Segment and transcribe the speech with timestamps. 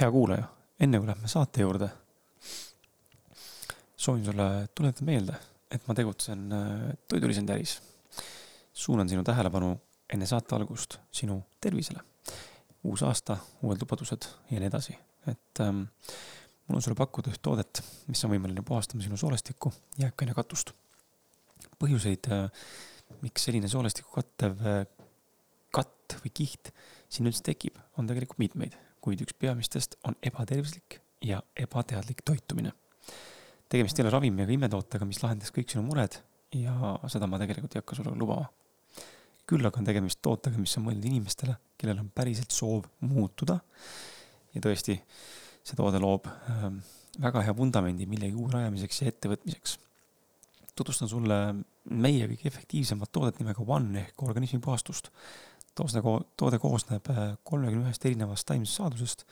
[0.00, 0.46] hea kuulaja,
[0.80, 1.88] enne kui lähme saate juurde,
[3.96, 5.34] soovin sulle tuletada meelde,
[5.70, 7.78] et ma tegutsen äh, toidulisendi äris.
[8.72, 9.72] suunan sinu tähelepanu
[10.14, 12.00] enne saate algust sinu tervisele.
[12.84, 14.94] uus aasta, uued lubadused ja nii edasi,
[15.26, 15.82] et ähm,
[16.68, 20.72] mul on sulle pakkuda üht toodet, mis on võimeline puhastama sinu soolestikku, jääkaine katust.
[21.78, 22.50] põhjuseid äh,,
[23.22, 24.84] miks selline soolestikku kattev äh,
[25.74, 26.70] katt või kiht
[27.10, 28.78] siin üldse tekib, on tegelikult mitmeid
[29.08, 32.74] kuid üks peamistest on ebatervislik ja ebateadlik toitumine.
[33.68, 36.18] tegemist ei ole ravimi ega imetootega, mis lahendas kõik sinu mured
[36.56, 38.48] ja seda ma tegelikult ei hakka sulle lubama.
[39.48, 43.58] küll aga on tegemist tootega, mis on mõeldud inimestele, kellel on päriselt soov muutuda.
[44.54, 45.00] ja tõesti,
[45.64, 46.80] see toode loob ähm,
[47.20, 49.78] väga hea vundamendi millegi uue rajamiseks ja ettevõtmiseks.
[50.76, 51.38] tutvustan sulle
[51.88, 55.08] meie kõige efektiivsemat toodet nimega One ehk organismi puhastust
[55.74, 56.02] toosne,
[56.36, 59.24] toode koosneb äh, kolmekümne ühest erinevast taimsest saadusest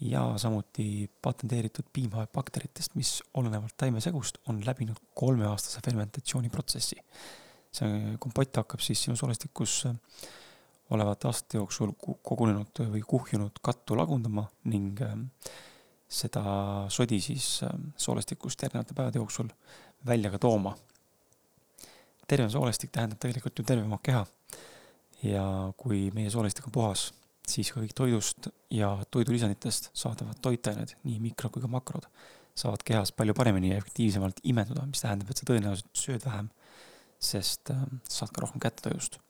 [0.00, 7.00] ja samuti patenteeritud piimabakteritest, mis olenevalt taimesegust on läbinud kolmeaastase fermentatsiooniprotsessi.
[7.76, 9.96] see kompott hakkab siis sinu soolestikus äh,
[10.90, 11.92] olevate aastate jooksul
[12.22, 15.16] kogunenud või kuhjunud kattu lagundama ning äh,
[16.08, 16.42] seda
[16.92, 17.64] sodi siis
[17.98, 19.48] soolestikust järgnevate päevade jooksul
[20.06, 20.76] välja ka tooma.
[22.26, 24.24] terve soolestik tähendab tegelikult ju tervemat keha
[25.26, 25.44] ja
[25.78, 27.10] kui meie soolestik on puhas,
[27.46, 32.08] siis ka kõik toidust ja toidulisanditest saadavad toitained, nii mikro kui ka makrod,
[32.56, 36.50] saavad kehas palju paremini ja efektiivsemalt imenduda, mis tähendab, et sa tõenäoliselt sööd vähem,
[37.22, 39.20] sest äh, saad ka rohkem kätte toidust.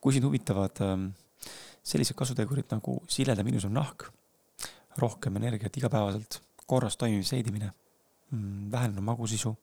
[0.00, 0.94] kui sind huvitavad äh,
[1.82, 4.06] sellised kasutegurid nagu siledam ilusam nahk,
[4.98, 7.72] rohkem energiat igapäevaselt, korras toimiv seedimine
[8.30, 9.54] mm,, vähenenud magusisu,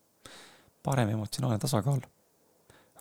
[0.84, 2.04] parem emotsionaalne tasakaal,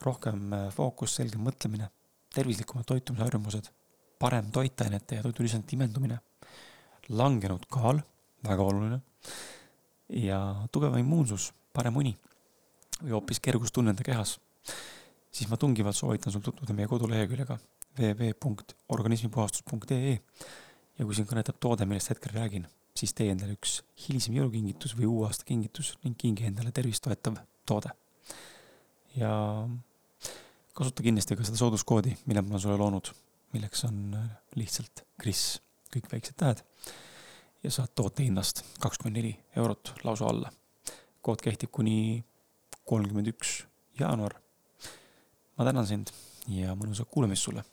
[0.03, 1.91] rohkem äh, fookus, selgem mõtlemine
[2.35, 3.67] tervislikumad toitumisharjumused,
[4.19, 6.19] parem toitainete ja toidulisandite imendumine,
[7.09, 7.99] langenud kaal,
[8.45, 9.01] väga oluline,
[10.09, 12.17] ja tugevam immuunsus, parem uni
[13.01, 14.31] või hoopis kergustunne enda kehas,
[15.35, 17.55] siis ma tungivalt soovitan sul tutvuda meie koduleheküljega
[17.99, 20.15] www.organismipuhastus.ee
[20.99, 22.65] ja kui sind kõnetab toode, millest hetkel räägin,
[22.95, 23.71] siis tee endale üks
[24.07, 27.35] hilisem jõulukingitus või uue aasta kingitus ning kingi endale tervist toetav
[27.67, 27.91] toode.
[29.19, 29.33] ja
[30.75, 33.11] kasuta kindlasti ka seda sooduskoodi, mille ma sulle loonud,
[33.55, 35.61] milleks on äh, lihtsalt Kris,
[35.95, 36.65] kõik väiksed tähed.
[37.65, 40.51] ja saad toote hinnast kakskümmend neli eurot lausa alla.
[41.23, 42.25] kood kehtib kuni
[42.85, 43.63] kolmkümmend üks
[44.01, 44.35] jaanuar.
[45.57, 46.11] ma tänan sind
[46.49, 47.65] ja mõnusat kuulamist sulle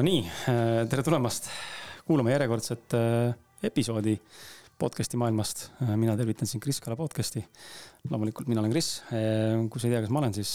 [0.00, 1.50] Nonii, äh, tere tulemast
[2.08, 3.34] kuulama järjekordset äh,
[3.68, 4.14] episoodi
[4.80, 5.66] podcast'i maailmast.
[5.84, 7.42] Äh, mina tervitan sind Kris Kala podcast'i.
[8.10, 9.02] loomulikult mina olen Kris.
[9.10, 10.52] kui sa ei tea, kes ma olen, siis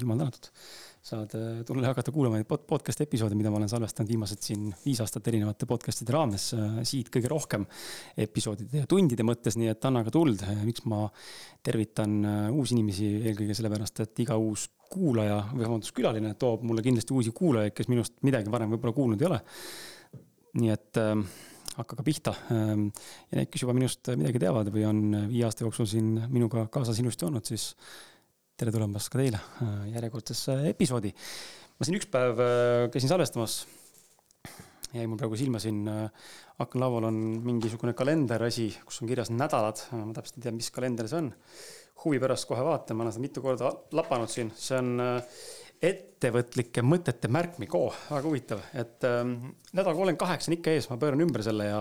[0.00, 0.48] jumal tänatud.
[1.02, 1.32] saad
[1.66, 5.26] tulla ja hakata kuulama neid podcast'i episoode, mida ma olen salvestanud viimased siin viis aastat
[5.30, 6.48] erinevate podcast'ide raames.
[6.86, 7.66] siit kõige rohkem
[8.26, 10.42] episoodide ja tundide mõttes, nii et anna ka tuld.
[10.64, 11.08] miks ma
[11.62, 12.18] tervitan
[12.50, 17.32] uusi inimesi, eelkõige sellepärast, et iga uus kuulaja või vabandust, külaline toob mulle kindlasti uusi
[17.34, 19.40] kuulajaid, kes minust midagi varem võib-olla kuulnud ei ole.
[20.60, 21.16] nii et äh,
[21.78, 22.72] hakake pihta äh,.
[23.32, 27.00] ja need, kes juba minust midagi teavad või on viie aasta jooksul siin minuga kaasas
[27.02, 27.72] ilusti olnud, siis
[28.58, 31.14] tere tulemast ka teile äh, järjekordsesse episoodi.
[31.78, 33.62] ma siin üks päev äh, käisin salvestamas
[34.92, 36.32] jäi mul praegu silma siin, äh,
[36.62, 41.08] aknalaual on mingisugune kalender asi, kus on kirjas nädalad, ma täpselt ei tea, mis kalender
[41.08, 41.32] see on
[42.04, 45.40] huvi pärast kohe vaatan, ma olen seda mitu korda lapanud siin, see on äh,
[45.82, 49.34] ettevõtlike mõtete märkmik, oo, väga huvitav, et ähm,
[49.72, 51.80] nädal kolmkümmend kaheksa on ikka ees, ma pööran ümber selle ja,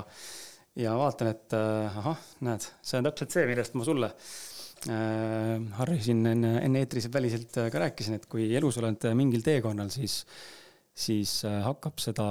[0.81, 5.99] ja vaatan, et äh, ahah, näed, see on täpselt see, millest ma sulle äh, Harri
[6.01, 10.23] siin enne, enne eetris väliselt äh, ka rääkisin, et kui elus oled mingil teekonnal, siis,
[10.97, 12.27] siis äh, hakkab seda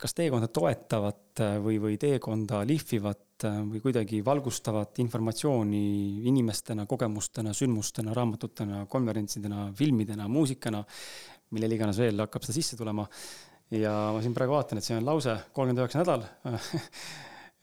[0.00, 8.14] kas teekonda toetavat või, või teekonda lihvivat Äh, või kuidagi valgustavat informatsiooni inimestena, kogemustena, sündmustena,
[8.16, 10.80] raamatutena, konverentsidena, filmidena, muusikana,
[11.52, 13.04] millel iganes veel hakkab seda sisse tulema.
[13.70, 16.24] ja ma siin praegu vaatan, et see on lause kolmkümmend üheksa nädal.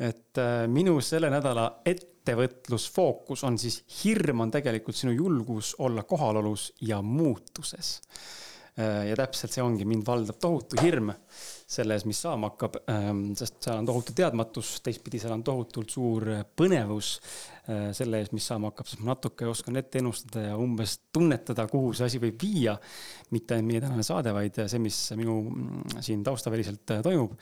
[0.03, 6.71] Et äh, minu selle nädala ettevõtlusfookus on siis hirm on tegelikult sinu julgus olla kohalolus
[6.81, 8.01] ja muutuses.
[8.77, 11.13] Äh, ja täpselt see ongi, mind valdab tohutu hirm
[11.73, 16.25] selles, mis saama hakkab, ähm, sest seal on tohutu teadmatus, teistpidi seal on tohutult suur
[16.57, 20.95] põnevus äh, selle ees, mis saama hakkab, sest ma natuke oskan ette ennustada ja umbes
[21.15, 22.77] tunnetada, kuhu see asi võib viia.
[23.33, 27.33] mitte ainult meie tänane saade, vaid see, mis minu mm, siin taustaväliselt äh, toimub,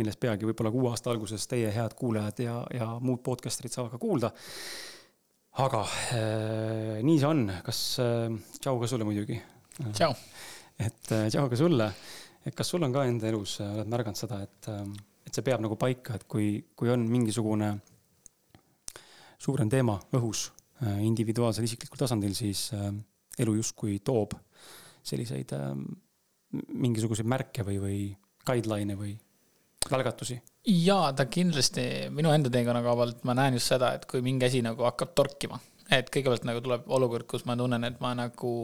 [0.00, 4.02] millest peagi võib-olla kuu aasta alguses teie head kuulajad ja, ja muud podcaster'id saavad ka
[4.02, 4.32] kuulda
[5.62, 8.28] aga äh, nii see on, kas äh,
[8.60, 9.38] tšau ka sulle muidugi.
[9.92, 10.12] tšau
[10.76, 11.88] et äh, tšau ka sulle,
[12.46, 14.94] et kas sul on ka enda elus, äh, oled märganud seda, et, ähm,
[15.26, 17.72] et see peab nagu paika, et kui, kui on mingisugune
[19.42, 20.48] suurem teema õhus
[20.82, 22.70] äh, individuaalsel isiklikul tasandil, siis
[23.36, 24.34] elu justkui toob
[25.06, 25.84] selliseid ähm,
[26.72, 28.00] mingisuguseid märke või, või
[28.46, 29.14] guideline'e või
[29.92, 30.38] algatusi?
[30.66, 34.48] jaa, ta kindlasti minu enda teekonna koha pealt ma näen just seda, et kui mingi
[34.48, 35.60] asi nagu hakkab torkima,
[35.94, 38.54] et kõigepealt nagu tuleb olukord, kus ma tunnen, et ma nagu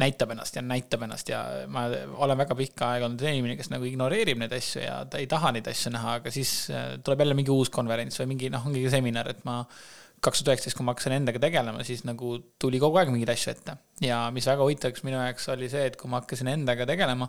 [0.00, 1.86] näitab ennast ja näitab ennast ja ma
[2.24, 5.54] olen väga pikka aega olnud inimene, kes nagu ignoreerib neid asju ja ta ei taha
[5.56, 8.84] neid asju näha, aga siis äh, tuleb jälle mingi uus konverents või mingi noh, ongi
[8.92, 9.62] seminar, et ma
[10.24, 13.52] kaks tuhat üheksateist, kui ma hakkasin endaga tegelema, siis nagu tuli kogu aeg mingeid asju
[13.52, 13.76] ette.
[14.04, 17.28] ja mis väga huvitavaks minu jaoks oli see, et kui ma hakkasin endaga tegelema,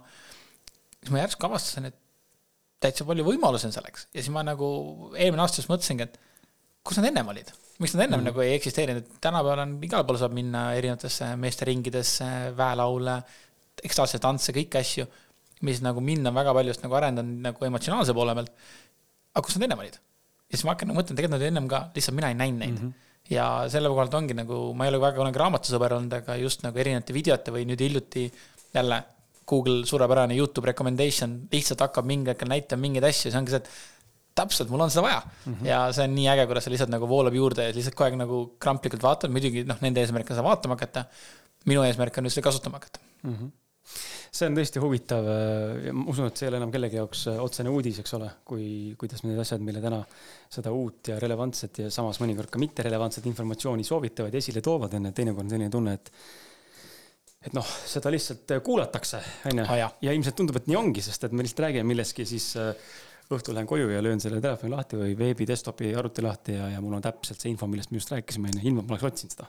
[1.02, 2.00] siis ma järsku avastasin, et
[2.84, 4.68] täitsa palju võimalusi on selleks ja siis ma nagu
[5.16, 6.20] eelmine aasta just mõtlesingi, et
[6.88, 8.30] kus nad ennem olid miks nad ennem mm.
[8.32, 13.18] nagu ei eksisteerinud, tänapäeval on, igal pool saab minna erinevatesse meesteringidesse, väelaule,
[13.86, 15.06] ekstaatseid tantse, kõiki asju,
[15.68, 18.54] mis nagu mind on väga paljust nagu arendanud nagu emotsionaalse poole pealt.
[19.34, 20.00] aga kus nad ennem olid?
[20.48, 22.80] ja siis ma hakkan nagu mõtlema, tegelikult nad ennem ka, lihtsalt mina ei näinud neid
[22.80, 22.88] mm.
[22.88, 26.38] -hmm ja selle koha pealt ongi nagu, ma ei ole väga kunagi raamatusõber olnud, aga
[26.40, 28.24] just nagu erinevate videote või nüüd hiljuti
[28.72, 29.02] jälle
[29.48, 33.68] Google suurepärane Youtube recommendation lihtsalt hakkab mingi hetkel näitama mingeid asju, see ongi see, et
[34.38, 35.54] täpselt, mul on seda vaja mm.
[35.54, 35.70] -hmm.
[35.70, 38.20] ja see on nii äge, kuidas see lihtsalt nagu voolab juurde ja lihtsalt kogu aeg
[38.24, 41.06] nagu kramplikult vaatad, muidugi noh, nende eesmärk on seda vaatama hakata.
[41.68, 43.34] minu eesmärk on just seda kasutama hakata mm.
[43.34, 43.56] -hmm
[44.38, 45.28] see on tõesti huvitav
[45.86, 48.28] ja ma usun, et see ei ole enam kellegi jaoks äh, otsene uudis, eks ole,
[48.48, 48.66] kui,
[49.00, 50.02] kuidas need asjad meile täna
[50.54, 55.10] seda uut ja relevantset ja samas mõnikord ka mitterelevantset informatsiooni soovitavad ja esile toovad, on
[55.10, 56.14] ju, teinekord on selline tunne, et
[57.48, 61.36] et noh, seda lihtsalt kuulatakse, on ju, ja ilmselt tundub, et nii ongi, sest et
[61.38, 62.74] me lihtsalt räägime millestki, siis äh,
[63.36, 66.82] õhtul lähen koju ja löön selle telefoni lahti või veebi desktopi arvuti lahti ja, ja
[66.84, 69.36] mul on täpselt see info, millest me just rääkisime, onju, ilma et ma oleks otsinud
[69.36, 69.48] seda.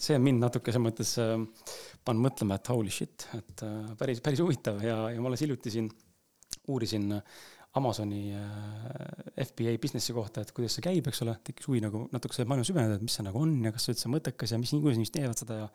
[0.00, 1.32] see on mind natuke selles mõttes äh,
[2.06, 5.74] pannud mõtlema, et holy shit, et äh, päris, päris huvitav ja, ja ma alles hiljuti
[5.74, 5.90] siin
[6.70, 7.10] uurisin
[7.78, 12.34] Amazoni äh, FBA business'i kohta, et kuidas see käib, eks ole, tekkis huvi nagu natuke
[12.34, 14.72] selle maailma süveneda, et mis see nagu on ja kas see üldse mõttekas ja mis,
[14.74, 15.68] kuidas inimesed teevad seda ja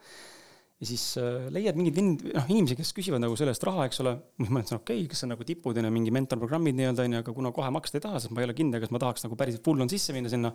[0.81, 4.16] ja siis äh, leiad mingid noh, inimesi, kes küsivad nagu selle eest raha, eks ole.
[4.44, 7.36] ma mõtlesin, okei okay,, kas see on nagu tipud ja mingi mentorprogrammid nii-öelda onju, aga
[7.38, 9.63] kuna kohe maksta ei taha, sest ma ei ole kindel, kas ma tahaks nagu päriselt
[9.66, 10.51] full on sisse minna sinna.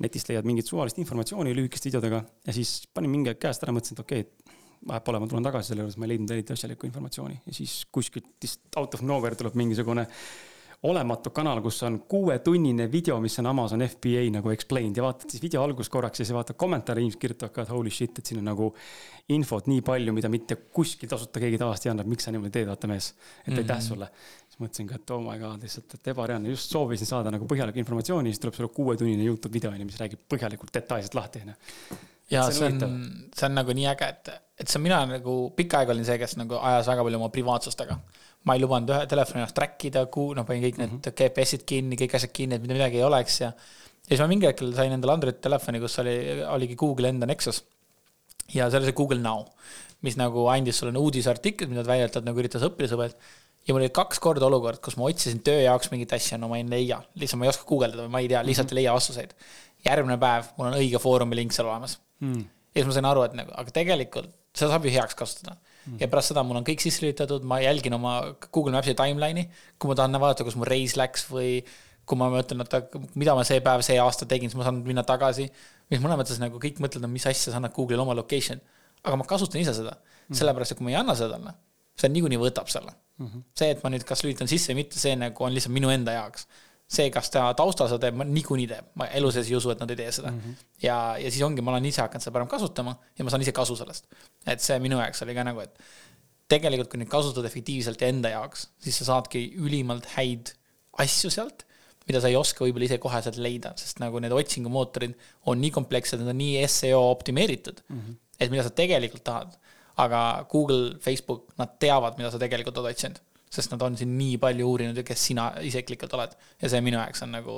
[0.00, 3.98] netist leiad mingit suvalist informatsiooni lühikeste videodega ja siis panin mingi aeg käest ära, mõtlesin,
[3.98, 4.56] et okei okay,,
[4.88, 7.82] vahet pole, ma tulen tagasi selle juures, ma ei leidnud eriti asjalikku informatsiooni ja siis
[7.92, 8.48] kuskilt
[8.80, 10.06] out of nowhere tuleb mingisugune
[10.88, 15.42] olematu kanal, kus on kuuetunnine video, mis on Amazon FBA nagu explained ja vaatad siis
[15.42, 18.40] video algust korraks ja siis vaatad kommentaare, inimesed kirjutavad ka, et holy shit, et siin
[18.40, 18.70] on nagu
[19.36, 22.54] infot nii palju, mida mitte kuskil tasuta keegi tavaliselt ei anna, et miks sa niimoodi
[22.54, 23.12] teed, vaata mees.
[23.44, 23.88] et aitäh mm -hmm.
[23.88, 24.08] sulle.
[24.48, 27.78] siis mõtlesin ka, et oh my god, lihtsalt, et ebareaalne, just soovisin saada nagu põhjalikku
[27.78, 31.54] informatsiooni, siis tuleb sulle kuuetunnine Youtube video, mis räägib põhjalikult detailselt lahti, onju
[32.30, 34.28] ja see on, see on, on nagu nii äge, et,
[34.58, 37.28] et see on mina nagu pikka aega olin see, kes nagu ajas väga palju oma
[37.28, 37.98] privaatsust taga
[38.48, 41.16] ma ei lubanud ühe telefoni ennast track ida, kuhu, noh, panin kõik need mm -hmm.
[41.18, 43.50] GPS-id kinni, kõik asjad kinni, et mitte midagi ei oleks ja.
[43.52, 46.16] ja siis ma mingi hetkel sain endale Androidi telefoni, kus oli,
[46.48, 47.62] oligi Google enda Nexus.
[48.54, 49.44] ja seal oli see Google Now,
[50.06, 53.16] mis nagu andis sulle uudisartiklid, mida ta väidetavalt nagu üritas õpilasõbelt.
[53.68, 56.56] ja mul oli kaks korda olukord, kus ma otsisin töö jaoks mingit asja, no ma
[56.56, 58.78] ei leia, lihtsalt ma ei oska guugeldada ma ei tea, lihtsalt mm -hmm.
[58.78, 59.34] ei leia vastuseid.
[59.84, 62.32] järgmine päev mul on õige foorumi link seal olemas mm.
[62.32, 62.44] -hmm.
[62.74, 65.56] ja siis ma sain aru, et nagu, aga tegelikult seda saab ju heaks kasutada
[66.00, 68.16] ja pärast seda mul on kõik sisse lülitatud, ma jälgin oma
[68.52, 69.46] Google Maps'i timeline'i,
[69.78, 71.60] kui ma tahan vaadata, kus mu reis läks või
[72.08, 75.04] kui ma mõtlen, et mida ma see päev, see aasta tegin, siis ma saan minna
[75.06, 75.46] tagasi.
[75.90, 78.60] mis mõnes mõttes nagu kõik mõtlevad, mis asja sa annad Google'ile oma location.
[79.02, 80.36] aga ma kasutan ise seda mm, -hmm.
[80.38, 81.54] sellepärast et kui ma ei anna seda talle,
[81.96, 83.26] see niikuinii võtab selle mm.
[83.26, 83.42] -hmm.
[83.54, 86.12] see, et ma nüüd kas lülitan sisse või mitte, see nagu on lihtsalt minu enda
[86.12, 86.46] jaoks
[86.90, 89.82] see, kas ta taustal seda teeb, ma niikuinii teeb, ma elu sees ei usu, et
[89.82, 90.42] nad ei tee seda mm.
[90.42, 90.68] -hmm.
[90.82, 93.54] ja, ja siis ongi, ma olen ise hakanud seda parem kasutama ja ma saan ise
[93.54, 94.08] kasu sellest.
[94.46, 95.78] et see minu jaoks oli ka nagu, et
[96.50, 100.54] tegelikult, kui neid kasutada efektiivselt ja enda jaoks, siis sa saadki ülimalt häid
[101.04, 101.64] asju sealt,
[102.08, 105.14] mida sa ei oska võib-olla ise koheselt leida, sest nagu need otsingumootorid
[105.46, 108.20] on nii komplekssed, nad on nii seo optimeeritud mm, -hmm.
[108.40, 109.58] et mida sa tegelikult tahad.
[110.00, 113.18] aga Google, Facebook, nad teavad, mida sa tegelikult oled otsinud
[113.50, 116.36] sest nad on siin nii palju uurinud ja kes sina isiklikult oled.
[116.62, 117.56] ja see minu jaoks on nagu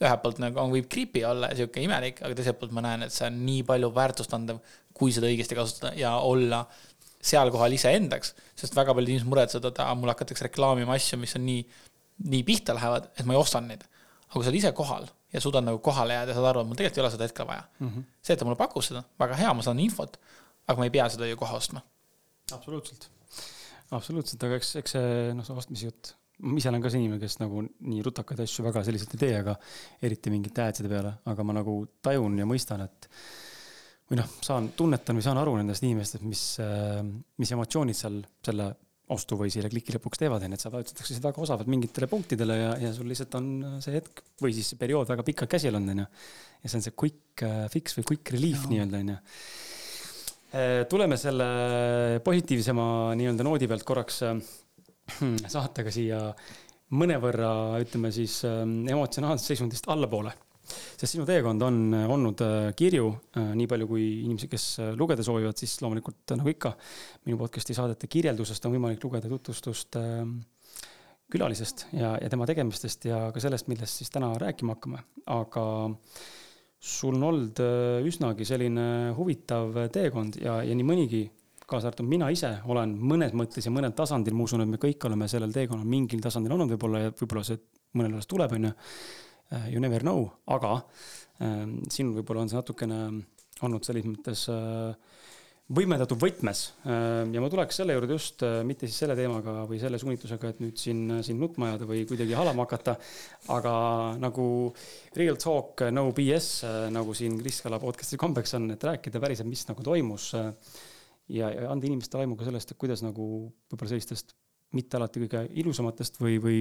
[0.00, 3.04] ühelt poolt nagu on, võib creepy olla ja sihuke imelik, aga teiselt poolt ma näen,
[3.04, 4.62] et see on nii palju väärtust andev,
[4.96, 6.64] kui seda õigesti kasutada ja olla
[7.20, 11.44] seal kohal iseendaks, sest väga paljud inimesed muretsevad, et mul hakatakse reklaamima asju, mis on
[11.44, 11.64] nii,
[12.32, 13.84] nii pihta lähevad, et ma ei ostan neid.
[14.30, 16.70] aga kui sa oled ise kohal ja suudad nagu kohale jääda ja saad aru, et
[16.70, 17.88] mul tegelikult ei ole seda hetkel vaja mm.
[17.88, 18.04] -hmm.
[18.22, 20.16] see, et ta mulle pakub seda, väga hea, ma saan infot,
[20.66, 21.82] aga ma ei pea seda ju kohe ostma.
[22.52, 23.10] absoluutselt,
[23.96, 27.20] absoluutselt, aga eks, eks see noh, see ostmise jutt ma ise olen ka see inimene,
[27.20, 29.54] kes nagu nii rutakaid asju väga selliselt ei tee, aga
[30.06, 33.08] eriti mingite adside peale, aga ma nagu tajun ja mõistan, et
[34.10, 36.44] või noh, saan, tunnetan või saan aru nendest inimestest, mis,
[37.38, 38.70] mis emotsioonid seal selle
[39.10, 42.56] ostu või selle kliki lõpuks teevad, onju, et sa vajutatakse seda väga osavalt mingitele punktidele
[42.56, 43.48] ja, ja sul lihtsalt on
[43.82, 46.06] see hetk või siis see periood väga pikalt käsil on, onju.
[46.62, 49.18] ja see on see quick uh, fix või quick relief nii-öelda, onju.
[50.50, 51.46] Uh, tuleme selle
[52.26, 52.84] positiivsema
[53.18, 54.40] nii-öelda noodi pealt korraks uh,
[55.54, 56.24] saatega siia
[56.90, 57.50] mõnevõrra,
[57.84, 60.32] ütleme siis emotsionaalsest seisundist allapoole.
[60.70, 65.24] Sest sinu teekond on olnud äh, kirju, äh, nii palju kui inimesi, kes äh, lugeda
[65.26, 66.74] soovivad, siis loomulikult nagu ikka,
[67.26, 69.98] minu podcast'i saadete kirjeldusest on võimalik lugeda tutvustust
[71.30, 75.64] külalisest ja, ja tema tegemistest ja ka sellest, millest siis täna rääkima hakkame, aga
[76.80, 77.60] sul on olnud
[78.08, 81.20] üsnagi selline huvitav teekond ja, ja nii mõnigi,
[81.70, 85.04] kaasa arvatud mina ise, olen mõnes mõttes ja mõnel tasandil, ma usun, et me kõik
[85.06, 87.60] oleme sellel teekonnal mingil tasandil olnud võib-olla ja võib-olla see
[87.98, 88.72] mõnel alles tuleb, on ju.
[89.50, 90.76] Äh, you never know, aga
[91.42, 93.00] ähm, sinul võib-olla on see natukene
[93.66, 95.09] olnud selles mõttes äh,
[95.76, 96.62] võimendatud võtmes.
[96.84, 100.60] Äh, ja ma tuleks selle juurde just mitte siis selle teemaga või selle suunitlusega, et
[100.64, 102.96] nüüd siin, siin nutma ajada või kuidagi halama hakata,
[103.54, 103.74] aga
[104.22, 104.46] nagu
[105.16, 106.50] real talk, no BS,
[106.94, 110.32] nagu siin Kris Kala podcast'is kombeks on, et rääkida päriselt, mis nagu toimus.
[111.30, 113.26] ja, ja anda inimestele aimu ka sellest, et kuidas nagu
[113.70, 114.34] võib-olla sellistest
[114.76, 116.60] mitte alati kõige ilusamatest või, või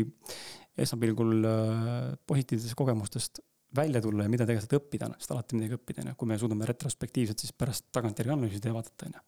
[0.80, 3.42] esmapilgul äh, positiivsetest kogemustest
[3.76, 6.68] välja tulla ja mida tegelikult õppida, sest alati midagi õppida, on ju, kui me suudame
[6.70, 9.24] retrospektiivselt siis pärast tagantjärgi analüüsida ja vaadata, on ju.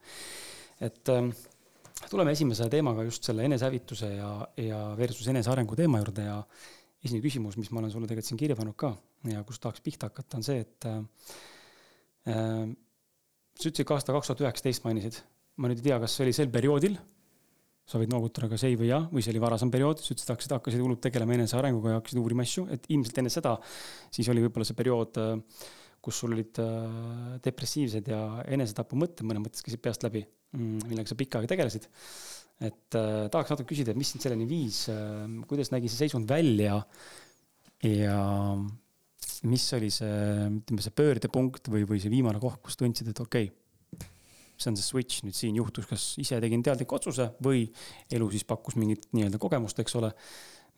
[0.88, 1.32] et ähm,
[2.10, 6.40] tuleme esimese teemaga just selle enesehävituse ja, ja versus enesearengu teema juurde ja
[7.04, 8.96] esimene küsimus, mis ma olen sulle tegelikult siin kirja pannud ka
[9.30, 11.02] ja kust tahaks pihta hakata, on see, et äh,
[12.34, 12.72] äh
[13.62, 15.18] sa ütlesid ka aasta kaks tuhat üheksateist mainisid,
[15.62, 16.96] ma nüüd ei tea, kas see oli sel perioodil
[17.90, 20.56] sa võid noogutada kas ei või jah, või see oli varasem periood, sa ütlesid, hakkasid,
[20.56, 23.56] hakkasid hullult tegelema enesearenguga ja hakkasid uurima asju, et ilmselt enne seda,
[24.14, 25.20] siis oli võib-olla see periood,
[26.02, 30.24] kus sul olid äh, depressiivsed ja enesetapumõtted mõnes mõttes käisid peast läbi,
[30.58, 31.90] mm, millega sa pikka aega tegelesid.
[32.62, 36.30] et äh, tahaks natuke küsida, et mis sind selleni viis, äh, kuidas nägi see seisund
[36.30, 36.80] välja
[37.86, 38.18] ja
[39.50, 40.18] mis oli see,
[40.60, 43.61] ütleme, see pöördepunkt või, või see viimane koht, kus tundsid, et okei okay,,
[44.62, 47.66] see on see switch nüüd siin juhtus, kas ise tegin teadliku otsuse või
[48.14, 50.12] elu siis pakkus mingit nii-öelda kogemust, eks ole,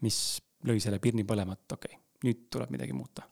[0.05, 0.17] mis
[0.67, 3.27] lõi selle pirni põlema, et okei okay,, nüüd tuleb midagi muuta.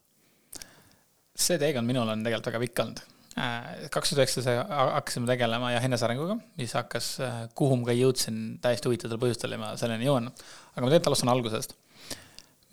[1.42, 3.04] see teekond minul on tegelikult väga pikk olnud.
[3.40, 8.42] Äh, kaks tuhat üheksateist hakkasime tegelema jah, enesearenguga, mis hakkas, äh, kuhu ma ka jõudsin
[8.62, 10.28] täiesti huvitavatel põhjustel ja ma selleni jõuan.
[10.28, 11.78] aga ma tegelikult alustan algusest.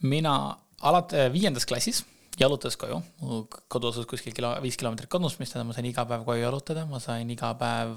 [0.02, 0.34] mina
[0.82, 2.02] alati viiendas klassis
[2.38, 6.04] jalutades koju, mu kodu asus kuskil kilo, viis kilomeetrit kodust, mis tähendab, ma sain iga
[6.08, 7.96] päev koju jalutada, ma sain iga päev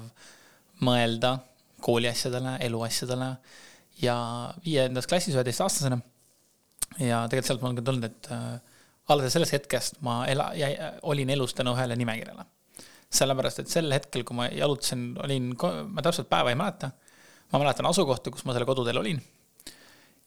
[0.82, 1.36] mõelda
[1.82, 3.28] kooli asjadele, eluasjadele
[4.02, 4.16] ja
[4.64, 6.00] viiendas klassis üheteistaastasena.
[6.98, 8.58] ja tegelikult sealt mul on ka tulnud, et äh,
[9.12, 10.50] alates sellest hetkest ma ela-,
[11.02, 12.46] olin elus tänu ühele nimekirjale.
[13.12, 15.52] sellepärast, et sel hetkel, kui ma jalutasin, olin,
[15.92, 16.90] ma täpselt päeva ei mäleta,
[17.52, 19.22] ma mäletan asukohta, kus ma selle koduteel olin.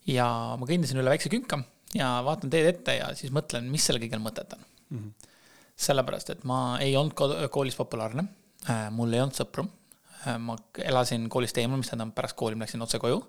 [0.08, 0.28] ja
[0.60, 1.64] ma kõndisin üle väikse künka
[1.94, 4.98] ja vaatan teed ette ja siis mõtlen, mis sellel kõigel mõtet on mm.
[4.98, 5.32] -hmm.
[5.88, 8.28] sellepärast, et ma ei olnud koolis populaarne,
[8.70, 9.68] äh, mul ei olnud sõpru,
[10.26, 13.22] äh, ma elasin koolist eemal, mis tähendab, pärast kooli ma läksin otse koju.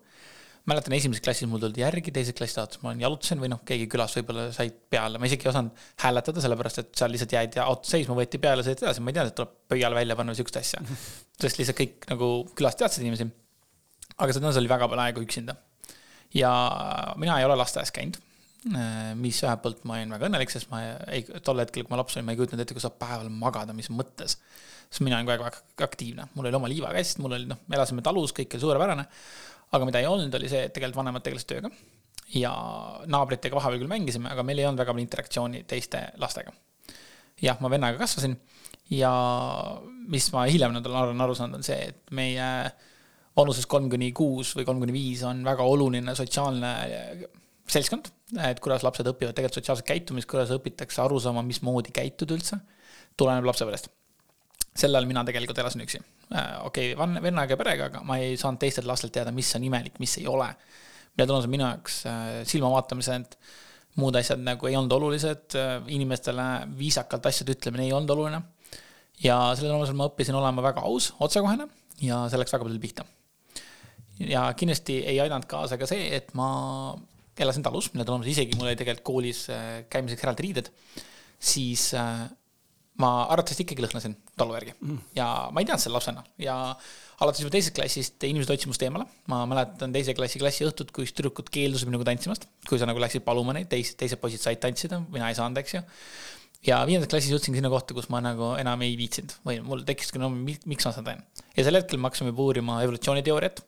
[0.66, 4.16] mäletan, esimeses klassis mul tuldi järgi, teises klassis vaatasin, ma jalutasin või noh, keegi külas
[4.16, 7.86] võib-olla said peale, ma isegi ei osanud hääletada, sellepärast et seal lihtsalt jäid ja auto
[7.86, 10.82] seisma, võeti peale, sõideti edasi, ma ei teadnud, et tuleb pöiale välja panna sihukest asja.
[11.42, 13.28] sest lihtsalt kõik nagu külas teadsid inimesi.
[14.18, 15.56] aga seda oli väga palju aega üksinda.
[16.34, 16.50] ja
[17.16, 18.18] mina ei ole lasteaias käinud
[18.66, 20.80] mis ühelt poolt ma olin väga õnnelik, sest ma
[21.12, 23.75] ei, tol hetkel, kui ma laps olin, ma ei kujutanud ette, kui saab päeval magada,
[23.76, 24.38] mis mõttes.
[24.88, 28.02] sest mina olin kogu aeg aktiivne, mul oli oma liivakast, mul oli noh, me elasime
[28.06, 29.06] talus, kõik oli suurepärane.
[29.76, 31.70] aga mida ei olnud, oli see, et tegelikult vanemad tegelesid tööga.
[32.35, 32.52] ja
[33.06, 36.52] naabritega vahepeal küll mängisime, aga meil ei olnud väga palju interaktsiooni teiste lastega.
[37.42, 38.35] jah, ma vennaga kasvasin
[38.90, 39.12] ja
[40.11, 42.50] mis ma hiljem nüüd olen aru saanud, on see, et meie
[43.37, 46.70] vanuses kolm kuni kuus või kolm kuni viis on väga oluline sotsiaalne
[47.70, 48.11] seltskond,
[48.46, 52.58] et kuidas lapsed õpivad tegelikult sotsiaalset käitumist, kuidas õpitakse aru saama, mismoodi käituda üldse,
[53.18, 53.90] tuleneb lapsepõlvest.
[54.76, 56.02] sel ajal mina tegelikult elasin üksi.
[56.35, 59.64] Äh, okei okay,, vennaga ja perega, aga ma ei saanud teistelt lastelt teada, mis on
[59.64, 60.50] imelik, mis ei ole.
[61.16, 63.38] mille tulemusel minu jaoks äh, silmavaatamised,
[63.96, 66.44] muud asjad nagu ei olnud olulised, äh, inimestele
[66.78, 68.42] viisakalt asjade ütlemine ei olnud oluline.
[69.23, 71.68] ja selle tulemusel ma õppisin olema väga aus, otsekohene
[72.04, 73.06] ja see läks väga palju pihta.
[74.20, 76.50] ja kindlasti ei aidanud kaasa ka see, et ma
[77.44, 80.70] elasin talus, mille tulemusel isegi mul oli tegelikult koolis äh, käimiseks eraldi riided,
[81.52, 82.26] siis äh,
[83.02, 85.00] ma arvatavasti ikkagi lõhnasin talu järgi mm.
[85.18, 86.56] ja ma ei teadnud selle lapsena ja
[87.20, 89.06] alates juba teisest klassist inimesed hoidsid must eemale.
[89.30, 93.56] ma mäletan teise klassi klassiõhtut, kus tüdrukud keeldusid minuga tantsimast, kui sa nagu läksid paluma
[93.56, 95.84] neid, teised, teised poisid said tantsida, mina ei saanud, eks ju.
[96.66, 100.20] Ja viiendas klassis jõudsingi sinna kohta, kus ma nagu enam ei viitsinud või mul tekkiski,
[100.22, 101.25] no miks ma seda teen.
[101.56, 103.62] ja sel hetkel me hakkasime uurima evolutsiooniteooriat,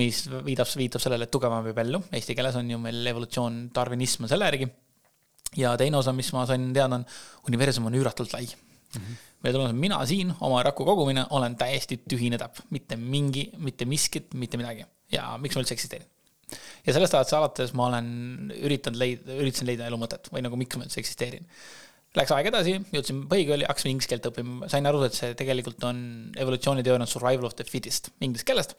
[0.00, 4.26] mis viidab, viitab sellele, et tugevam viib ellu, eesti keeles on ju meil evolutsioon, darwinism
[4.26, 4.70] on selle järgi
[5.58, 7.06] ja teine osa, mis ma sain teada, on
[7.50, 9.00] universum on üüratult lai mm.
[9.00, 9.18] -hmm.
[9.42, 14.34] mille tulemusel mina siin, oma raku kogumine, olen täiesti tühine täpp, mitte mingi, mitte miskit,
[14.34, 14.86] mitte midagi.
[15.12, 16.08] ja miks ma üldse eksisteerin?
[16.86, 18.08] ja sellest ajast alates ma olen
[18.62, 21.46] üritanud leida, üritasin leida elu mõtet või nagu miks ma üldse eksisteerin
[22.18, 26.00] Läks aeg edasi, jõudsin põhikooli, hakkasin inglise keelt õppima, sain aru, et see tegelikult on
[26.42, 28.74] evolutsiooniteooria on survival of the fittest inglise keelest,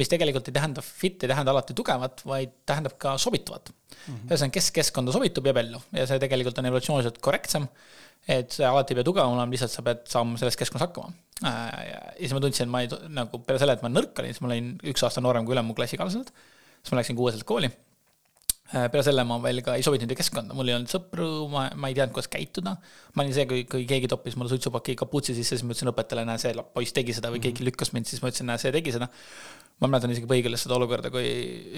[0.00, 4.24] mis tegelikult ei tähenda fit, ei tähenda alati tugevat, vaid tähendab ka sobituvat mm -hmm..
[4.32, 7.68] ühesõnaga, kes keskkonda sobitub, jääb ellu ja see tegelikult on evolutsiooniliselt korrektsem.
[8.26, 11.14] et see alati ei pea tugevam olema, lihtsalt sa pead saama selles keskkonnas hakkama.
[11.44, 14.34] Äh, ja siis ma tundsin, et ma ei, nagu peale selle, et ma nõrk olin,
[14.34, 16.34] siis ma olin üks aasta noorem kui ülem mu klassikaaslased.
[16.82, 17.70] siis ma läksin kuueselt kooli
[18.72, 21.96] peale selle ma veel ka ei sobitunud keskkonda, mul ei olnud sõpru, ma, ma ei
[21.96, 22.74] teadnud, kuidas käituda.
[23.14, 26.24] ma olin see, kui, kui keegi toppis mulle suitsupaki kaputsi sisse, siis ma ütlesin õpetajale,
[26.28, 27.58] näe, see poiss tegi seda või mm -hmm.
[27.58, 29.08] keegi lükkas mind, siis ma ütlesin, näe, see tegi seda.
[29.80, 31.26] ma mäletan isegi põhikoolis seda olukorda, kui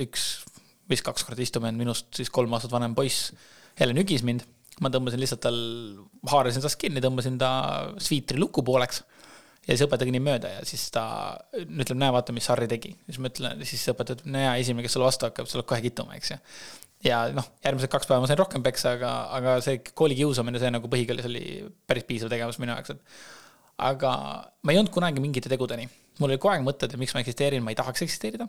[0.05, 0.45] üks,
[0.91, 3.33] vist kaks korda jäänud minust siis kolm aastat vanem poiss
[3.81, 4.45] jälle nügis mind.
[4.81, 5.59] ma tõmbasin lihtsalt tal,
[6.27, 7.51] haarasin tast kinni, tõmbasin ta
[7.99, 9.05] sviitri luku pooleks
[9.65, 11.05] ja siis õpetaja kõnnib mööda ja siis ta
[11.55, 12.97] ütleb, näe, vaata, mis Harri tegi.
[13.07, 15.69] siis ma ütlen, siis õpetaja ütleb, no jaa, esimene, kes sulle vastu hakkab, sa oled
[15.71, 16.41] kohe kittuma, eks ju
[17.05, 20.73] ja noh, järgmised kaks päeva ma sain rohkem peksa, aga, aga see kooli kiusamine, see
[20.75, 21.45] nagu põhikoolis oli
[21.89, 23.27] päris piisav tegevus minu jaoks, et.
[23.91, 24.13] aga
[24.63, 25.89] ma ei olnud kunagi mingite tegudeni,
[26.21, 28.49] mul oli kogu aeg mõtted, et miks ma eksisteerin, ma ei tahaks eksisteerida.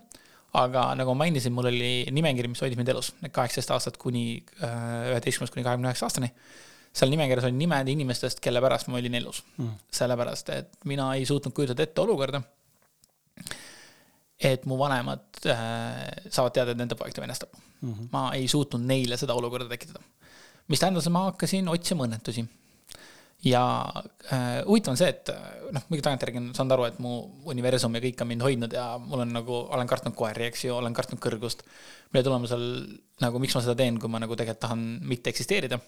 [0.55, 4.39] aga nagu ma mainisin, mul oli nimekiri, mis hoidis mind elus, need kaheksateist aastat kuni
[4.63, 6.31] äh, üheteistkümnest kuni kahekümne üheksa aastani
[6.95, 9.73] seal nimekirjas oli nimed inimestest, kelle pärast ma olin elus mm..
[9.97, 12.39] sellepärast, et mina ei suutnud kujutada ette olukorda,
[14.39, 17.93] et mu vanemad äh, saavad teada, et nende poeg ta venestab mm.
[17.93, 18.11] -hmm.
[18.11, 20.03] ma ei suutnud neile seda olukorda tekitada.
[20.67, 22.45] mis tähendas, et ma hakkasin otsima õnnetusi.
[23.45, 23.63] ja
[24.33, 27.95] äh, huvitav on see, et äh, noh, muidugi tagantjärgi olen saanud aru, et mu universum
[27.95, 30.93] ja kõik on mind hoidnud ja mul on nagu, olen kartnud koeri, eks ju, olen
[30.93, 31.63] kartnud kõrgust.
[32.11, 32.65] mille tulemusel
[33.21, 35.79] nagu, miks ma seda teen, kui ma nagu tegelikult tahan mitte eksisteerida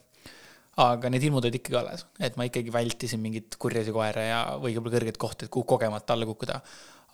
[0.78, 4.76] aga need ilmud olid ikkagi alles, et ma ikkagi vältisin mingeid kurjasi koere ja, või
[4.76, 6.60] võib-olla kõrgeid kohti, et kuhu kogemata alla kukkuda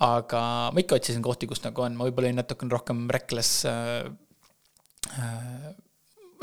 [0.02, 0.42] aga
[0.74, 4.08] ma ikka otsisin kohti, kus nagu on, ma võib-olla olin natukene rohkem reckless äh,
[5.20, 5.74] äh,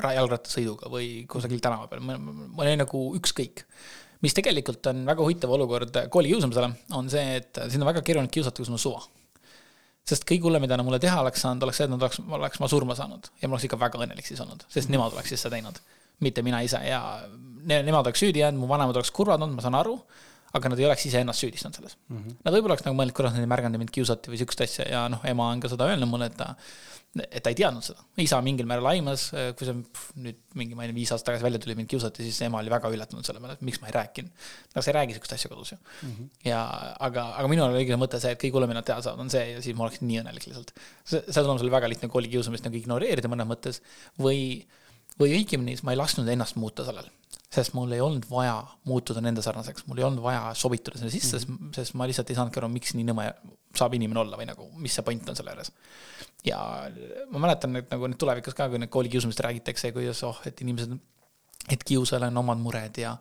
[0.00, 2.14] jalgrattasõiduga või kusagil tänava peal, ma
[2.64, 3.64] olin nagu ükskõik.
[4.20, 8.32] mis tegelikult on väga huvitav olukord kooli kiusamisele, on see, et sind on väga keeruline
[8.32, 9.02] kiusata, kui sul on suva.
[10.04, 12.60] sest kõige hullem, mida nad mulle teha oleks saanud, oleks see, et nad oleks, oleks
[12.60, 13.28] ma surma saanud.
[13.42, 15.76] Ja ma oleks ikka väga õnnelik siis olnud, sest nemad oleks siis seda teinud,
[16.24, 16.80] mitte mina ise.
[16.86, 19.98] Ja ne, nemad oleks süüdi jäänud, mu vanemad oleks kurvad olnud, ma saan aru
[20.56, 22.16] aga nad ei oleks iseennast süüdistanud selles mm.
[22.16, 22.38] -hmm.
[22.44, 25.02] Nad võib-olla oleks nagu mõelnud, kurat, nad ei märganud mind kiusati või sihukest asja ja
[25.12, 26.54] noh, ema on ka seda öelnud mulle, et ta,
[27.26, 28.02] et ta ei teadnud seda.
[28.22, 29.76] isa mingil määral aimas, kui see
[30.26, 32.72] nüüd mingi, ma ei tea, viis aastat tagasi välja tuli, mind kiusati, siis ema oli
[32.72, 34.48] väga üllatunud selle peale, et miks ma ei rääkinud.
[34.74, 36.10] no sa ei räägi sihukest asja kodus ju mm.
[36.10, 36.28] -hmm.
[36.50, 36.60] ja
[37.08, 39.30] aga, aga minul oli õige mõte see, et kõige hullem, mida nad teada saavad, on
[39.30, 40.74] see ja siis ma oleksin nii õnnelik lihtsalt.
[41.04, 43.82] see, selle tulemusel oli väga lihtne kooli kiusamist nagu ignoreerida mõnes mõttes
[44.18, 44.66] või,
[45.20, 47.08] või õigemini ma ei lasknud ennast muuta sellel
[47.50, 51.40] sest mul ei olnud vaja muutuda nende sarnaseks, mul ei olnud vaja sobituda sinna sisse
[51.40, 51.72] mm, -hmm.
[51.74, 53.26] sest ma lihtsalt ei saanudki aru, miks nii nõme
[53.76, 55.72] saab inimene olla või nagu, mis see point on selle juures.
[56.46, 56.58] ja
[57.30, 60.94] ma mäletan, et nagu nüüd tulevikus ka, kui nüüd koolikiusamisest räägitakse, kuidas oh, et inimesed
[61.70, 63.12] et kiusajal on omad mured ja,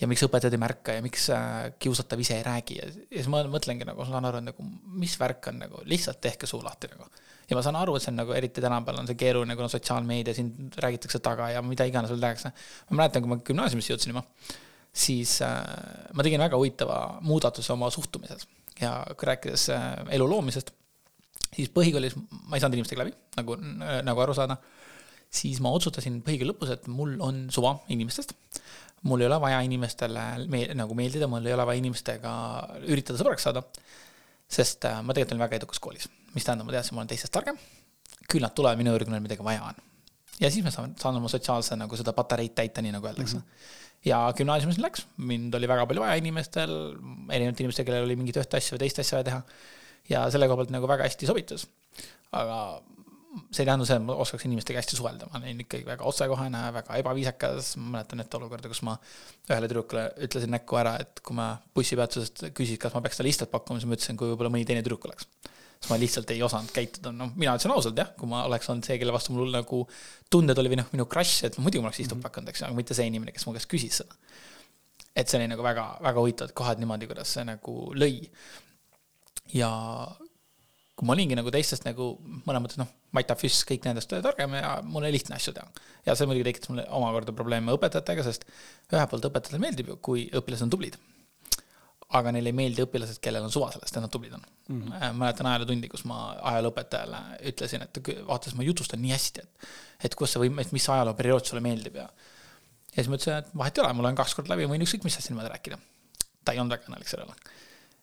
[0.00, 3.28] ja miks õpetajad ei märka ja miks äh, kiusatav ise ei räägi ja, ja siis
[3.32, 4.66] ma mõtlengi nagu, saan aru, et nagu
[5.04, 7.08] mis värk on nagu, lihtsalt tehke suu lahti nagu.
[7.50, 10.34] Ja ma saan aru, et see on nagu eriti tänapäeval on see keeruline, kuna sotsiaalmeedia
[10.36, 12.52] sind räägitakse taga ja mida iganes veel tehakse.
[12.90, 14.24] ma mäletan, kui ma gümnaasiumisse jõudsin juba,
[15.06, 15.60] siis äh,
[16.12, 18.48] ma tegin väga huvitava muudatuse oma suhtumises
[18.80, 19.86] ja rääkides äh,
[20.18, 20.72] elu loomisest,
[21.52, 23.60] siis põhikoolis ma ei saanud inimestega läbi, nagu,
[24.06, 24.58] nagu aru saada
[25.32, 28.34] siis ma otsustasin põhikooli lõpus, et mul on suva inimestest.
[29.06, 32.32] mul ei ole vaja inimestele me, nagu meeldida, mul ei ole vaja inimestega
[32.88, 33.62] üritada sõbraks saada.
[34.48, 37.34] sest äh, ma tegelikult olin väga edukas koolis, mis tähendab, ma teadsin, ma olen teistest
[37.34, 37.58] targem.
[38.30, 39.82] küll nad tulevad minu juurde, kui neil midagi vaja on.
[40.40, 43.42] ja siis ma saan, saan oma sotsiaalse nagu seda patareid täita, nii nagu öeldakse mm.
[43.42, 46.74] -hmm ja gümnaasiumis läks, mind oli väga palju vaja inimestel,
[47.32, 49.40] erinevatel inimestel, kellel oli mingit ühte asja või teist asja vaja teha.
[50.12, 51.66] ja selle koha pealt nagu väga hästi sobitus.
[52.32, 52.58] aga
[53.52, 56.60] see ei tähenda seda, et ma oskaks inimestega hästi suhelda, ma olin ikkagi väga otsekohene,
[56.76, 58.96] väga ebaviisakas, ma mäletan ette olukorda, kus ma
[59.50, 63.52] ühele tüdrukule ütlesin näkku ära, et kui ma bussipeatusest küsis, kas ma peaks talle istet
[63.52, 65.28] pakkuma, siis ma ütlesin, kui võib-olla mõni teine tüdruk oleks.
[65.76, 68.86] Siis ma lihtsalt ei osanud käituda, noh, mina ütlesin ausalt jah, kui ma oleks olnud
[68.88, 69.82] see, kelle vastu mul nagu
[70.32, 72.78] tunded oli või noh, minu crush, et muidu ma oleks istut pakkunud, eks ju, aga
[72.78, 74.16] mitte see inimene, kes mu käest küsis seda.
[75.16, 78.28] et see oli nagu väga, väga huvitavad kohad niimoodi, kuidas see nagu lõi.
[79.54, 79.70] ja
[80.96, 82.14] kui ma olingi nagu teistest nagu
[82.46, 85.84] mõnes mõttes noh, Mait Füss, kõik nendest targem ja mul oli lihtne asju teha.
[86.06, 88.48] ja see muidugi tekitas mulle omakorda probleeme õpetajatega, sest
[88.92, 90.96] ühelt poolt õpetajatele meeldib ju, kui õpilased on tublid.
[92.14, 94.82] Aga neile ei meeldi õpilased, kellel on suva sellest, et nad tublid on mm.
[94.82, 95.18] -hmm.
[95.18, 96.20] mäletan ajalootundi, kus ma
[96.52, 99.68] ajalooõpetajale ütlesin, et vaata, ma jutustan nii hästi, et,
[100.06, 102.06] et kus sa või, et mis ajalooperiood sulle meeldib ja.
[102.06, 105.08] ja siis ma ütlesin, et vahet ei ole, ma loen kaks korda läbi, võin ükskõik
[105.08, 105.78] mis asja niimoodi rääkida.
[106.44, 107.54] ta ei olnud väga õnnelik selle üle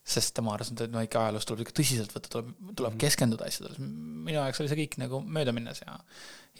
[0.04, 3.02] sest tema arvas, et no ikka ajaloost tuleb ikka tõsiselt võtta, tuleb, tuleb mm -hmm.
[3.06, 3.80] keskenduda asjadele.
[4.28, 5.96] minu jaoks oli see kõik nagu möödaminnes ja,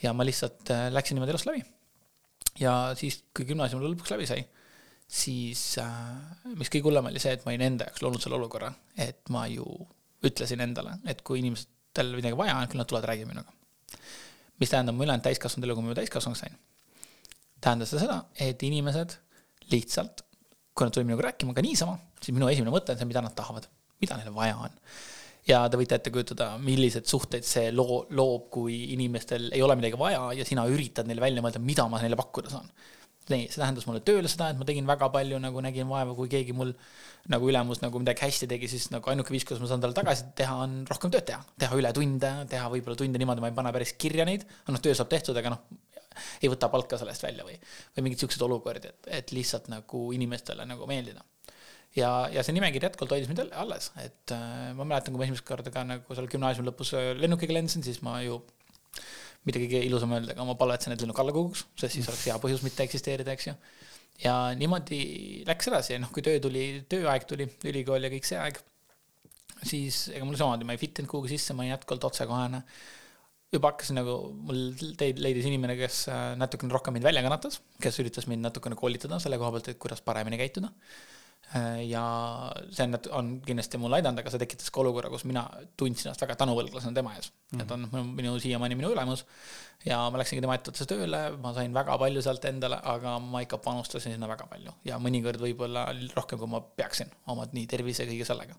[0.02, 1.64] ja ma lihtsalt äh, läksin niimoodi elust läbi.
[2.58, 4.46] ja siis, kui gümnaasium lõpuks läbi sai,
[5.14, 8.72] siis äh, mis kõige hullem oli see, et ma olin enda jaoks loonud selle olukorra,
[8.98, 9.66] et ma ju
[10.24, 13.54] ütlesin endale, et kui inimestel midagi vaja on, küll nad tulevad räägima minuga.
[14.60, 16.58] mis tähendab, ma ülejäänud täiskasvanud elu, kui ma täiskasvanuks sain,
[17.60, 19.16] tähendas see seda, et inimesed
[19.72, 20.24] lihtsalt
[20.74, 23.34] kui nad tulevad minuga rääkima ka niisama, siis minu esimene mõte on see, mida nad
[23.38, 23.68] tahavad,
[24.02, 24.80] mida neil vaja on.
[25.46, 29.98] ja te võite ette kujutada, millised suhted see loo, loob, kui inimestel ei ole midagi
[30.00, 32.70] vaja ja sina üritad neile välja mõelda, mida ma neile pakkuda saan.
[33.28, 36.54] See tähendas mulle tööle seda, et ma tegin väga palju nagu nägin vaeva, kui keegi
[36.56, 36.74] mul
[37.32, 40.28] nagu ülemus nagu midagi hästi tegi, siis nagu ainuke viis, kuidas ma saan talle tagasi
[40.36, 41.40] teha, on rohkem tööd teha.
[41.64, 45.12] teha ületunde, teha võib-olla tunde niimoodi, ma ei pane päris kirja neid, noh, töö saab
[45.12, 45.62] tehtud, aga noh,
[46.42, 47.56] ei võta palka sellest välja või,
[47.96, 51.24] või mingeid siukseid olukordi, et, et lihtsalt nagu inimestele nagu meeldida.
[51.96, 55.46] ja, ja see nimekiri jätkuvalt hoidis mind alles, et äh, ma mäletan, kui ma esimest
[55.48, 58.42] korda ka nagu seal gümnaasiumi lõpus lennukiga lendasin, siis ma ju
[59.44, 62.36] mitte kõige ilusam öelda, aga ma palvetasin, et lennuk alla kukuks, sest siis oleks hea
[62.42, 63.54] põhjus mitte eksisteerida, eks ju.
[64.24, 65.00] ja niimoodi
[65.48, 68.60] läks edasi noh, kui töö tuli, tööaeg tuli, ülikool ja kõik see aeg,
[69.62, 72.64] siis ega mul samamoodi, ma ei fit inud kuhugi sisse, ma olin jätkuvalt otsekohene
[73.54, 74.14] juba hakkasin nagu,
[74.48, 74.62] mul
[74.98, 79.20] teid leidis inimene, kes äh, natukene rohkem mind välja kannatas, kes üritas mind natukene koolitada
[79.22, 80.72] selle koha pealt, et kuidas paremini käituda.
[81.52, 82.02] Äh, ja
[82.72, 85.44] see on, on kindlasti mulle aidanud, aga see tekitas ka olukorra, kus mina
[85.78, 87.36] tundsin ennast väga tänuvõlglasena tema ees mm.
[87.52, 87.62] -hmm.
[87.62, 89.22] et on minu, minu siiamaani minu ülemus
[89.86, 93.60] ja ma läksingi tema ettevõttesse tööle, ma sain väga palju sealt endale, aga ma ikka
[93.66, 98.26] panustasin sinna väga palju ja mõnikord võib-olla rohkem, kui ma peaksin, oma nii tervise kõige
[98.26, 98.56] sellega.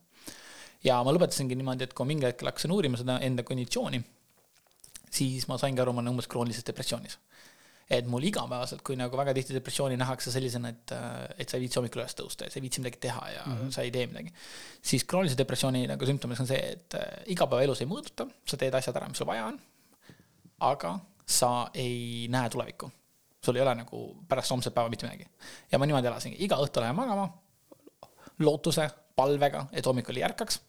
[0.84, 4.04] ja ma lõpetasingi niimoodi, et kui mingi hetkel hakkasin uurima seda enda konditsiooni
[5.16, 7.18] siis ma saingi aru, ma olen umbes kroonilises depressioonis.
[7.90, 10.94] Et mul igapäevaselt, kui nagu väga tihti depressiooni nähakse sellisena, et,
[11.38, 13.58] et sa ei viitsi hommikul üles tõusta ja sa ei viitsi midagi teha ja mm
[13.58, 13.72] -hmm.
[13.72, 14.34] sa ei tee midagi.
[14.82, 18.96] siis kroonilise depressiooni nagu sümptomiks on see, et äh, igapäevaelus ei mõõduta, sa teed asjad
[18.96, 19.60] ära, mis sul vaja on.
[20.60, 22.92] aga sa ei näe tulevikku.
[23.46, 25.30] sul ei ole nagu pärast homset päeva mitte midagi.
[25.72, 27.30] ja ma niimoodi elasingi, iga õhtu lähen magama
[28.40, 30.62] lootuse, palvega, et hommikul ei ärkaks.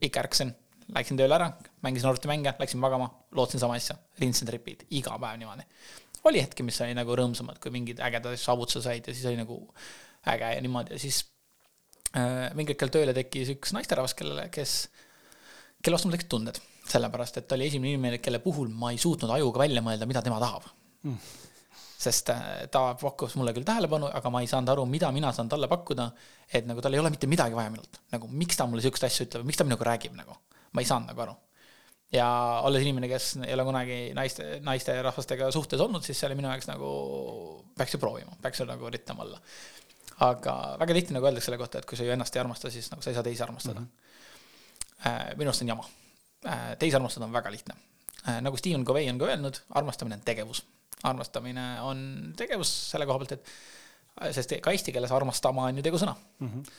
[0.00, 0.54] ikka ärkasin
[0.94, 5.38] läksin tööle ära, mängisin arvutimänge, läksin magama, lootsin sama asja, rinse and repeat, iga päev
[5.40, 5.66] niimoodi.
[6.28, 9.58] Oli hetki, mis oli nagu rõõmsamad, kui mingid ägedad saavutuse said ja siis oli nagu
[10.32, 11.22] äge ja niimoodi ja siis
[12.16, 14.76] äh, mingi hetkel tööle tekkis üks naisterahvas, kellele, kes,
[15.82, 16.60] kelle vastu mul tekkisid tunded.
[16.84, 20.22] sellepärast, et ta oli esimene inimene, kelle puhul ma ei suutnud ajuga välja mõelda, mida
[20.24, 20.68] tema tahab
[21.04, 21.40] mm
[22.04, 25.48] sest äh, ta pakkus mulle küll tähelepanu, aga ma ei saanud aru, mida mina saan
[25.48, 26.10] talle pakkuda.
[26.52, 29.24] et nagu tal ei ole mitte midagi vaja minult, nagu miks ta mulle siukest asja
[29.26, 30.36] ütleb, miks ta minuga räägib nagu
[30.74, 31.36] ma ei saanud nagu aru.
[32.14, 32.26] Ja
[32.66, 36.68] olles inimene, kes ei ole kunagi naiste, naisterahvastega suhtes olnud, siis see oli minu jaoks
[36.70, 36.90] nagu,
[37.78, 39.40] peaks ju proovima, peaks ju nagu üritama olla.
[40.24, 42.90] aga väga tihti nagu öeldakse selle kohta, et kui sa ju ennast ei armasta, siis
[42.92, 43.88] nagu sa ei saa teisi armastada mm.
[45.04, 45.36] -hmm.
[45.38, 45.88] minu arust on jama.
[46.46, 47.74] Äh, teisi armastada on väga lihtne.
[48.28, 50.64] Äh, nagu Stephen Covey on ka öelnud, armastamine on tegevus.
[51.02, 56.14] armastamine on tegevus selle koha pealt, et sest ka eesti keeles armastama on ju tegusõna
[56.38, 56.48] mm.
[56.48, 56.70] -hmm.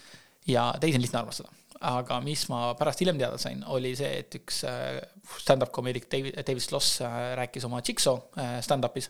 [0.48, 1.54] Ja teisi on lihtne armastada
[1.84, 5.00] aga mis ma pärast hiljem teada sain, oli see, et üks äh,
[5.42, 9.10] stand-up komöödik David, David Sloss äh, rääkis oma Jigsaw äh, stand-up'is,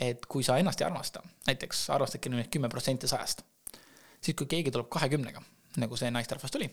[0.00, 3.42] et kui sa ennast ei armasta, näiteks arvestadki nüüd kümme protsenti sajast,
[4.20, 5.42] siis kui keegi tuleb kahekümnega,
[5.82, 6.70] nagu see naisterahvas tuli,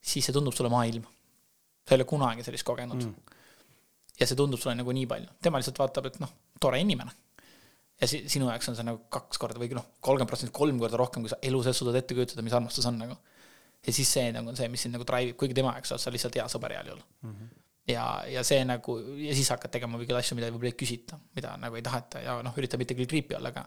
[0.00, 1.06] siis see tundub sulle maailm.
[1.88, 3.38] sa ei ole kunagi sellist kogenud mm..
[4.20, 7.14] ja see tundub sulle nagu nii palju, tema lihtsalt vaatab, et noh, tore inimene.
[8.00, 11.00] Ja si-, sinu jaoks on see nagu kaks korda või noh, kolmkümmend protsenti, kolm korda
[11.00, 13.18] rohkem, kui sa elu sees suudad ette kujutada, mis armastus on nagu
[13.86, 16.04] ja siis see nagu on see, mis sind nagu drive ib, kuigi tema jaoks oled
[16.04, 17.32] sa lihtsalt hea sõber heal juhul mm.
[17.32, 17.54] -hmm.
[17.94, 21.56] ja, ja see nagu, ja siis hakkad tegema mingeid asju, mida võib-olla ei küsita, mida
[21.60, 23.66] nagu ei taheta ja noh, üritab mitte küll creepy olla, aga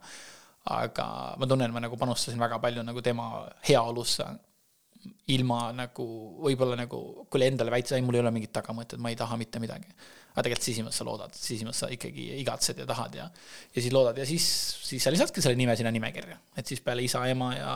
[0.71, 1.05] aga
[1.41, 3.31] ma tunnen, ma nagu panustasin väga palju nagu tema
[3.67, 4.27] heaolusse
[5.33, 6.05] ilma nagu,
[6.45, 9.61] võib-olla nagu, kui endale väita, ei, mul ei ole mingit tagamõtet, ma ei taha mitte
[9.63, 9.89] midagi.
[10.31, 13.25] aga tegelikult sisimas sa loodad, sisimas sa ikkagi igatsed ja tahad ja,
[13.75, 14.45] ja siis loodad ja siis,
[14.87, 17.73] siis sa lisadki selle nime sinna nimekirja, et siis peale isa, ema ja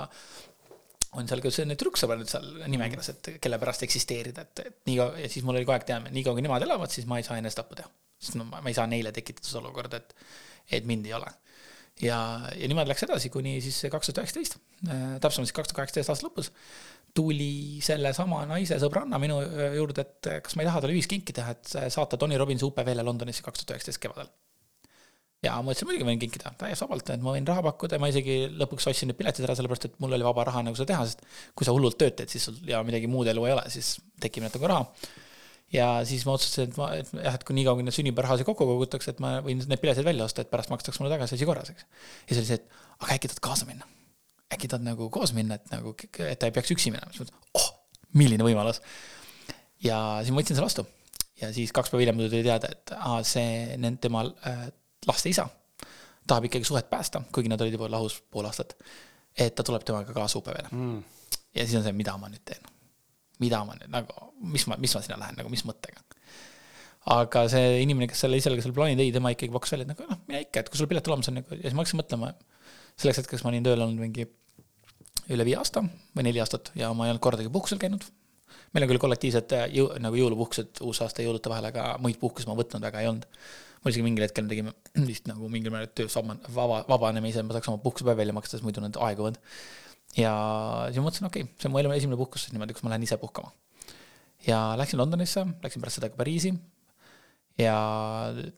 [1.20, 4.98] on seal ka selline tüdruksõber nüüd seal nimekirjas, et kelle pärast eksisteerida, et, et nii
[5.00, 7.20] kaua, ja siis mul oli kogu aeg teadmine, nii kaua kui nemad elavad, siis ma
[7.20, 7.90] ei saa enesetappu teha.
[8.20, 10.16] sest no ma, ma ei saa neile tekitada seda olukorda, et,
[10.80, 11.32] et mind ei ole.
[12.04, 12.18] ja,
[12.56, 14.60] ja niimoodi läks edasi kuni siis kaks tuhat üheksateist,
[15.24, 16.52] täpsemalt siis kaks tuhat kaheksateist aasta lõpus,
[17.16, 19.40] tuli sellesama naise sõbranna minu
[19.78, 23.46] juurde, et kas ma ei taha talle ühiskinki teha, et saata Tony Robbins UPV-le Londonisse
[23.46, 24.34] kaks tuhat üheksateist kevadel
[25.46, 28.10] ja ma ütlesin, muidugi võin kinkida, täiesti vabalt, et ma võin raha pakkuda ja ma
[28.12, 31.06] isegi lõpuks ostsin need piletid ära, sellepärast et mul oli vaba raha nagu seda teha,
[31.10, 31.22] sest
[31.58, 34.48] kui sa hullult tööd teed, siis sul ja midagi muud elu ei ole, siis tekib
[34.48, 34.88] natuke raha.
[35.74, 38.48] ja siis ma otsustasin, et ma, et jah, et kui nii kaua, kui neid sünnipäevarahasid
[38.48, 41.50] kokku kogutakse, et ma võin need piletid välja osta, et pärast makstakse mulle tagasi asi
[41.50, 41.86] korras, eks.
[42.26, 43.90] ja siis oli see, et aga äkki tahad kaasa minna?
[44.56, 45.94] Äkki tahad nagu koos minna, et nagu,
[46.26, 47.70] et ta ei peaks üksi minema, siis mõtlesin, oh,
[48.16, 48.82] milline võimalus.
[49.84, 50.88] ja siis ma võtsin selle vastu
[51.42, 54.68] ja siis kaks päeva hiljem tuli teada, et aa, see, nende, tema äh,
[55.08, 55.48] laste isa
[56.28, 58.74] tahab ikkagi suhet päästa, kuigi nad olid juba lahus pool aastat.
[59.38, 61.04] et ta tuleb temaga kaasa UPV-le mm..
[61.56, 62.64] ja siis on see, mida ma nüüd teen.
[63.44, 66.02] mida ma nüüd nagu, mis ma, mis ma sinna lähen nagu, mis mõttega.
[67.16, 70.10] aga see inimene, kes selle ise selle plaani tõi, tema ikkagi pakkus välja, et nagu
[70.10, 72.34] noh, mine ikka, et kui sul pilet olemas on nagu ja siis ma hakkasin mõtlema.
[72.96, 74.30] selleks hetkeks ma olin tööl olnud mingi
[75.34, 75.84] üle viie aasta
[76.16, 78.04] või neli aastat ja ma ei olnud kordagi puhkusel käinud.
[78.74, 82.84] meil on küll kollektiivsed jõu, nagu jõulupuhkused uusaasta jõulude vahel, aga muid puhkusi ma võtnud
[82.84, 83.30] väga ei olnud
[83.86, 84.74] mul isegi mingil hetkel tegime
[85.10, 88.66] vist nagu mingil määral töös vaba, vaba, vabanemise, ma saaks oma puhkusepäev välja maksta, sest
[88.66, 89.38] muidu need aeguvad.
[90.18, 90.32] ja
[90.90, 93.06] siis ma mõtlesin, okei okay,, see on mu elu esimene puhkus niimoodi, kus ma lähen
[93.06, 93.54] ise puhkama.
[94.48, 96.56] ja läksin Londonisse, läksin pärast seda ka Pariisi.
[97.62, 97.78] ja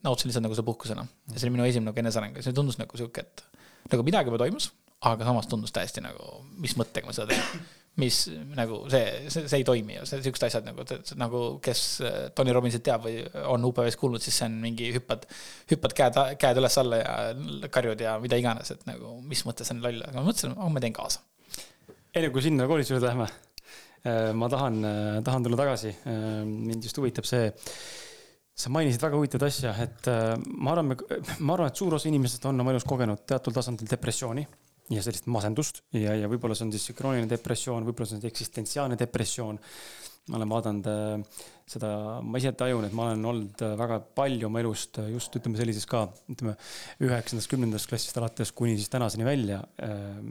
[0.07, 2.79] nautisin lihtsalt nagu seda puhkusena ja see oli minu esimene nagu eneseareng ja see tundus
[2.79, 3.43] nagu sihuke, et
[3.91, 4.71] nagu midagi juba toimus,
[5.07, 7.65] aga samas tundus täiesti nagu, mis mõttega ma seda teen
[7.97, 8.17] mis
[8.53, 10.85] nagu see, see, see ei toimi ju, see siuksed asjad nagu,
[11.17, 15.25] nagu kes äh, Tony Robbinsit teab või on UPV-s kuulnud, siis see on mingi hüppad,
[15.71, 17.15] hüppad käed, käed üles-alla ja
[17.73, 20.83] karjud ja mida iganes, et nagu mis mõttes on loll, aga ma mõtlesin, oh ma
[20.83, 21.23] teen kaasa.
[22.13, 23.27] enne kui sinna koolituse juurde lähme,
[24.05, 25.95] äh, ma tahan, äh, tahan tulla tagasi,
[26.45, 27.49] mind just huvitab see
[28.57, 30.07] sa mainisid väga huvitavat asja, et
[30.53, 30.93] ma arvan,
[31.45, 34.45] ma arvan, et suur osa inimestest on oma elus kogenud teatud tasandil depressiooni
[34.93, 38.99] ja sellist masendust ja, ja võib-olla see on siis krooniline depressioon, võib-olla see on eksistentsiaalne
[38.99, 39.59] depressioon.
[40.27, 41.89] ma olen vaadanud äh, seda,
[42.23, 45.59] ma ise tajun, et ma olen olnud äh, väga palju oma elust äh, just ütleme
[45.59, 46.55] sellises ka, ütleme
[47.03, 50.21] üheksandast, kümnendast klassist alates kuni siis tänaseni välja äh,.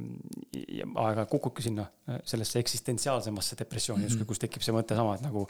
[0.80, 4.16] ja aeg-ajalt kukubki sinna äh, sellesse eksistentsiaalsemasse depressiooni mm -hmm.
[4.16, 5.46] justkui, kus tekib see mõte sama, et nagu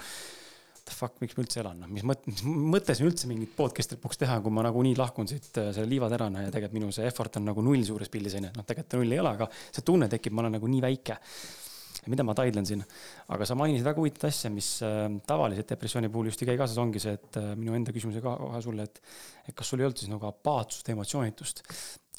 [0.86, 3.98] the fuck, miks ma üldse elan, noh, mis mõte, mis mõttes on üldse mingit podcast'i
[3.98, 7.38] lõpuks teha, kui ma nagunii lahkun siit äh, selle liivaterana ja tegelikult minu see effort
[7.40, 10.36] on nagu null suures pildis onju, noh, tegelikult null ei ole, aga see tunne tekib,
[10.36, 11.20] ma olen nagu nii väike.
[12.06, 12.84] mida ma taidlen siin,
[13.34, 16.78] aga sa mainisid väga huvitavat asja, mis äh, tavaliselt depressiooni puhul just ei käi kaasas,
[16.78, 19.00] ongi see, et äh, minu enda küsimuse kohe sulle, et,
[19.48, 21.64] et kas sul ei olnud siis nagu apaatsust, emotsioonitust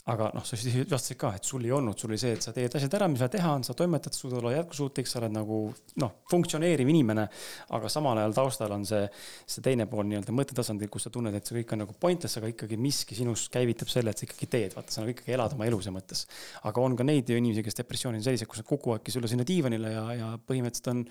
[0.08, 2.54] aga noh, sa just vastasid ka, et sul ei olnud, sul oli see, et sa
[2.56, 5.58] teed asjad ära, mis vaja teha on, sa toimetad, suudad olla jätkusuutlik, sa oled nagu
[6.04, 7.28] noh, funktsioneeriv inimene.
[7.76, 9.04] aga samal ajal taustal on see,
[9.50, 12.52] see teine pool nii-öelda mõttetasandil, kus sa tunned, et see kõik on nagu pointless, aga
[12.54, 15.67] ikkagi miski sinus käivitab selle, et sa ikkagi teed, vaata, sa nagu ikkagi elad oma
[15.67, 16.24] elu selles mõttes.
[16.63, 19.91] aga on ka neid inimesi, kes depressiooni on sellised, kus nad kukuvadki sulle sinna diivanile
[19.91, 21.04] ja, ja põhimõtteliselt on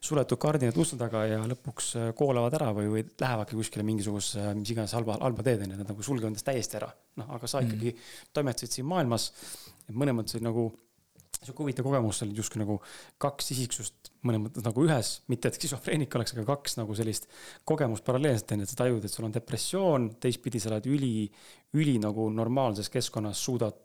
[0.00, 4.72] suletud kardinad uste taga ja lõpuks äh, koolavad ära või, või lähevadki kuskile mingisuguse, mis
[4.72, 6.88] iganes halba, halba teed on ju, nad nagu sulgevad endast täiesti ära.
[7.20, 8.14] noh, aga sa ikkagi mm.
[8.36, 9.30] toimetasid siin maailmas,
[9.86, 10.70] et mõnes mõttes nagu
[11.40, 12.78] sihuke huvitav kogemus, olid justkui nagu
[13.20, 17.28] kaks isiksust mõnes mõttes nagu ühes, mitte et skisofreenik oleks, aga kaks nagu sellist
[17.68, 21.14] kogemust paralleelselt on ju, et sa tajud, et sul on depressioon, teistpidi sa oled üli,
[21.80, 23.78] üli nagu normaalses keskkonnas, suudad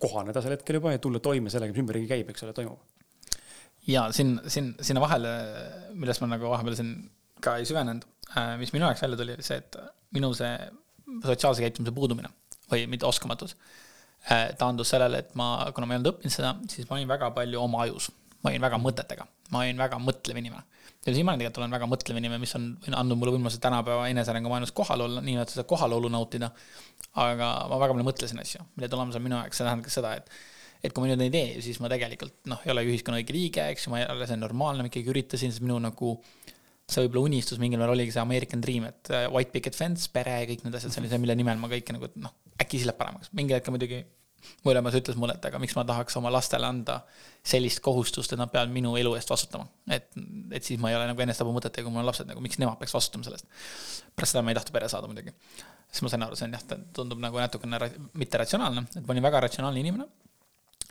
[0.00, 2.99] kohaneda sel hetkel juba ja tulla toime sellega, mis ümberringi käib, eks ole, toimub
[3.88, 5.32] ja siin, siin, sinna vahele,
[5.96, 6.94] millest ma nagu vahepeal siin
[7.44, 8.04] ka ei süvenenud,
[8.36, 9.78] äh, mis minu jaoks välja tuli, see, et
[10.16, 10.52] minu see
[11.24, 12.30] sotsiaalse käitumise puudumine
[12.70, 13.56] või mitte oskamatus
[14.30, 17.32] äh, taandus sellele, et ma, kuna ma ei olnud õppinud seda, siis ma olin väga
[17.36, 18.10] palju oma ajus.
[18.40, 20.62] ma olin väga mõtetega, ma olin väga mõtlev inimene.
[21.06, 24.72] ja siiamaani tegelikult olen väga mõtlev inimene, mis on andnud mulle võimaluse tänapäeva enesearengu maailmas
[24.72, 26.52] kohal olla, nii-öelda seda kohalolu nautida.
[27.16, 30.14] aga ma väga palju mõtlesin asju, mille tulemus on minu jaoks, see tähendab ka seda,
[30.20, 30.30] et
[30.80, 33.66] et kui ma nüüd ei tee, siis ma tegelikult noh, ei ole ühiskonna õige liige,
[33.74, 36.14] eks ju, ma ei ole, see on normaalne, ma ikkagi üritasin, sest minu nagu
[36.90, 40.40] see võib-olla unistus mingil määral oligi see American Dream, et uh, white picket fence, pere
[40.40, 42.88] ja kõik need asjad, see oli see, mille nimel ma kõike nagu noh, äkki siis
[42.88, 43.30] läheb paremaks.
[43.36, 44.02] mingi hetk muidugi
[44.64, 47.00] mu ülemus ütles mulle, et aga miks ma tahaks oma lastele anda
[47.46, 49.68] sellist kohustust, et nad peavad minu elu eest vastutama.
[49.92, 50.08] et,
[50.56, 52.80] et siis ma ei ole nagu enestapa mõtetega, kui mul on lapsed, nagu miks nemad
[52.80, 53.52] peaks vastutama selle eest.
[54.16, 55.34] pärast seda ma ei tahtnud pere saada muidugi.
[55.90, 56.66] siis ma sain aru, see on jah,
[56.96, 57.92] tundub nagu natukene
[58.24, 60.08] mitteratsionaalne, et ma olin väga ratsionaalne inimene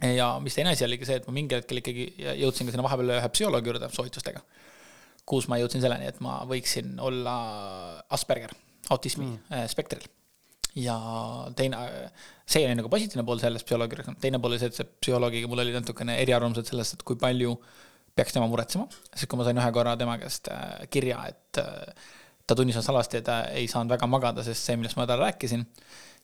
[0.01, 2.05] ja mis teine asi oligi see, et ma mingil hetkel ikkagi
[2.41, 4.43] jõudsin ka sinna vahepeal ühe psühholoogi juurde soovitustega.
[5.29, 7.33] kus ma jõudsin selleni, et ma võiksin olla
[8.09, 8.55] Asperger,
[8.89, 9.67] autismi mm.
[9.69, 10.07] spektril.
[10.79, 10.95] ja
[11.57, 11.83] teine,
[12.45, 15.65] see oli nagu positiivne pool sellest psühholoogi teine pool oli see, et see psühholoogiga mul
[15.65, 17.57] oli natukene eriarvamused sellest, et kui palju
[18.15, 22.09] peaks tema muretsema, sest kui ma sain ühe korra tema käest äh, kirja, et äh,
[22.49, 25.65] ta tunnistas alasti, et ta ei saanud väga magada, sest see, millest ma talle rääkisin,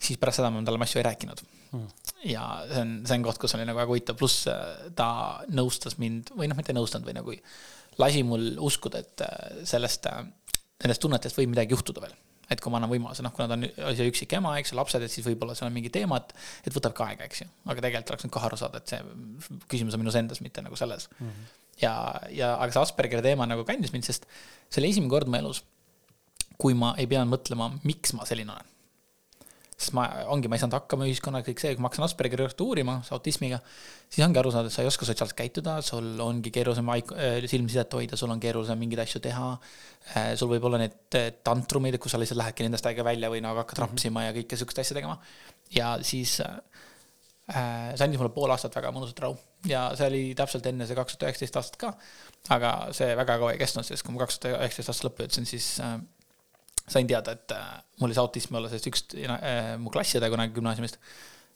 [0.01, 1.87] siis pärast seda ma talle asju ei rääkinud mm..
[2.31, 5.07] ja see on, see on koht, kus oli nagu väga huvitav, pluss äh, ta
[5.51, 7.35] nõustas mind või noh, mitte nõustanud või nagu
[8.01, 10.23] lasi mul uskuda, et äh, sellest, äh,
[10.83, 12.15] nendest tunnetest võib midagi juhtuda veel.
[12.45, 15.01] et kui ma annan võimaluse, noh, kuna ta on see üksik ema, eks ju, lapsed,
[15.01, 16.35] et siis võib-olla seal on mingi teema, et,
[16.69, 17.47] et võtab ka aega, eks ju.
[17.65, 18.99] aga tegelikult oleks nüüd kohe aru saada, et see
[19.71, 21.25] küsimus on minus endas, mitte nagu selles mm.
[21.31, 21.55] -hmm.
[21.81, 21.95] ja,
[22.35, 24.29] ja aga see Aspergeri teema nagu kandis mind, sest
[24.69, 25.63] see oli esimene kord mu elus,
[26.61, 28.74] kui ma ei pidanud mõtlema, miks ma selline olen
[29.75, 32.63] sest ma, ongi, ma ei saanud hakkama ühiskonnaga, kõik see, kui ma hakkasin Aspergeri juurde
[32.63, 33.59] uurima, autismiga,
[34.07, 37.97] siis ongi aru saada, et sa ei oska sotsiaalselt käituda, sul ongi keerulisem äh, silmsidet
[37.97, 39.49] hoida, sul on keerulisem mingeid asju teha.
[40.15, 43.43] Äh, sul võib olla need äh, tantrumid, kus sa lihtsalt lähedki nendest aega välja või
[43.43, 44.31] nagu hakkad rapsima mm -hmm.
[44.31, 45.19] ja kõike sihukest asja tegema.
[45.75, 46.55] ja siis äh,
[47.45, 49.35] see andis mulle pool aastat väga mõnusat rahu
[49.69, 51.91] ja see oli täpselt enne see kaks tuhat üheksateist aastat ka.
[52.55, 55.45] aga see väga kaua ei kestnud, sest kui ma kaks tuhat üheksateist aastat lõppu jõudsin,
[55.49, 55.97] siis äh,
[56.89, 57.69] sain teada, et äh,
[57.99, 60.99] mul oli see autism olla, sest üks äh, mu klassiõde kunagi gümnaasiumist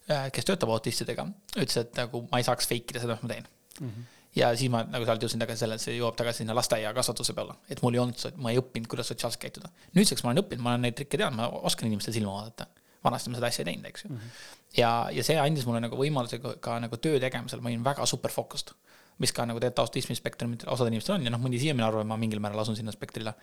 [0.09, 3.33] äh,, kes töötab autistidega, ütles, et nagu ma ei saaks fake ida seda, mis ma
[3.33, 3.91] teen mm.
[3.91, 4.07] -hmm.
[4.39, 7.37] ja siis ma nagu sealt jõudsin tagasi sellele, et see jõuab tagasi sinna lasteaia kasvatuse
[7.37, 9.69] peale, et mul ei olnud, ma ei õppinud, kuidas sotsiaalselt käituda.
[9.97, 12.67] nüüdseks ma olen õppinud, ma olen neid trikke teadnud, ma oskan inimestele silma vaadata.
[13.03, 14.17] vanasti ma seda asja ei teinud, eks ju mm.
[14.17, 14.77] -hmm.
[14.77, 18.05] ja, ja see andis mulle nagu võimaluse ka, ka nagu töö tegemisel, ma olin väga
[18.05, 18.73] super focused
[19.19, 22.07] mis ka nagu tegelikult autismi spektrumil osad inimestel on ja noh, mõni siiamaani arvab, et
[22.07, 23.33] ma mingil määral asun sinna spektrile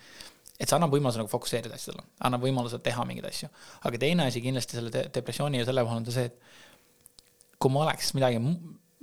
[0.56, 3.50] et see annab võimaluse nagu fokusseerida asjadele, annab võimaluse teha mingeid asju.
[3.88, 7.72] aga teine asi kindlasti selle de depressiooni ja selle puhul on ta see, et kui
[7.72, 8.40] ma oleks midagi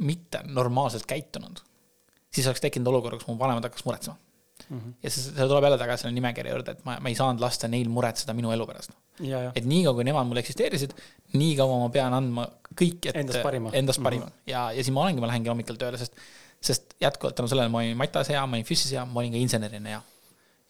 [0.03, 1.61] mitte normaalselt käitunud,
[2.33, 4.79] siis oleks tekkinud olukord, kus mu vanemad hakkaks muretsema mm.
[4.79, 4.93] -hmm.
[5.03, 7.69] ja see, see tuleb jälle tagasi selle nimekirja juurde, et ma, ma ei saanud lasta
[7.69, 8.95] neil muretseda minu elu pärast.
[9.55, 10.95] et niikaua, kui nemad mul eksisteerisid,
[11.33, 14.25] nii kaua ma pean andma kõik, et endast parima, endast parima.
[14.25, 14.49] Mm -hmm.
[14.51, 16.17] ja, ja siis ma olengi, ma lähengi hommikul tööle, sest,
[16.61, 19.37] sest jätkuvalt tänu sellele ma olin matas hea, ma olin füüsis hea, ma olin ka
[19.37, 20.01] insenerina hea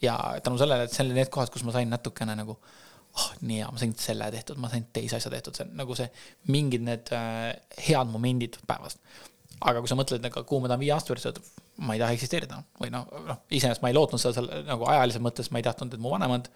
[0.04, 3.62] ja tänu sellele, et see oli need kohad, kus ma sain natukene nagu oh, nii
[3.62, 6.10] hea, ma sain selle tehtud, ma sain teise asja tehtud, see on nagu see
[6.54, 7.52] mingid need äh,
[7.88, 9.02] head momendid päevast.
[9.64, 12.60] aga kui sa mõtled nagu, kuhu ma tahan viie aasta pärast ma ei taha eksisteerida
[12.82, 15.96] või noh, noh, iseenesest ma ei lootnud seda seal nagu ajalises mõttes, ma ei tahtnud,
[15.96, 16.50] et mu vanemad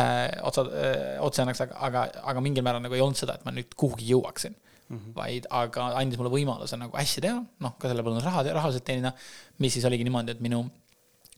[0.00, 3.46] äh, otsa äh,, otsa annaks, aga, aga, aga mingil määral nagu ei olnud seda, et
[3.46, 4.98] ma nüüd kuhugi jõuaksin mm.
[4.98, 5.14] -hmm.
[5.16, 9.14] vaid, aga andis mulle võimaluse nagu hästi teha, noh, ka selle põlvkonna raha, rahaliselt teenida,
[9.62, 10.64] mis siis oligi niimoodi, et minu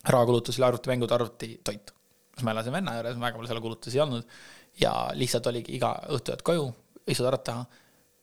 [0.08, 1.92] rahakulutus oli arvutimängud, arvutitoit.
[2.34, 4.26] siis ma elasin venna juures, väga palju selle kulutusi ei olnud.
[4.80, 6.66] ja lihtsalt oligi iga õhtu jääd koju,
[7.06, 7.66] istud arvuti taha,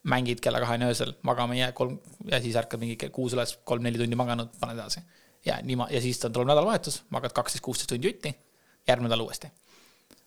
[0.09, 1.99] mängid kella kaheni öösel, magama ei jää, kolm,
[2.31, 5.05] ja siis ärkad mingi kuus üles, kolm-neli tundi maganud, paned edasi.
[5.45, 8.33] ja niimoodi, ja siis tuleb nädalavahetus, magad kaksteist, kuusteist tundi jutti,
[8.87, 9.51] järgmine nädal uuesti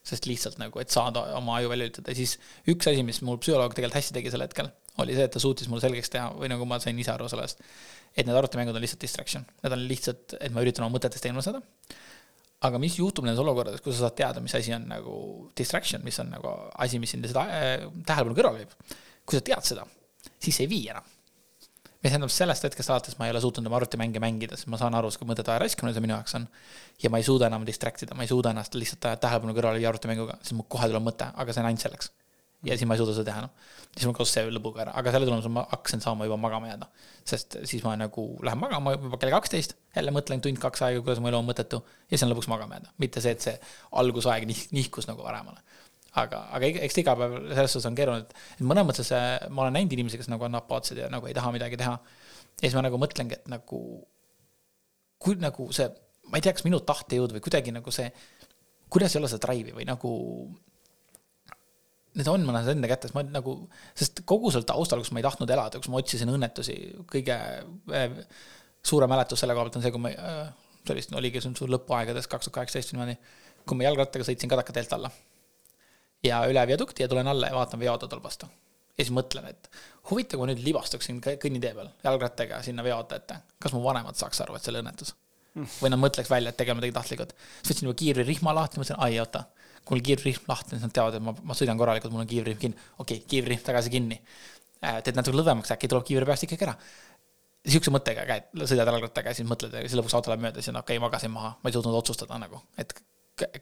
[0.07, 2.35] sest lihtsalt nagu, et saada oma aju välja lülitada ja siis
[2.71, 4.71] üks asi, mis mul psühholoog tegelikult hästi tegi sel hetkel,
[5.03, 7.63] oli see, et ta suutis mulle selgeks teha või nagu ma sain ise aru sellest,
[8.17, 11.45] et need arvutimängud on lihtsalt distraction, need on lihtsalt, et ma üritan oma mõtetest eemal
[11.45, 11.63] saada.
[12.63, 15.15] aga mis juhtub nendes olukordades, kui sa saad teada, mis asi on nagu
[15.59, 16.53] distraction, mis on nagu
[16.85, 18.95] asi, mis sind seda äh, tähelepanu kõrvale viib.
[19.27, 19.89] kui sa tead seda,
[20.39, 21.11] siis see ei vii enam.
[22.03, 24.95] mis tähendab sellest hetkest alates ma ei ole suutnud oma arvutimänge mängida, sest ma saan
[24.99, 26.49] aru, kui mõtete aja raiskamine see minu jaoks on.
[27.03, 29.91] ja ma ei suuda enam distract ida, ma ei suuda ennast lihtsalt tähelepanu kõrvale viia
[29.91, 32.13] arvutimänguga, siis mul kohe tuleb mõte, aga see on ainult selleks
[32.63, 33.71] ja siis ma ei suuda seda teha, noh.
[33.91, 36.89] siis mul kadus see lõbuga ära, aga selle tulemusel ma hakkasin saama juba magama jääda.
[37.29, 41.31] sest siis ma nagu lähen magama juba kell kaksteist, jälle mõtlen tund-kaks aega, kuidas mu
[41.31, 43.57] elu on mõttetu ja siis on lõpuks magama jääda, mitte see, et see
[44.03, 45.63] algusaeg nih-, nihkus nagu varemale.
[46.23, 49.13] aga, aga eks ta iga päev selles suhtes on keeruline, et mõnes mõttes
[49.51, 51.99] ma olen näinud inimesi, kes nagu on apaatsed ja nagu ei taha midagi teha.
[51.99, 53.83] ja siis ma nagu mõtlengi, et nagu,
[55.19, 55.89] kui nagu see,
[56.31, 58.13] ma ei tea, kas minu tahtejõud või kuidagi nagu see,
[58.93, 60.13] kuidas ei ole seda drive'i või nagu
[62.19, 63.55] need on mõnes enda kätes, ma nagu,
[63.99, 66.77] sest kogu seal taustal, kus ma ei tahtnud elada, kus ma otsisin õnnetusi,
[67.11, 68.17] kõige äh,
[68.85, 70.51] suurem mäletus selle koha pealt on see, kui ma äh,,
[70.87, 73.17] see vist oligi sul lõpuaegades kaks tuhat kaheksateist niimoodi,
[73.69, 75.13] kui ma jalgrattaga sõitsin Kadaka teelt alla.
[76.23, 78.47] ja üle viadukti ja tulen alla ja vaatan veoauto tuleb vastu.
[78.99, 79.71] ja siis mõtlen, et
[80.11, 84.45] huvitav, kui ma nüüd libastuksin kõnnitee peal jalgrattaga sinna veoauto ette, kas mu vanemad saaks
[84.45, 85.17] aru, et see oli õnnetus?
[85.53, 87.35] või nad mõtleks välja, et tegema midagi tahtlikult.
[87.61, 89.45] siis võtsin juba kiirrihma lahti, mõtlesin, ai oota
[89.85, 92.59] kui mul kiivrihm lahti, siis nad teavad, et ma, ma sõidan korralikult, mul on kiivrihm
[92.61, 92.91] kinni.
[92.99, 94.19] okei okay,, kiivrihm tagasi kinni.
[94.83, 96.77] Äh, teed natuke lõdvemaks, äkki tuleb kiivri peast ikkagi ära.
[97.73, 100.73] Siukse mõttega käid, sõidad jalgrattaga ja siis mõtled ja siis lõpuks auto läheb mööda, siis
[100.73, 102.95] on okei okay,, magasin maha, ma ei suutnud otsustada nagu, et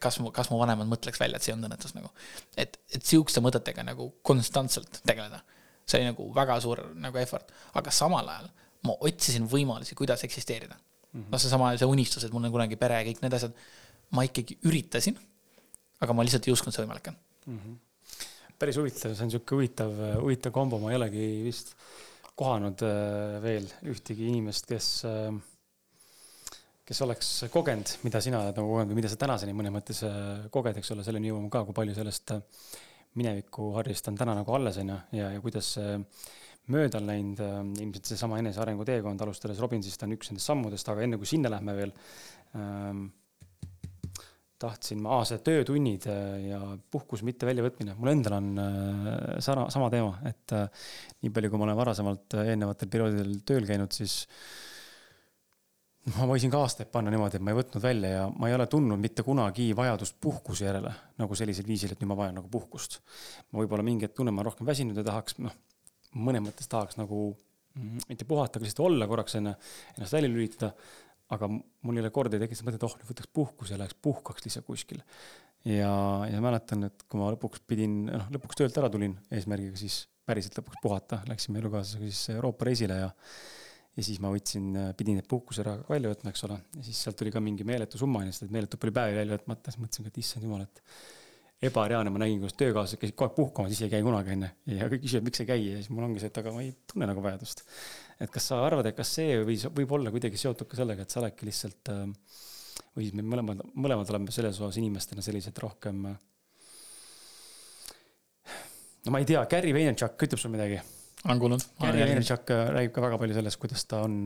[0.00, 2.08] kas mu, kas mu vanemad mõtleks välja, et see on õnnetus nagu.
[2.56, 5.42] et, et sihukeste mõtetega nagu konstantselt tegeleda
[5.90, 8.48] see oli nagu väga suur nagu effort, aga samal ajal
[8.86, 11.28] ma otsisin võimalusi, kuidas eksisteerida mm -hmm..
[11.32, 13.56] noh, seesama, see unistus, et mul on kunagi pere ja kõik need asjad,
[14.16, 15.18] ma ikkagi üritasin,
[16.00, 17.58] aga ma lihtsalt ei uskunud, see võimalik on mm.
[17.58, 18.54] -hmm.
[18.58, 21.74] päris huvitav, see on sihuke huvitav, huvitav kombo, ma ei olegi vist
[22.40, 25.32] kohanud äh, veel ühtegi inimest, kes äh,
[26.90, 30.46] kes oleks kogenud, mida sina oled nagu kogenud või mida sa tänaseni mõnes mõttes äh,
[30.50, 32.34] koged, eks ole, selleni jõuame ka, kui palju sellest
[33.20, 35.98] mineviku harjust on täna nagu alles, on ju, ja, ja kuidas see
[36.70, 37.40] mööda on läinud,
[37.82, 41.74] ilmselt seesama enesearengu teekond, alustades Robinsist, on üks nendest sammudest, aga enne kui sinna lähme
[41.74, 41.94] veel
[42.54, 43.08] ähm,,
[44.60, 46.06] tahtsin ma, see töötunnid
[46.44, 46.60] ja
[46.92, 50.90] puhkus mitte väljavõtmine, mul endal on äh, sama, sama teema, et äh,
[51.24, 54.70] nii palju, kui ma olen varasemalt eelnevatel perioodidel tööl käinud, siis äh,
[56.16, 58.66] ma võisin ka aastaid panna niimoodi, et ma ei võtnud välja ja ma ei ole
[58.70, 63.00] tundnud mitte kunagi vajadust puhkuse järele nagu sellisel viisil, et nüüd ma vajan nagu puhkust.
[63.50, 65.54] ma võib-olla mingi hetk tunnen, ma olen rohkem väsinud ja tahaks, noh,
[66.16, 67.20] mõnes mõttes tahaks nagu
[67.76, 69.54] mm, mitte puhata, aga lihtsalt olla korraks enne,
[69.96, 70.72] ennast välja lülitada.
[71.34, 75.02] Aga mul ei ole kordagi tekkinud mõtet, oh, nüüd võtaks puhkuse läheks puhkaks lihtsalt kuskil.
[75.68, 75.92] ja,
[76.30, 80.58] ja mäletan, et kui ma lõpuks pidin, noh, lõpuks töölt ära tulin eesmärgiga siis päriselt
[80.60, 83.10] lõpuks puhata, läksime elukaaslasega siis Euroopa reisile ja
[83.96, 87.32] ja siis ma võtsin, pidin need puhkuseraha välja võtma, eks ole, ja siis sealt tuli
[87.34, 90.46] ka mingi meeletu summa, onju, sest meeletu palju päevi välja võtmata, siis mõtlesin et issand
[90.46, 90.82] jumal, et
[91.68, 94.50] ebareaalne, ma nägin, kuidas töökaaslased käisid kogu aeg puhkamas, ise ei käi kunagi, onju.
[94.76, 96.70] ja kõik küsivad, miks ei käi ja siis mul ongi see, et aga ma ei
[96.92, 97.64] tunne nagu vajadust.
[98.20, 101.12] Et kas sa arvad, et kas see või võib olla kuidagi seotud ka sellega, et
[101.12, 102.04] sa oledki lihtsalt äh,
[102.94, 105.96] või siis me mõlemad, mõlemad oleme selles osas inimestena sellised rohkem.
[106.10, 106.18] Äh,
[109.06, 110.78] no ma ei tea, Gary Vaynerchuk ütleb sul midagi
[111.24, 111.66] olen kuulnud.
[111.80, 114.22] Gary Vaynerchuk äh, räägib ka väga palju sellest, kuidas ta on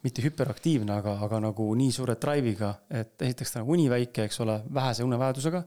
[0.00, 2.70] mitte hüperaktiivne, aga, aga nagu nii suure drive'iga,
[3.02, 5.60] et esiteks ta on uni väike, eks ole, vähese unevajadusega.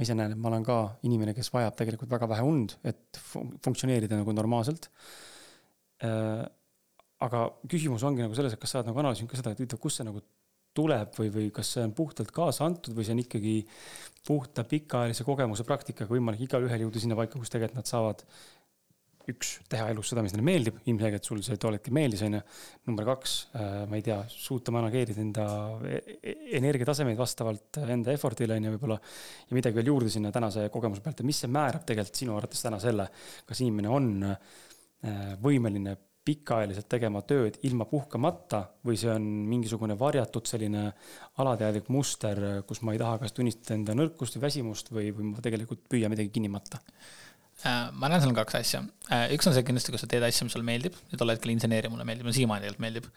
[0.00, 0.76] ma ise näen, et ma olen ka
[1.06, 3.18] inimene, kes vajab tegelikult väga vähe und, et
[3.62, 4.88] funktsioneerida nagu normaalselt.
[7.20, 9.80] Aga küsimus ongi nagu selles, et kas sa oled nagu analüüsinud ka seda, et huvitav,
[9.82, 10.22] kust see nagu
[10.76, 13.56] tuleb või, või kas see on puhtalt kaasa antud või see on ikkagi
[14.26, 18.24] puhta pikaajalise kogemuse praktikaga võimalik igalühel jõuda sinna paika, kus tegelikult nad saavad
[19.30, 22.40] üks, teha elus seda, mis neile meeldib, ilmselgelt sul see hetkel meeldis, on ju.
[22.88, 25.46] number kaks, äh, ma ei tea, suuta manageerida enda
[25.86, 28.98] e-, e-, energiatasemeid vastavalt enda effort'ile, on ju, võib-olla.
[29.50, 32.64] ja midagi veel juurde sinna tänase kogemuse pealt, et mis see määrab tegelikult sinu arvates
[32.64, 33.06] täna selle,
[33.46, 40.46] kas inimene on äh, võimeline pikaajaliselt tegema tööd ilma puhkamata või see on mingisugune varjatud
[40.46, 40.90] selline
[41.40, 45.42] alateadlik muster, kus ma ei taha kas tunnistada enda nõrkust või väsimust või, või ma
[45.44, 46.82] tegelikult püüan midagi kinni matta
[47.60, 48.80] Äh, ma näen seal kaks asja.
[49.12, 51.52] Äh, üks on see kindlasti, kui sa teed asju, mis sulle meeldib ja tol hetkel
[51.52, 53.08] inseneeria mulle meeldib, mulle siiamaani tegelikult meeldib.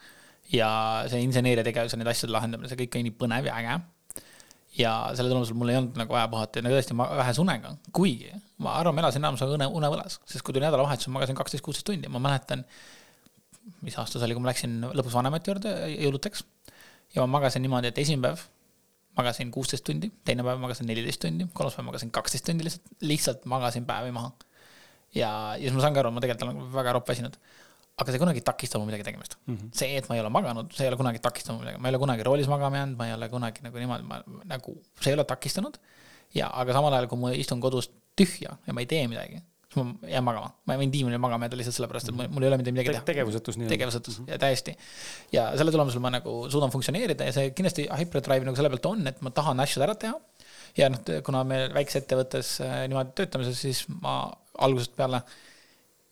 [0.52, 0.68] ja
[1.08, 3.76] see inseneeria tegevus ja nende asjade lahendamine, see kõik on nii põnev ja äge.
[4.76, 7.72] ja selle tulemusel mul ei olnud nagu vaja puhata ja nagu tõesti ma vähese unega,
[7.96, 11.64] kuigi ma arvan, ma elasin enamus une, unevõlas, sest kui tuli nädalavahetus, ma magasin kaksteist,
[11.64, 12.64] kuusteist tundi, ma mäletan.
[13.80, 16.44] mis aasta see oli, kui ma läksin lõpus vanemate juurde jõuluteks
[17.14, 18.44] ja ma magasin niimoodi, et esimene päev
[19.16, 23.46] magasin kuusteist tundi, teine päev magasin neliteist tundi, kolmas päev magasin kaksteist tundi lihtsalt, lihtsalt
[23.50, 24.32] magasin päevi maha.
[25.14, 27.38] ja, ja siis ma saangi aru, ma tegelikult olen väga ropp väsinud.
[27.94, 29.54] aga see kunagi ei takista mul midagi tegemast mm.
[29.56, 29.68] -hmm.
[29.80, 32.00] see, et ma ei ole maganud, see ei ole kunagi takistanud midagi, ma ei ole
[32.02, 35.24] kunagi roolis magama jäänud, ma ei ole kunagi nagu niimoodi, ma nagu, see ei ole
[35.24, 35.78] takistanud.
[36.34, 39.42] ja, aga samal ajal, kui ma istun kodus tühja ja ma ei tee midagi
[39.74, 42.58] siis ma jään magama, ma võin diivanil magama jääda lihtsalt sellepärast, et mul ei ole
[42.60, 43.06] mitte midagi teha.
[43.08, 43.74] tegevusetus nii-öelda.
[43.74, 44.30] tegevusetus -hmm.
[44.30, 44.76] ja täiesti.
[45.32, 49.06] ja selle tulemusel ma nagu suudan funktsioneerida ja see kindlasti Hyperdrive nagu selle pealt on,
[49.06, 50.14] et ma tahan asju ära teha.
[50.76, 55.22] ja noh, kuna me väikses ettevõttes äh, niimoodi töötame, siis ma algusest peale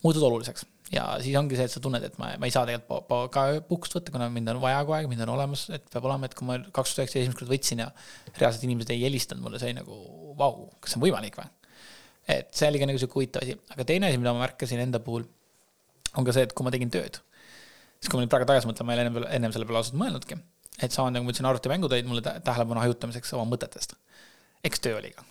[0.02, 3.32] muutud oluliseks ja siis ongi see, et sa tunned, et ma, ma ei saa tegelikult
[3.32, 6.28] ka puhkust võtta, kuna mind on vaja kogu aeg, mind on olemas, et peab olema,
[6.28, 7.88] et kui ma kaks tuhat üheksa esimest korda võtsin ja
[8.36, 9.96] reaalselt inimesed ei helistanud mulle, see oli nagu
[10.36, 11.48] vau wow,, kas see on võimalik või?
[12.28, 15.02] Et see oli ka nagu sihuke huvitav asi, aga teine asi, mida ma märkasin enda
[15.02, 15.26] puhul,
[16.16, 17.18] on ka see, et kui ma tegin tööd,
[17.98, 19.98] siis kui ma nüüd praegu tagasi mõtlen, ma ei ole ennem, ennem selle peale ausalt
[19.98, 20.38] mõelnudki,
[20.78, 23.98] et samamoodi nagu ma ütlesin, arvutimängud olid mulle tähelepanu hajutamiseks oma mõtetest.
[24.64, 25.24] eks töö oli ka.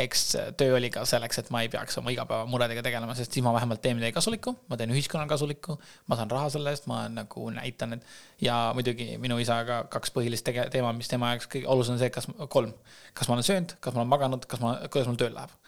[0.00, 0.24] eks
[0.60, 3.82] töö oli ka selleks, et ma ei peaks oma igapäevamuredega tegelema, sest siis ma vähemalt
[3.82, 7.96] teen midagi kasulikku, ma teen ühiskonnale kasulikku, ma saan raha selle eest, ma nagu näitan,
[7.96, 12.02] et ja muidugi minu isaga kaks põhilist tege-, teema, mis tema jaoks kõige olulisem on
[12.04, 12.76] see, kas, kolm,
[13.18, 15.58] kas ma olen söönud, kas ma olen maganud, kas ma, kuidas mul tööl läheb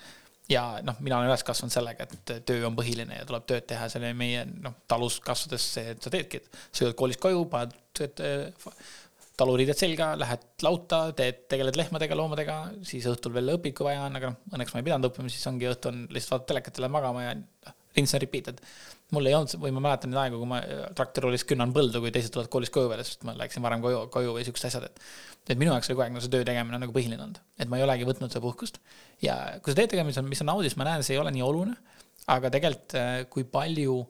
[0.51, 3.87] ja noh, mina olen üles kasvanud sellega, et töö on põhiline ja tuleb tööd teha,
[3.91, 8.03] see oli meie noh, talus kasvades see, et sa teedki, et jõuad koolist koju, paned
[9.39, 14.19] taluriided selga, lähed lauta, teed, tegeled lehmadega, loomadega, siis õhtul veel õpid, kui vaja on,
[14.19, 16.85] aga noh, õnneks ma ei pidanud õppima, siis ongi õhtu on lihtsalt vaatad telekat ja
[16.85, 18.61] lähed magama ja noh, rinse and repeat, et
[19.13, 20.61] mul ei olnud, või ma mäletan neid aegu, kui ma
[20.97, 24.33] traktorroolis künnan põldu, kui teised tulevad koolist koju veel, sest ma läksin varem koju, koju
[24.39, 25.03] või siuksed asjad, et.
[25.53, 27.81] et minu jaoks oli kogu aeg nagu see töö tegemine nagu põhiline olnud, et ma
[27.81, 28.81] ei olegi võtnud seda puhkust.
[29.25, 31.77] ja kui sa teed tegemist, mis on audis, ma näen, see ei ole nii oluline.
[32.33, 34.01] aga tegelikult, äh, kui palju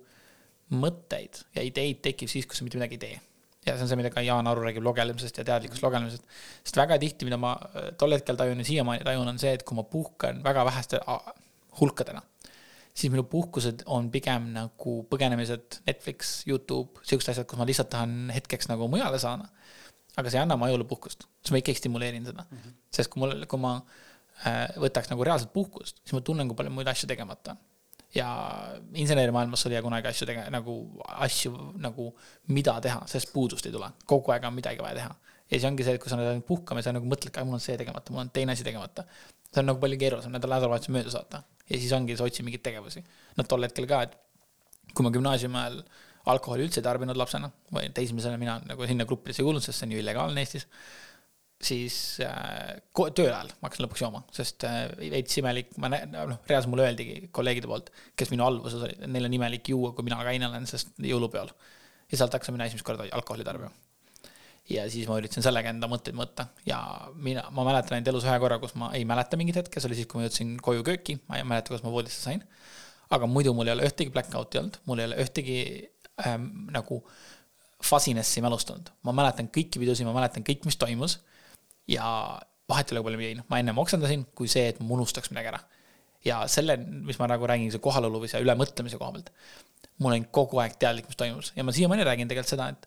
[0.73, 3.21] mõtteid ja ideid tekib siis, kui sa mitte midagi ei tee.
[3.67, 6.27] ja see on see, mida ka Jaan Aru räägib lugelemisest ja teadlikust lugemisest.
[6.63, 9.67] sest väga tihti, mida ma äh, tol hetkel tajun ja siiamaani tajun, on see, et
[9.67, 11.03] kui ma puhkan väga väheste
[11.81, 12.23] hulkadena,
[12.95, 18.31] siis minu puhkused on pigem nagu põgenemised, Netflix, Youtube, siuksed asjad, kus ma lihtsalt tahan
[18.35, 19.49] hetkeks nagu mujale saada.
[20.17, 22.57] aga see ei anna mu ajule puhkust, siis ma ikkagi stimuleerin seda mm.
[22.59, 22.73] -hmm.
[22.97, 23.79] sest kui mul, kui ma
[24.47, 27.63] äh, võtaks nagu reaalselt puhkust, siis ma tunnen, kui palju muid asju tegemata on
[28.15, 28.29] ja
[28.95, 30.75] insenerimaailmas oli kunagi asju tege-, nagu
[31.27, 32.11] asju nagu,
[32.49, 35.15] mida teha, sest puudust ei tule, kogu aeg on midagi vaja teha.
[35.49, 37.65] ja siis ongi see, et kui sa nüüd puhkama, sa nagu mõtled, et mul on
[37.65, 39.07] see tegemata, mul on teine asi tegemata.
[39.49, 42.65] see on nagu palju keerulisem, nädal nädalavahetus mööda saata ja siis ongi, sa otsid mingeid
[42.65, 43.05] tegevusi.
[43.37, 44.19] no tol hetkel ka, et
[44.93, 45.79] kui ma gümnaasiumi ajal
[46.33, 49.89] alkoholi üldse ei tarbinud lapsena või teismelisena mina nagu sinna gruppidesse ei kuulnud, sest see
[49.89, 50.69] on ju illegaalne Eestis
[51.63, 52.81] siis äh,
[53.15, 56.89] töö ajal ma hakkasin lõpuks jooma, sest äh, veits imelik, ma näen, noh, reaalselt mulle
[56.89, 60.67] öeldigi kolleegide poolt, kes minu alluvuses olid, neil on imelik juua, kui mina kaine olen,
[60.71, 61.53] sest jõulupeol.
[62.11, 63.71] ja sealt hakkasin mina esimest korda alkoholi tarbima.
[64.71, 66.47] Ja siis ma üritasin sellega enda mõtteid mõõta.
[66.67, 66.79] Ja
[67.15, 69.99] mina, ma mäletan ainult elus ühe korra, kus ma ei mäleta mingit hetke, see oli
[69.99, 72.45] siis, kui ma jõudsin koju kööki, ma ei mäleta, kuidas ma voodisse sain.
[73.13, 75.57] aga muidu mul ei ole ühtegi black out'i olnud, mul ei ole ühtegi
[76.25, 77.03] ähm, nagu
[77.85, 81.19] fasinessi mälustanud, ma mäletan kõiki pidusid, ma mäletan kõik, mis toimus.
[81.91, 82.07] Ja
[82.71, 85.33] vahet ei ole, kui palju ma jõin, ma ennem oksendasin, kui see, et ma unustaks
[85.35, 85.63] midagi ära.
[86.25, 89.33] ja selle, mis ma nagu räägin, see kohalolu või see ülemõtlemise koha pealt,
[89.99, 91.51] mul on kogu aeg teadlik, mis toimus.
[91.57, 92.87] Ja ma siiamaani räägin tegelikult seda, et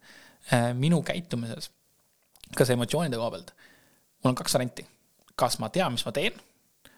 [0.77, 1.71] minu käitumises,
[2.55, 3.53] ka see emotsioonide koha pealt,
[4.23, 4.85] mul on kaks varianti.
[5.35, 6.35] kas ma tean, mis ma teen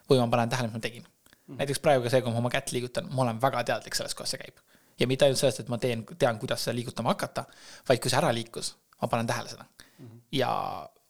[0.10, 1.06] või ma panen tähele, mis ma tegin
[1.48, 1.58] mm..
[1.62, 4.36] näiteks praegu ka see, kui ma oma kätt liigutan, ma olen väga teadlik sellest, kuidas
[4.36, 4.60] see käib.
[5.00, 7.45] ja mitte ainult sellest, et ma teen, tean, kuidas seda liigutama hakata,
[7.89, 10.06] vaid kui see ära liikus, ma panen tähele seda mm.
[10.06, 10.22] -hmm.
[10.39, 10.52] ja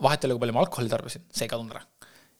[0.04, 1.82] vahet ei ole, kui palju ma alkoholi tarbisin, see ei kadunud ära.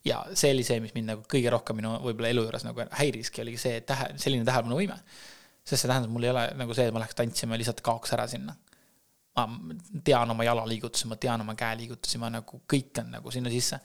[0.04, 3.42] ja see oli see, mis mind nagu kõige rohkem minu võib-olla elu juures nagu häiriski,
[3.42, 4.98] oligi see tähe, selline tähelepanuvõime.
[5.64, 8.14] sest see tähendab, mul ei ole nagu see, et ma läheks tantsima ja lihtsalt kaoks
[8.16, 8.54] ära sinna.
[10.04, 13.80] Tean oma jalaliigutusi, ma tean oma käeliigutusi, ma nagu kõik on nagu sinna sisse.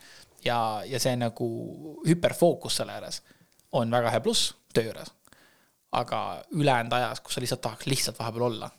[0.45, 1.47] ja, ja see nagu
[2.07, 3.21] hüperfookus selle ääres
[3.71, 5.11] on väga hea pluss töö juures.
[5.91, 8.69] aga ülejäänud ajas, kus sa lihtsalt tahaks lihtsalt vahepeal olla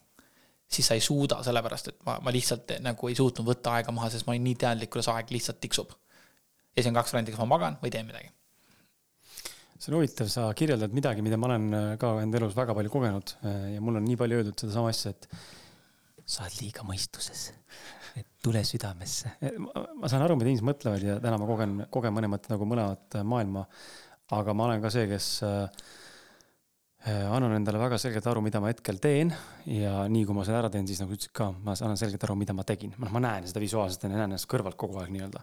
[0.74, 4.10] siis sa ei suuda, sellepärast et ma, ma lihtsalt nagu ei suutnud võtta aega maha,
[4.12, 5.92] sest ma olin nii teadlik, kuidas aeg lihtsalt tiksub.
[6.74, 8.32] ja siis on kaks varianti, kas ma magan või teen midagi.
[9.78, 13.36] see on huvitav, sa kirjeldad midagi, mida ma olen ka enda elus väga palju kogenud
[13.74, 15.28] ja mul on nii palju öeldud sedasama asja, et
[16.26, 17.50] sa oled liiga mõistuses,
[18.16, 19.36] et tule südamesse.
[19.44, 22.68] Äh, ma saan aru, mida inimesed mõtlevad ja täna ma kogen, kogen mõne mõtte nagu
[22.68, 23.66] mõlemat maailma.
[24.32, 25.68] aga ma olen ka see, kes äh,
[27.04, 29.28] Äh, annan endale väga selgelt aru, mida ma hetkel teen
[29.68, 32.36] ja nii kui ma selle ära teen, siis nagu ütlesid ka, ma annan selgelt aru,
[32.40, 32.94] mida ma tegin.
[32.96, 35.42] noh, ma näen seda visuaalselt ja näen ennast kõrvalt kogu aeg nii-öelda.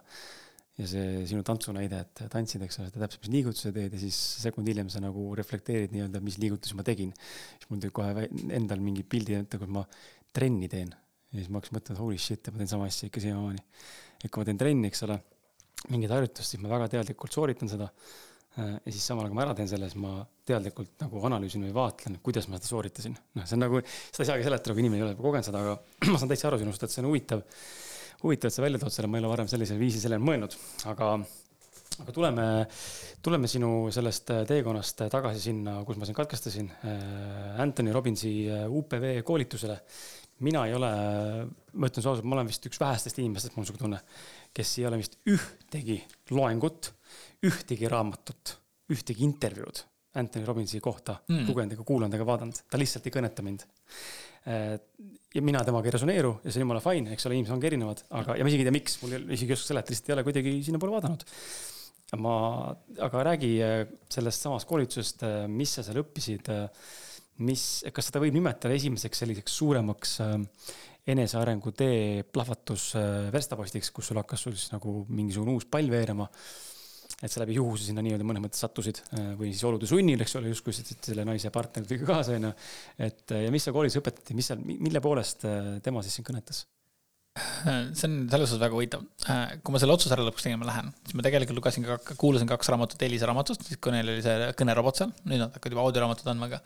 [0.80, 4.00] ja see sinu tantsu näide, et tantsid, eks ole, sa täpselt, mis liigutuse teed ja
[4.00, 7.14] siis sekund hiljem sa nagu reflekteerid nii-öelda, mis liigutusi ma tegin.
[7.20, 8.26] siis mul tuli kohe
[8.58, 9.86] endal mingi pildi ette, kus ma
[10.32, 10.90] trenni teen.
[11.32, 13.64] ja siis ma hakkasin mõtlema, et holy shit, ma teen sama asja ikka siiamaani.
[14.22, 15.18] et kui ma teen trenni, eks ole,
[15.90, 17.90] mingit harjutust, siis ma väga teadlikult sooritan seda
[18.60, 20.18] Äh, ja siis samal ajal, kui ma ära teen selle, siis ma
[20.48, 23.14] teadlikult nagu analüüsin või vaatlen, kuidas ma seda sooritasin.
[23.38, 25.78] noh, see on nagu, seda ei saagi seletada, kui inimene ei ole kogenud seda, aga
[26.12, 27.46] ma saan täitsa aru sinust, et see on huvitav,
[28.20, 30.58] huvitav, et sa välja tood selle, ma ei ole varem sellisel viisil sellele mõelnud,
[30.92, 31.08] aga,
[32.04, 32.46] aga tuleme,
[33.24, 39.22] tuleme sinu sellest teekonnast tagasi sinna, kus ma sind katkestasin, äh, Anthony Robbinsi äh, UPV
[39.24, 39.80] koolitusele.
[40.44, 40.90] Mina ei ole,
[41.72, 44.02] ma ütlen sulle ausalt, ma olen vist üks vähestest inimestest, mul on sihuke tunne,
[44.54, 46.00] kes ei ole vist ühtegi
[46.34, 46.92] loengut
[47.46, 48.56] ühtegi raamatut,
[48.92, 49.82] ühtegi intervjuud
[50.20, 51.46] Anthony Robbinsi kohta mm.
[51.48, 53.64] lugenud ega kuulanud ega vaadanud, ta lihtsalt ei kõneta mind.
[54.44, 54.74] Äh,
[55.32, 58.02] ja mina temaga ei resoneeru ja see on jumala fine, eks ole, inimesed ongi erinevad,
[58.20, 60.26] aga, ja ma isegi ei tea, miks, mul isegi ei oska seletada, lihtsalt ei ole
[60.26, 61.24] kuidagi sinnapoole vaadanud.
[62.20, 62.34] ma,
[63.08, 63.78] aga räägi äh,
[64.12, 66.52] sellest samast koolitusest, äh, mis sa seal õppisid,
[67.42, 70.18] mis, kas seda võib nimetada esimeseks selliseks suuremaks
[71.12, 72.92] enesearengu tee plahvatus
[73.34, 76.28] verstapostiks, kus sul hakkas sul siis nagu mingisugune uus pall veerema
[77.22, 80.36] et sa läbi juhuse sinna nii-öelda mõnes mõttes sattusid äh, või siis olude sunnil, eks
[80.40, 82.52] ole, justkui selle naise partner tuli ka kaasa, onju.
[83.06, 86.28] et äh, ja mis seal koolis õpetati, mis seal, mille poolest äh, tema siis sind
[86.28, 86.64] kõnetas?
[87.32, 89.04] see on selles suhtes väga huvitav.
[89.64, 92.68] kui ma selle otsuse ära lõpuks tegema lähen, siis ma tegelikult lugesin ka, kuulasin kaks
[92.74, 96.28] raamatut Elisa raamatust, siis kui neil oli see kõnerobot seal, nüüd nad hakkavad juba audioraamatut
[96.28, 96.60] andma, aga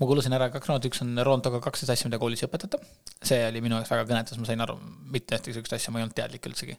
[0.00, 2.80] ma kuulasin ära kaks raamatut, üks on Rontoga kaksteist asja, mida koolis ei õpetata.
[3.22, 4.76] see oli minu jaoks väga kõnetas, ma sain aru,
[5.14, 6.78] mitte ühtegi sihukest asja ma ei olnud teadlik üldsegi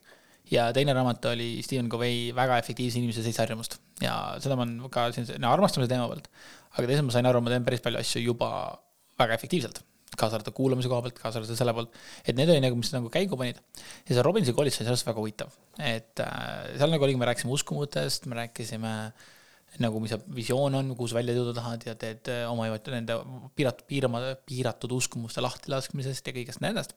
[0.52, 5.08] ja teine raamat oli Stephen Covey Väga efektiivse inimese seitse harjumust ja seda ma ka
[5.16, 6.30] siin no, armastamise teema pealt.
[6.76, 8.50] aga teisalt ma sain aru, ma teen päris palju asju juba
[9.20, 9.80] väga efektiivselt,
[10.20, 11.96] kaasa arvatud kuulamise koha pealt, kaasa arvatud selle poolt,
[12.26, 13.62] et need oli nagu, mis nagu käigu panid.
[14.06, 17.56] ja see Robinsi koolitus oli sellest väga huvitav, et äh, seal nagu oligi, me rääkisime
[17.56, 18.94] uskumutest, me rääkisime
[19.84, 23.18] nagu, mis see visioon on, kuhu sa välja jõuda tahad ja teed äh, oma nende
[23.58, 26.96] piiratud, piirama, piiratud uskumuste lahtilaskmisest ja kõigest nendest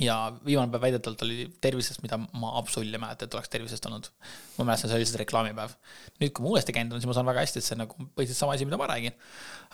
[0.00, 0.16] ja
[0.46, 4.08] viimane päev väidetavalt oli tervisest, mida ma absoluutselt ei mäleta, et oleks tervisest olnud.
[4.56, 5.74] ma mäletan, see oli lihtsalt reklaamipäev.
[6.20, 8.08] nüüd, kui ma uuesti käinud olen, siis ma saan väga hästi, et see on nagu
[8.16, 9.18] põhiliselt sama asi, mida ma räägin.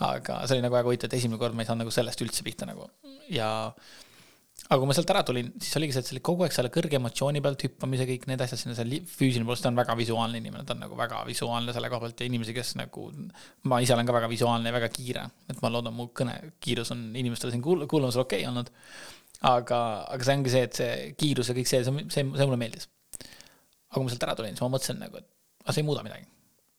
[0.09, 2.47] aga see oli nagu väga huvitav, et esimene kord ma ei saanud nagu sellest üldse
[2.47, 2.89] pihta nagu
[3.31, 3.51] ja
[4.69, 6.69] aga kui ma sealt ära tulin, siis oligi see, et see oli kogu aeg selle
[6.73, 10.43] kõrge emotsiooni pealt hüppamise, kõik need asjad sinna, see füüsiline pool, ta on väga visuaalne
[10.43, 13.07] inimene, ta on nagu väga visuaalne selle koha pealt ja inimesi, kes nagu.
[13.71, 17.07] ma ise olen ka väga visuaalne ja väga kiire, et ma loodan, mu kõnekiirus on
[17.17, 18.71] inimestele siin kuul-, kuulamisel okei okay olnud.
[19.49, 19.81] aga,
[20.13, 20.93] aga see ongi see, et see
[21.25, 22.91] kiirus ja kõik see, see, see, see mulle meeldis.
[23.89, 25.31] aga kui ma sealt ära tulin, siis ma mõtlesin nagu, et
[25.65, 26.29] aga see ei muuda midagi.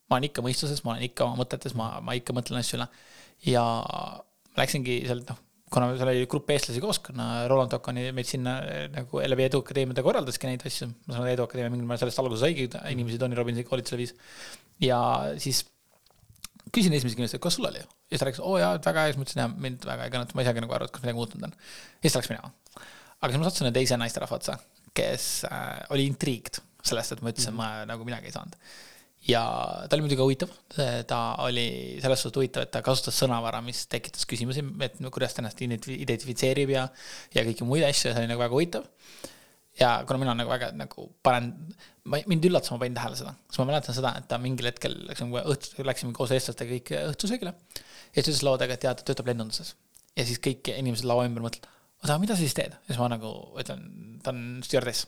[0.05, 2.91] ma olen ikka mõistuses, ma olen ikka oma mõtetes, ma, ma ikka mõtlen asju üle
[3.49, 3.65] ja
[4.61, 8.85] läksingi sealt noh kuna seal oli grupp eestlasi koos, kuna Roland Tokani meid sinna eh,
[8.93, 12.41] nagu läbi Eduakadeemia ta korraldaski neid asju, ma saan aru, Eduakadeemia mingil määral sellest alguse
[12.43, 14.15] saigi, inimesi Tony Robbinsi koolitusele viis.
[14.83, 14.99] ja
[15.41, 15.63] siis
[16.73, 17.81] küsin esimese kindlasti, et kas sul oli?
[17.81, 20.07] ja siis ta rääkis, oo jaa, et väga hea, siis ma ütlesin, jah, mind väga
[20.07, 21.55] ei kõneta, ma ei saagi nagu aru, et kas midagi muutunud on.
[21.55, 22.53] ja siis ta läks minema.
[23.19, 24.57] aga siis ma sattusin teise naisterahva otsa,
[24.97, 25.65] kes äh,
[25.95, 27.85] oli intriiged sellest, et ma ütlesin mm, -hmm.
[27.85, 28.57] ma nagu midagi ei saanud
[29.29, 29.41] ja
[29.87, 30.51] ta oli muidugi huvitav,
[31.07, 31.65] ta oli
[32.01, 36.73] selles suhtes huvitav, et ta kasutas sõnavara, mis tekitas küsimusi, et kuidas ta ennast identifitseerib
[36.73, 36.87] ja,
[37.35, 38.87] ja kõiki muid asju ja see oli nagu väga huvitav.
[39.79, 41.53] ja kuna mina nagu väga nagu panen,
[42.03, 44.97] ma, mind üllatas, ma panin tähele seda, sest ma mäletan seda, et ta mingil hetkel
[45.07, 47.53] läksime õhtu, läksime koos eestlastega kõik õhtusöögile.
[47.53, 49.75] ja siis ütles laua taga, et jaa, ta töötab lennunduses.
[50.17, 51.71] ja siis kõik inimesed laua ümber mõtlevad,
[52.03, 52.75] oota, mida sa siis teed?
[52.75, 53.87] ja siis ma nagu ütlen,
[54.23, 55.07] ta on stjuardess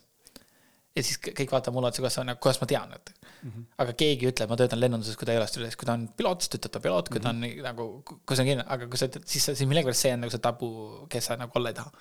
[0.96, 3.50] ja siis kõik vaatavad mulle otsa, kuidas sa nagu, kuidas ma tean, et mm.
[3.50, 3.66] -hmm.
[3.84, 6.44] aga keegi ütleb, ma töötan lennunduses, kui ta ei ole stüdiodes, kui ta on piloot,
[6.44, 7.24] siis ütleb ta piloot, kui mm -hmm.
[7.24, 7.62] ta on mhm.
[7.68, 10.34] nagu, kui see on kindel, aga kui sa ütled, siis, siis millegipärast see on nagu
[10.34, 10.72] see tabu,
[11.14, 11.92] kes sa nagu olla ei taha.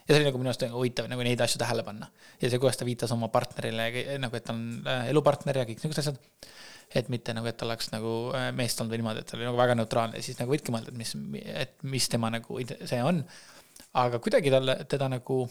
[0.00, 2.10] ja see oli nagu minu arust nagu huvitav nagu neid asju tähele panna.
[2.40, 5.78] ja see, kuidas ta viitas oma partnerile nagu, et ta on äh, elupartner ja kõik
[5.78, 6.18] niisugused asjad.
[6.94, 9.46] et mitte nagu, et ta oleks nagu äh, meest olnud või niimoodi, et ta oli
[9.46, 11.14] nagu väga neutraalne ja siis nagu võidki mõelda, et mis,
[11.54, 13.24] et mis tema nagu see on.
[13.94, 15.44] aga kuidagi talle, teda nagu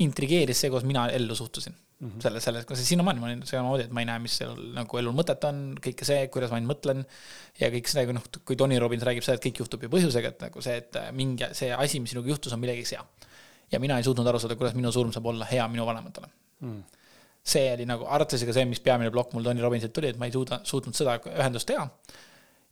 [0.00, 2.22] intrigeeris see, kuidas mina ellu suhtusin mm -hmm.
[2.22, 5.14] selle, selles, selles, sinnamaani ma olin samamoodi, et ma ei näe, mis seal nagu elul
[5.16, 7.04] mõtet on, kõike see, kuidas ma ainult mõtlen.
[7.60, 10.40] ja kõik kui noh, kui Tony Robbins räägib seda, et kõik juhtub ju põhjusega, et
[10.48, 13.04] nagu see, et mingi see asi, mis sinuga juhtus, on millegiks hea.
[13.72, 16.28] ja mina ei suutnud aru saada, kuidas minu surm saab olla hea minu vanematele
[16.60, 16.82] mm.
[17.54, 20.26] see oli nagu arvatavasti ka see, mis peamine plokk mul Tony Robbinsilt tuli, et ma
[20.26, 21.88] ei suuda, suutnud seda ühendust teha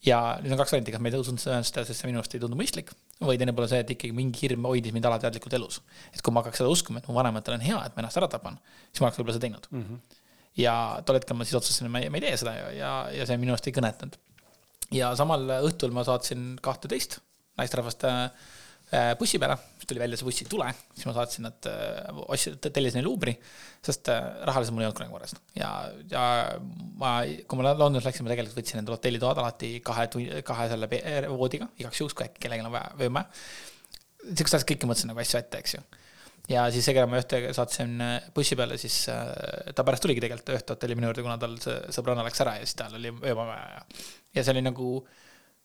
[0.06, 2.42] ja nüüd on kaks varianti, kas ma ei tõusnud seda, sest see minu arust ei
[2.42, 5.80] tundu mõistlik, või teine pool on see, et ikkagi mingi hirm hoidis mind alateadlikult elus.
[6.14, 8.30] et kui ma hakkaks seda uskuma, et mu vanematel on hea, et ma ennast ära
[8.32, 8.56] tapan,
[8.88, 9.82] siis ma oleks võib-olla seda teinud mm.
[9.84, 10.20] -hmm.
[10.62, 10.74] ja
[11.04, 13.28] tol hetkel ma siis otsustasin, et ma ei, ma ei tee seda ja, ja, ja
[13.28, 14.16] see minu arust ei kõnetanud.
[14.96, 17.20] ja samal õhtul ma saatsin kahteteist
[17.60, 18.30] naisterahvast Äh,
[19.18, 20.66] bussi peale, siis tuli välja see buss ei tule,
[20.96, 23.36] siis ma saatsin nad, äh, ostsin, tellisin neile Uberi,
[23.86, 24.18] sest äh,
[24.48, 25.34] rahaliselt mul ei olnud kunagi korras.
[25.54, 25.70] ja,
[26.10, 26.24] ja
[26.98, 27.12] ma,
[27.46, 30.08] kui ma Londonis läksin, ma tegelikult võtsin endale hotellitoad alati kahe,
[30.46, 30.90] kahe selle
[31.30, 33.24] voodiga, igaks juhuks, kui äkki kellelgi on vaja, vaja.
[34.26, 35.86] sihukest asja kõike mõtlesin nagu asju ette, eks ju.
[36.56, 37.94] ja siis seega ma ühte saatsin
[38.34, 42.26] bussi peale, siis ta pärast tuligi tegelikult ühte hotelli minu juurde, kuna tal see sõbranna
[42.26, 43.82] läks ära ja siis tal oli ööpäeva ja,
[44.34, 44.92] ja see oli nagu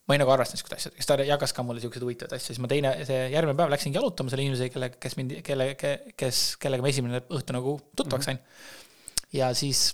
[0.06, 2.62] ma ei nagu arvestanud niisuguste asjadega, siis ta jagas ka mulle niisuguseid huvitavaid asju, siis
[2.62, 5.70] ma teine, see järgmine päev läksingi jalutama selle inimesega, kelle, kes mind, kelle,
[6.14, 8.44] kes, kellega ma esimene õhtu nagu tuttavaks sain mm.
[8.46, 9.40] -hmm.
[9.40, 9.88] ja siis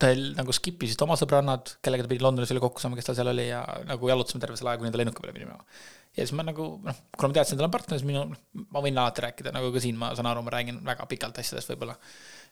[0.00, 3.18] ta nagu skip isid oma sõbrannad, kellega ta pidi Londonis oli kokku saama, kes tal
[3.18, 5.66] seal oli ja nagu jalutasime terve selle aja, kuni ta lennuki peale pidi minema.
[6.14, 8.24] ja siis ma nagu noh, kuna ma teadsin, et tal on partner, siis minu,
[8.70, 11.74] ma võin alati rääkida, nagu ka siin ma saan aru, ma räägin väga pikalt asjadest
[11.74, 11.98] võib-olla,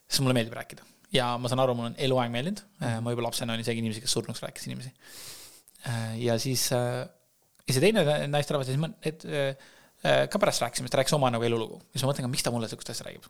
[0.05, 3.27] sest mulle meeldib rääkida ja ma saan aru, mul on eluaeg meeldinud, äh, ma juba
[3.29, 4.93] lapsena olin isegi inimesi, kes surnuks rääkis inimesi.
[5.89, 7.03] Äh, ja siis, äh,
[7.65, 9.25] ja see teine naisterahvas, siis ma, et
[9.99, 12.93] ka pärast rääkisime, ta rääkis oma nagu elulugu, siis ma mõtlen, miks ta mulle sihukest
[12.95, 13.27] asja räägib.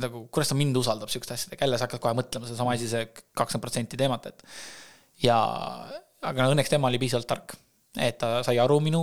[0.00, 3.08] nagu, kuidas ta mind usaldab sihukeste asjadega, jälle sa hakkad kohe mõtlema sedasama asi, see
[3.36, 4.44] kakskümmend protsenti teemat, et.
[5.20, 5.36] ja,
[6.22, 7.56] aga õnneks tema oli piisavalt tark,
[8.00, 9.02] et ta sai aru minu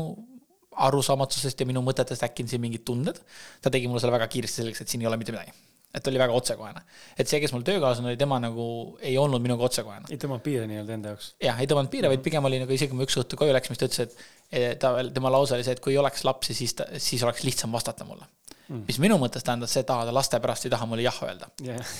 [0.88, 3.20] arusaamatusest ja minu mõtetest äkki on siin mingid tunded.
[3.62, 5.54] ta tegi mulle selle väga kiiresti selgeks, et siin ei ole mitte midagi
[5.96, 6.82] et oli väga otsekohene.
[7.18, 8.66] et see, kes mul töökaaslane oli, tema nagu
[9.02, 10.10] ei olnud minuga otsekohene.
[10.14, 11.32] ei tõmmanud piire nii-öelda enda jaoks?
[11.42, 13.74] jah, ei tõmmanud piire, vaid pigem oli nagu isegi kui ma üks õhtu koju läksin,
[13.74, 16.76] siis ta ütles, et ta, tema lause oli see, et kui ei oleks lapsi, siis
[16.78, 18.28] ta, siis oleks lihtsam vastata mulle
[18.68, 18.84] mm..
[18.86, 21.96] mis minu mõttes tähendas seda, ta laste pärast ei taha mulle jah öelda yeah..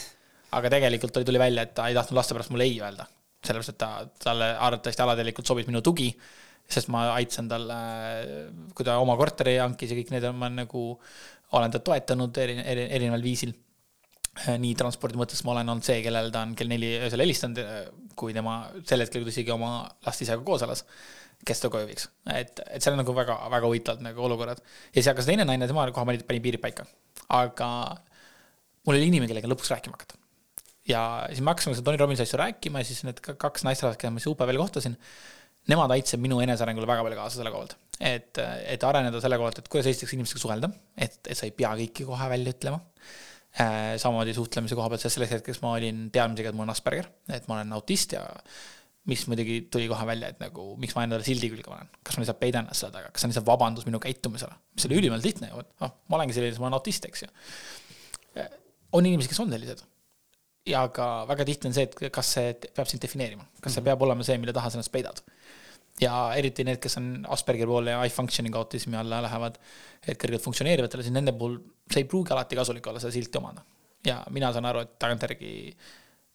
[0.60, 3.08] aga tegelikult tuli, tuli välja, et ta ei tahtnud laste pärast mulle ei öelda.
[3.42, 3.90] sellepärast, et ta,
[4.22, 6.12] talle arvatavasti alateadlikult sobis minu tugi,
[6.70, 7.66] sest ma aitasin tal,
[8.78, 10.84] kui ta oma korteri hankis ja kõik need, ma nagu
[11.58, 13.56] olen ta toetanud eri, eri, erineval viisil
[14.62, 17.88] nii transpordi mõttes ma olen olnud see, kellel ta on kell neli öösel helistanud, äh,
[18.20, 19.72] kui tema sel hetkel, kui ta isegi oma
[20.06, 20.86] last isaga koos elas,
[21.48, 22.10] kes ta koju viiks.
[22.36, 24.62] et, et seal on nagu väga, väga huvitavad nagu olukorrad.
[24.92, 26.86] ja siis hakkas teine naine, tema kohe pani piirid paika.
[27.36, 27.70] aga
[28.86, 30.20] mul oli inimene, kellega lõpuks rääkima hakata.
[30.90, 34.14] ja siis me hakkasime seda Tony Robbinsi asju rääkima ja siis need kaks naisterahvast, keda
[34.16, 34.98] ma siis UPV-l kohtasin,
[35.70, 37.78] nemad aitasid minu enesearengule väga palju kaasa selle koha pealt.
[38.00, 38.44] et,
[38.76, 41.74] et areneda selle koha pealt, et kuidas esiteks inimestega suhelda, et, et sa ei pea
[41.84, 42.82] kõiki kohe välja ütlema.
[43.58, 47.48] Samamoodi suhtlemise koha pealt, sest selleks hetkeks ma olin teadmisega, et mul on Asperger, et
[47.50, 48.24] ma olen autist ja
[49.10, 52.24] mis muidugi tuli kohe välja, et nagu miks ma endale sildi külge panen, kas ma
[52.24, 55.26] lihtsalt peidan ennast selle taga, kas see on lihtsalt vabandus minu käitumisele, mis oli ülimalt
[55.26, 57.30] lihtne ju, et noh, ma olengi selline, ma olen autist, eks ju.
[59.00, 59.86] on inimesi, kes on sellised.
[60.70, 63.90] ja ka väga tihti on see, et kas see peab sind defineerima, kas see mhm.
[63.90, 65.24] peab olema see, mille taha sa ennast peidad.
[66.02, 69.58] Ja eriti need, kes on Aspergeri poole ja eye functioning autismi alla lähevad,
[70.06, 71.58] et kõrgelt funktsioneerivatele, siis nende puhul
[71.90, 73.66] see ei pruugi alati kasulik olla, seda silti omada.
[74.06, 75.50] ja mina saan aru, et tagantjärgi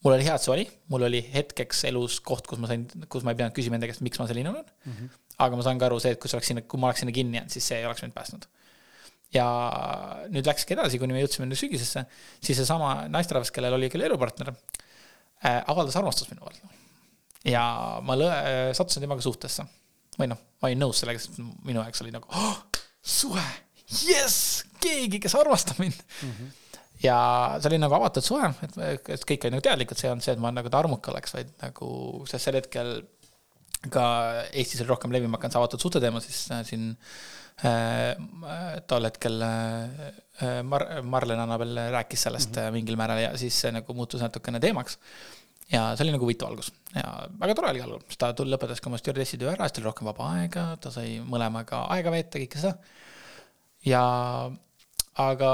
[0.04, 3.24] mul oli hea, et see oli, mul oli hetkeks elus koht, kus ma sain, kus
[3.24, 4.92] ma ei pidanud küsima enda käest, miks ma selline olen mm.
[4.92, 5.22] -hmm.
[5.46, 7.16] aga ma saan ka aru see, et kui see oleks sinna, kui ma oleks sinna
[7.16, 8.46] kinni jäänud, siis see ei oleks mind päästnud.
[9.34, 9.46] ja
[10.30, 12.04] nüüd läkski edasi, kuni me jõudsime nüüd sügisesse,
[12.38, 16.68] siis seesama naisterahvas, kellel oli küll elupartner äh,, avaldas armastust minu vastu.
[17.44, 17.64] Ja
[18.04, 19.66] ma lõ-, sattusin temaga suhtesse.
[20.18, 22.60] või noh, ma olin nõus sellega, sest minu jaoks oli nagu oh,
[23.02, 23.46] suhe,
[23.84, 26.30] jess, keegi, kes armastab mind mm.
[26.30, 26.52] -hmm
[27.04, 27.16] ja
[27.60, 28.76] see oli nagu avatud suhe, et,
[29.16, 31.50] et kõik olid nagu teadlikud, see ei olnud see, et ma nagu tarmuka oleks, vaid
[31.60, 31.88] nagu,
[32.30, 32.94] sest sel hetkel
[33.92, 34.04] ka
[34.52, 36.86] Eestis oli rohkem levima hakanud see avatud suhte teema, siis äh, siin
[37.64, 42.72] äh, tol hetkel äh Mar-, Marlen Annabel rääkis sellest mm -hmm.
[42.78, 44.98] mingil määral ja siis see nagu muutus natukene teemaks.
[45.72, 47.06] Ja see oli nagu huvitav algus ja
[47.40, 49.88] väga tore oli algul, sest ta tuli, lõpetas ka oma stjuardessi töö ära, siis tuli
[49.88, 52.76] rohkem vaba aega, ta sai mõlemaga aega veeta, kõike seda.
[53.88, 54.04] ja
[55.24, 55.50] aga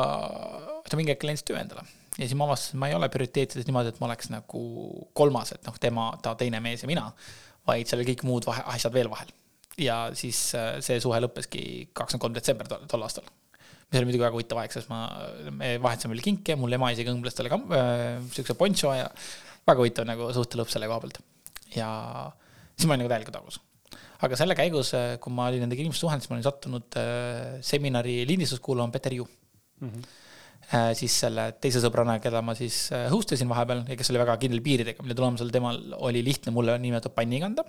[0.89, 1.87] ta mingi hetk leidis töö endale
[2.21, 4.63] ja siis ma avastasin, ma ei ole prioriteetides niimoodi, et ma oleks nagu
[5.17, 7.07] kolmas, et noh, tema, ta teine mees ja mina,
[7.69, 9.31] vaid seal oli kõik muud vahe, asjad veel vahel.
[9.81, 11.63] ja siis äh, see suhe lõppeski
[11.97, 13.29] kakskümmend kolm detsember tol, tol aastal.
[13.91, 15.05] mis oli muidugi väga huvitav aeg, sest ma,
[15.51, 19.09] me vahetasime veel kinke, mul ema isegi õmbles talle ka äh, siukse poncho ja
[19.69, 21.21] väga huvitav nagu suhte lõpp selle koha pealt.
[21.77, 21.91] ja
[22.77, 23.61] siis ma olin nagu täielikult augus
[24.21, 27.61] aga selle käigus, äh, kui ma olin nendega inimestega suhelnud, siis ma olin sattunud äh,
[27.65, 29.89] seminari lindistust kuulama Peter Ju mm.
[29.89, 30.27] -hmm
[30.95, 34.61] siis selle teise sõbrana, keda ma siis host isin vahepeal ja kes oli väga kindel
[34.63, 37.65] piiridega, mille tulemusel temal oli lihtne mulle niinimetatud panni kanda.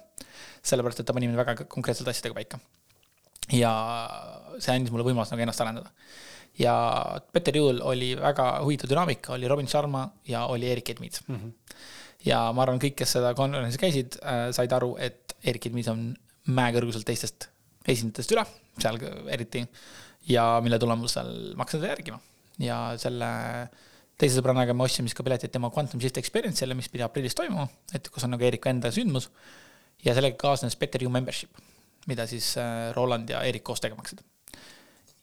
[0.61, 2.59] sellepärast, et ta pani mind väga konkreetselt asjadega paika.
[3.57, 3.71] ja
[4.59, 5.89] see andis mulle võimaluse nagu ennast arendada.
[6.59, 6.75] Ja
[7.33, 11.35] Peter Juul oli väga huvitav dünaamika, oli Robin Sharma ja oli Erik Edmits mm.
[11.35, 11.77] -hmm.
[12.25, 16.11] ja ma arvan, kõik, kes seda konverentsi käisid äh,, said aru, et Erik Edmits on
[16.47, 17.49] mäekõrguselt teistest
[17.87, 18.45] esindajatest üle,
[18.81, 18.99] seal
[19.29, 19.63] eriti,
[20.29, 22.19] ja mille tulemusel ma hakkasin seda järgima
[22.61, 23.29] ja selle
[24.21, 27.65] teise sõbrannaga me ostsime siis ka piletid tema Quantum Shift Experience'ile, mis pidi aprillis toimuma,
[27.95, 29.31] et kus on nagu Eeriku enda sündmus.
[30.05, 31.57] ja sellega kaasnes Better You Membership,
[32.09, 34.23] mida siis äh, Roland ja Eerik koos tegema hakkasid.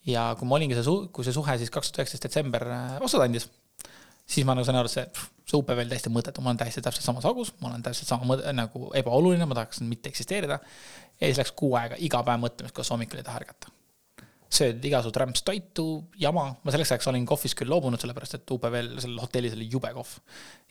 [0.09, 3.25] Ja kui ma olingi see kui see suhe siis kaks tuhat üheksateist detsember äh, osad
[3.27, 3.49] andis,
[4.29, 6.85] siis ma nagu sain aru, et see, see UPV oli täiesti mõttetu, ma olen täiesti
[6.85, 10.61] täpselt samas augus, ma olen täpselt sama mõte, nagu ebaoluline, ma tahaksin mitte eksisteerida.
[11.19, 13.77] ja siis läks kuu aega iga päev mõtlemist, kuidas hommikul ei taha ärgata
[14.49, 15.85] sööd igasugust rämpstoitu,
[16.21, 19.91] jama, ma selleks ajaks olin kohvist küll loobunud, sellepärast et UPV-l, sellel hotellis oli jube
[19.93, 20.15] kohv.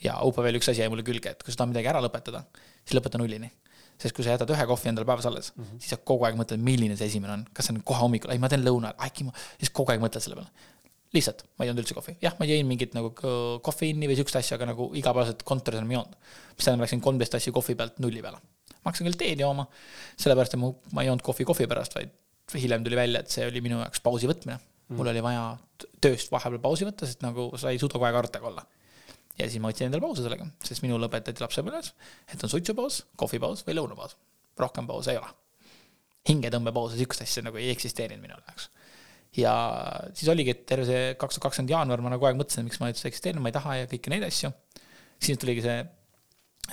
[0.01, 2.41] ja UPV-l üks asi jäi mulle külge, et kui sa tahad midagi ära lõpetada,
[2.81, 3.51] siis lõpeta nullini.
[3.97, 5.83] Sest kui sa jätad ühe kohvi endale päevas alles mm, -hmm.
[5.83, 8.41] siis sa kogu aeg mõtled, milline see esimene on, kas see on kohe hommikul, ei
[8.41, 10.51] ma teen lõuna ajal, äkki ma, siis kogu aeg mõtled selle peale.
[11.15, 13.13] lihtsalt, ma ei joonud üldse kohvi, jah, ma jõin mingit nagu
[13.63, 16.15] kofeiini või siukest asja, aga nagu igapäevaselt kontoris enam ei joonud.
[16.57, 18.41] mis tähendab, läksin kolmteist asja kohvi pealt nulli peale.
[18.83, 19.67] ma hakkasin küll teed jooma,
[20.17, 22.13] sellepärast et ma, ma ei joonud kohvi kohvi pärast, vaid
[22.55, 24.97] hiljem tuli välja, et see oli minu jaoks pausi võtmine mm..
[24.99, 25.47] mul oli vaja
[26.03, 28.63] tööst vahepeal pausi võtta, sest nagu sa ei suuda kogu aeg arutega olla.
[29.37, 31.91] Ja siis ma võtsin endale pause sellega, sest minule õpetati lapsepõlves,
[32.33, 34.17] et on suitsupaus, kohvipaus või lõunapaus.
[34.57, 35.29] rohkem pause ei ole.
[36.27, 38.69] hingetõmbepause, sihukest asja nagu ei eksisteerinud minu jaoks.
[39.37, 39.53] ja
[40.13, 42.89] siis oligi, et terve see kaks tuhat kakskümmend jaanuar ma nagu aeg mõtlesin, miks ma
[42.89, 44.51] üldse eksisteerin, ma ei taha ja kõiki neid asju.
[45.19, 45.77] siis tuligi see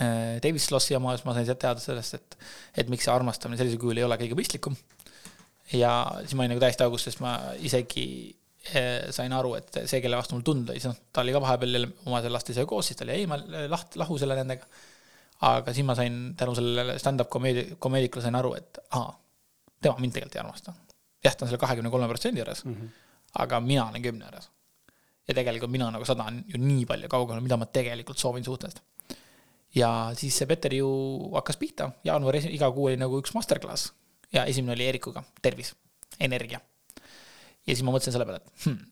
[0.01, 2.39] äh, David Slossi jama, siis ma sain teada sellest, et,
[2.77, 4.79] et miks see armastamine sellisel kujul ei ole kõige mõistlikum
[5.73, 5.93] ja
[6.23, 8.07] siis ma olin nagu täiesti augus, sest ma isegi
[9.15, 11.77] sain aru, et see, kelle vastu mul tund oli, siis noh, ta oli ka vahepeal
[11.77, 14.69] jälle oma selle lastega koos, siis ta oli eemal, laht-, lahus jälle nendega.
[15.45, 19.11] aga siis ma sain tänu sellele stand-up komeedi-, komeedikule sain aru, et aa,
[19.83, 20.75] tema mind tegelikult ei armasta.
[21.25, 22.89] jah, ta on selle kahekümne kolme protsendi juures mm, -hmm.
[23.45, 24.51] aga mina olen kümne juures.
[25.29, 28.81] ja tegelikult mina nagu sadan ju nii palju kaugele, mida ma tegelikult soovin suhtest.
[29.75, 30.89] ja siis see Peter ju
[31.35, 33.93] hakkas pihta, jaanuari iga kuu oli nagu üks masterclass
[34.33, 35.75] ja esimene oli Eerikuga, tervis,
[36.21, 36.61] energia.
[37.65, 38.83] Ja siis ma mõtlesin selle peale, et hmm,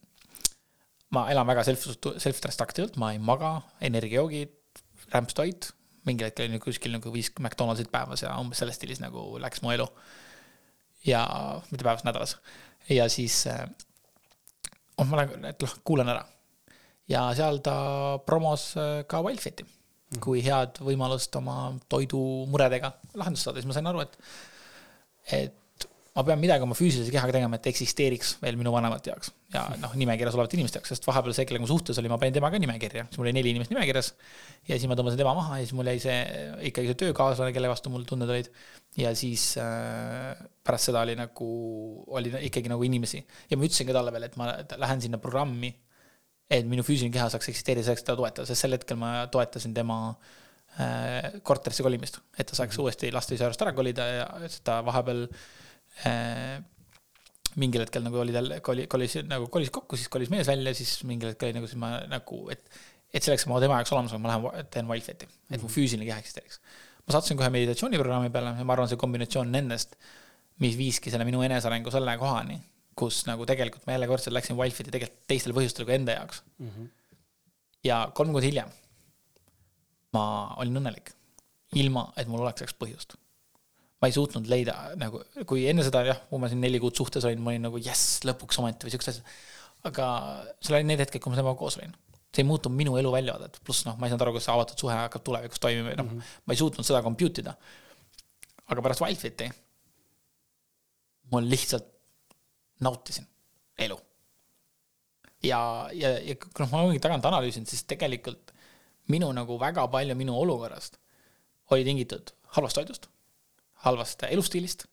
[1.13, 3.55] ma elan väga self, self-destructive'lt, ma ei maga,
[3.85, 4.81] energiajoogid,
[5.13, 5.69] rämpstoit,
[6.07, 9.71] mingil hetkel oli kuskil nagu viis McDonaldsit päevas ja umbes selles stiilis nagu läks mu
[9.75, 9.87] elu.
[11.07, 11.23] ja
[11.69, 12.37] mitte päevas, nädalas.
[12.89, 13.43] ja siis,
[14.97, 16.25] oh ma lähen, et noh, kuulan ära.
[17.07, 17.75] ja seal ta
[18.25, 20.21] promos äh, ka Wildfiti mm.
[20.23, 24.17] kui head võimalust oma toidumuredega lahendust saada, siis ma sain aru, et,
[25.39, 25.59] et
[26.13, 29.95] ma pean midagi oma füüsilise kehaga tegema, et eksisteeriks veel minu vanemate jaoks ja noh,
[29.97, 33.07] nimekirjas olevate inimeste jaoks, sest vahepeal see, kellega ma suhtes olin, ma panin temaga nimekirja,
[33.07, 34.11] siis mul oli neli inimest nimekirjas.
[34.69, 36.19] ja siis ma tõmbasin tema maha ja siis mul jäi see
[36.69, 38.51] ikkagi see töökaaslane, kelle vastu mul tunded olid.
[38.99, 40.35] ja siis äh,
[40.65, 41.49] pärast seda oli nagu,
[42.13, 44.51] oli ikkagi nagu inimesi ja ma ütlesin ka talle veel, et ma
[44.85, 45.73] lähen sinna programmi.
[46.53, 49.97] et minu füüsiline keha saaks eksisteerida, selleks teda toetada, sest sel hetkel ma toetasin tema
[50.77, 52.85] äh, korterisse kolimist, et ta saaks -hmm.
[52.85, 55.62] uuesti laste juurest ära kolida ja ta vahepeal Äh,
[57.59, 60.95] mingil hetkel nagu oli tal, kolis, kolis nagu kolis kokku, siis kolis mees välja, siis
[61.07, 62.63] mingil hetkel oli nagu siis ma nagu, et,
[63.13, 65.73] et selleks, et ma tema jaoks olemas olen, ma lähen teen Wildfeti, et mu mhm.
[65.75, 66.59] füüsiline keha eksisteeriks.
[67.03, 69.97] ma sattusin kohe meditatsiooniprogrammi peale ja ma arvan, see kombinatsioon nendest,
[70.63, 72.59] mis viiski selle minu enesearengu selle kohani,
[72.97, 76.69] kus nagu tegelikult ma jälle kordselt läksin Wildfeti tegelikult teistel põhjustel kui enda jaoks mm.
[76.69, 76.89] -hmm.
[77.89, 78.69] ja kolm kuud hiljem
[80.13, 80.25] ma
[80.61, 81.09] olin õnnelik,
[81.81, 83.17] ilma et mul oleks selleks põhjust
[84.03, 87.23] ma ei suutnud leida nagu, kui enne seda jah, kui ma siin neli kuud suhtes
[87.29, 89.29] olin, ma olin nagu jess, lõpuks ometi või siuksed asjad.
[89.87, 90.07] aga
[90.59, 91.93] seal oli need hetked, kui ma temaga koos olin.
[92.33, 94.83] see ei muutunud minu elu väljavaadet, pluss noh, ma ei saanud aru, kas see avatud
[94.83, 97.53] suhe hakkab tulevikus toimima või noh mm -hmm., ma ei suutnud seda compute ida.
[98.67, 99.47] aga pärast Wildfiti
[101.31, 101.87] ma lihtsalt
[102.83, 103.29] nautisin
[103.87, 103.99] elu.
[105.43, 105.61] ja,
[105.93, 108.51] ja, ja noh, ma olengi tagant analüüsinud, siis tegelikult
[109.07, 110.99] minu nagu väga palju minu olukorrast
[111.71, 113.12] oli tingitud halvast toidust
[113.85, 114.85] halvast elustiilist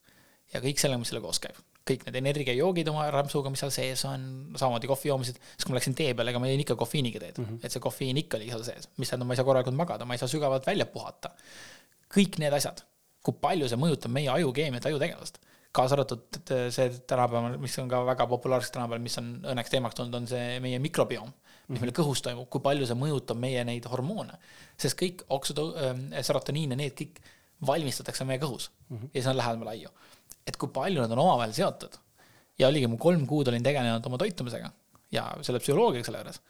[0.55, 1.59] ja kõik sellega, mis selle koos käib.
[1.91, 4.23] kõik need energiajoogid oma rämpsuga, mis seal sees on,
[4.59, 7.41] samamoodi kohvi joomised, siis kui ma läksin tee peale, ega ma jõin ikka kofeiiniga teed
[7.41, 7.65] mm, -hmm.
[7.67, 10.15] et see kofeiin ikka oli seal sees, mis tähendab, ma ei saa korralikult magada, ma
[10.15, 11.33] ei saa sügavalt välja puhata.
[12.15, 12.85] kõik need asjad,
[13.23, 15.41] kui palju see mõjutab meie ajukeemiat, ajutegevust
[15.73, 20.17] kaasa arvatud see tänapäeval, mis on ka väga populaarseks tänapäeval, mis on õnneks teemaks tulnud,
[20.19, 21.31] on see meie mikrobioom,
[21.69, 21.85] mis mhm.
[21.85, 24.39] meil kõhus toimub, kui palju see mõjutab meie neid hormoone.
[24.77, 27.23] sest kõik oksüdo- äh,, serotoniin ja need kõik
[27.67, 29.11] valmistatakse meie kõhus mm -hmm.
[29.13, 29.91] ja siis nad lähevad meile aiu.
[30.47, 31.99] et kui palju nad on omavahel seotud.
[32.59, 34.73] ja oligi, ma kolm kuud olin tegelenud oma toitumisega
[35.13, 36.41] ja selle psühholoogiaga selle juures.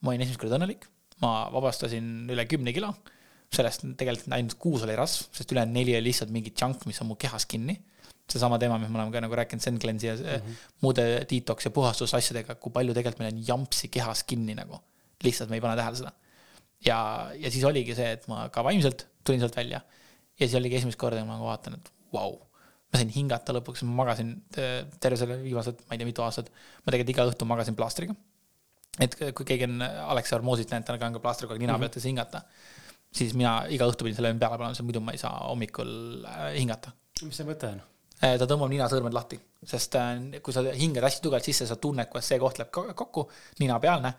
[0.00, 0.86] ma olin esimest korda õnnelik,
[1.22, 2.92] ma vabastasin üle kümne kilo,
[3.54, 7.12] sellest tegelikult ainult kuus oli rasv, sest ülejäänud neli oli lihtsalt mingi junk, mis on
[7.12, 7.80] mu kehas kinni.
[8.30, 10.68] seesama teema, mis me oleme ka nagu rääkinud Zen Cleanse'i ja mm -hmm.
[10.80, 14.80] muude detox ja puhastusasjadega, kui palju tegelikult meil on jampsi kehas kinni nagu.
[15.22, 16.12] lihtsalt me ei pane tähele seda.
[16.84, 19.80] ja, ja siis oligi see, et ma ka vaimselt tulin sealt välja
[20.38, 22.38] ja siis oligi esimest korda, ma nagu vaatan, et vau wow.
[22.92, 26.50] ma sain hingata lõpuks, ma magasin terve selle viimased, ma ei tea, mitu aastat.
[26.84, 28.16] ma tegelikult iga õhtu magasin plaastriga.
[29.04, 31.86] et kui keegi on Aleksi Hormoosit näinud, tal on ka plaaster kogu aeg nina mhm.
[31.86, 32.44] pealt, et hingata.
[33.14, 35.90] siis mina iga õhtu pidin selle peale panema, sest muidu ma ei saa hommikul
[36.30, 36.94] äh, hingata.
[37.22, 37.82] mis see mõte on?
[38.22, 39.36] Äh, ta tõmbab ninasõõrmed lahti,
[39.66, 43.24] sest äh, kui sa hingad hästi tugevalt sisse, sa tunned, kuidas see koht läheb kokku,
[43.58, 44.12] ninapealne.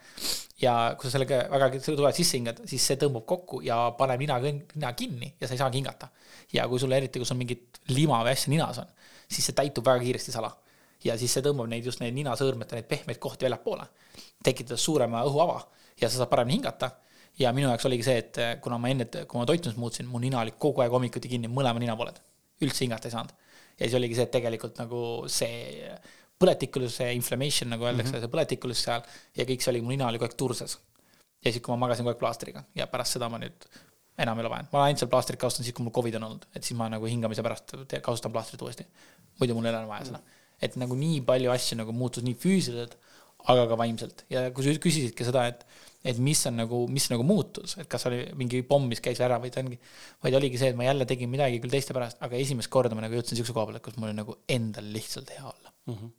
[0.59, 4.35] ja kui sa sellega väga tugevalt sisse hingad, siis see tõmbab kokku ja paneb nina,
[4.43, 6.09] nina kinni ja sa ei saagi hingata.
[6.53, 8.91] ja kui sul eriti, kui sul mingit lima või asja ninas on,
[9.31, 10.51] siis see täitub väga kiiresti sala.
[11.03, 13.87] ja siis see tõmbab neid just neid ninasõõrmete, neid pehmeid kohti väljapoole,
[14.43, 15.61] tekitades suurema õhuava
[16.01, 16.91] ja sa saad paremini hingata
[17.39, 20.19] ja minu jaoks oligi see, et äh, kuna ma enne, kui ma toitumist muutsin, mu
[20.19, 22.19] nina oli kogu aeg hommikuti kinni, mõlema ninapooled.
[22.59, 23.44] üldse hingata ei saanud
[23.79, 24.99] ja siis oligi see, et tegelikult nagu
[25.31, 25.89] see
[26.41, 28.27] põletikulus, see inflammation nagu öeldakse mm, -hmm.
[28.27, 29.03] see põletikulus seal
[29.37, 30.77] ja kõik see oli, mu nina oli kogu aeg turses.
[31.45, 33.67] ja siis, kui ma magasin kogu aeg plaastriga ja pärast seda ma nüüd
[34.17, 36.27] enam ei ole vaja, ma olen ainult seal plaastrit kasutanud siis, kui mul Covid on
[36.29, 38.85] olnud, et siis ma nagu hingamise pärast kasutan plaastrit uuesti.
[39.39, 40.21] muidu mul ei ole vaja seda,
[40.61, 42.95] et nagu nii palju asju nagu muutus nii füüsiliselt,
[43.51, 45.65] aga ka vaimselt ja kui sa küsisid ka seda, et
[46.05, 49.39] et mis on nagu, mis nagu muutus, et kas oli mingi pomm, mis käis ära
[49.41, 49.79] või ta ongi,
[50.23, 53.05] vaid oligi see, et ma jälle tegin midagi küll teiste pärast, aga esimest korda ma
[53.05, 55.97] nagu jõudsin siukse koha peale, kus mul oli nagu endal lihtsalt hea olla mm.
[55.97, 56.13] -hmm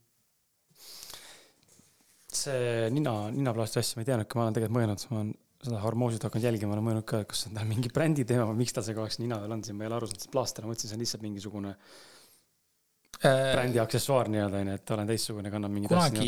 [2.37, 5.31] see nina, ninaplaasti asja ma ei teadnudki, ma olen tegelikult mõelnud, ma olen
[5.65, 8.85] seda hormoosid hakanud jälgima, olen mõelnud ka, kas on mingi brändi teema või miks tal
[8.85, 10.75] see kogu aeg nina peal on, siin ma ei ole aru saanud, see plaaster, ma
[10.75, 12.16] mõtlesin, see on lihtsalt mingisugune Äh,
[13.23, 16.27] brändi aksessuaar nii-öelda onju, et olen teistsugune, kannan mingit kunagi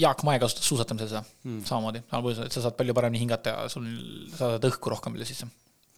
[0.00, 1.64] Jaak Mae kasutas suusatamisel seda hmm.
[1.68, 2.02] samamoodi,
[2.46, 3.88] et sa saad palju paremini hingata ja sul,
[4.32, 5.48] sa saad õhku rohkem üle sisse.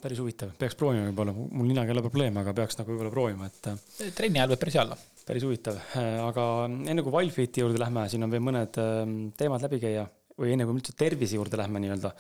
[0.05, 3.49] päris huvitav, peaks proovima võib-olla, mul ninaga ei ole probleeme, aga peaks nagu võib-olla proovima,
[3.49, 3.71] et.
[3.71, 4.99] Äh, trenni ajal võib päris hea olla.
[5.25, 9.65] päris huvitav, äh, aga enne kui Wildfiti juurde lähme, siin on veel mõned ähm, teemad
[9.65, 10.05] läbi käia
[10.41, 12.11] või enne kui me üldse tervise juurde lähme nii-öelda,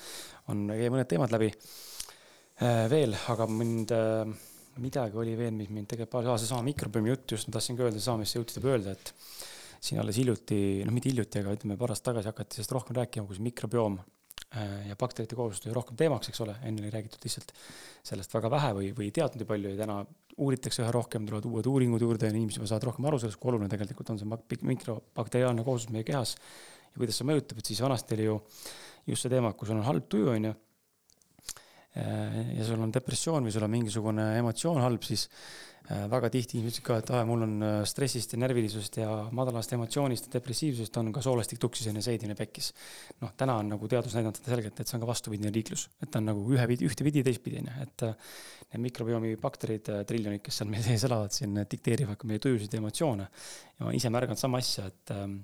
[0.54, 1.50] on mõned teemad läbi
[2.88, 3.90] veel, aga mind
[4.82, 7.98] midagi oli veel, mis mind tegelikult, aa seesama mikrobiomi jutt just, ma tahtsin ka öelda
[8.00, 9.12] sedasama, mis sa jõudsid öelda, et
[9.84, 13.28] siin alles hiljuti, noh, mitte hiljuti, aga ütleme, paar aastat tagasi hakati sellest rohkem rääkima,
[13.28, 17.52] kus mikrobioom äh, ja bakterite koosluses tuli rohkem teemaks, eks ole, enne oli räägitud lihtsalt
[18.06, 19.98] sellest väga vähe või, või ei teadnud nii palju ja täna
[20.44, 23.70] uuritakse üha rohkem, tulevad uued uuringud juurde ja inimesed saavad rohkem aru sellest, kui oluline
[23.72, 28.30] tegelikult on see mikrobakteriaalne kooslus meie kehas ja kuidas see mõjutab, et siis vanasti oli
[28.30, 28.38] ju
[29.12, 30.54] just see teema, kui sul on halb tuju, on ju
[31.94, 35.28] ja sul on depressioon või sul on mingisugune emotsioon halb, siis
[35.84, 39.08] Äh, väga tihti inimesed ütlesid ka, et aa, mul on äh, stressist ja närvilisusest ja
[39.36, 42.70] madalast emotsioonist ja depressiivsusest on ka soolastik tuksis ja seedine pekkis.
[43.20, 46.22] noh, täna on nagu teadus näidanud selgelt, et see on ka vastupidine liiklus, et ta
[46.22, 48.30] on nagu ühe, ühtepidi ja teistpidi, on ju, et äh,
[48.70, 52.80] need mikrobiomi bakterid, triljonid, kes seal meil sees elavad, siin dikteerivad ka meie tujusid ja
[52.80, 53.26] emotsioone.
[53.76, 55.42] ja ma ise märganud sama asja, et ähm,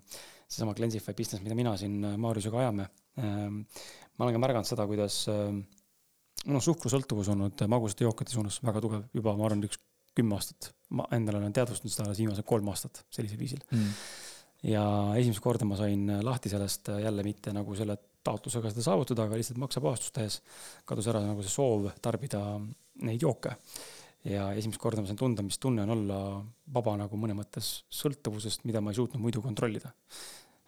[0.48, 2.88] seesama Cleansify business, mida mina siin Maarjusega ajame
[3.20, 3.60] ähm,,
[4.16, 5.66] ma olen ka märganud seda, kuidas ähm,
[6.46, 9.80] mul on suhkrusõltuvus olnud magusate jookide suunas väga tugev juba, ma arvan, üks
[10.16, 10.72] kümme aastat.
[10.90, 13.90] ma endale olen teadvustanud seda alles viimased kolm aastat sellisel viisil mm..
[14.72, 14.82] ja
[15.20, 19.60] esimest korda ma sain lahti sellest jälle mitte nagu selle taotlusega seda saavutada, aga lihtsalt
[19.62, 20.40] maksepuhastust tehes
[20.88, 22.42] kadus ära nagu see soov tarbida
[23.06, 23.54] neid jooke.
[24.28, 26.18] ja esimest korda ma sain tunda, mis tunne on olla
[26.74, 27.70] vaba nagu mõnes mõttes
[28.02, 29.94] sõltuvusest, mida ma ei suutnud muidu kontrollida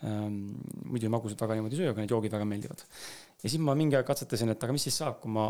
[0.02, 2.84] muidu magusat väga niimoodi ei söö, aga need joogid väga meeldivad.
[3.42, 5.46] ja siis ma mingi aeg katsetasin, et aga mis siis saab, kui ma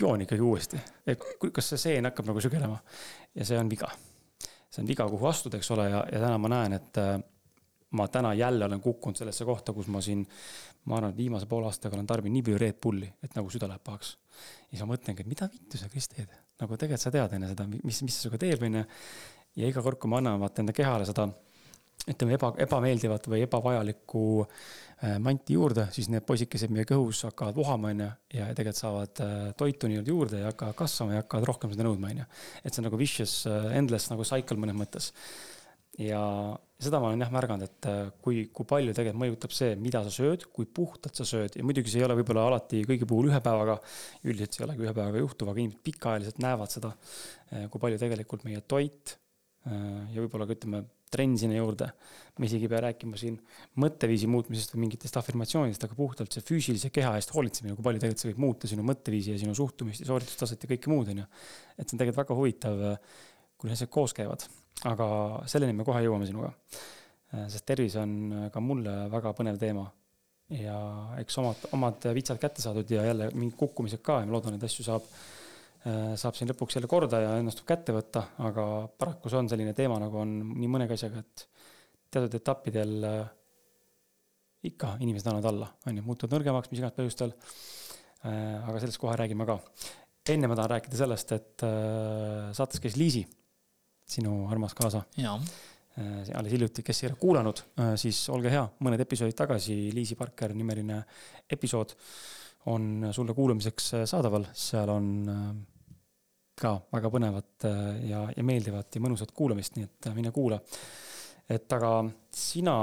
[0.00, 2.78] joon ikkagi uuesti, et kas see seen hakkab nagu sügelema
[3.34, 3.90] ja see on viga.
[4.70, 7.16] see on viga, kuhu astuda, eks ole, ja, ja täna ma näen, et äh,
[7.98, 10.22] ma täna jälle olen kukkunud sellesse kohta, kus ma siin,
[10.86, 13.68] ma arvan, et viimase poole aastaga olen tarbinud nii palju Red Bulli, et nagu süda
[13.68, 14.16] läheb pahaks.
[14.70, 16.30] ja siis ma mõtlengi, et mida vittu sa, Kris, teed,
[16.62, 18.84] nagu tegelikult sa tead enne seda, mis, mis see sinuga teeb, onju.
[19.58, 21.26] ja iga kord, kui ma annan vaata enda kehale seda
[22.08, 27.92] ütleme, eba, ebameeldivat või ebavajalikku äh, manti juurde, siis need poisikesed meie kõhus hakkavad vohama,
[27.92, 31.74] on ju, ja tegelikult saavad äh, toitu nii-öelda juurde ja hakkavad kasvama ja hakkavad rohkem
[31.74, 32.26] seda nõudma, on ju.
[32.64, 35.12] et see on nagu vicious, äh, endless nagu cycle mõnes mõttes.
[36.00, 36.20] ja
[36.80, 37.88] seda ma olen jah märganud, et
[38.24, 41.92] kui, kui palju tegelikult mõjutab see, mida sa sööd, kui puhtalt sa sööd ja muidugi
[41.92, 43.76] see ei ole võib-olla alati kõigi puhul ühe päevaga,
[44.24, 46.94] üldiselt see ei olegi ühe päevaga juhtuv, aga inimesed pikaajaliselt näevad seda,
[47.68, 49.12] kui palju tegelikult meie toit
[49.66, 50.80] ja võib-olla ka ütleme
[51.10, 51.90] trenn sinna juurde.
[52.40, 53.34] me isegi ei pea rääkima siin
[53.82, 58.22] mõtteviisi muutmisest või mingitest afirmatsioonidest, aga puhtalt see füüsilise keha eest hoolitsemine, kui palju tegelikult
[58.22, 61.26] see võib muuta sinu mõtteviisi ja sinu suhtumist ja sooritustaset ja kõike muud, on ju.
[61.76, 62.80] et see on tegelikult väga huvitav,
[63.58, 64.46] kui need asjad koos käivad.
[64.88, 65.06] aga
[65.52, 66.54] selleni me kohe jõuame sinuga.
[67.42, 69.84] sest tervis on ka mulle väga põnev teema.
[70.54, 70.78] ja
[71.20, 74.64] eks omad, omad vitsad kätte saadud ja jälle mingid kukkumised ka ja ma loodan, et
[74.70, 75.12] asju saab
[75.80, 78.64] saab siin lõpuks jälle korda ja õnnestub kätte võtta, aga
[79.00, 81.46] paraku see on selline teema, nagu on nii mõnegi asjaga, et
[82.12, 83.22] teatud etappidel äh,
[84.68, 87.32] ikka inimesed annavad alla, on ju, muutuvad nõrgemaks mis iganes põhjustel.
[88.28, 89.56] Äh, aga sellest kohe räägime ka.
[90.30, 91.62] enne ma tahan rääkida sellest, et
[92.54, 93.22] saates käis Liisi,
[94.06, 95.00] sinu armas kaasa.
[96.36, 97.62] alles hiljuti, kes ei ole kuulanud,
[97.98, 101.00] siis olge hea, mõned episoodid tagasi Liisi Parker nimeline
[101.50, 101.96] episood
[102.66, 105.06] on sulle kuulamiseks saadaval, seal on
[106.60, 107.80] ka väga põnevat äh,
[108.10, 110.60] ja, ja meeldivat ja mõnusat kuulamist, nii et äh, mine kuula.
[111.50, 112.74] et aga sina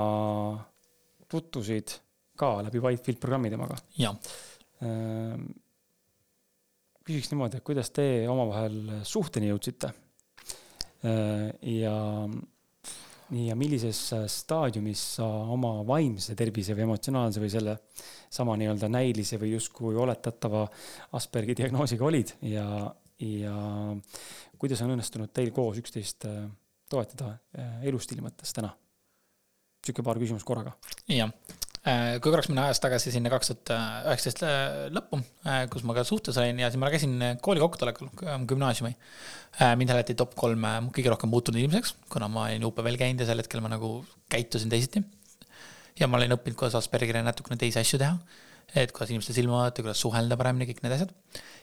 [1.29, 1.93] tutvusid
[2.37, 3.77] ka läbi Whitefield programmi temaga.
[3.97, 4.17] jah.
[4.85, 5.47] Ähm,
[7.07, 9.93] küsiks niimoodi, et kuidas te omavahel suhteni jõudsite?
[11.05, 11.53] Äh,
[13.31, 13.99] ja, ja millises
[14.31, 17.77] staadiumis sa oma vaimse tervise või emotsionaalse või selle
[18.29, 20.65] sama nii-öelda näilise või justkui oletatava
[21.17, 22.67] Aspergi diagnoosiga olid ja,
[23.23, 23.55] ja
[24.57, 26.43] kuidas on õnnestunud teil koos üksteist äh,
[26.89, 28.73] toetada äh, elustiili mõttes täna?
[29.87, 30.73] sihuke paar küsimust korraga.
[31.07, 33.71] jah, äh, kui korraks minna ajas tagasi sinna kaks tuhat
[34.09, 34.41] üheksateist
[34.95, 35.21] lõppu,
[35.71, 37.13] kus ma ka suhtes olin ja siis ma käisin
[37.43, 38.09] kooli kokkutulekul,
[38.49, 38.91] gümnaasiumi.
[39.79, 43.39] mind hääletati top kolme kõige rohkem muutunud inimeseks, kuna ma olin UPV-l käinud ja sel
[43.39, 44.01] hetkel ma nagu
[44.33, 45.03] käitusin teisiti.
[45.99, 48.17] ja ma olin õppinud, kuidas Aspergeri natukene teisi asju teha
[48.75, 51.11] et kuidas inimestel silma vaadata, kuidas suhelda paremini, kõik need asjad.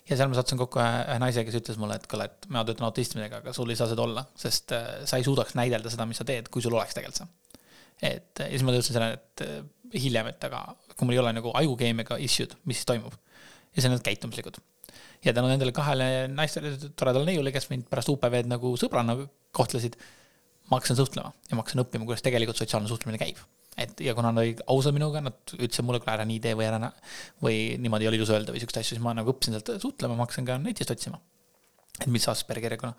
[0.09, 2.89] ja seal ma sattusin kokku ühe naisega, kes ütles mulle, et kuule, et mina töötan
[2.89, 6.21] autismidega, aga sul ei saa seda olla, sest äh, sa ei suudaks näidelda seda, mis
[6.21, 7.33] sa teed, kui sul oleks tegelikult see.
[8.03, 9.63] Et ja siis ma jõudsin selleni, et äh,
[10.05, 10.65] hiljem, et aga
[10.95, 13.15] kui mul ei ole nagu ajukeemiaga issue'd, mis siis toimub.
[13.75, 14.61] ja see on need käitumuslikud.
[15.25, 19.19] ja tänu nendele kahele naistele, toredale neiule, kes mind pärast UPV-d nagu sõbrana
[19.55, 19.99] kohtlesid,
[20.71, 23.43] ma hakkasin suhtlema ja ma hakkasin õppima, kuidas tegelikult sotsiaalne suhtlemine käib
[23.79, 26.67] et ja kuna nad olid ausad minuga, nad ütlesid mulle, kuule ära nii tee või
[26.69, 26.91] ära
[27.43, 30.17] või niimoodi ei ole ilus öelda või siukseid asju, siis ma nagu õppisin sealt suhtlema,
[30.19, 31.19] ma hakkasin ka netist otsima.
[32.01, 32.95] et mis Aspergeri, kuna,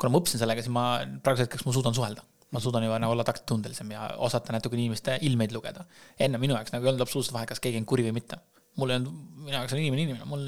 [0.00, 0.84] kuna ma õppisin sellega, siis ma
[1.24, 2.24] praeguseks hetkeks ma suudan suhelda.
[2.54, 5.84] Ma suudan juba nagu olla taktitundelisem ja osata natukene inimeste ilmeid lugeda.
[6.18, 8.40] enne minu jaoks nagu ei olnud absoluutselt vahet, kas keegi on kuri või mitte.
[8.78, 10.44] mul ei olnud, minu jaoks on inimene inimene, mul,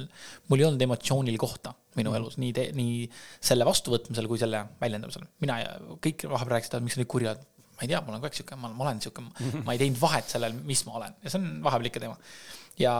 [0.48, 3.08] mul ei olnud emotsioonil kohta minu elus, nii, nii
[3.42, 5.26] selle vastuvõtmisel kui selle väljendamisel.
[5.44, 5.74] mina ja
[6.06, 7.48] kõik vahepeal rääkisid, et miks sa nii kuri oled
[7.80, 9.22] ma ei tea, mul on kogu aeg sihuke, ma olen sihuke,
[9.64, 12.16] ma ei teinud vahet sellel, mis ma olen ja see on vahepeal ikka teema.
[12.80, 12.94] ja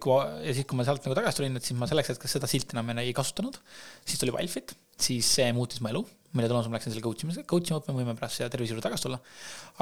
[0.00, 0.16] kui,
[0.48, 2.76] ja siis, kui ma sealt nagu tagasi tulin, et siis ma selleks hetkeks seda silti
[2.76, 3.60] enam ei kasutanud.
[4.04, 6.04] siis tuli Wildfit, siis see muutis mu elu,
[6.34, 8.84] mille tulemusel ma läksin selle coach imisega, coach ima õppima, võime pärast siia tervise juurde
[8.88, 9.20] tagasi tulla.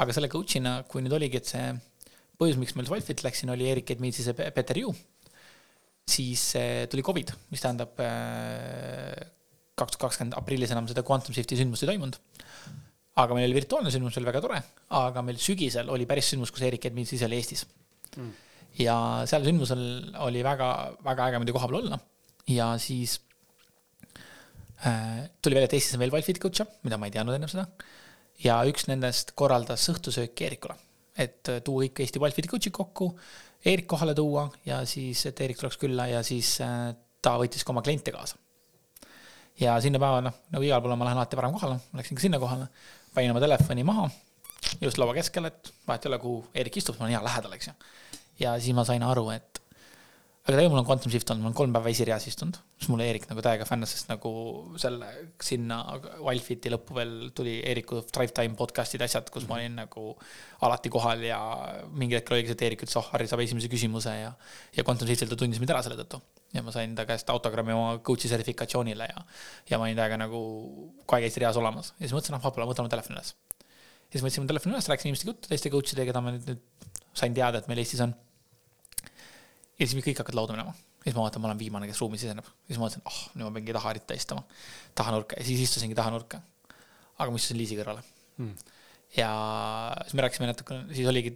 [0.03, 1.65] aga selle coach'ina, kui nüüd oligi, et see
[2.39, 4.93] põhjus, miks ma üldse Wildfit läksin, oli Erik Edmitsis ja Peeter Ju.
[6.09, 9.17] siis äh, tuli Covid, mis tähendab äh,
[9.73, 12.19] kaks tuhat kakskümmend aprillis enam seda Quantum Shifti sündmust ei toimunud.
[13.23, 14.61] aga meil oli virtuaalne sündmus, oli väga tore,
[14.97, 17.65] aga meil sügisel oli päris sündmus, kus Erik Edmitsis oli Eestis
[18.17, 18.31] mm.
[18.81, 18.95] ja
[19.29, 19.83] seal sündmusel
[20.25, 20.69] oli väga,
[21.05, 21.99] väga äge muidu kohapeal olla
[22.49, 23.19] ja siis
[24.83, 27.67] tuli välja, et Eestis on veel Wildfiti coach'e, mida ma ei teadnud enne seda
[28.41, 30.75] ja üks nendest korraldas õhtusööki Eerikule,
[31.19, 33.11] et äh, tuua kõik Eesti Wildfiti coach'id kokku,
[33.63, 36.91] Eerik kohale tuua ja siis, et Eerik tuleks külla ja siis äh,
[37.23, 38.39] ta võttis ka oma kliente kaasa.
[39.59, 42.41] ja sinna päeva, noh, nagu igal pool ma lähen alati varem kohale, läksin ka sinna
[42.41, 42.67] kohale,
[43.13, 44.09] panin oma telefoni maha,
[44.81, 47.69] just laua keskel, et vahet ei ole, kuhu Eerik istub, ma olen hea lähedal, eks
[47.69, 47.75] ju.
[48.43, 49.62] ja siis ma sain aru, et
[50.43, 53.05] aga tegelikult mul on Quantum Shift olnud, ma olen kolm päeva esireas istunud, siis mulle
[53.07, 54.31] Eerik nagu täiega fännas, sest nagu
[54.81, 55.07] selle
[55.39, 55.77] sinna
[56.17, 60.03] Wildfiti lõppu veel tuli Eeriku Drive Time podcast'id, asjad, kus ma olin nagu
[60.67, 61.37] alati kohal ja
[61.95, 64.33] mingi hetk oligi see, et Eerik ütles, oh, Harri saab esimese küsimuse ja
[64.75, 66.19] ja Quantum Shiftil ta tundis mind ära selle tõttu.
[66.51, 69.25] ja ma sain ta käest autogrammi oma coach'i sertifikatsioonile ja,
[69.71, 70.43] ja ma olin täiega nagu
[71.05, 73.31] kogu aeg Eesti reas olemas ja siis mõtlesin, ah, ma võtan oma telefoni üles.
[73.63, 76.51] ja siis võtsin oma telefoni üles, rääkisin inimestega juttu, teiste coach idega, keda ma nüüd,
[76.51, 78.11] nüüd sain teada, et meil Eestis on
[79.79, 80.73] ja siis kõik hakkavad lauda minema.
[81.03, 82.45] ja siis ma vaatan, ma olen viimane, kes ruumi siseneb.
[82.45, 84.45] ja siis ma mõtlesin, ah oh,, nüüd ma peangi taha eriti istuma,
[84.99, 86.41] taha nurka ja siis istusingi taha nurka.
[87.17, 88.03] aga ma istusin Liisi kõrvale
[88.37, 88.73] hmm.
[89.17, 89.29] ja
[90.03, 91.33] siis me rääkisime natuke, siis oligi,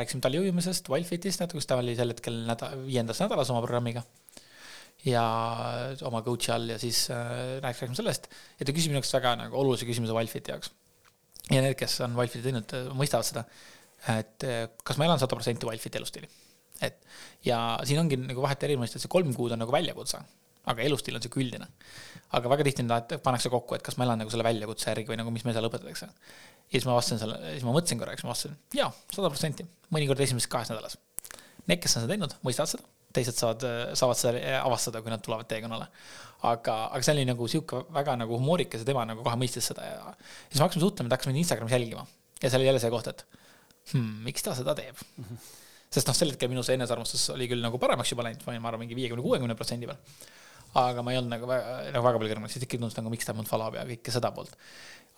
[0.00, 4.04] rääkisime tali ujumisest, Wildfitist natuke, sest ta oli sel hetkel nädal, viiendas nädalas oma programmiga.
[5.06, 5.24] ja
[6.06, 8.30] oma coach'i all ja siis äh, rääkisime sellest
[8.60, 10.70] ja ta küsis minu jaoks väga nagu olulise küsimuse Wildfiti jaoks.
[11.50, 13.44] ja need, kes on Wildfiti teinud, mõistavad seda,
[14.14, 16.30] et äh, kas ma elan sada protsenti Wildfiti elustiili
[16.82, 17.02] et
[17.46, 17.58] ja
[17.88, 20.20] siin ongi nagu vahet erinevust, et see kolm kuud on nagu väljakutse,
[20.70, 21.68] aga elustiil on sihuke üldine.
[22.32, 22.84] aga väga tihti
[23.24, 25.68] pannakse kokku, et kas ma elan nagu selle väljakutse järgi või nagu, mis meil seal
[25.68, 26.08] õpetatakse.
[26.08, 30.20] ja siis ma vastasin selle, siis ma mõtlesin korraks, ma vastasin, jaa, sada protsenti, mõnikord
[30.24, 30.98] esimeses kahes nädalas.
[31.68, 33.64] Need, kes on seda teinud, mõistavad seda, teised saavad,
[33.98, 35.88] saavad seda avastada, kui nad tulevad teekonnale.
[36.42, 39.84] aga, aga see oli nagu sihuke väga nagu humoorikas ja tema nagu kohe mõistis seda
[39.86, 39.98] ja
[40.48, 42.06] siis me hakkasime suhtlema, ta hakkas mind Instagramis jälgima.
[42.42, 43.26] ja seal oli jälle see koht, et
[43.92, 45.28] hmm, miks ta seda teeb mm.
[45.28, 45.61] -hmm
[45.92, 48.62] sest noh, sel hetkel minu see enesearmastus oli küll nagu paremaks juba läinud, ma olin,
[48.64, 50.00] ma arvan, mingi viiekümne, kuuekümne protsendi peal.
[50.80, 53.28] aga ma ei olnud nagu väga, nagu väga palju kõrgemal, siis ikkagi tundus nagu, miks
[53.28, 54.56] ta mind follow ab ja kõike seda poolt.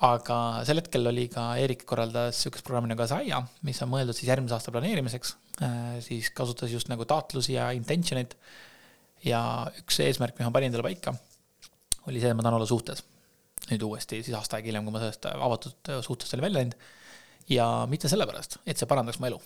[0.08, 4.32] aga sel hetkel oli ka Eerik korraldas sihukest programmi nagu Asaia, mis on mõeldud siis
[4.32, 5.36] järgmise aasta planeerimiseks.
[5.62, 8.34] Äh, siis kasutas just nagu taotlusi ja intention'id.
[9.24, 9.40] ja
[9.78, 11.14] üks eesmärk, mis ma panin endale paika,
[12.10, 13.06] oli see, et ma tahan olla suhtes.
[13.70, 16.80] nüüd uuesti siis aasta aega hiljem, kui ma sellest avatud suhtest olin välja läinud.
[17.48, 19.38] ja mitte sellepärast, et see parandaks mu elu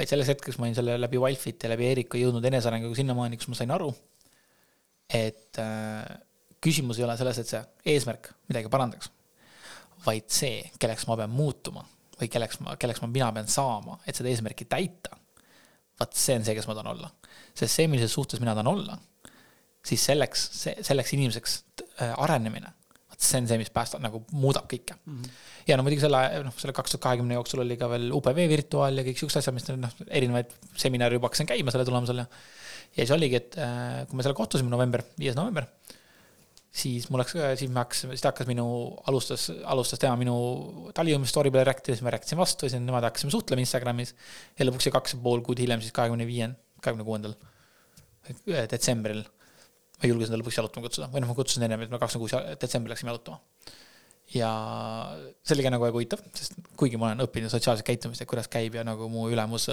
[0.00, 3.50] vaid selles hetkes ma olin selle läbi Wildfit ja läbi Eeriku jõudnud enesearenguga sinnamaani, kus
[3.52, 3.90] ma sain aru,
[5.12, 6.06] et äh,
[6.64, 7.60] küsimus ei ole selles, et see
[7.92, 9.10] eesmärk midagi parandaks,
[10.06, 11.84] vaid see, kelleks ma pean muutuma
[12.20, 15.16] või kelleks ma, kelleks ma, mina pean saama, et seda eesmärki täita.
[16.00, 17.12] vaat see on see, kes ma tahan olla.
[17.52, 18.96] sest see, millises suhtes mina tahan olla,
[19.84, 21.62] siis selleks, see, selleks inimeseks
[22.00, 22.72] äh, arenemine
[23.20, 25.16] see on see, mis päästab, nagu muudab kõike mm.
[25.16, 25.38] -hmm.
[25.68, 29.00] ja no muidugi selle, noh, selle kaks tuhat kahekümne jooksul oli ka veel UPV virtuaal
[29.00, 32.26] ja kõik siuksed asjad, mis noh, erinevaid seminare juba hakkasin käima selle tulemusel ja.
[32.96, 35.68] ja siis oligi, et äh, kui me seal kohtusime november, viies november,
[36.70, 38.66] siis mul läks, siis me hakkasime, siis ta hakkas minu,
[39.10, 40.36] alustas, alustas tema minu
[40.96, 44.14] talijuhimist story peale rääkida, siis ma rääkisin vastu, siis nemad hakkasime suhtlema Instagramis.
[44.58, 47.36] ja lõpuks see kaks ja pool kuud hiljem, siis kahekümne viiendal, kahekümne kuuendal
[48.70, 49.24] detsembril
[50.00, 52.58] ma julgesin ta lõpuks jalutama kutsuda, või noh, ma kutsusin ennem, et me kakskümmend kuus
[52.62, 53.40] detsembril läksime jalutama.
[54.30, 54.48] ja
[55.42, 58.48] see oli ka nagu väga huvitav, sest kuigi ma olen õppinud sotsiaalset käitumist, et kuidas
[58.48, 59.66] käib ja nagu mu ülemus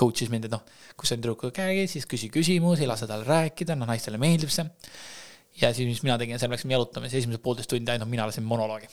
[0.00, 0.64] coach'is mind, et noh,
[0.98, 4.66] kui sa tüdrukuga käid, siis küsi küsimusi, lase tal rääkida, noh, naistele meeldib see.
[5.62, 8.44] ja siis, mis mina tegin, seal läksime jalutama, siis esimesed poolteist tundi ainult mina lasin
[8.44, 8.90] monoloogi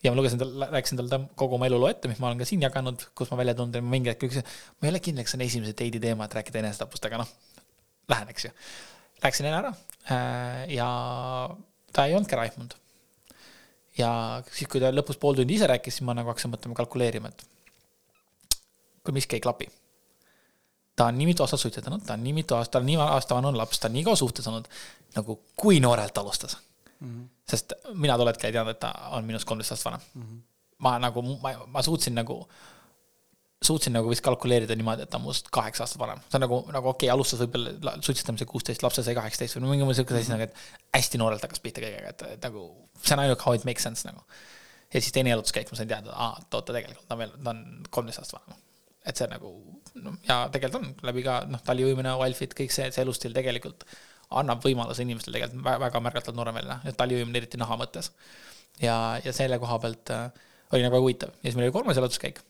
[0.00, 2.62] ja ma lugesin tal, rääkisin talle kogu oma eluloo ette, mis ma olen ka siin
[2.64, 4.46] jaganud, kus ma välja tulnud ja mingi hetk ütlesin,
[4.80, 7.34] ma ei ole kindel, kas see on esimese date'i teema, et rääkida enesetapust, aga noh,
[8.08, 8.54] lähen, eks ju
[9.24, 9.72] läksin enne ära
[10.10, 10.88] äh, ja
[11.92, 12.74] ta ei olnudki raihmunud.
[13.98, 14.10] ja
[14.52, 17.44] siis, kui ta lõpus pool tundi ise rääkis, siis ma nagu hakkasin mõtlema, kalkuleerima, et
[19.04, 19.68] kui miski ei klapi.
[20.96, 23.58] ta on nii mitu aastat suitsetanud, ta on nii mitu aastat, ta on nii aastavanune
[23.58, 24.68] laps, ta on nii kaua suhtes olnud,
[25.16, 26.58] nagu kui noorelt alustas
[27.00, 27.08] mm.
[27.08, 27.28] -hmm.
[27.50, 30.22] sest mina tol hetkel ei teadnud, et ta on minust kolmteist aastat vanem mm.
[30.22, 30.42] -hmm.
[30.78, 32.48] ma nagu, ma, ma suutsin nagu
[33.64, 36.22] suutsin nagu vist kalkuleerida niimoodi, et ta on must kaheksa aastat vanem.
[36.28, 39.98] see on nagu, nagu okei okay,, alustas võib-olla suitsetamise kuusteist, lapse sai kaheksateist või mingi
[39.98, 42.64] sihuke asi nagu, et hästi noorelt hakkas pihta kõigega, et, et nagu
[43.02, 44.24] see on ainult how it makes sense nagu.
[44.88, 47.52] ja siis teine jalutuskäik, ma sain teada, aa, et oota, tegelikult ta on veel, ta
[47.52, 48.64] on kolmteist aastat vanem.
[49.12, 49.54] et see nagu,
[50.06, 53.84] noh, ja tegelikult on läbi ka noh, taliujumine, wildfit, kõik see, see elustiil tegelikult
[54.40, 58.14] annab võimaluse inimestele tegelikult väga, väga märgatavalt noorem välja, et taliujumine eriti naha mõttes.
[58.80, 60.30] ja, ja selle koha pealt äh,
[60.72, 62.40] oli nagu väga huvitav ja siis meil oli kolmas jalutuskäik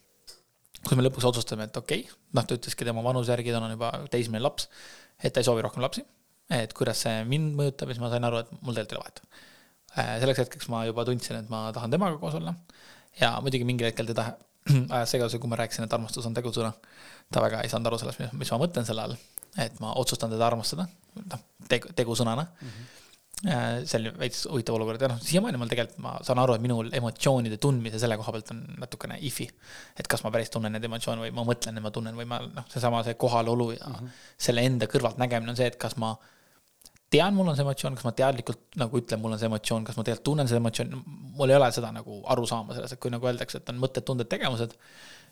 [0.87, 3.75] kus me lõpuks otsustasime, et okei okay,, noh, ta ütleski tema vanuse järgi, tal on
[3.75, 4.69] juba teismeline laps,
[5.21, 6.05] et ta ei soovi rohkem lapsi.
[6.51, 9.05] et kuidas see mind mõjutab ja siis ma sain aru, et mul tegelikult ei ole
[9.05, 9.21] vahet.
[9.91, 12.55] Äh, selleks hetkeks ma juba tundsin, et ma tahan temaga koos olla
[13.21, 14.33] ja muidugi mingil hetkel teda
[14.97, 16.73] ajas segaduse, kui ma rääkisin, et armastus on tegusõna.
[17.31, 19.19] ta väga ei saanud aru sellest, mis ma mõtlen selle all,
[19.63, 20.89] et ma otsustan teda armastada,
[21.21, 22.73] noh, tegu, tegusõnana mm.
[22.73, 22.97] -hmm
[23.41, 26.91] see oli veits huvitav olukord ja noh, siiamaani mul tegelikult, ma saan aru, et minul
[26.99, 29.47] emotsioonide tundmise selle koha pealt on natukene if'i.
[29.97, 32.43] et kas ma päris tunnen neid emotsioone või ma mõtlen, et ma tunnen või ma
[32.45, 34.19] noh, seesama see kohalolu ja mm -hmm.
[34.49, 36.13] selle enda kõrvalt nägemine on see, et kas ma
[37.11, 39.97] tean, mul on see emotsioon, kas ma teadlikult nagu ütlen, mul on see emotsioon, kas
[39.97, 41.01] ma tegelikult tunnen seda emotsiooni,
[41.39, 44.29] mul ei ole seda nagu arusaama selles, et kui nagu öeldakse, et on mõtted, tunded,
[44.31, 44.77] tegevused.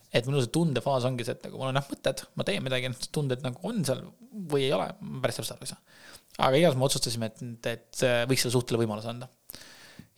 [0.08, 2.88] et minu see tundefaas ongi see, et nagu mul on jah mõtted, ma teen midagi,
[3.12, 4.00] tunded nagu on seal
[4.48, 6.06] või ei ole, ma päris täpselt aru ei saa.
[6.38, 9.28] Aga igas me otsustasime, et, et võiks selle suhtele võimaluse anda.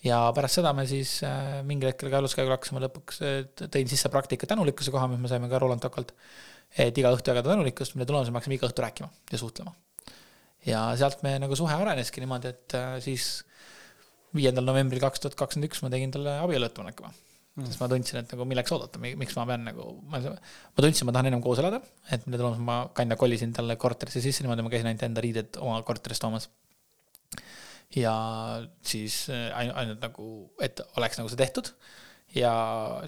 [0.04, 3.22] ja pärast seda me siis äh, mingil hetkel käiluskäigul hakkasime lõpuks,
[3.66, 6.12] tõin sisse praktika tänulikkuse koha, mis me saime ka Roland Tokalt.
[6.76, 9.74] et iga õhtu jagada tänulikkust, mille tulemusel me hakkasime iga õhtu rääkima ja suhtlema
[10.66, 13.30] ja sealt me nagu suhe areneski niimoodi, et äh, siis
[14.36, 17.08] viiendal novembril kaks tuhat kakskümmend üks ma tegin talle abieluettepaneku
[17.60, 17.68] mm..
[17.68, 21.14] sest ma tundsin, et nagu milleks oodata, miks ma pean nagu, ma, ma tundsin, ma
[21.16, 21.80] tahan ennem koos elada,
[22.10, 25.60] et mille tulemusel ma kinda kolisin talle korterisse sisse niimoodi, ma käisin ainult enda riided
[25.62, 26.50] oma korterist toomas.
[27.96, 28.14] ja
[28.86, 30.26] siis äh, ainult nagu,
[30.62, 31.72] et oleks nagu see tehtud.
[32.34, 32.52] ja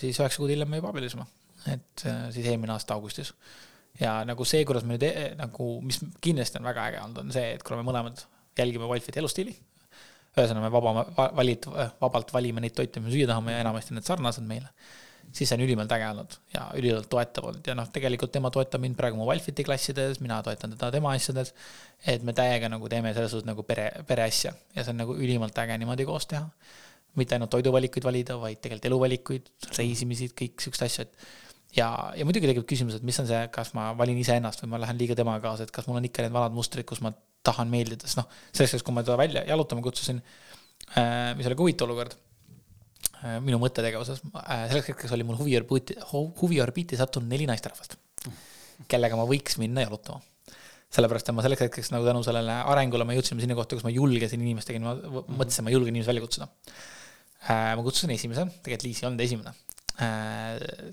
[0.03, 1.29] siis üheksa kuud hiljem me juba abiellusime,
[1.71, 3.35] et äh, siis eelmine aasta augustis
[4.01, 7.35] ja nagu see, kuidas me nüüd e-, nagu, mis kindlasti on väga äge olnud, on
[7.35, 8.25] see, et kuna me mõlemad
[8.59, 9.55] jälgime Wolfit elustiili.
[10.37, 11.69] Ühesõnaga, me vaba, valid,
[12.01, 14.71] vabalt valime neid toite, mis me süüa tahame ja enamasti need sarnased meile.
[15.33, 18.83] siis see on ülimalt äge olnud ja ülimalt toetav olnud ja noh, tegelikult tema toetab
[18.83, 21.55] mind praegu mu Wolfiti klassides, mina toetan teda tema asjades.
[22.07, 25.59] et me täiega nagu teeme selles suhtes nagu pere, pereasja ja see on nagu ülimalt
[25.59, 26.49] äge niimoodi koos teha.
[27.17, 31.42] mitte ainult toiduvalikuid valida, vaid tegelikult eluvalikuid, reisimisi, kõik siuksed asju, et
[31.77, 34.83] ja, ja muidugi tekib küsimus, et mis on see, kas ma valin iseennast või ma
[34.83, 37.13] lähen liiga temaga kaasa, et kas mul on ikka need vanad mustrid, kus ma
[37.47, 41.59] tahan meeldida, sest noh, selleks ajaks, kui ma teda välja jalutama kutsusin äh,, mis oli
[41.59, 45.99] ka huvitav olukord äh,, minu mõttetegevuses äh,, selleks hetkeks oli mul huviorbiiti,
[46.43, 47.97] huviorbiiti sattunud neli naisterahvast,
[48.93, 50.23] kellega ma võiks minna jalutama.
[50.93, 53.91] Sellepärast, et ma selleks hetkeks nagu tänu sellele arengule me jõudsime sinna kohta, kus ma
[53.95, 56.49] julgesin inimestega, mõtlesin, ma julgen inimesi välja kutsuda.
[57.49, 59.55] Ma kutsusin esimese, tegelikult Liis ei olnud esimene,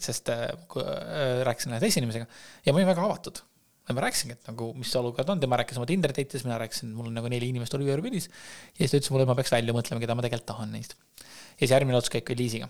[0.03, 2.27] sest äh, äh, rääkisin ühe teise inimesega
[2.65, 3.41] ja ma olin väga avatud.
[3.89, 7.07] ma rääkisingi, et nagu, mis olukord on, tema rääkis oma Tinder date'ist, mina rääkisin, mul
[7.09, 8.27] on nagu neli inimest Oliver Willis.
[8.75, 10.93] ja siis ta ütles mulle, et ma peaks välja mõtlema, keda ma tegelikult tahan neist.
[11.17, 12.69] ja siis järgmine otsus käib Liisiga.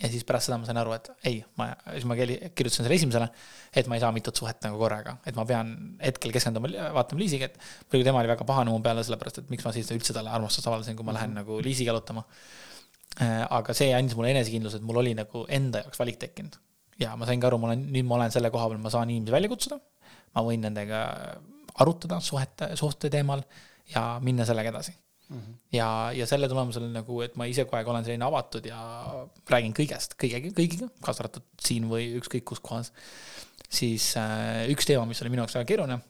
[0.00, 3.28] ja siis pärast seda ma sain aru, et ei, ma, siis ma kirjutasin selle esimesele,
[3.76, 7.50] et ma ei saa mitut suhet nagu korraga, et ma pean hetkel keskenduma, vaatama Liisiga,
[7.50, 10.32] et muidugi tema oli väga pahane mu peale, sellepärast et miks ma siis üldse talle
[10.32, 12.75] armastust avaldasin, kui ma lähen nagu Liisiga jalutama Äh,
[13.24, 16.58] aga see andis mulle enesekindluse, et mul oli nagu enda jaoks valik tekkinud.
[17.00, 19.10] ja ma sain ka aru, ma olen, nüüd ma olen selle koha peal, ma saan
[19.10, 19.80] inimesi välja kutsuda.
[20.34, 21.00] ma võin nendega
[21.80, 23.42] arutada suhete, suhte teemal
[23.92, 24.92] ja minna sellega edasi
[25.28, 25.38] mm.
[25.38, 25.54] -hmm.
[25.72, 28.80] ja, ja selle tulemusel nagu, et ma ise kogu aeg olen selline avatud ja
[29.50, 32.92] räägin kõigest, kõigega, kõigiga, kaasa arvatud siin või ükskõik kus kohas.
[33.68, 36.00] siis äh, üks teema, mis oli minu jaoks väga keeruline,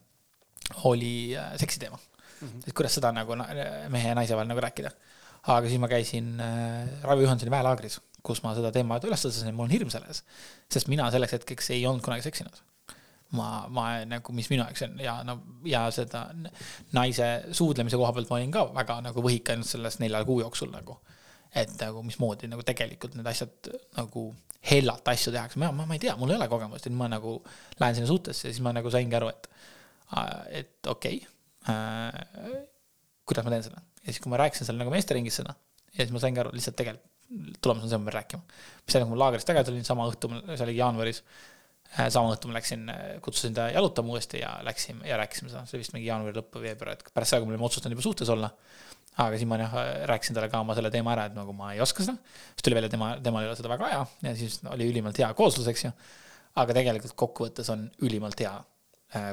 [0.84, 2.48] oli äh, seksi teema mm.
[2.48, 2.68] -hmm.
[2.68, 3.36] et kuidas seda nagu
[3.88, 4.90] mehe ja naise vahel nagu rääkida
[5.54, 9.54] aga siis ma käisin äh, Raivo Johansoni väelaagris, kus ma seda teemat üles tõstsin ja
[9.54, 10.24] mul on hirm selles.
[10.72, 12.62] sest mina selleks hetkeks ei olnud kunagi seksinud.
[13.36, 16.28] ma, ma nagu, mis minu jaoks on ja no ja seda
[16.94, 20.70] naise suudlemise koha pealt ma olin ka väga nagu võhik ainult selles nelja kuu jooksul
[20.74, 20.98] nagu.
[21.54, 24.28] et nagu mismoodi nagu tegelikult need asjad nagu
[24.66, 27.38] hellalt asju tehakse, ma, ma, ma ei tea, mul ei ole kogemust nüüd ma nagu
[27.78, 29.46] lähen sinna suhtesse ja siis ma nagu saingi aru, et,
[30.62, 32.64] et okei okay, äh,,
[33.26, 35.56] kuidas ma teen seda ja siis, kui ma rääkisin seal nagu meesteringis seda
[35.96, 37.12] ja siis ma saingi aru, lihtsalt tegelikult
[37.62, 38.42] tulemus on see, ma pean rääkima.
[38.86, 41.22] mis tähendab, kui ma laagrist tagasi tulin, sama õhtu, see oli jaanuaris,
[41.98, 45.64] äh, sama õhtu ma läksin, äh, kutsusin ta jalutama uuesti ja läksime ja rääkisime seda,
[45.66, 47.96] see oli vist mingi jaanuari lõpp või veebruar, et pärast seda, kui me olime otsustanud
[47.96, 48.52] juba suhtes olla.
[49.16, 49.74] aga siis ma jah,
[50.12, 52.18] rääkisin talle ka oma selle teema ära, et nagu ma ei oska seda.
[52.52, 55.32] siis tuli välja, tema, temal ei ole seda väga hea ja siis oli ülimalt hea
[55.34, 55.92] kooslus, eks ju.
[56.62, 58.54] aga tegelikult kokkuvõttes on ülimalt hea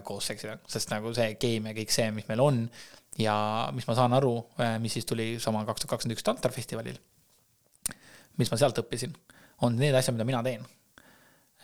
[0.05, 2.61] koos seksida, sest nagu see keemia, kõik see, mis meil on
[3.19, 3.35] ja
[3.76, 6.97] mis ma saan aru, äh, mis siis tuli sama kaks tuhat kakskümmend üks Tantar festivalil,
[8.41, 9.14] mis ma sealt õppisin,
[9.65, 10.65] on need asjad, mida mina teen.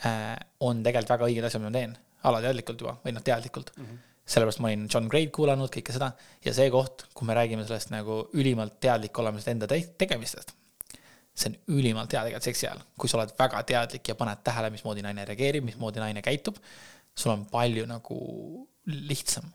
[0.05, 0.35] Äh,
[0.65, 1.97] on tegelikult väga õiged asjad, mida ma teen,
[2.29, 3.73] alateadlikult juba või noh, teadlikult.
[3.77, 3.89] Mm.
[3.89, 6.11] -hmm sellepärast ma olin John Gray'd kuulanud, kõike seda,
[6.45, 10.53] ja see koht, kui me räägime sellest nagu ülimalt teadlik olemisest enda te tegemistest,
[11.33, 14.69] see on ülimalt hea tegelikult seksi ajal, kui sa oled väga teadlik ja paned tähele,
[14.75, 16.59] mismoodi naine reageerib, mismoodi naine käitub,
[17.17, 18.19] sul on palju nagu
[18.85, 19.49] lihtsam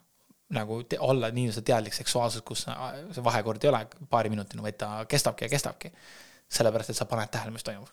[0.54, 5.46] nagu te, olla nii-öelda teadlik seksuaalsus, kus see vahekord ei ole paariminutine, vaid ta kestabki
[5.46, 5.92] ja kestabki.
[6.54, 7.88] sellepärast, et sa paned tähele, mis toimub.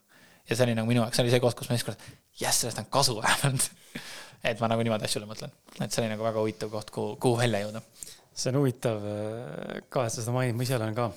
[0.50, 2.62] ja see oli nagu minu jaoks, see oli see koht, kus ma esimest korda, jess,
[2.62, 3.70] sellest on kasu vähemalt
[4.52, 7.16] et ma nagu niimoodi asju üle mõtlen, et see oli nagu väga huvitav koht, kuhu,
[7.22, 7.82] kuhu välja jõuda.
[8.34, 11.10] see on huvitav äh, ka, et sa seda mainid, ma ise olen ka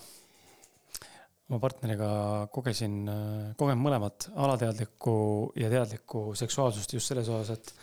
[1.50, 2.08] oma partneriga
[2.54, 5.16] kogesin, äh, kogen mõlemat alateadlikku
[5.60, 7.74] ja teadlikku seksuaalsust just selles osas, et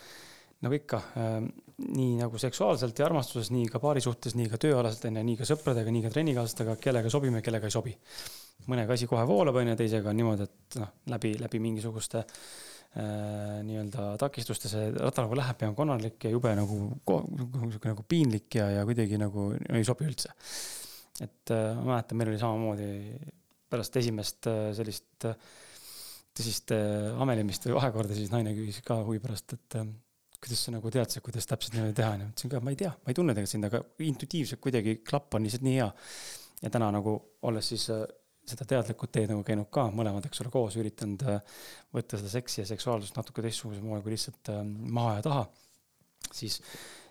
[0.62, 1.46] nagu ikka, ähm,
[1.82, 5.48] nii nagu seksuaalselt ja armastuses, nii ka paari suhtes, nii ka tööalaselt onju, nii ka
[5.48, 7.94] sõpradega, nii ka trennikaaslastega, kellega sobime, kellega ei sobi.
[8.70, 14.12] mõnega asi kohe voolab onju, teisega on niimoodi, et noh, läbi, läbi mingisuguste äh, nii-öelda
[14.22, 18.68] takistuste see rata nagu läheb ja on konarlik ja jube nagu, nagu, nagu piinlik ja,
[18.78, 20.30] ja kuidagi nagu ei sobi üldse.
[21.20, 22.88] et äh, ma mäletan, meil oli samamoodi
[23.72, 25.34] pärast esimest äh, sellist äh,
[26.36, 29.88] tõsist äh, amelimist või vahekorda, siis naine küsis ka huvi pärast, et äh,
[30.42, 32.30] kuidas sa nagu teadsid, kuidas täpselt niimoodi teha, onju.
[32.32, 35.46] ütlesin ka, ma ei tea, ma ei tunne tegelikult sind, aga intuitiivselt kuidagi klapp on
[35.46, 35.90] lihtsalt nii hea.
[36.62, 37.14] ja täna nagu
[37.48, 38.02] olles siis äh,
[38.46, 41.60] seda teadlikut teed nagu käinud ka mõlemad, eks ole, koos, üritanud äh,
[41.94, 45.44] võtta seda seksi ja seksuaalsust natuke teistsugusel moel kui lihtsalt äh, maha ja taha,
[46.32, 46.58] siis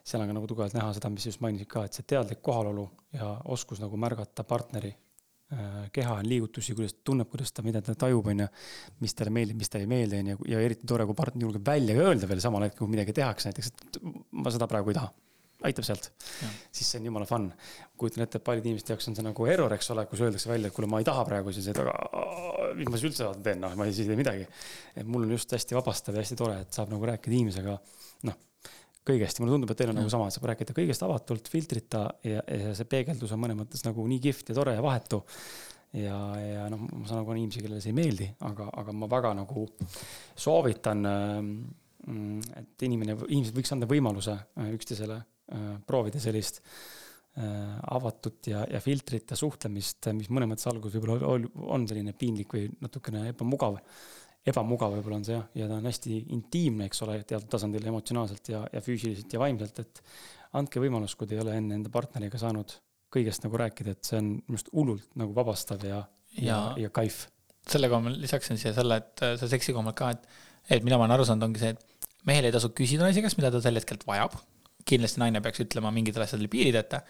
[0.03, 2.89] seal on ka nagu tugevalt näha seda, mis just mainisid ka, et see teadlik kohalolu
[3.15, 4.91] ja oskus nagu märgata partneri
[5.91, 8.47] keha on liigutusi, kuidas ta tunneb, kuidas ta, mida ta tajub, on ju.
[9.03, 11.65] mis talle meeldib, mis talle ei meeldi, on ju, ja eriti tore, kui partner julgeb
[11.67, 13.99] välja öelda veel samal hetkel, kui midagi tehakse, näiteks, et
[14.31, 15.11] ma seda praegu ei taha.
[15.61, 16.07] aitab sealt,
[16.73, 17.51] siis see on jumala fun.
[17.97, 20.71] kujutan ette, et paljude inimeste jaoks on see nagu error, eks ole, kus öeldakse välja,
[20.71, 21.93] et kuule, ma ei taha praegu siis, et aga
[22.79, 24.47] mis ma siis üldse teen, noh, ma ei siis tee midagi.
[24.95, 27.77] et mul on just hästi vabastav ja hästi tore, et saab nagu rääkida inimesega,
[28.29, 28.39] noh
[29.11, 29.37] kõigest.
[29.37, 32.43] Ja mulle tundub, et teil on nagu sama, et saab rääkida kõigest avatult, filtrita ja,
[32.45, 35.21] ja see peegeldus on mõnes mõttes nagu nii kihvt ja tore ja vahetu.
[35.97, 39.09] ja, ja noh, ma saan aru, on inimesi, kellele see ei meeldi, aga, aga ma
[39.11, 39.65] väga nagu
[40.39, 48.39] soovitan, mm, et inimene, inimesed võiks anda võimaluse äh, üksteisele äh, proovida sellist äh, avatud
[48.47, 51.43] ja, ja filtrita suhtlemist, mis mõnes mõttes alguses võib-olla
[51.75, 53.81] on selline piinlik või natukene ebamugav
[54.47, 58.49] ebamugav võib-olla on see jah, ja ta on hästi intiimne, eks ole, teatud tasandil emotsionaalselt
[58.53, 60.01] ja, ja füüsiliselt ja vaimselt, et
[60.57, 62.73] andke võimalus, kui te ei ole enne enda partneriga saanud
[63.11, 65.99] kõigest nagu rääkida, et see on minu arust hullult nagu vabastav ja,
[66.37, 67.25] ja, ja, ja kaif.
[67.69, 70.25] selle koha ma lisaksin siia selle, et äh, see seksi pealt ka, et,
[70.77, 73.37] et mida ma olen aru saanud, ongi see, et mehel ei tasu küsida naise käest,
[73.37, 74.39] mida ta sel hetkel vajab.
[74.87, 77.03] kindlasti naine peaks ütlema mingitele asjadele piirid ette,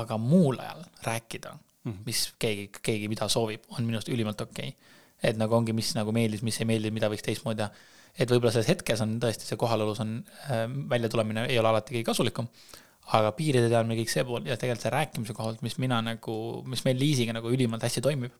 [0.00, 2.02] aga muul ajal rääkida -hmm.
[2.06, 5.92] mis keegi, keegi mida soovib, on minu arust ülimalt okei okay et nagu ongi, mis
[5.96, 7.90] nagu meeldis, mis ei meeldi, mida võiks teistmoodi teha.
[8.14, 12.08] et võib-olla selles hetkes on tõesti see kohalolus on äh, väljatulemine ei ole alati kõige
[12.10, 12.48] kasulikum,
[13.18, 16.36] aga piiride teadmine, kõik see pool ja tegelikult see rääkimise koha pealt, mis mina nagu,
[16.70, 18.32] mis meil Liisiga nagu ülimalt hästi toimib,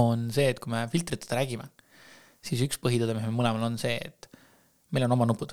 [0.00, 1.66] on see, et kui me filtriteta räägime,
[2.46, 4.30] siis üks põhitõde, mis meil mõlemal on see, et
[4.94, 5.52] meil on oma nupud,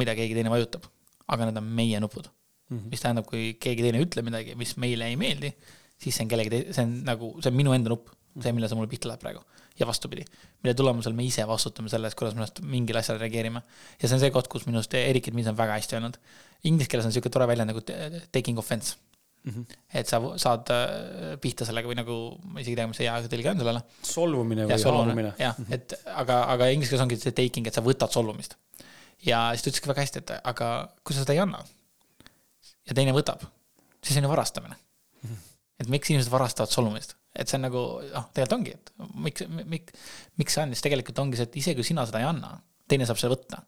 [0.00, 0.88] mida keegi teine vajutab,
[1.32, 2.78] aga need on meie nupud mm.
[2.78, 2.90] -hmm.
[2.90, 5.52] mis tähendab, kui keegi teine ütleb midagi, mis meile ei meeldi,
[6.00, 8.10] siis see on kellegi see on nagu, see on minu enda nupp
[8.42, 9.42] see, millal see mulle pihta läheb praegu.
[9.78, 10.24] Ja vastupidi,
[10.64, 13.62] mille tulemusel me ise vastutame selle eest, kuidas me ennast mingile asjale reageerime.
[14.00, 16.16] ja see on see koht, kus minu arust Erik Edmins on väga hästi öelnud.
[16.64, 17.82] Inglise keeles on niisugune tore väljend nagu
[18.32, 18.96] taking offense
[19.46, 19.52] mm.
[19.52, 19.76] -hmm.
[19.94, 23.32] et sa saad äh, pihta sellega või nagu, ma isegi ei tea, mis see hea
[23.32, 23.82] tõlge on sellele.
[24.12, 25.34] solvumine või haavumine.
[25.38, 25.74] jah -hmm.
[25.74, 28.56] et aga, aga inglise keeles ongi see taking, et sa võtad solvumist.
[29.26, 30.70] ja siis ta ütleski väga hästi, et aga
[31.04, 31.62] kui sa seda ei anna
[32.86, 33.44] ja teine võtab,
[34.02, 35.30] siis on ju varastamine mm.
[35.30, 35.54] -hmm.
[35.80, 38.92] et miks inimesed varastavad solvumist et see on nagu noh, tegelikult ongi, et
[39.26, 40.04] miks, miks,
[40.40, 42.54] miks see on, siis tegelikult ongi see, et isegi kui sina seda ei anna,
[42.90, 43.62] teine saab selle võtta.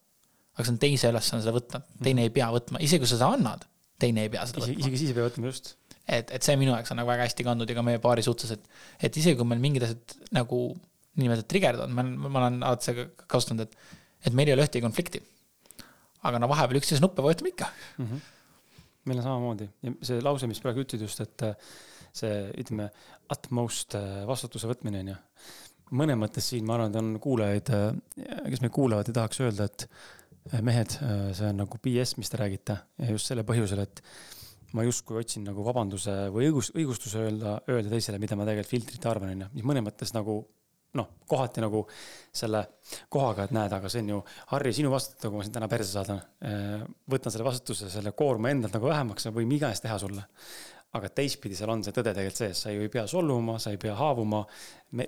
[0.57, 3.31] aga see on teise ülesanne seda võtta, teine ei pea võtma, isegi kui sa seda
[3.37, 3.67] annad,
[4.03, 4.79] teine ei pea seda võtma.
[4.83, 5.75] isegi siis ei pea võtma, just.
[6.05, 8.55] et, et see minu jaoks on nagu väga hästi kandnud ja ka meie paari suhtes,
[8.57, 10.63] et, et isegi kui meil mingid asjad nagu
[11.19, 15.23] niinimetatud trigerdavad, ma ma olen alati seda kasutanud, et, et meil ei ole ühtegi konflikti.
[16.29, 18.07] aga no vahepeal üksteise nuppe vajutame ikka mm.
[18.07, 18.23] -hmm.
[19.07, 21.47] meil on samamoodi ja see lause, mis praegu ütlesid just, et
[22.19, 22.89] see, ütleme,
[23.35, 25.19] utmost äh, vastutuse võtmine, on ju.
[25.99, 29.69] mõnes mõttes siin, ma arvan, et on kuulajaid, äh, kes meid kuulavad ja tahaks öelda,
[29.69, 30.99] et äh, mehed,
[31.37, 34.05] see on nagu BS, mis te räägite ja just selle põhjusel, et
[34.77, 39.11] ma justkui otsin nagu vabanduse või õigus, õigustuse öelda, öelda teisele, mida ma tegelikult filtrite
[39.11, 40.43] arvan, on ju, mis mõnes mõttes nagu
[40.97, 41.83] noh, kohati nagu
[42.35, 42.63] selle
[43.13, 44.19] kohaga, et näed, aga see on ju,
[44.55, 46.23] Harri, sinu vastutada, kui ma sind täna perse saadan.
[47.13, 50.25] võtan selle vastutuse, selle koorma endalt nagu vähemaks, võin mida iganes teha sulle
[50.97, 53.81] aga teistpidi seal on see tõde tegelikult sees, sa ju ei pea solvuma, sa ei
[53.81, 54.45] pea haavuma.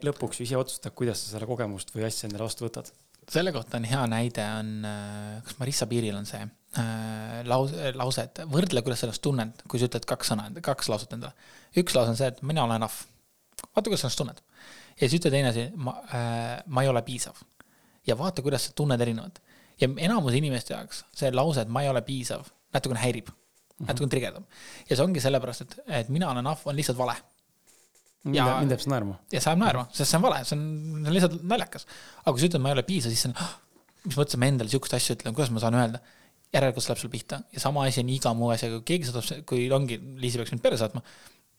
[0.04, 2.90] lõpuks ju ise otsustad, kuidas sa selle kogemust või asja endale vastu võtad.
[3.30, 8.26] selle kohta on hea näide on, äh, kas Marissa Piiril on see äh, lause, lause,
[8.26, 11.32] et võrdle, kuidas sa ennast tunned, kui sa ütled kaks sõna, kaks lauset endale.
[11.76, 13.00] üks lause on see, et mina olen ahv.
[13.70, 14.44] vaata, kuidas sa ennast tunned.
[15.00, 17.40] ja siis ütle teine asi, ma äh,, ma ei ole piisav.
[18.06, 19.40] ja vaata, kuidas sa tunned erinevalt.
[19.80, 22.44] ja enamus inimeste jaoks see lause, et ma ei ole piisav,
[22.74, 23.32] natukene häirib
[23.86, 24.44] natukene trigerdab.
[24.88, 27.16] ja see ongi sellepärast, et, et mina olen ahv, on lihtsalt vale.
[28.36, 29.18] ja mind teeb see naerma.
[29.32, 30.64] ja see ajab naerma, sest see on vale, see on,
[31.00, 31.86] see on lihtsalt naljakas.
[32.22, 33.52] aga kui sa ütled, ma ei ole piisav, siis see on oh,,
[34.06, 36.02] mis mõttes ma endale sihukest asja ütlen, kuidas ma saan öelda.
[36.54, 39.44] järelikult see läheb sul pihta ja sama asi on iga muu asjaga, kui keegi saadab,
[39.48, 41.04] kui ongi, Liisi peaks mind perre saatma.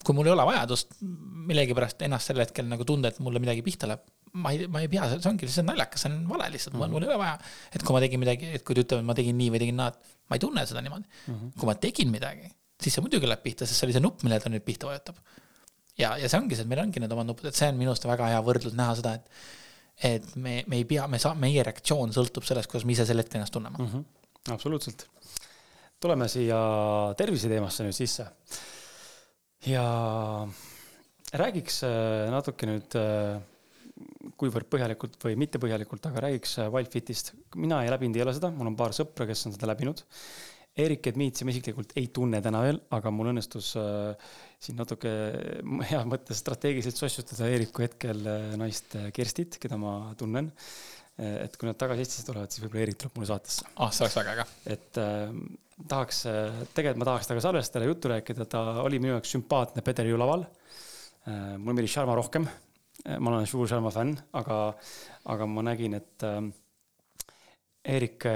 [0.05, 3.89] Kui mul ei ole vajadust millegipärast ennast sel hetkel nagu tunda, et mulle midagi pihta
[3.89, 4.05] läheb,
[4.41, 6.95] ma ei, ma ei pea, see ongi lihtsalt naljakas, see on vale lihtsalt mm, -hmm.
[6.95, 7.37] mul ei ole vaja.
[7.75, 9.79] et kui ma tegin midagi, et kui ta ütleb, et ma tegin nii või tegin
[9.81, 11.35] naa, et ma ei tunne seda niimoodi mm.
[11.35, 11.53] -hmm.
[11.59, 12.51] kui ma tegin midagi,
[12.81, 15.19] siis see muidugi läheb pihta, sest see oli see nupp, millele ta nüüd pihta vajutab
[15.97, 17.93] ja, ja see ongi see, et meil ongi need omad nupud, et see on minu
[17.93, 19.59] arust väga hea võrdlus näha seda, et
[20.01, 23.21] et me, me ei pea, me saa-, meie reaktsioon sõltub sellest, kuidas me ise sel
[23.21, 23.89] hetkel ennast tunneme mm.
[23.91, 24.53] -hmm.
[24.55, 25.05] absoluutselt.
[26.01, 26.57] tuleme siia
[27.17, 28.25] terviseteemasse nüüd sisse.
[29.67, 29.85] Ja
[31.37, 33.41] räägiks äh, natuke nüüd, äh,
[34.39, 37.33] kuivõrd põhjalikult või mitte põhjalikult, aga räägiks äh, Wildfitist.
[37.55, 40.03] mina ei läbinud ei ole seda, mul on paar sõpra, kes on seda läbinud
[40.81, 45.11] Erik Edmiitsi ma isiklikult ei tunne täna veel, aga mul õnnestus siin natuke
[45.89, 48.21] heas mõttes strateegiliselt sossutada Eeriku hetkel
[48.55, 50.47] naist Kerstit, keda ma tunnen.
[51.19, 53.67] Et kui nad tagasi Eestisse tulevad, siis võib-olla Eerik tuleb mulle saatesse.
[53.75, 54.45] ah oh,, see oleks väga äge.
[54.75, 55.35] et äh,
[55.91, 56.23] tahaks,
[56.73, 61.57] tegelikult ma tahaks temaga salvestada, juttu rääkida, ta oli minu jaoks sümpaatne Pederi laval äh,.
[61.57, 62.47] mulle meeldis Sharma rohkem.
[63.17, 64.59] ma olen suur Sharma fänn, aga,
[65.33, 66.43] aga ma nägin, et äh,
[67.91, 68.27] Eerik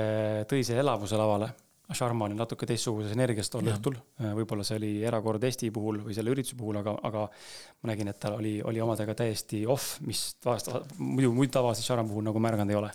[0.50, 1.52] tõi selle elavuse lavale
[1.94, 6.16] Sharma oli natuke teistsuguses energias tol õhtul, äh, võib-olla see oli erakord Eesti puhul või
[6.18, 10.24] selle ürituse puhul, aga, aga ma nägin, et tal oli, oli omadega täiesti off, mis
[10.42, 12.92] tavaliselt, muidu, muidu tavaliselt Sharma puhul nagu märganud ei ole.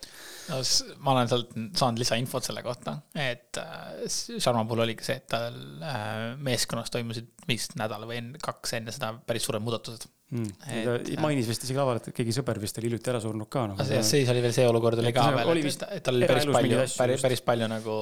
[0.51, 0.61] no
[1.07, 5.61] ma olen sealt saanud lisainfot selle kohta, et äh, Sharma puhul oligi see, et tal
[5.87, 11.05] äh, meeskonnas toimusid vist nädal või enne, kaks enne seda päris suured muudatused mm..
[11.05, 13.87] ta mainis vist isegi laval, et keegi sõber vist oli hiljuti ära surnud ka nagu.
[14.07, 17.25] siis oli veel see olukord oli ka veel, et, et tal oli päris palju, päris,
[17.25, 17.97] päris palju nagu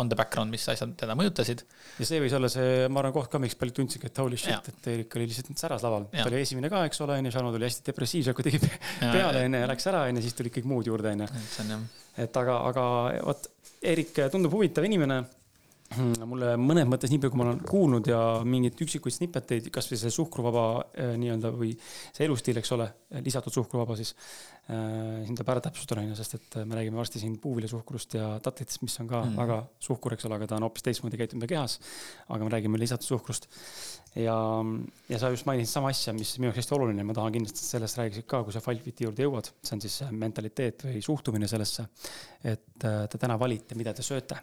[0.00, 1.64] on the background, mis asjad teda mõjutasid.
[1.98, 4.72] ja see võis olla see, ma arvan, koht ka, miks paljud tundsidki, et holy shit,
[4.72, 6.08] et Erik oli lihtsalt säras laval.
[6.12, 8.62] ta oli esimene ka, eks ole, onju, Shano tuli hästi depressiivselt kuidagi
[9.00, 11.80] peale, onju, ja läks ära, onju, siis tulid kõik muud juurde, onju.
[12.20, 12.86] et aga, aga
[13.24, 15.22] vot Erik tundub huvitav inimene
[15.98, 20.12] mulle mõnes mõttes, nii palju kui ma olen kuulnud ja mingeid üksikuid snippeteid, kasvõi see
[20.14, 22.86] suhkruvaba äh, nii-öelda või see elustiil, eks ole,
[23.26, 24.14] lisatud suhkruvaba siis
[24.70, 25.24] äh,.
[25.26, 28.84] siin tuleb ära täpsustada, on ju, sest et me räägime varsti siin puuviljasuhkrust ja tatlitest,
[28.86, 29.40] mis on ka mm.
[29.40, 31.80] väga suhkur, eks ole, aga ta on hoopis teistmoodi käitumine kehas.
[32.28, 33.50] aga me räägime lisatud suhkrust
[34.18, 34.36] ja,
[35.10, 38.00] ja sa just mainisid sama asja, mis minu jaoks hästi oluline, ma tahan kindlasti sellest
[38.00, 41.86] räägiksid ka, kui sa Fightfiti juurde jõuad, see on siis mentaliteet või suhtumine sellesse,
[42.42, 44.40] et äh, te täna valite, mida te sööte.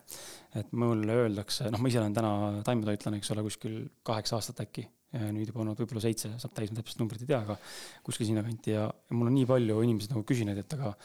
[0.58, 2.32] et mulle öeldakse, noh, ma ise olen täna
[2.66, 4.88] taimetoitlane, eks ole, kuskil kaheksa aastat äkki,
[5.18, 7.58] nüüd juba olnud võib-olla seitse, saab täis, ma täpselt numbrit ei tea, aga
[8.06, 8.74] kuskil sinnakanti.
[8.74, 10.96] Ja, ja mul on nii palju inimesi nagu küsinud, et aga,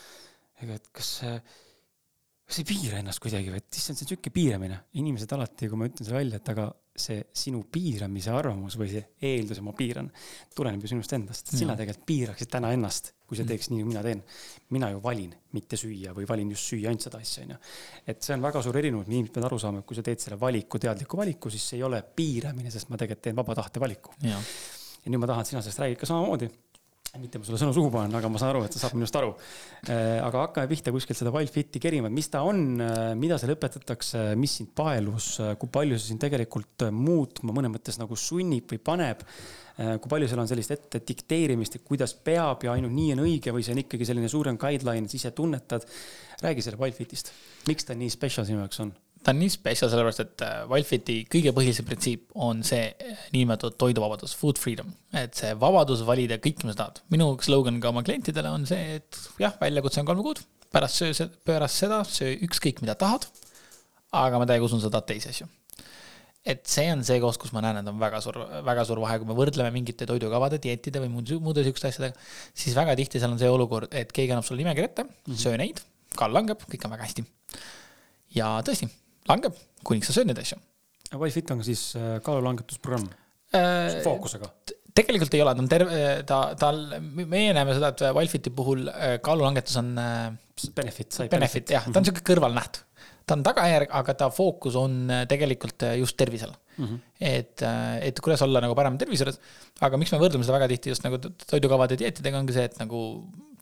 [0.64, 1.36] ega, et kas see
[2.52, 4.76] kas ei piira ennast kuidagi või, et issand, see on sihuke piiramine.
[5.00, 6.66] inimesed alati, kui ma ütlen selle välja, et aga
[7.02, 10.10] see sinu piiramise arvamus või see eeldus, et ma piiran,
[10.52, 11.48] tuleneb ju sinust endast.
[11.56, 14.20] sina tegelikult piiraksid täna ennast, kui sa teeks nii, nagu mina teen.
[14.76, 17.56] mina ju valin mitte süüa või valin just süüa ainult seda asja, onju.
[18.12, 20.40] et see on väga suur erinevus, inimesed peavad aru saama, et kui sa teed selle
[20.40, 24.12] valiku, teadliku valiku, siis see ei ole piiramine, sest ma tegelikult teen vaba tahte valiku.
[24.20, 24.36] ja
[25.08, 26.52] nüüd ma tahan, et sina sellest räägid ka samamoodi
[27.20, 29.34] mitte ma sulle sõnu suhu panen, aga ma saan aru, et sa saad minust aru.
[29.84, 33.52] Äh, aga hakkame pihta kuskilt seda Wildfiti kerima, et mis ta on, äh, mida seal
[33.52, 38.72] õpetatakse, mis sind paelus, äh, kui palju see sind tegelikult muutma mõnes mõttes nagu sunnib
[38.72, 39.26] või paneb.
[39.72, 43.54] kui palju seal on sellist ette dikteerimist, et kuidas peab ja ainult nii on õige
[43.56, 45.86] või see on ikkagi selline suurem guideline, et ise tunnetad.
[46.42, 47.32] räägi selle Wildfitist,
[47.68, 48.92] miks ta nii special sinu jaoks on?
[49.22, 53.78] Ta on nii special sellepärast, et äh, Wildfiti kõige põhilisem printsiip on see äh, niinimetatud
[53.80, 54.90] toiduvabadus, food freedom.
[55.14, 57.02] et see vabadus valida kõik, mis tahad.
[57.12, 60.42] minu slogan ka oma klientidele on see, et jah, väljakutse on kolm kuud,
[60.74, 63.28] pärast söö, pärast seda söö ükskõik, mida tahad.
[64.12, 65.46] aga ma täiega usun, sa tahad teisi asju.
[66.42, 69.20] et see on see koht, kus ma näen, et on väga suur, väga suur vahe,
[69.22, 72.18] kui me võrdleme mingite toidukavade, dieetide või muude, muude sihukeste asjadega,
[72.64, 75.38] siis väga tihti seal on see olukord, et keegi annab sulle nimekirja ette mm, -hmm.
[75.44, 75.84] söö neid,
[76.18, 77.24] kaal langeb, kõik on väga hästi.
[78.34, 78.90] ja tõesti
[79.30, 80.58] langeb, kuniks sa sööd neid asju.
[81.20, 83.10] Wifit on siis äh, kaalulangetusprogramm
[83.52, 84.48] äh, fookusega?
[84.92, 86.80] tegelikult ei ole, ta on terve, ta, tal,
[87.16, 89.94] meie näeme seda, et Wildfiti puhul äh, kaalulangetus on.
[90.76, 92.82] Benefit, sai benefit, benefit, jah, ta on sihuke kõrvalnäht.
[93.26, 96.84] ta on tagajärg, aga ta fookus on tegelikult just tervisel mm.
[96.84, 96.98] -hmm.
[97.20, 97.64] et,
[98.08, 99.40] et kuidas olla nagu parem tervise juures.
[99.80, 103.02] aga miks me võrdleme seda väga tihti just nagu toidukavade dieetidega, ongi see, et nagu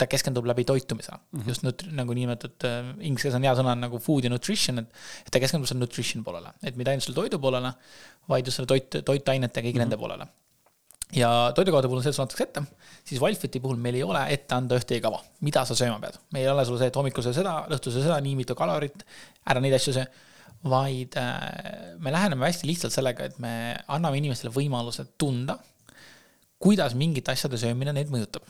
[0.01, 1.41] ta keskendub läbi toitumise mm.
[1.41, 1.49] -hmm.
[1.49, 5.01] just nut-, nagu niinimetatud äh,, inglise keeles on hea sõna nagu food ja nutrition, et.
[5.27, 7.73] et ta keskendub selle nutrition poolele, et mitte ainult selle toidu poolele,
[8.29, 9.89] vaid just selle toit, toitainete ja kõigi mm -hmm.
[9.89, 10.29] nende poolele
[11.13, 12.63] ja toidukavade puhul on see, et sulle antakse ette,
[13.05, 16.19] siis Wildfiti puhul meil ei ole ette anda ühtegi kava, mida sa sööma pead.
[16.33, 19.03] meil ei ole sulle see, et hommikul söö seda, õhtul söö seda, nii mitu kalorit,
[19.47, 20.07] ära neid asju söö
[20.69, 23.53] vaid äh, me läheneme hästi lihtsalt sellega, et me
[23.89, 25.57] anname inimestele võimaluse tunda,
[26.61, 28.45] kuidas mingite asjade söömine neid mõjutab.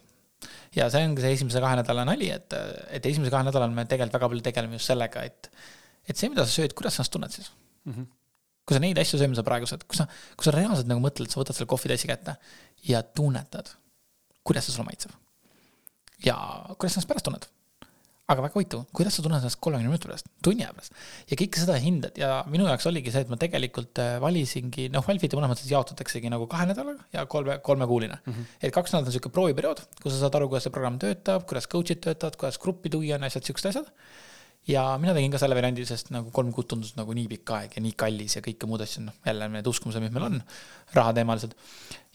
[0.75, 2.55] ja see ongi see esimese kahe nädala nali, et,
[2.91, 5.51] et esimese kahe nädalal me tegelikult väga palju tegeleme just sellega, et,
[6.09, 7.53] et see, mida sa sööd, kuidas sa ennast tunned siis
[7.85, 7.93] mm.
[7.93, 8.09] -hmm
[8.71, 10.05] kui sa neid asju sööma sa praegu saad, kui sa,
[10.39, 12.37] kui sa reaalselt nagu mõtled, sa võtad selle kohvitassi kätte
[12.87, 13.73] ja tunnetad,
[14.47, 15.11] kuidas see sulle maitseb.
[16.23, 16.37] ja
[16.77, 17.49] kuidas sa ennast pärast tunned
[18.31, 20.95] aga väga huvitav, kuidas sa tunned ennast kolmekümne minuti pärast, tunni aja pärast.
[21.31, 25.05] ja kõike seda hindad ja minu jaoks oligi see, et ma tegelikult äh, valisingi, noh,
[25.07, 28.33] Valfit mõnes mõttes jaotataksegi nagu kahe nädalaga ja kolme, kolmekuuline mm.
[28.33, 28.57] -hmm.
[28.63, 31.67] et kaks nädalat on sihuke prooviperiood, kus sa saad aru, kuidas see programm töötab, kuidas
[31.71, 33.91] coach'id töötavad, kuidas gruppi tuua on asjad, siuksed asjad.
[34.69, 37.77] ja mina tegin ka selle variandi, sest nagu kolm kuud tundus nagu nii pikk aeg
[37.81, 40.43] ja nii kallis ja kõike muud asju, noh, jälle need uskumused, mis meil on,
[40.95, 41.59] rahateemalised.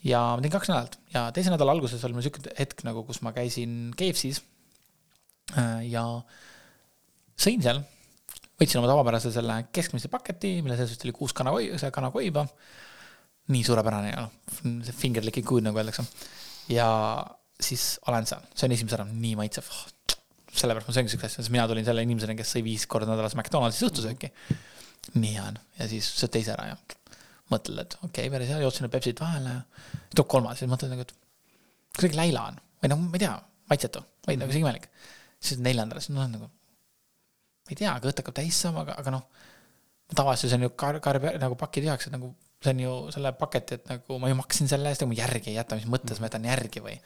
[0.05, 3.25] ja ma tegin kaks nädalat ja teise nädala alguses oli mul sihuke hetk nagu, kus
[3.25, 4.54] ma käisin KFC-s
[5.85, 6.03] ja
[7.37, 7.81] sõin seal,
[8.59, 12.45] võtsin oma tavapärase selle keskmise paketi, mille sees vist oli kuus kanakoi-, kanakoiba.
[13.53, 14.31] nii suurepärane noh,
[14.87, 16.05] see finger licking good nagu öeldakse.
[16.73, 16.87] ja
[17.61, 19.69] siis olen seal, söön esimese ära, nii maitsev.
[19.69, 19.91] Oh,.
[20.55, 23.35] sellepärast ma sööngi siukest asja, sest mina tulin selle inimesena, kes sõi viis korda nädalas
[23.35, 24.31] McDonaldsis õhtusööki.
[25.19, 25.59] nii hea on.
[25.79, 26.77] Ja siis sööd teise ära ja
[27.51, 29.59] mõtled, et okei okay,, päris hea, jootsin need Pepsid vahele ja
[30.15, 30.63] tuleb kolmas.
[30.63, 31.13] Ja mõtled nagu, et
[31.99, 32.63] kuidagi läila on?
[32.81, 33.35] Või noh, ma ei tea,
[33.69, 34.01] maitsetu.
[34.25, 34.87] Või nagu see imelik
[35.45, 36.49] siis neljandale, siis noh, nagu
[37.65, 39.23] ma ei tea, kõht hakkab täis saama, aga, aga noh,
[40.13, 42.31] tavaliselt see on ju kar-, kar-, nagu paki tühjaks, et nagu
[42.63, 45.51] see on ju selle paketi, et nagu ma ju maksin selle eest, aga ma järgi
[45.51, 46.99] ei jäta, mis mõttes ma jätan järgi või.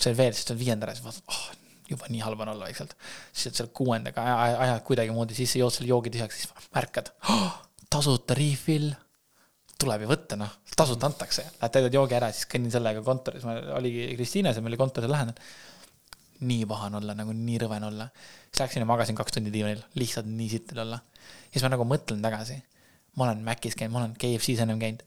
[0.00, 1.42] see veel, siis tuleb viiendale, siis vaatad, oh,
[1.90, 2.94] juba nii halb on olla vaikselt.
[3.32, 7.58] siis selle kuuendaga ajad aja, kuidagimoodi sisse, jood selle joogi tühjaks, siis märkad oh,,
[7.90, 8.92] tasuta refill
[9.80, 13.56] tuleb ju võtta, noh, tasuta antakse, lähed täidad joogi ära, siis kõnnin sellega kontoris, ma
[13.78, 15.36] oligi Kristiines ja meil oli kontoris lähedal
[16.40, 18.08] nii paha on olla, nagu nii rõve on olla.
[18.48, 21.00] siis läksin ja magasin kaks tundi diivanil, lihtsalt nii sitt oli olla.
[21.20, 22.56] ja siis ma nagu mõtlen tagasi.
[23.16, 25.04] ma olen Macis käinud, ma olen KFC-s ennem käinud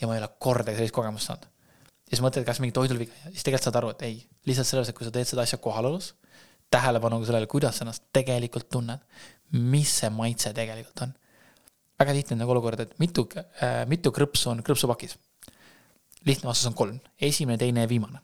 [0.00, 1.48] ja ma ei ole kordagi sellist kogemust saanud.
[2.04, 4.90] ja siis mõtled, kas mingi toidul viga, siis tegelikult saad aru, et ei, lihtsalt selles,
[4.90, 6.12] et kui sa teed seda asja kohalolus,
[6.70, 9.04] tähelepanuga sellele, kuidas sa ennast tegelikult tunned,
[9.56, 11.14] mis see maitse tegelikult on.
[11.98, 15.16] väga tihti on nagu olukord, et mitu äh,, mitu krõpsu on krõpsupakis.
[16.26, 18.20] lihtne vastus on kolm, esimene, teine ja viimane.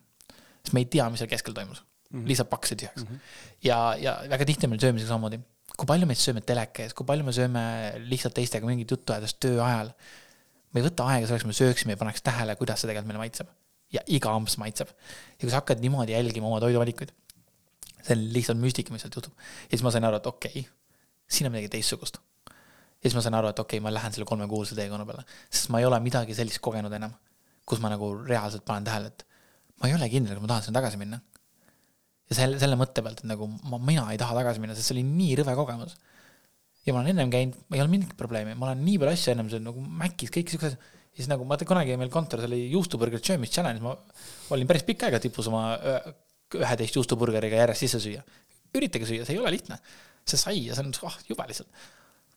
[0.65, 2.29] sest me ei tea, mis seal keskel toimus mm -hmm.
[2.29, 3.09] lihtsalt pakse tühjaks mm.
[3.09, 3.19] -hmm.
[3.63, 5.41] ja, ja väga tihti on meil söömisega samamoodi.
[5.77, 7.63] kui palju me sööme teleka ees, kui palju me sööme
[8.11, 9.93] lihtsalt teistega mingit juttu ajades töö ajal.
[10.73, 13.49] me ei võta aega selleks, me sööksime ja paneks tähele, kuidas see tegelikult meile maitseb.
[13.93, 14.89] ja iga amps maitseb.
[14.89, 17.15] ja kui sa hakkad niimoodi jälgima oma toiduvalikuid,
[18.03, 19.33] see on lihtsalt müstika, mis sealt juhtub.
[19.65, 20.65] ja siis ma sain aru, et okei okay,,
[21.29, 22.21] siin on midagi teistsugust.
[22.47, 25.71] ja siis ma sain aru, et okei okay,, ma lähen selle kolmekuulse teekonna peale, sest
[25.71, 27.15] ma ei ole midagi sellist kogenud enam,
[27.65, 29.27] kus ma nagu reaalselt panen tähele, et
[29.81, 31.21] ma ei ole kindel, kas ma tahan sinna tagasi minna
[32.31, 34.97] ja selle, selle mõtte pealt, et nagu ma, mina ei taha tagasi minna, sest see
[34.97, 35.97] oli nii rõve kogemus.
[36.87, 39.51] ja ma olen ennem käinud, ei ole mingit probleemi, ma olen nii palju asju ennem
[39.53, 40.77] söönud nagu Macis, kõik siuksed.
[40.79, 43.97] ja siis nagu ma kunagi meil kontoris oli juustuburger söömis challenge, ma
[44.55, 45.65] olin päris pikka aega tipus oma
[46.55, 48.23] üheteist juustuburgeriga järjest sisse süüa.
[48.79, 49.81] üritage süüa, see ei ole lihtne.
[50.25, 51.83] see sai ja see on oh, jube lihtsalt.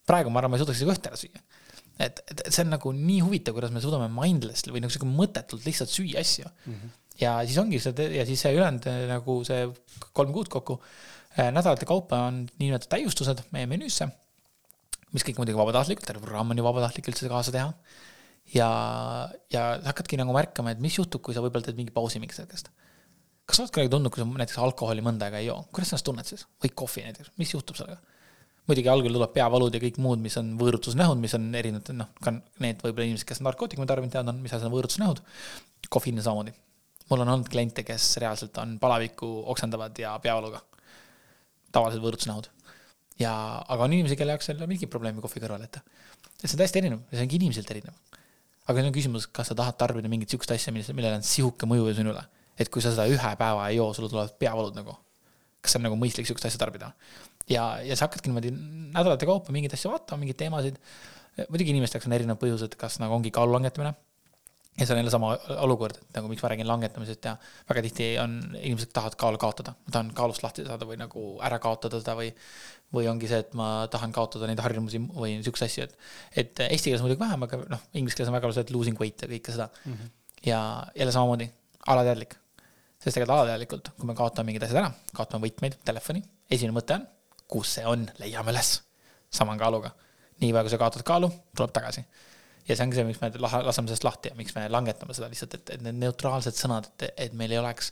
[0.10, 1.46] praegu ma arvan, ma ei suudaks isegi ühte ära süüa.
[2.02, 5.14] et, et, et see on nagu nii huvitav, kuidas me suudame mindlessly või nagu sihuke
[5.22, 6.74] mõttetult lihtsalt süüa asju mm.
[6.74, 9.66] -hmm ja siis ongi see ja siis see ülejäänud äh, nagu see
[10.16, 14.10] kolm kuud kokku äh, nädalate kaupa on niinimetatud täiustused meie menüüsse,
[15.14, 17.74] mis kõik muidugi vabatahtlikult, terve programm on ju vabatahtlik üldse kaasa teha.
[18.54, 18.70] ja,
[19.54, 22.72] ja hakkadki nagu märkama, et mis juhtub, kui sa võib-olla teed mingi pausi mingist hetkest.
[23.46, 25.98] kas sa oled kunagi tundnud, kui sa näiteks alkoholi mõnda aega ei joo, kuidas sa
[25.98, 28.02] ennast tunned siis või kohvi näiteks, mis juhtub sellega?
[28.64, 32.32] muidugi algul tuleb peavalud ja kõik muud, mis on võõrutusnähud, mis on erinevad, noh, ka
[32.64, 35.20] need võib-olla inimesed, kes narkootikume tarbinud teavad, on, mis asi on võõrutusnähud.
[35.92, 36.56] kofeiin samamoodi
[37.10, 40.62] mul on olnud kliente, kes reaalselt on palavikku oksendavad ja peavaluga.
[41.74, 42.50] tavalised võõrutusnähud.
[43.20, 43.34] ja,
[43.68, 45.80] aga on inimesi, kelle jaoks ei ole mingit probleemi kohvi kõrval, et.
[46.44, 47.98] see on täiesti erinev ja see ongi inimeselt erinev.
[48.68, 51.70] aga nüüd on küsimus, kas sa tahad tarbida mingit sihukest asja, milles, millel on sihuke
[51.70, 52.24] mõju sinule.
[52.58, 54.98] et kui sa seda ühe päeva ei joo, sul tulevad peavalud nagu.
[55.62, 56.94] kas see on nagu mõistlik sihukest asja tarbida?
[57.50, 58.54] ja, ja sa hakkadki niimoodi
[58.94, 60.80] nädalate kaupa mingeid asju vaatama, mingeid teemasid.
[61.50, 63.96] muidugi inimeste jaoks on erinevad põhjused, kas nagu ongi kaalu langetamine
[64.78, 67.36] ja see on jälle sama olukord, et nagu miks ma räägin langetamisest ja
[67.70, 69.76] väga tihti on, inimesed tahavad kaalu kaotada.
[69.86, 72.32] ma tahan kaalust lahti saada või nagu ära kaotada seda või,
[72.94, 75.98] või ongi see, et ma tahan kaotada neid harjumusi või siukseid asju, et.
[76.42, 79.04] et eesti keeles muidugi vähem, aga noh, inglise keeles on väga palju see, et losing
[79.04, 79.94] weight ja kõike seda mm.
[79.94, 80.12] -hmm.
[80.50, 80.60] ja
[80.96, 81.50] jälle samamoodi,
[81.94, 82.36] alateadlik.
[82.98, 87.08] sest tegelikult alateadlikult, kui me kaotame mingid asjad ära, kaotame võtmeid, telefoni, esimene mõte on,
[87.48, 88.80] kus see on, leiame üles.
[89.30, 89.94] sama on kaaluga.
[90.42, 92.08] niipea kui sa kaotad kaalu, tuleb tagasi
[92.68, 95.58] ja see ongi see, miks me laseme sellest lahti ja miks me langetame seda lihtsalt,
[95.60, 97.92] et, et need neutraalsed sõnad, et, et meil ei oleks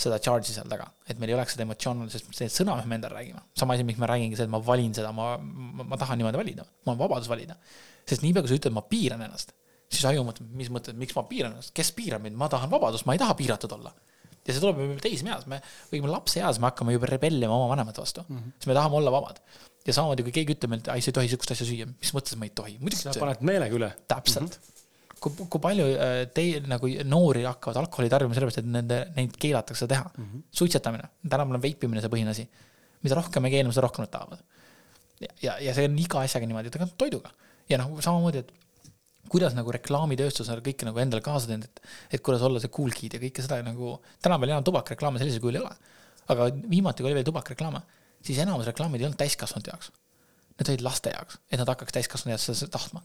[0.00, 2.96] seda charge'i seal taga, et meil ei oleks seda emotsiooni, sest see sõna, mis me
[2.96, 5.98] endale räägime, sama asi, miks ma räägingi seda, et ma valin seda, ma, ma, ma
[6.00, 7.58] tahan niimoodi valida, mul on vabadus valida.
[8.08, 9.52] sest niipea, kui sa ütled, ma piiran ennast,
[9.90, 13.06] siis aju mõtleb, mis mõttes, miks ma piiran ennast, kes piirab mind, ma tahan vabadust,
[13.08, 13.92] ma ei taha piiratud olla.
[14.40, 15.60] ja see tuleb juba teismeeas, me
[15.90, 18.54] võime lapseeas, me hakkame juba rebellima oma vanemate vastu mm, -hmm.
[18.56, 19.42] siis me tahame olla vabad.
[19.86, 22.36] Ja samamoodi, kui keegi ütleb, et ei, sa ei tohi sihukest asja süüa, mis mõttes
[22.38, 23.06] ma ei tohi, muidugi.
[23.06, 23.90] sa paned meelega üle.
[24.10, 24.58] täpselt mm.
[24.58, 24.78] -hmm
[25.20, 29.88] kui, kui palju äh, teil nagu noori hakkavad alkoholi tarbima sellepärast, et nende, neid keelatakse
[29.90, 30.24] teha mm.
[30.24, 30.46] -hmm.
[30.60, 32.46] suitsetamine, tänapäeval on veipimine see põhiasi.
[33.02, 34.40] mida rohkem me keelame, seda rohkem nad tahavad.
[35.20, 37.30] ja, ja, ja see on iga asjaga niimoodi, tegelikult toiduga.
[37.68, 38.52] ja noh, samamoodi, et
[39.28, 41.80] kuidas nagu reklaamitööstus on kõike nagu endale kaasa teinud, et,
[42.10, 45.60] et kuidas olla see cool kid ja kõike seda nagu, tänapäeval enam tubakareklaame sellisel kujul
[45.60, 45.74] ei ole.
[46.30, 47.82] aga viimati, kui oli veel tubakareklaame,
[48.26, 49.90] siis enamus reklaamid ei olnud täiskasvanute jaoks.
[50.58, 53.02] Need olid laste jaoks, et nad hakkaks täiskasvanu jaoks seda tahtma.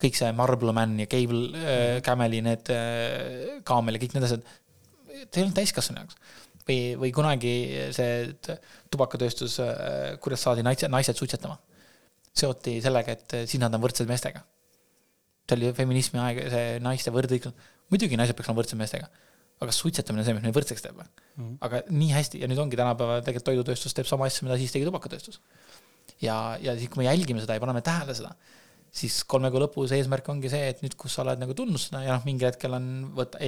[0.00, 4.46] kõik see Marble Man ja Cable äh,, Cameli need äh, kaamel ja kõik need asjad,
[5.10, 6.16] see ei olnud täiskasvanu jaoks
[6.68, 7.52] või, või kunagi
[7.96, 8.54] see
[8.92, 11.58] tubakatööstus, äh, kuidas saadi naised, naised suitsetama.
[12.32, 14.40] seoti sellega, et siis nad on võrdsed meestega
[15.50, 17.54] see oli feminismi aeg, see naiste võrdõigus,
[17.90, 19.10] muidugi naised peaks olema võrdsed meestega.
[19.60, 21.58] Aga suitsetamine on see, mis neid võrdseks teeb mm.
[21.66, 24.88] aga nii hästi ja nüüd ongi tänapäeval tegelikult toidutööstus teeb sama asja, mida siis tegi
[24.88, 25.40] tubakatööstus.
[26.22, 28.32] ja, ja siis, kui me jälgime seda ja paneme tähele seda,
[28.90, 32.00] siis kolme kuu lõpus eesmärk ongi see, et nüüd, kus sa oled nagu tundnud seda
[32.02, 33.38] ja noh, mingil hetkel on võta,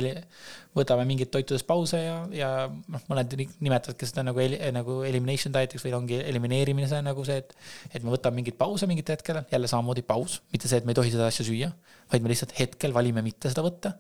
[0.79, 4.45] võtame mingit toitudest pause ja, ja noh, mõned nimetavadki seda nagu,
[4.77, 7.57] nagu elimination diet'iks või ongi elimineerimine, see on nagu see, et.
[7.91, 11.01] et me võtame mingeid pause mingit hetkel, jälle samamoodi paus, mitte see, et me ei
[11.01, 11.73] tohi seda asja süüa,
[12.13, 13.97] vaid me lihtsalt hetkel valime mitte seda võtta.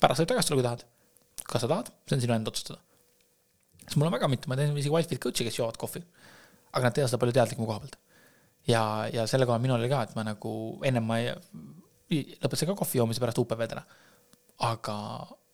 [0.00, 0.86] pärast võib tagasi tulla, kui tahad.
[1.44, 2.80] Kas sa tahad, see on sinu enda otsustada.
[3.84, 6.02] sest mul on väga mitu, ma teen isegi Wildfit coach'i, kes joovad kohvi.
[6.72, 8.00] aga nad teevad seda palju teadlikuma koha pealt
[8.68, 8.82] ja,
[9.12, 10.52] ja selle koha minul oli ka, et ma nagu
[10.86, 11.20] ennem ma
[12.10, 13.84] lõpetasin ka kohvi joomise pärast UPV-d ära.
[14.66, 14.96] aga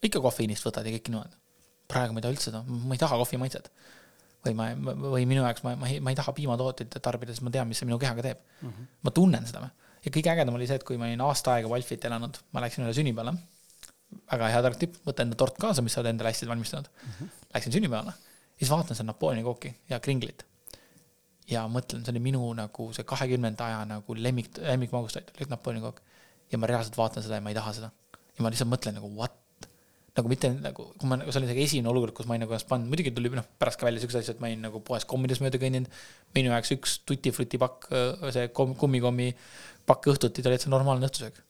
[0.06, 1.36] ikka kofeiinist võtad ja kõik niimoodi.
[1.92, 3.70] praegu ma ei taha üldse seda, ma ei taha kohvi maitset.
[4.46, 4.70] või ma,
[5.14, 7.78] või minu jaoks ma, ma ei, ma ei taha piimatooteid tarbida, sest ma tean, mis
[7.78, 8.68] see minu kehaga teeb mm.
[8.68, 8.92] -hmm.
[9.02, 9.68] ma tunnen seda.
[10.04, 12.84] ja kõige ägedam oli see, et kui ma olin aasta aega Valfit elanud, ma läksin
[12.84, 13.36] üle sünnipäevale.
[14.32, 17.12] Väga hea tark tipp, võta enda tort kaasa, mis sa oled endale hästi valmistanud mm.
[17.18, 17.34] -hmm.
[17.54, 18.14] Läksin sünnipäevale,
[18.58, 20.46] siis vaatan seda Napoleoni kooki ja kringlit
[21.50, 26.02] ja mõtlen, see oli minu nagu see kahekümnenda aja nagu lemmik, lemmikmagustoit oli Napoleoni kook.
[26.52, 27.90] ja ma reaalselt vaatan seda ja ma ei taha seda.
[28.36, 29.38] ja ma lihtsalt mõtlen nagu what?
[30.16, 32.68] nagu mitte nagu, kui ma, see oli see esimene olukord, kus ma olin nagu ennast
[32.68, 35.40] pannud, muidugi tuli noh, pärast ka välja siukse asja, et ma olin nagu poes kommides
[35.40, 35.88] mööda kõndinud.
[36.36, 37.88] minu jaoks üks tutifruti pakk,
[38.34, 39.30] see kummikommi
[39.88, 41.40] pakk õhtuti, ta oli täitsa normaalne õhtusöök.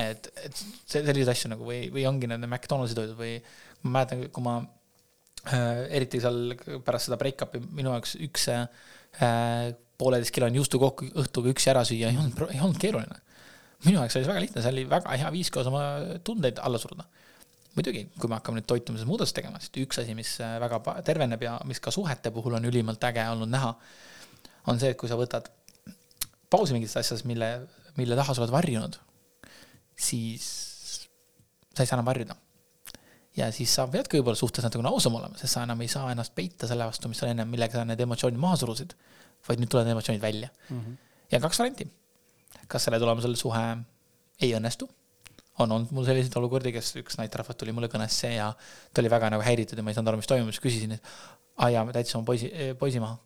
[0.00, 3.36] Et, et selliseid asju nagu või, või ongi need McDonaldsi toidud või
[3.84, 4.56] ma mäletan, kui ma
[5.52, 6.56] äh, eriti seal
[6.86, 8.64] pärast seda break-up'i minu jaoks üks äh,
[10.00, 13.20] pooleteistkilone juustukokk õhtuga üksi ära süüa ei olnud, ei olnud keeruline.
[13.84, 15.84] minu jaoks oli see väga lihtne, see oli väga hea viis koos oma
[16.26, 17.06] tundeid alla suruda.
[17.74, 21.42] muidugi, kui me hakkame nüüd toitumises muudatust tegema, siis üks asi, mis äh, väga terveneb
[21.42, 23.74] ja mis ka suhete puhul on ülimalt äge olnud näha,
[24.70, 25.50] on see, et kui sa võtad
[26.50, 27.48] pausi mingites asjades, mille,
[27.98, 28.98] mille taha sa oled varjunud,
[29.96, 30.46] siis
[31.74, 32.36] sa ei saa enam varjuda
[33.36, 36.34] ja siis sa peadki võib-olla suhtes natukene ausam olema, sest sa enam ei saa ennast
[36.34, 38.94] peita selle vastu, mis sa enne, millega sa need emotsioonid maha surusid.
[39.48, 40.80] vaid nüüd tulevad emotsioonid välja mm.
[40.80, 40.96] -hmm.
[41.32, 41.88] ja kaks varianti.
[42.68, 43.64] kas selle tulemusel suhe
[44.40, 44.88] ei õnnestu?
[45.58, 48.52] on olnud mul selliseid olukordi, kes üks naisterahvas tuli mulle kõnesse ja
[48.92, 51.12] ta oli väga nagu häiritud ja ma ei saanud aru, mis toimub, siis küsisin, et
[51.56, 53.18] aa jaa, ma täitsa oma poisi, poisi maha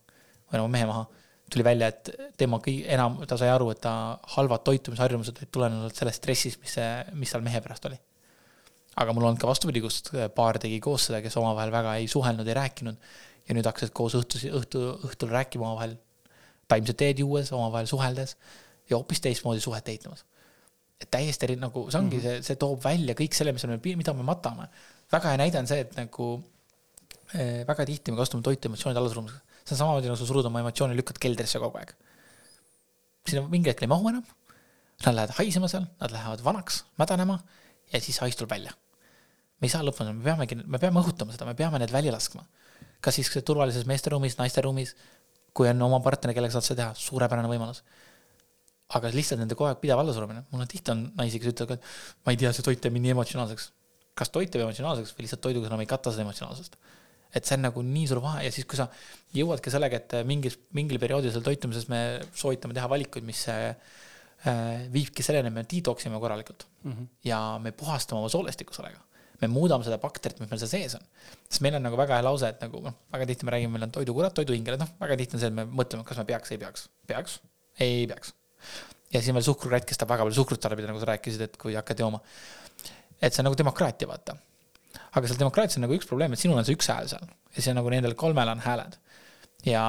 [0.53, 1.07] või oma mehe maha.
[1.53, 3.93] Tuli välja, et tema kõi-, enam, ta sai aru, et ta
[4.37, 7.99] halvad toitumisharjumused olid tulenenud sellest stressist, mis see, mis tal mehe pärast oli
[8.99, 10.01] aga mul on olnud ka vastupidi, kus
[10.35, 13.11] paar tegi koos seda, kes omavahel väga ei suhelnud, ei rääkinud.
[13.49, 15.95] ja nüüd hakkasid koos õhtus, õhtu, õhtul rääkima omavahel,
[16.69, 18.35] taimset teed juues, omavahel suheldes
[18.91, 20.25] ja hoopis teistmoodi suhet ehitamas.
[21.01, 22.43] et täiesti eri, nagu see ongi mm, -hmm.
[22.43, 24.69] see, see toob välja kõik selle, mis on, mida me matame.
[25.13, 26.27] väga hea näide on see, et nagu
[27.35, 29.45] äh, väga tihti me kasutame toitu emotsioonide allasurumiseks.
[29.69, 31.95] See on samamoodi, nagu sa surud oma emotsioone, lükkad keldrisse kogu aeg.
[33.29, 34.27] sinna mingi hetk ei mahu enam.
[35.05, 37.39] Nad lähevad haisema seal, nad lähevad vanaks, mädanema
[37.93, 38.73] ja siis hais tuleb välja
[39.59, 42.45] me ei saa lõpuni, me peamegi, me peame õhutama seda, me peame need välja laskma.
[43.03, 44.95] kas siis turvalises meesteruumis, naisteruumis,
[45.55, 47.83] kui on oma partner, kellega saad seda teha, suurepärane võimalus.
[48.95, 52.25] aga lihtsalt nende kogu aeg pidev allasurumine, mul on tihti on naisi, kes ütlevad, et
[52.25, 53.73] ma ei tea, see toit teeb mind nii emotsionaalseks.
[54.15, 56.79] kas toit teeb emotsionaalseks või lihtsalt toiduga enam ei kata seda emotsionaalsust?
[57.35, 58.89] Et see on nagu nii suur vahe ja siis, kui sa
[59.37, 62.03] jõuadki sellega, et mingis, mingil perioodil seal toitumises me
[62.33, 63.75] soovitame teha valikuid, mis äh,
[64.95, 66.93] viibki selleni, et me detox ime korralikult mm.
[66.93, 67.13] -hmm.
[67.29, 69.03] ja me puhastame oma soolestikku sellega
[69.41, 71.05] me muudame seda bakterit, mis meil seal sees on.
[71.47, 73.87] sest meil on nagu väga hea lause, et nagu noh, väga tihti me räägime, meil
[73.87, 76.61] on toidukurat, toiduhingeled, noh, väga tihti on see, et me mõtleme, kas me peaks, ei
[76.63, 76.89] peaks.
[77.11, 77.39] peaks?
[77.85, 78.35] ei peaks.
[79.13, 81.59] ja siis on veel suhkrukratt, kes tahab väga palju suhkrut tarbida, nagu sa rääkisid, et
[81.61, 82.21] kui hakkad jooma.
[83.21, 84.37] et see on nagu demokraatia, vaata.
[85.15, 87.57] Aga seal demokraatias on nagu üks probleem, et sinul on see üks hääl seal ja
[87.57, 88.99] siis on nagu nendel kolmel on hääled.
[89.67, 89.83] ja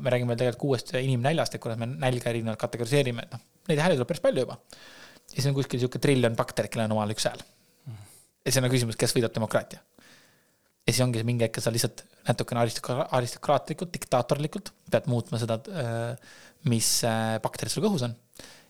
[0.00, 3.82] me räägime veel tegelikult kuuest inimnäljast, et kuidas me nälga erinevalt kategoriseerime, et noh, neid
[3.82, 7.14] hääli tuleb päris palju juba ja siis on kuskil sihuke triljon bakterit, kellel on omal
[7.14, 7.42] üks hääl.
[7.90, 9.80] ja siis on küsimus, kes võidab demokraatia.
[9.80, 16.36] ja siis ongi mingi hetk, sa lihtsalt natukene aristokra-, aristokraatlikult, diktaatorlikult pead muutma seda, äh,
[16.70, 18.14] mis äh, bakterid sul kõhus on.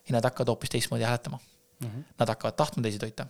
[0.06, 1.88] ja nad hakkavad hoopis teistmoodi hääletama mm.
[1.88, 2.12] -hmm.
[2.18, 3.26] Nad hakkavad tahtma teisi toita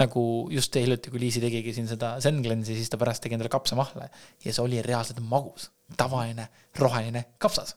[0.00, 4.08] nagu just hiljuti, kui Liisi tegigi siin seda Zen-Cleanse'i, siis ta pärast tegi endale kapsamahla
[4.44, 6.50] ja see oli reaalselt magus, tavaline
[6.80, 7.76] roheline kapsas.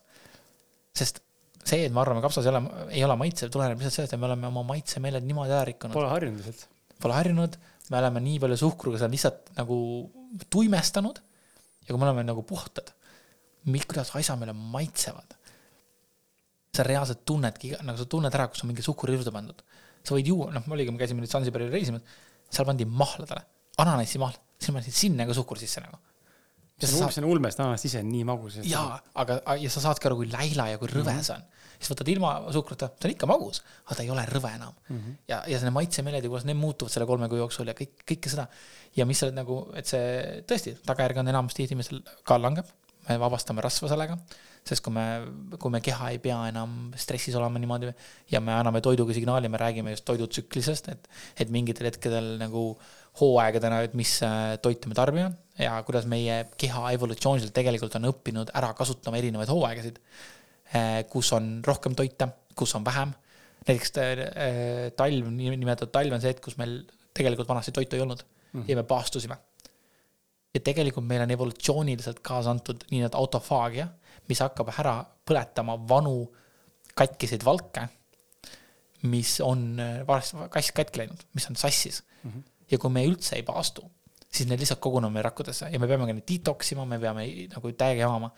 [0.96, 1.22] sest
[1.64, 4.28] see, et me arvame, kapsas ei ole, ei ole maitsev, tuleneb lihtsalt sellest, et me
[4.28, 5.96] oleme oma maitsemeeled niimoodi ära rikkunud.
[5.96, 6.78] Pole harjunud lihtsalt.
[7.00, 7.58] Pole harjunud,
[7.90, 9.76] me oleme nii palju suhkruga seda lihtsalt nagu
[10.52, 12.92] tuimestanud ja kui me oleme nagu puhtad,
[13.64, 15.36] kuidas asjad meile maitsevad.
[16.70, 19.58] sa reaalselt tunnedki, nagu sa tunned ära, kus on mingi suhkur juurde pandud.
[20.04, 22.04] Sa võid juua, noh, oligi, me käisime nüüd Sansibaril reisimas,
[22.50, 23.42] seal pandi mahladele,
[23.82, 26.00] ananassimahl, siis ma panin sinna ka suhkur sisse nagu
[26.86, 28.58] see on, see on ulmest ananast ise nii magus.
[28.66, 31.24] jaa, aga, ja sa saadki aru, kui läila ja kui rõve mhm.
[31.26, 31.46] see on.
[31.76, 34.98] siis võtad ilma suhkruta, see on ikka magus, aga ta ei ole rõve enam mm.
[34.98, 35.16] -hmm.
[35.32, 38.32] ja, ja need maitsemeeled ja kuidas need muutuvad selle kolme kuu jooksul ja kõik, kõike
[38.32, 38.46] seda.
[38.96, 42.68] ja mis sa nagu, et see tõesti, tagajärg on enamasti inimesel kaal langeb,
[43.10, 44.16] me vabastame rasva sellega,
[44.66, 45.04] sest kui me,
[45.58, 47.90] kui me keha ei pea enam stressis olema niimoodi
[48.30, 51.08] ja me anname toiduga signaali, me räägime just toidutsüklisest, et,
[51.42, 52.64] et mingitel hetkedel nagu
[53.20, 55.30] hooaegadena, et mis äh, toitu me tarbime
[55.60, 59.98] ja kuidas meie keha evolutsiooniliselt tegelikult on õppinud ära kasutama erinevaid hooaegasid,
[60.72, 63.12] eh, kus on rohkem toite, kus on vähem.
[63.66, 66.78] näiteks eh, talv, nimetatud talv on see hetk, kus meil
[67.16, 68.68] tegelikult vanasti toitu ei olnud mm -hmm.
[68.68, 69.36] ja me paastusime.
[70.54, 73.86] Ja tegelikult meil on evolutsiooniliselt kaasa antud nii-öelda autofaagia,
[74.28, 74.96] mis hakkab ära
[75.26, 76.24] põletama vanu
[76.98, 77.86] katkiseid valke,
[79.10, 82.30] mis on eh, varsti kass katki läinud, mis on sassis mm.
[82.30, 82.42] -hmm.
[82.70, 83.86] ja kui me üldse ei paastu
[84.30, 87.26] siis need lihtsalt kogunevad meie rakkudesse ja me peame ka neid detox ima, me peame
[87.50, 88.30] nagu täiega jamama.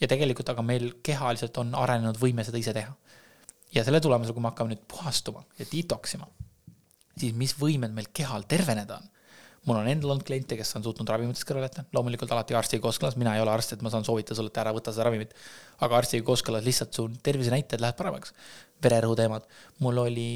[0.00, 2.92] ja tegelikult aga meil kehaliselt on arenenud võime seda ise teha.
[3.74, 6.28] ja selle tulemusel, kui me hakkame nüüd puhastuma ja detox ima,
[7.16, 9.08] siis mis võimed meil kehal terveneda on
[9.68, 13.18] mul on endal olnud kliente, kes on suutnud ravimitest kõrvale jätta, loomulikult alati arstiga kooskõlas,
[13.20, 15.34] mina ei ole arst, et ma saan soovitada sulle, et ära võta seda ravimit.
[15.84, 18.32] aga arstiga kooskõlas lihtsalt su tervisenäitajad lähevad paremaks.
[18.82, 19.48] vererõhu teemad,
[19.84, 20.28] mul oli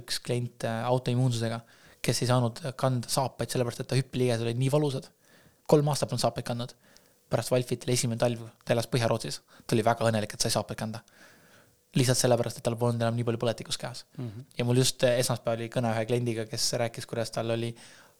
[0.00, 1.60] üks klient äh, autoimmuunsusega
[2.04, 5.08] kes ei saanud kanda saapaid, sellepärast et ta hüppeliigesed olid nii valusad.
[5.70, 6.74] kolm aastat polnud saapaid kandnud.
[7.30, 9.36] pärast Valfitil esimene talv, ta elas Põhja-Rootsis,
[9.66, 11.02] ta oli väga õnnelik, et sai saapaid kanda.
[11.94, 14.26] lihtsalt sellepärast, et tal polnud enam nii palju põletikust käes mm.
[14.26, 14.44] -hmm.
[14.58, 17.74] ja mul just esmaspäeval oli kõne ühe kliendiga, kes rääkis, kuidas tal oli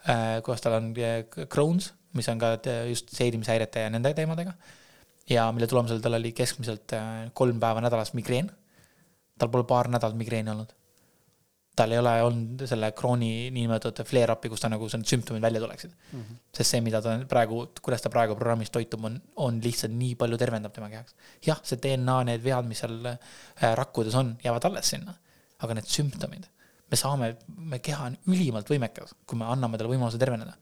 [0.09, 2.57] äh,, kuidas tal on äh, Crohn's, mis on ka
[2.89, 4.55] just seedimishäirete ja nende teemadega.
[5.31, 8.51] ja mille tulemusel tal oli keskmiselt äh, kolm päeva nädalas migreen.
[9.39, 10.75] tal pole paar nädalat migreeni olnud
[11.81, 15.93] tal ei ole olnud selle krooni niinimetatud flare-up'i, kus ta nagu need sümptomid välja tuleksid
[15.93, 16.21] mm.
[16.21, 16.39] -hmm.
[16.57, 20.39] sest see, mida ta praegu, kuidas ta praegu programmis toitub, on, on lihtsalt nii palju
[20.41, 21.15] tervendab tema kehaks.
[21.47, 25.15] jah, see DNA, need vead, mis seal äh, rakkudes on, jäävad alles sinna.
[25.61, 26.47] aga need sümptomid,
[26.91, 27.31] me saame,
[27.73, 30.57] me keha on ülimalt võimekas, kui me anname talle võimaluse terveneda.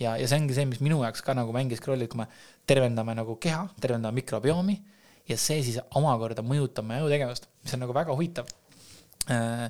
[0.00, 2.28] ja, ja see ongi see, mis minu jaoks ka nagu mängiski rolli, et kui me
[2.66, 4.78] tervendame nagu keha, tervendame mikrobiomi
[5.28, 8.48] ja see siis omakorda mõjutab meie ajutegevust, mis on nagu väga huvitav
[9.30, 9.68] äh,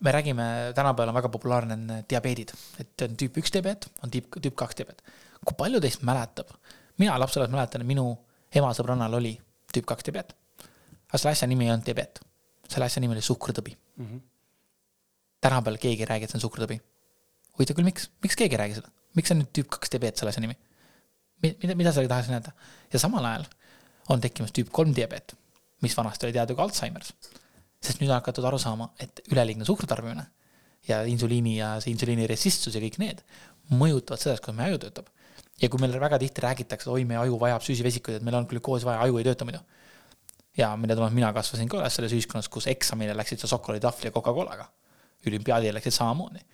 [0.00, 4.28] me räägime, tänapäeval on väga populaarne on diabeedid, et on tüüp üks diabeet, on tüüp,
[4.42, 5.02] tüüp kaks diabeet.
[5.46, 6.50] kui palju teist mäletab,
[6.98, 8.06] mina lapsepõlves mäletan, et minu
[8.54, 9.36] ema sõbrannal oli
[9.72, 10.34] tüüp kaks diabeet.
[11.08, 12.20] aga selle asja nimi ei olnud diabeet,
[12.68, 14.06] selle asja nimi oli suhkrutõbi mm.
[14.06, 14.20] -hmm.
[15.44, 16.78] Tänapäeval keegi ei räägi, et see on suhkrutõbi.
[17.56, 20.34] huvitav küll, miks, miks keegi ei räägi seda, miks on nüüd tüüp kaks diabeet selle
[20.34, 20.58] asja nimi?
[21.42, 22.52] mida, mida sellega tahaks näidata?
[22.92, 23.48] ja samal ajal
[24.12, 25.34] on tekkimas tüüp kolm diabeet,
[25.82, 27.12] mis vanasti oli teada kui Alžeimer's
[27.86, 30.26] sest nüüd on hakatud aru saama, et üleliigne suhkru tarbimine
[30.88, 33.22] ja insuliini ja see insuliini resistsus ja kõik need
[33.74, 35.10] mõjutavad sellest, kuidas meie aju töötab.
[35.60, 38.86] ja kui meil väga tihti räägitakse, oi, meie aju vajab süsivesikuid, et meil on glükoosi
[38.86, 39.60] vaja, aju ei tööta muidu.
[40.56, 44.14] ja mille tulemusel mina kasvasin ka üles selles ühiskonnas, kus eksamile läksid sa šokolaaditahvli ja
[44.14, 44.68] Coca-Colaga.
[45.30, 46.44] Olümpiaadile läksid samamoodi.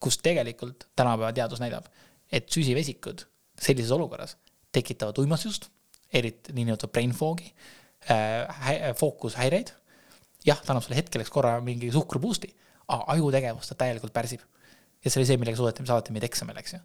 [0.00, 1.86] kus tegelikult tänapäeva teadus näidab,
[2.32, 3.24] et süsivesikud
[3.60, 4.36] sellises olukorras
[4.72, 5.66] tekitavad uimasust,
[6.12, 7.50] eriti niinimetatud brain fog'i
[8.10, 9.72] äh,, fookushäireid
[10.46, 12.50] jah, ta annab sulle hetkeks korra mingi suhkru boost'i,
[12.88, 14.44] aga ajutegevust ta täielikult pärsib.
[15.04, 16.80] ja see oli see, millega suudeti, saadeti meid eksamile, eks ju.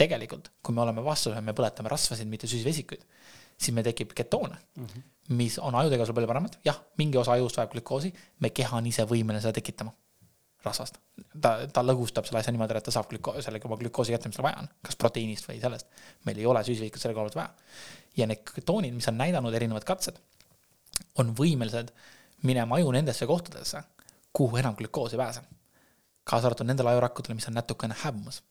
[0.00, 3.02] tegelikult, kui me oleme vastu, me põletame rasvasid, mitte süsivesikuid,
[3.60, 5.08] siis meil tekib ketoone mm, -hmm.
[5.36, 9.04] mis on ajutegevusele palju paremad, jah, mingi osa ajust vajab glükoosi, me keha on ise
[9.04, 9.92] võimeline seda tekitama
[10.64, 10.98] rasvast.
[11.40, 14.38] ta, ta lõgustab selle asja niimoodi, et ta saab glüko-, selle oma glükoosi kätte, mis
[14.38, 15.88] tal vaja on, kas proteiinist või sellest.
[16.28, 17.50] meil ei ole süsivesikut selle koha pealt vaja.
[18.20, 20.20] ja need ketoonid, mis on näidanud erinevad katsed,
[21.18, 21.92] on võimelised
[22.48, 23.82] minema aju nendesse kohtadesse,
[24.32, 25.42] kuhu enam glükoos ei pääse.
[26.24, 28.42] kaasa arvatud nendele ajurakkudele, mis on natukene häbumas.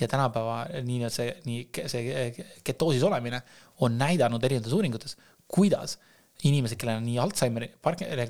[0.00, 3.42] ja tänapäeva nii, et see, nii see ketoosis olemine
[3.80, 5.16] on näidanud erinevates uuringutes,
[5.48, 5.98] kuidas
[6.44, 7.68] inimesed, kellel on nii Alžeimeri,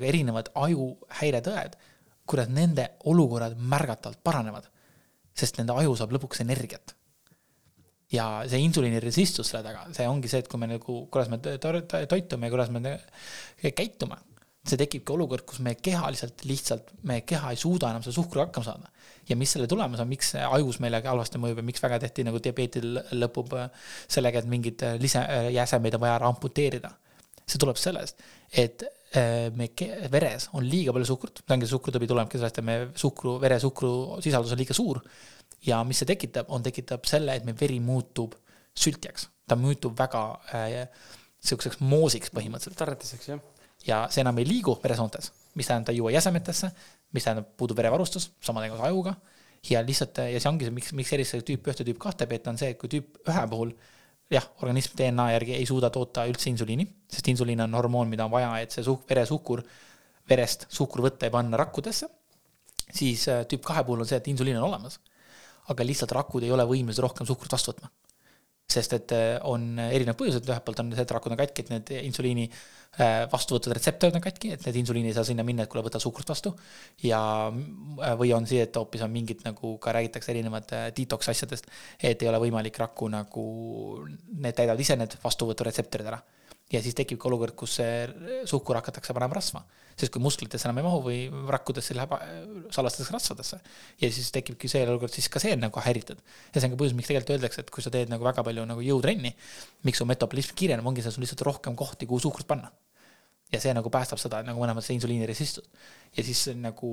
[0.01, 1.77] erinevad ajuhäiretõed,
[2.31, 4.69] kuidas nende olukorrad märgatavalt paranevad.
[5.31, 6.95] sest nende aju saab lõpuks energiat.
[8.11, 12.47] ja see insuliiniresistus selle taga, see ongi see, et kui me nagu, kuidas me toitume
[12.47, 12.97] ja kuidas me
[13.71, 14.17] käitume,
[14.67, 18.49] see tekibki olukord, kus meie keha lihtsalt, lihtsalt, meie keha ei suuda enam selle suhkruga
[18.49, 18.91] hakkama saada.
[19.29, 22.39] ja mis selle tulemus on, miks ajus meile halvasti mõjub ja miks väga tihti nagu
[22.43, 23.55] diabeetil lõpub
[24.11, 25.23] sellega, et mingeid lise,
[25.55, 26.91] jäsemeid on vaja ära amputeerida.
[27.47, 28.19] see tuleb sellest,
[28.51, 29.67] et Äh, me
[30.11, 34.53] veres on liiga palju suhkrut, see ongi suhkrutõbi tulenebki sellest, et me suhkru, veresuhkru sisaldus
[34.55, 35.01] on liiga suur.
[35.67, 38.37] ja mis see tekitab, on, tekitab selle, et meie veri muutub
[38.71, 40.23] sültjaks, ta muutub väga
[40.55, 40.77] äh,
[41.43, 42.79] sihukeseks moosiks põhimõtteliselt.
[42.79, 43.43] tarretiseks, jah.
[43.87, 46.71] ja see enam ei liigu veresoontes, mis tähendab, ta ei jõua jäsemetesse,
[47.11, 49.15] mis tähendab, puudub verevarustus, sama teema ajuga.
[49.69, 52.57] ja lihtsalt, ja see ongi see, miks, miks eristada tüüp ühte, tüüp kahte beeta, on
[52.61, 53.75] see, et kui tüüp ühe puhul
[54.31, 58.33] jah, organism DNA järgi ei suuda toota üldse insuliini, sest insuliin on hormoon, mida on
[58.33, 59.63] vaja, et see suhk, veresuhkur,
[60.29, 62.09] verest suhkur võtta ja panna rakkudesse.
[62.91, 64.99] siis äh, tüüp kahe puhul on see, et insuliin on olemas.
[65.69, 67.91] aga lihtsalt rakud ei ole võimelised rohkem suhkrut vastu võtma
[68.73, 71.73] sest et äh, on erinevad põhjused, ühelt poolt on see, et rakud on katki, et
[71.75, 72.47] need insuliini
[73.31, 76.27] vastuvõtud retseptorid on katki, et need insuliini ei saa sinna minna, et kuule, võta suhkrut
[76.27, 76.51] vastu.
[77.07, 81.71] ja, äh, või on see, et hoopis on mingid nagu ka räägitakse erinevad detox asjadest,
[82.03, 83.45] et ei ole võimalik rakku nagu,
[84.33, 86.19] need täidavad ise need vastuvõturetseptorid ära
[86.71, 87.79] ja siis tekibki olukord, kus
[88.47, 89.63] suhkur hakatakse panema rasva.
[89.99, 91.17] Sest kui musklitesse enam ei mahu või
[91.53, 92.13] rakkudesse läheb
[92.73, 93.59] salvestades rasvadesse.
[94.01, 96.21] ja siis tekibki see olukord, siis ka see on nagu häiritud.
[96.53, 98.65] ja see on ka põhjus, miks tegelikult öeldakse, et kui sa teed nagu väga palju
[98.69, 99.33] nagu jõutrenni,
[99.87, 102.71] miks su metabolism kiireneb, ongi see, sul lihtsalt rohkem kohti, kuhu suhkrut panna.
[103.51, 105.67] ja see nagu päästab seda nagu mõlemat see insuliiniresistust.
[106.17, 106.91] ja siis nagu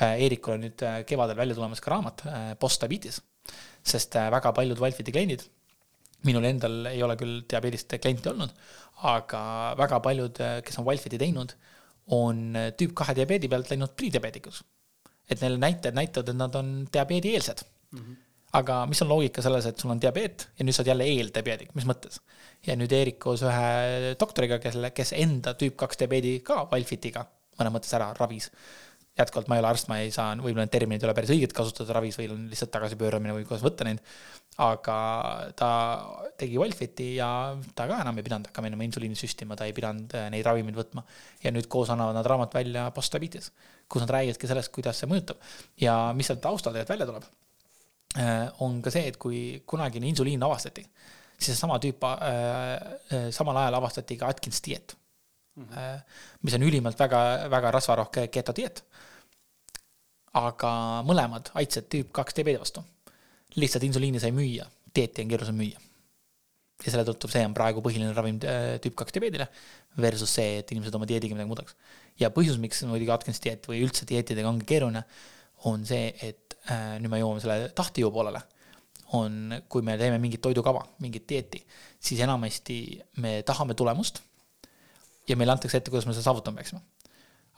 [0.00, 3.22] äh, Eerikul on nüüd äh, kevadel välja tulemas ka raamat äh, Post Diabetes,
[3.82, 5.46] sest väga paljud Valfiti kliendid
[6.26, 8.54] minul endal ei ole küll diabeedist klienti olnud,
[9.06, 9.40] aga
[9.78, 11.54] väga paljud, kes on Wilfiti teinud,
[12.14, 14.62] on tüüp kahe diabeedi pealt läinud prediabeetikuks.
[15.30, 17.98] et neil näitajad näitavad, et nad on diabeedieelsed mm.
[17.98, 18.16] -hmm.
[18.52, 21.74] aga mis on loogika selles, et sul on diabeet ja nüüd sa oled jälle eeldiabeedik,
[21.74, 22.20] mis mõttes?
[22.66, 27.26] ja nüüd Eerik koos ühe doktoriga, kelle, kes enda tüüp kaks diabeedi ka Wilfitiga
[27.58, 28.50] mõnes mõttes ära ravis
[29.18, 31.54] jätkuvalt ma ei ole arst, ma ei saa, võib-olla need terminid ei ole päris õiged
[31.56, 34.02] kasutada ravis või on lihtsalt tagasipööramine või kuidas võtta neid.
[34.62, 34.98] aga
[35.58, 35.70] ta
[36.38, 37.28] tegi Wolfiti ja
[37.78, 40.78] ta ka enam ei pidanud hakkama enam insuliini süstima, ta ei pidanud äh, neid ravimeid
[40.78, 41.04] võtma.
[41.42, 43.50] ja nüüd koos annavad nad raamat välja Post-Diabetes,
[43.88, 45.42] kus nad räägivadki sellest, kuidas see mõjutab.
[45.80, 47.28] ja mis sealt taustal tegelikult välja tuleb,
[48.22, 50.86] äh, on ka see, et kui kunagine insuliin avastati,
[51.34, 54.96] siis seesama tüüp äh,, samal ajal avastati ka Atkins dieet
[55.58, 56.00] mm, -hmm.
[56.42, 58.84] mis on ülimalt väga, väga rasvarohke ketodieet
[60.38, 60.70] aga
[61.08, 62.84] mõlemad aitasid tüüp kaks diabeedi vastu.
[63.56, 65.80] lihtsalt insuliini sai müüa, dieeti on keerulisem müüa.
[66.84, 69.48] ja selle tõttu see on praegu põhiline ravim äh, tüüp kaks diabeedile
[69.96, 71.76] versus see, et inimesed oma dieediga midagi muudaks.
[72.20, 75.04] ja põhjus, miks muidugi Atkins dieet või üldse dieetidega ongi keeruline,
[75.66, 78.44] on see, et äh, nüüd me jõuame selle tahtejõu poolele
[79.16, 81.62] on, kui me teeme mingit toidukava, mingit dieeti,
[82.00, 82.78] siis enamasti
[83.24, 84.20] me tahame tulemust
[85.28, 86.80] ja meile antakse ette, kuidas me seda saavutama peaksime.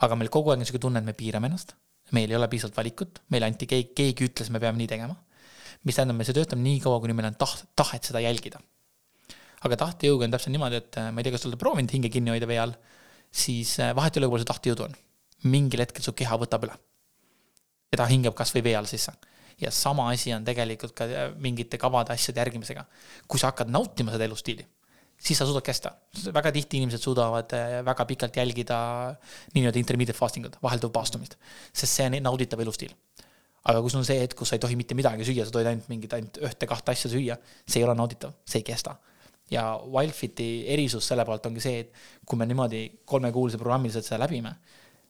[0.00, 1.74] aga meil kogu aeg on niisugune tunne, et me piirame ennast
[2.16, 5.16] meil ei ole piisavalt valikut, meile anti, keegi, keegi ütles, me peame nii tegema.
[5.88, 8.60] mis tähendab, me töötab nii kaua, kuni meil on taht, tahet seda jälgida.
[9.64, 12.10] aga tahtejõuga on täpselt niimoodi, et äh, ma ei tea, kas te olete proovinud hinge
[12.12, 12.76] kinni hoida vee all,
[13.30, 14.96] siis äh, vahet ei ole, kui palju see tahtejõud on.
[15.50, 16.76] mingil hetkel su keha võtab üle.
[17.92, 19.12] ja ta hingab kasvõi vee all sisse.
[19.60, 22.86] ja sama asi on tegelikult ka äh, mingite kavade asjade järgimisega.
[23.28, 24.66] kui sa hakkad nautima seda elustiili
[25.20, 25.92] siis sa suudad kesta.
[26.34, 28.78] väga tihti inimesed suudavad eh, väga pikalt jälgida
[29.54, 31.36] nii-öelda intermediate fasting ut, vahelduv paastumist,
[31.72, 32.94] sest see on nauditav elustiil.
[33.64, 35.68] aga kui sul on see hetk, kus sa ei tohi mitte midagi süüa, sa tohid
[35.68, 37.36] ainult mingit, ainult ühte-kahte asja süüa,
[37.68, 38.96] see ei ole nauditav, see ei kesta.
[39.50, 44.54] ja Wildfiti erisus selle poolt ongi see, et kui me niimoodi kolmekuulise programmiliselt seda läbime,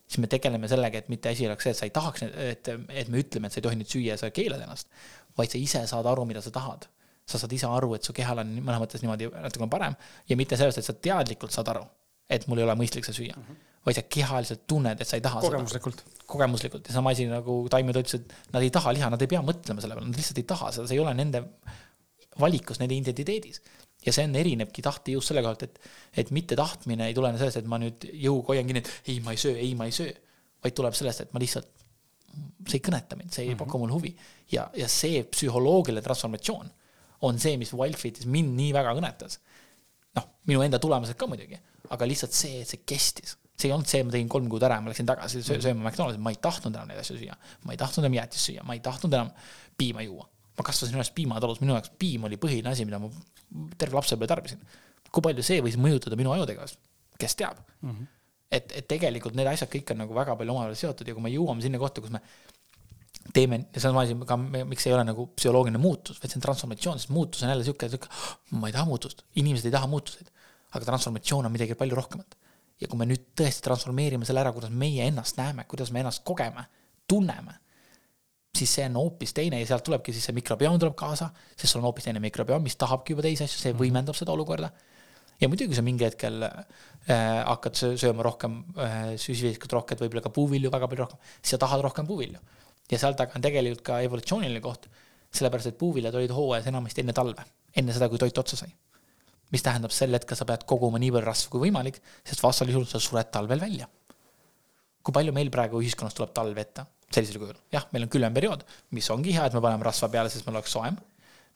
[0.08, 3.08] siis me tegeleme sellega, et mitte asi oleks see, et sa ei tahaks, et, et
[3.12, 4.90] me ütleme, et sa ei tohi nüüd süüa ja sa keelad ennast,
[5.38, 6.88] vaid sa ise saad aru, mida sa tahad
[7.30, 9.96] sa saad ise aru, et su kehal on mõnes mõttes niimoodi natukene parem
[10.28, 11.84] ja mitte sellest, et sa teadlikult saad aru,
[12.30, 13.44] et mul ei ole mõistlik seda süüa mm.
[13.44, 13.68] -hmm.
[13.88, 16.02] vaid sa kehaliselt tunned, et sa ei taha kogemuslikult.
[16.04, 16.24] seda.
[16.34, 19.82] kogemuslikult ja sama asi nagu taimed ütlesid, nad ei taha liha, nad ei pea mõtlema
[19.82, 21.44] selle peale, nad lihtsalt ei taha seda, see ei ole nende
[22.40, 23.62] valikus, nende identiteedis.
[24.06, 25.78] ja see on, erinebki tahtejõust selle kohalt, et,
[26.22, 29.34] et mitte tahtmine ei tulene sellest, et ma nüüd jõuga hoian kinni, et ei, ma
[29.34, 30.14] ei söö, ei, ma ei söö.
[30.64, 31.68] vaid tuleb sellest, et ma lihtsalt,
[32.64, 33.64] see ei kõneta mind, see ei mm -hmm.
[33.64, 34.14] paku mulle huvi.
[34.52, 36.70] ja, ja see psühholoogiline transformatsioon
[37.26, 39.38] on see, mis Wildfitis mind nii väga kõnetas.
[40.16, 41.58] noh, minu enda tulemused ka muidugi,
[41.94, 43.36] aga lihtsalt see, et see kestis.
[43.60, 46.20] see ei olnud see, et ma tegin kolm kuud ära ma läksin tagasi sööma McDonaldsi,
[46.20, 47.38] ma ei tahtnud enam neid asju süüa.
[47.64, 49.32] ma ei tahtnud enam jäätist süüa, ma ei tahtnud enam
[49.78, 50.28] piima juua.
[50.58, 53.10] ma kasvasin üles piimatalus, minu jaoks piim oli põhiline asi, mida ma
[53.76, 54.64] terve lapsepõlve tarbisin.
[55.10, 56.80] kui palju see võis mõjutada minu ajutegevust,
[57.18, 57.90] kes teab mm.
[57.90, 58.16] -hmm
[58.50, 61.30] et, et tegelikult need asjad kõik on nagu väga palju omavahel seotud ja kui me
[61.30, 62.18] jõuame sinna kohta, kus me
[63.34, 67.00] teeme, see on asi ka, miks ei ole nagu psühholoogiline muutus, vaid see on transformatsioon,
[67.00, 68.10] sest muutus on jälle sihuke, sihuke,
[68.56, 70.30] ma ei taha muutust, inimesed ei taha muutuseid.
[70.70, 72.36] aga transformatsioon on midagi palju rohkemat.
[72.80, 76.22] ja kui me nüüd tõesti transformeerime selle ära, kuidas meie ennast näeme, kuidas me ennast
[76.24, 76.64] kogeme,
[77.08, 77.58] tunneme,
[78.56, 81.82] siis see on hoopis teine ja sealt tulebki siis see mikrobioom tuleb kaasa, sest sul
[81.82, 83.82] on hoopis teine mikrobioom, mis tahabki juba teisi asju, see mhm.
[83.82, 84.72] võimendab seda olukorda
[85.40, 86.64] ja muidugi sa mingi hetkel äh,
[87.48, 91.84] hakkad sööma rohkem äh, süsivesikut rohkem, võib-olla ka puuvilju väga palju rohkem, siis sa tahad
[91.86, 92.40] rohkem puuvilju.
[92.90, 94.88] Ja seal taga on tegelikult ka evolutsiooniline koht,
[95.34, 97.44] sellepärast et puuviljad olid hooajas enamasti enne talve,
[97.76, 98.70] enne seda, kui toit otsa sai.
[99.50, 102.86] mis tähendab, sel hetkel sa pead koguma nii palju rasva kui võimalik, sest vastasel juhul
[102.86, 103.88] sa sured talvel välja.
[105.02, 106.86] kui palju meil praegu ühiskonnas tuleb talv ette?
[107.10, 108.60] Sellisel kujul, jah, meil on külmem periood,
[108.94, 110.98] mis ongi hea, et me paneme rasva peale, sest meil oleks soojem.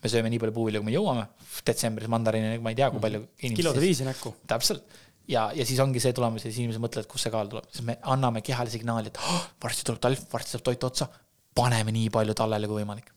[0.02, 1.22] Me sööme nii palju puuvilju, kui me jõuame,
[1.64, 4.34] detsembris mandariini, ma ei tea, kui palju inimesi kilode viisi näkku.
[4.50, 4.82] täpselt,
[5.30, 7.86] ja, ja siis ongi see tulemus ja siis inimesed mõtlevad, kust see kaal tuleb, siis
[7.86, 11.08] me anname kehale signaali, et oh, varsti tuleb talv, varsti saab toit otsa,
[11.54, 13.10] paneme nii palju tallele kui võimalik.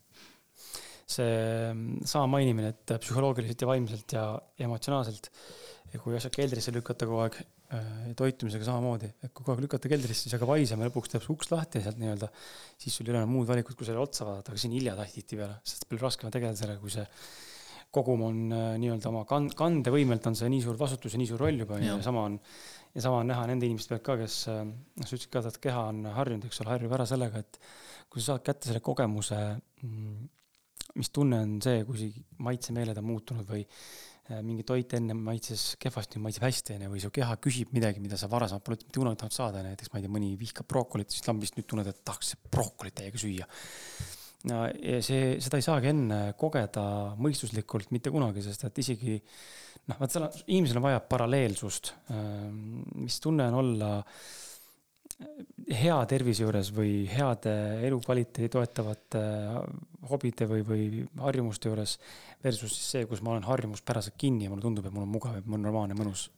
[1.08, 1.28] see
[1.72, 4.24] mm, sama mainimine, et psühholoogiliselt ja vaimselt ja
[4.60, 5.30] emotsionaalselt,
[6.02, 10.32] kui asjad keldrisse lükata kogu aeg Äh, toitumisega samamoodi, et kogu aeg lükata keldrisse, siis
[10.32, 12.30] hakkab haisema lõpuks teeb see uks lahti sealt nii-öelda,
[12.80, 15.58] siis sul ei ole enam muud valikut, kui sellele otsa vaadata, aga on hilja tihtipeale,
[15.68, 17.04] sest palju raskem on tegeleda sellega, kui see
[17.94, 21.44] kogum on äh, nii-öelda oma kan-, kandevõimelt on see nii suur vastutus ja nii suur
[21.46, 22.38] roll juba ja sama on,
[22.94, 25.62] ja sama on näha nende inimeste pealt ka, kes, äh, noh, sa ütlesid ka, et
[25.68, 27.60] keha on harjunud, eks ole, harjub ära sellega, et
[28.08, 29.40] kui sa saad kätte selle kogemuse,
[29.84, 30.28] mm,
[30.98, 32.12] mis tunne on see, kui
[32.44, 33.64] maitsemeeled on muutunud või
[34.28, 38.18] Äh, mingi toit enne maitses kehvasti, maitseb hästi, onju, või su keha küsib midagi, mida
[38.20, 41.24] sa varasemalt pole mitte kunagi tahtnud saada, näiteks ma ei tea, mõni vihkab brookolit, siis
[41.24, 43.46] lambist nüüd tunned, et tahaks brookolit täiega süüa.
[44.46, 46.84] Ja see, seda ei saagi enne kogeda
[47.18, 49.16] mõistuslikult mitte kunagi, sest et isegi
[49.88, 53.90] noh, vaat seal on, inimesel on vaja paralleelsust, ähm, mis tunne on olla
[55.74, 57.52] hea tervise juures või heade
[57.88, 59.22] elukvaliteedi toetavate
[60.08, 60.84] hobide või, või
[61.18, 61.96] harjumuste juures
[62.44, 65.34] versus siis see, kus ma olen harjumuspäraselt kinni ja mulle tundub, et mul on mugav
[65.34, 66.28] ja mul on normaalne, mõnus.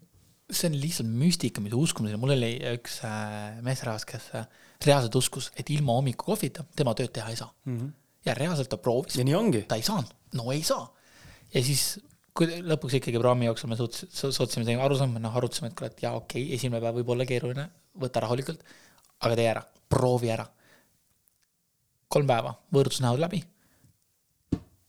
[0.48, 4.48] see on lihtsalt müstika, mida uskumiseni, mul oli üks äh, meesterahvas, kes äh,
[4.86, 7.78] reaalselt uskus, et ilma hommikukohvita tema tööd teha ei saa mm.
[7.78, 7.90] -hmm.
[8.28, 9.16] ja reaalselt ta proovis.
[9.16, 9.62] ja nii ongi.
[9.68, 10.86] ta ei saanud, no ei saa.
[11.54, 12.00] ja siis
[12.34, 16.02] kui lõpuks ikkagi programmi jooksul me suutsime, suutsime aru saama, noh arutasime, et kuule, et
[16.02, 17.68] jaa, okei okay,, esimene päev võib olla keeruline,
[18.00, 18.62] võta rahulikult,
[19.20, 20.46] aga tee ära, proovi ära.
[22.08, 23.42] kolm päeva, võõrutus näod läbi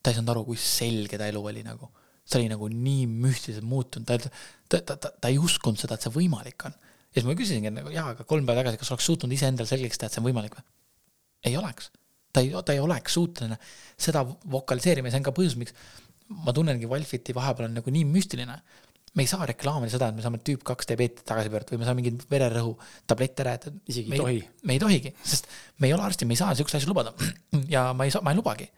[0.01, 1.89] ta ei saanud aru, kui selge ta elu oli nagu.
[2.31, 4.15] see oli nagu nii müstiliselt muutunud, ta,
[4.69, 6.76] ta, ta, ta, ta ei uskunud seda, et see võimalik on.
[7.11, 9.69] Ja siis ma küsisingi, et nagu jaa, aga kolm päeva tagasi, kas oleks suutnud iseendale
[9.69, 10.67] selgeks teha, et see on võimalik või?
[11.49, 11.91] ei oleks.
[12.31, 13.57] ta ei, ta ei oleks suuteline
[13.99, 15.75] seda vokaliseerima ja see on ka põhjus, miks
[16.45, 18.59] ma tunnengi Valfiti vahepeal on nagu nii müstiline.
[19.15, 21.88] me ei saa reklaamida seda, et me saame tüüp kaks diabeeti tagasi pöörata või me
[21.89, 22.77] saame mingeid vererõhu
[23.07, 24.43] tablette ära, et isegi ei tohi.
[24.63, 27.11] me ei tohigi, sest me ei ole arstid, me ei saa siukseid asju lubada.
[27.75, 28.69] ja ma ei saa, ma ei lubagi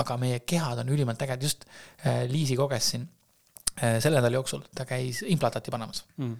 [0.00, 1.66] aga meie kehad on ülimalt ägedad, just
[2.02, 3.06] äh, Liisi koges siin
[3.78, 6.34] äh, selle nädala jooksul, ta käis implantaati panemas mm.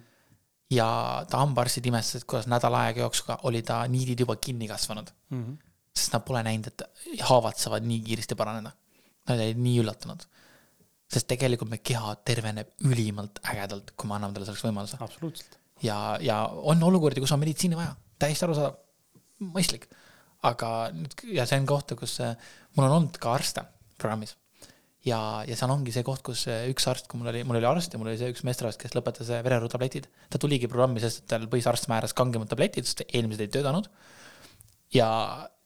[0.71, 0.87] Ja
[1.29, 5.43] ta hambaarstid imestasid, kuidas nädala aega jooksul oli ta niidid juba kinni kasvanud mm.
[5.43, 5.57] -hmm.
[5.95, 8.71] sest nad pole näinud, et haavad saavad nii kiiresti paraneda.
[9.29, 10.25] Nad olid nii üllatunud.
[11.13, 14.97] sest tegelikult meie keha terveneb ülimalt ägedalt, kui me anname talle selleks võimaluse.
[14.99, 15.59] absoluutselt.
[15.83, 18.75] ja, ja on olukordi, kus on meditsiini vaja, täiesti arusaadav,
[19.39, 19.87] mõistlik
[20.45, 22.35] aga nüüd ja see on koht, kus äh,
[22.75, 23.65] mul on olnud ka arste
[23.99, 24.35] programmis.
[25.05, 27.93] Ja, ja seal ongi see koht, kus üks arst, kui mul oli, mul oli arst
[27.93, 30.09] ja mul oli see üks meesterahvas, kes lõpetas äh, vererõhutabletid.
[30.31, 33.89] ta tuligi programmi, sest et tal põhisarst määras kangemad tabletid, sest eelmised ei töötanud.
[34.93, 35.07] ja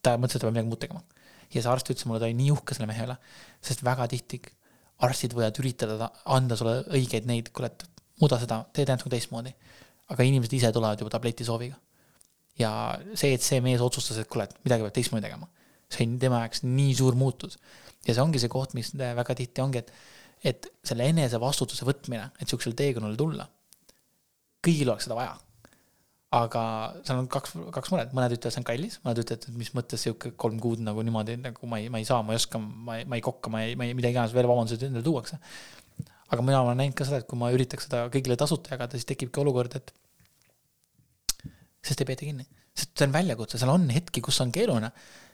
[0.03, 1.03] ta mõtles, et ta peab midagi muud tegema.
[1.49, 3.20] ja see arst ütles mulle, ta oli nii uhke selle mehe üle,
[3.64, 4.41] sest väga tihti
[5.07, 7.86] arstid võivad üritada anda sulle õigeid neid, kuule, et
[8.20, 9.53] muuda seda, tee natuke teistmoodi.
[10.10, 11.78] aga inimesed ise tulevad juba tableti sooviga
[12.60, 12.72] ja
[13.14, 15.48] see, et see mees otsustas, et kuule, et midagi peab teistmoodi tegema,
[15.90, 17.60] see on tema jaoks nii suur muutus.
[18.08, 19.92] Ja see ongi see koht, mis väga tihti ongi, et,
[20.52, 23.48] et selle enese vastutuse võtmine, et sihukesele teekonnale tulla,
[24.66, 25.38] kõigil oleks seda vaja.
[26.38, 26.64] aga
[27.02, 30.04] seal on kaks, kaks muret, mõned ütlevad, see on kallis, mõned ütlevad, et mis mõttes
[30.06, 33.00] sihuke kolm kuud nagu niimoodi nagu ma ei, ma ei saa, ma ei oska, ma
[33.00, 35.40] ei, ma ei kokka, ma ei, ma ei, mida iganes veel vabandused endale tuuakse.
[36.30, 39.10] aga mina olen näinud ka seda, et kui ma üritaks seda kõigile tasuta jagada, siis
[39.10, 39.90] tekibki olukord, et
[41.82, 42.46] sest ei peeta kinni.
[42.78, 44.92] sest see on väljakutse, seal on hetki, kus on keeruline.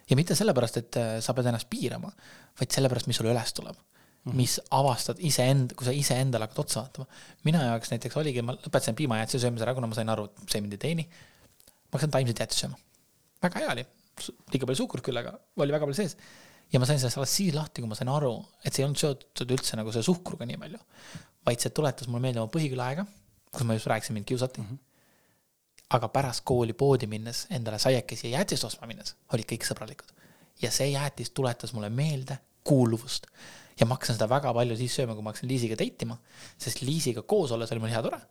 [0.10, 2.12] Ja mitte sellepärast, et äh, sa pead ennast piirama,
[2.60, 4.32] vaid sellepärast, mis sulle üles tuleb mm.
[4.32, 4.38] -hmm.
[4.38, 7.06] mis avastad iseend-, kui sa iseendale hakkad otsa vaatama.
[7.44, 10.62] mina jaoks näiteks oligi, ma lõpetasin piimajäätise söömise ära, kuna ma sain aru, et see
[10.62, 11.06] mind ei teeni.
[11.10, 12.82] ma hakkasin taimset jäätist sööma.
[13.44, 13.86] väga hea oli,
[14.54, 16.18] liiga palju suhkrut küll, aga oli väga palju sees.
[16.74, 18.34] ja ma sain sellest alles siis lahti, kui ma sain aru,
[18.64, 20.82] et see ei olnud seotud üldse nagu selle suhkruga nii palju,
[21.46, 23.06] vaid see tuletas mulle meelde oma Põhiküla aega,
[23.52, 24.68] kus ma just rääkisin, mind kiusati mm.
[24.70, 24.84] -hmm
[25.94, 30.14] aga pärast kooli poodi minnes, endale saiakesi ja jäätist ostma minnes, olid kõik sõbralikud.
[30.62, 33.28] ja see jäätis tuletas mulle meelde kuuluvust.
[33.80, 36.18] ja ma hakkasin seda väga palju siis sööma, kui ma hakkasin Liisiga date ima,
[36.58, 38.22] sest Liisiga koos olles oli mul hea tore.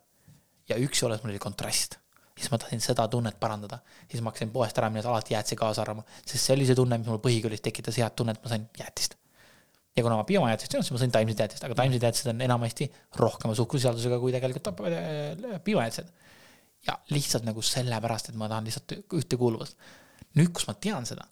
[0.69, 1.99] ja üksi olles mul oli kontrast
[2.35, 3.79] siis ma tahtsin seda tunnet parandada,
[4.11, 6.97] siis ma hakkasin poest ära minnes alati jäätise kaasa arvama, sest see oli see tunne,
[6.99, 9.15] mis mul põhikoolis tekitas head tunnet, ma sain jäätist
[9.95, 12.41] ja kuna ma biomajäätist ei olnud, siis ma sõin taimset jäätist, aga taimsed jäätised on
[12.43, 12.87] enamasti
[13.21, 16.09] rohkema suhkrusisaldusega kui tegelikult äh, biomajäätised.
[16.87, 19.77] Ja lihtsalt nagu sellepärast, et ma tahan lihtsalt ühtekuuluvust.
[20.35, 21.25] nüüd, kus ma tean seda,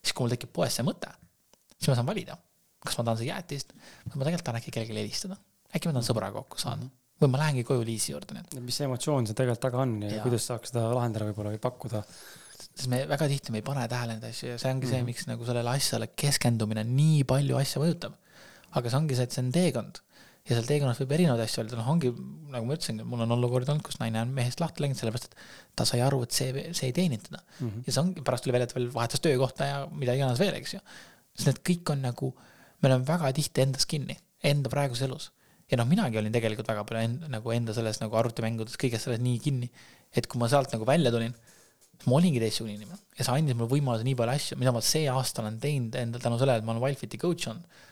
[0.00, 1.10] siis kui mul tekib poes see mõte,
[1.76, 2.36] siis ma saan valida,
[2.84, 5.38] kas ma tahan seda jäätist või ma tegelikult tahan äkki kellelegi helistada.
[5.70, 7.24] äkki ma tahan sõbraga kokku saada mm -hmm.
[7.24, 8.60] või ma lähengi koju Liisi juurde nüüd.
[8.60, 12.04] mis emotsioon see tegelikult taga on ja, ja kuidas saaks seda lahendada võib-olla või pakkuda
[12.60, 14.94] sest me väga tihti me ei pane tähele neid asju ja see ongi mm -hmm.
[14.94, 15.06] see, mhm.
[15.06, 18.14] miks nagu sellele asjale keskendumine nii palju asja mõjutab.
[18.70, 20.00] aga see ongi see, et see on teekond
[20.50, 22.10] ja seal teekonnas võib erinevaid asju öelda, noh, ongi
[22.50, 25.44] nagu ma ütlesin, mul on olukordi olnud, kus naine on mehest lahti läinud, sellepärast et
[25.78, 27.68] ta sai aru, et see, see ei teeninud teda mm.
[27.68, 27.84] -hmm.
[27.86, 30.74] ja see ongi, pärast tuli välja, et veel vahetas töökohta ja mida iganes veel, eks
[30.74, 30.80] ju.
[31.36, 32.32] sest need kõik on nagu,
[32.82, 35.30] me oleme väga tihti endas kinni, enda praeguses elus.
[35.70, 39.22] ja noh, minagi olin tegelikult väga palju end, nagu enda selles nagu arvutimängudes, kõiges selles
[39.22, 39.70] nii kinni,
[40.10, 41.36] et kui ma sealt nagu välja tulin
[42.08, 45.06] ma olingi teistsugune inimene ja see andis mulle võimaluse nii palju asju, mida ma see
[45.12, 47.82] aasta olen teinud endal tänu sellele, et ma olen Wildfiti coach olnud.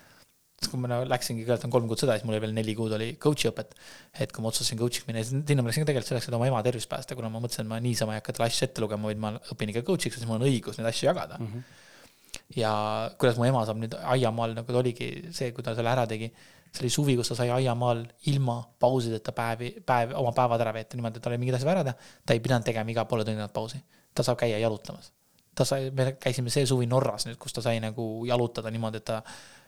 [0.59, 2.74] Siis kui ma nagu läksingi, kõigepealt on kolm kuud sõda, siis mul oli veel neli
[2.78, 3.76] kuud oli coach'i õpet.
[4.24, 6.62] et kui ma otsustasin coach'iks minna, siis sinna ma läksin tegelikult selleks, et oma ema
[6.66, 9.22] tervist päästa, kuna ma mõtlesin, et ma niisama ei hakka talle asju ette lugema, vaid
[9.22, 11.52] ma õpin ikka coach'iks, siis mul on õigus neid asju jagada mm.
[11.52, 12.47] -hmm.
[12.59, 12.72] ja
[13.18, 16.32] kuidas mu ema saab nüüd aiamaal, nagu ta oligi see, kui ta selle ära tegi
[16.72, 18.02] see oli suvi, kus ta sai aiamaal
[18.32, 21.85] ilma pausideta päevi, päev, oma päevad ära veeta niimoodi, et tal oli mingid asjad ära
[21.86, 21.97] teha.
[22.26, 23.80] ta ei pidanud tegema iga poole tunni tagant pausi
[24.14, 25.12] ta saab käia jalutamas.
[25.59, 29.06] Ta sai, me käisime see suvi Norras nüüd, kus ta sai nagu jalutada niimoodi, et
[29.10, 29.20] ta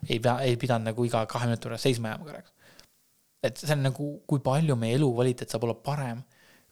[0.09, 2.53] ei pea, ei pidanud nagu iga kahe minuti pärast seisma jääma korraks.
[3.43, 6.23] et see on nagu, kui palju meie elukvaliteet saab olla parem,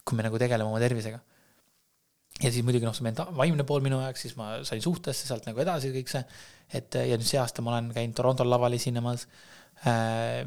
[0.05, 1.19] kui me nagu tegeleme oma tervisega.
[2.39, 5.47] ja siis muidugi noh, see menta-, vaimne pool minu jaoks, siis ma sain suhtesse sealt
[5.49, 6.25] nagu edasi kõik see,
[6.79, 9.58] et ja nüüd see aasta ma olen käinud Toronto laval esinemas Äh,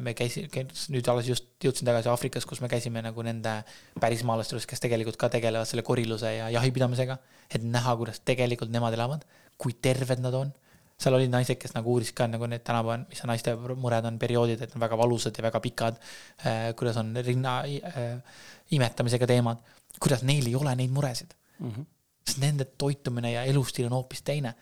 [0.03, 3.55] me käisime, nüüd alles just jõudsin tagasi Aafrikas, kus me käisime nagu nende
[4.01, 7.17] pärismaalaste juures, kes tegelikult ka tegelevad selle koriluse ja jahipidamisega.
[7.53, 9.25] et näha, kuidas tegelikult nemad elavad,
[9.57, 10.53] kui terved nad on.
[10.97, 14.61] seal olid naised, kes nagu uurisid ka nagu need tänapäeval, mis naiste mured on, perioodid,
[14.61, 15.97] et on väga valusad ja väga pikad.
[16.45, 18.21] Äh, kuidas on rinna äh,
[18.71, 19.65] imetamisega teemad,
[19.99, 21.71] kuidas neil ei ole neid muresid mm.
[21.71, 21.85] -hmm.
[22.27, 24.53] sest nende toitumine ja elustiil on hoopis teine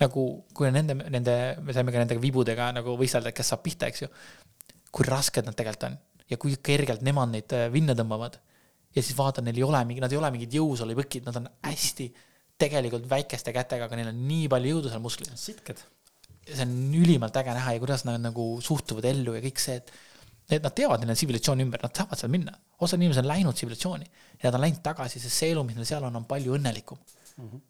[0.00, 4.06] nagu kui nende, nende, me saime ka nendega vibudega nagu võistelda, kes saab pihta, eks
[4.06, 4.08] ju.
[4.90, 5.98] kui rasked nad tegelikult on
[6.30, 8.38] ja kui kergelt nemad neid äh, vinna tõmbavad.
[8.96, 12.08] ja siis vaatad, neil ei ole mingi, nad ei ole mingid jõusolipõkid, nad on hästi
[12.60, 15.32] tegelikult väikeste kätega, aga neil on nii palju jõudu seal musklis.
[15.36, 15.82] sitked.
[16.50, 19.92] see on ülimalt äge näha ja kuidas nad nagu suhtuvad ellu ja kõik see, et
[20.50, 22.56] et nad teavad, neil on tsivilisatsioon ümber, nad saavad seal minna.
[22.80, 24.06] osad inimesed on läinud tsivilisatsiooni
[24.40, 26.98] ja nad on läinud tagasi, sest see elu, mis neil seal on, on palju õnnelikum
[26.98, 27.50] mm.
[27.50, 27.60] -hmm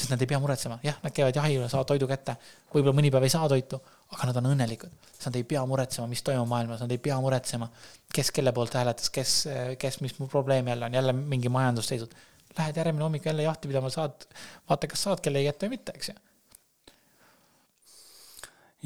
[0.00, 2.36] sest nad ei pea muretsema, jah, nad käivad jahil ja saavad toidu kätte,
[2.72, 3.80] võib-olla mõni päev ei saa toitu,
[4.14, 4.94] aga nad on õnnelikud.
[5.12, 7.68] sest nad ei pea muretsema, mis toimub maailmas, nad ei pea muretsema,
[8.14, 9.36] kes kelle poolt hääletas, kes,
[9.78, 12.16] kes, mis probleem jälle on, jälle mingi majandusseisud.
[12.58, 14.26] Lähed järgmine hommik jälle jahti pidama, saad,
[14.68, 16.18] vaata, kas saad kellegi kätte või mitte, eks ju.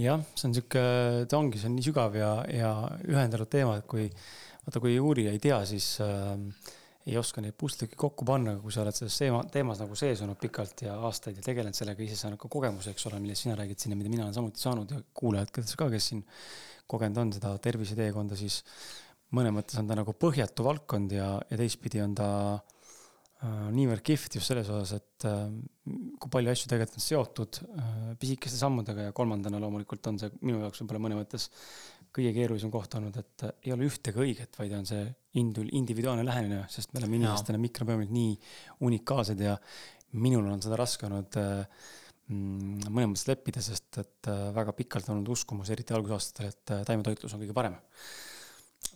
[0.05, 0.86] jah, see on sihuke,
[1.31, 2.73] ta ongi, see on nii sügav ja, ja
[3.07, 4.09] ühendatud teema, et kui,
[4.66, 6.35] vaata, kui uurija ei tea, siis äh,
[7.05, 10.22] ei oska neid pusletükke kokku panna, aga kui sa oled selles teema, teemas nagu sees
[10.24, 13.56] olnud pikalt ja aastaid ja tegelenud sellega, ise saanud ka kogemuse, eks ole, millest sina
[13.59, 16.22] räägid siin ja mida mina olen samuti saanud ja kuulajad, ka, kes siin
[16.89, 18.62] kogenud on seda terviseteekonda, siis
[19.36, 24.39] mõnes mõttes on ta nagu põhjatu valdkond ja, ja teistpidi on ta äh, niivõrd kihvt
[24.39, 25.47] just selles osas, et äh,
[26.20, 27.90] kui palju asju tegelikult on seotud äh,
[28.20, 31.51] pisikeste sammudega ja kolmandana loomulikult on see minu jaoks võib-olla mõnes mõttes
[32.15, 35.03] kõige keerulisem koht olnud, et ei ole ühte ega õiget, vaid on see
[35.41, 38.36] individuaalne lähenemine, sest me oleme inimestena mikrobiomid nii
[38.86, 39.57] unikaalsed ja
[40.23, 45.19] minul on seda raske olnud mm, mõnes mõttes leppida, sest et äh, väga pikalt on
[45.19, 47.77] olnud uskumus, eriti algusaastatel, et äh, taimetoitlus on kõige parem.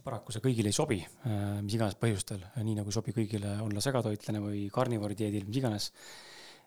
[0.05, 3.83] paraku see kõigile ei sobi, äh, mis iganes põhjustel, nii nagu ei sobi kõigile olla
[3.85, 5.91] segatoitlane või karnivoori dieedil, mis iganes.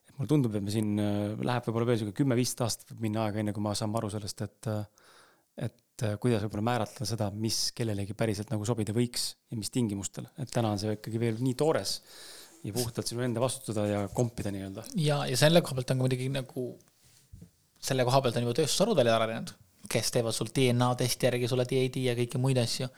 [0.10, 3.40] et mulle tundub, et me siin läheb võib-olla veel sihuke kümme-viisteist aastat võib minna aega,
[3.40, 4.72] enne kui me saame aru sellest, et
[5.62, 10.28] et äh, kuidas võib-olla määratleda seda, mis kellelegi päriselt nagu sobida võiks ja mis tingimustel,
[10.42, 12.00] et täna on see ikkagi veel nii toores
[12.64, 14.86] ja puhtalt sinu enda vastutada ja kompida nii-öelda.
[15.02, 16.68] ja, ja selle koha pealt on ka muidugi nagu,
[17.82, 19.54] selle koha pealt on juba tööstusharud välja arenenud,
[19.92, 22.90] kes teevad sul DNA testi järgi sulle dieedi ja kõiki muid asju.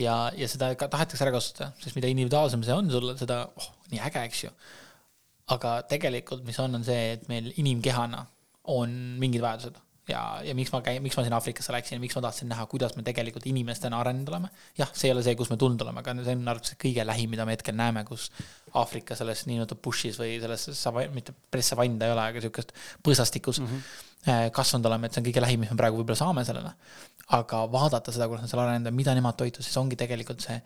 [0.00, 3.70] ja, ja seda ka tahetakse ära kasutada, sest mida individuaalsem see on sulle, seda, oh,
[3.92, 4.52] nii äge, eks ju.
[5.54, 8.26] aga tegelikult, mis on, on see, et meil inimkehana
[8.74, 12.22] on mingid vajadused ja, ja miks ma käin, miks ma sinna Aafrikasse läksin, miks ma
[12.26, 14.50] tahtsin näha, kuidas me tegelikult inimestena arenenud oleme.
[14.78, 17.06] jah, see ei ole see, kus me tulnud oleme, aga see on minu arvates kõige
[17.06, 18.28] lähim, mida me hetkel näeme, kus
[18.80, 22.74] Aafrika selles nii-öelda bush'is või selles sava-, mitte päris savann ta ei ole, aga sihukest
[23.06, 24.54] põõsastikus mm -hmm.
[24.56, 26.74] kasvanud oleme, et see on kõige lähim, mis me praegu võib-olla saame sellele.
[27.38, 30.60] aga vaadata seda, kuidas nad seal arenenud on, mida nemad toitu, siis ongi tegelikult see,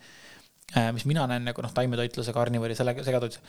[0.76, 3.40] äh, mis mina näen nagu noh, taimetoitluse, karnivõri, selle, segatoitluse.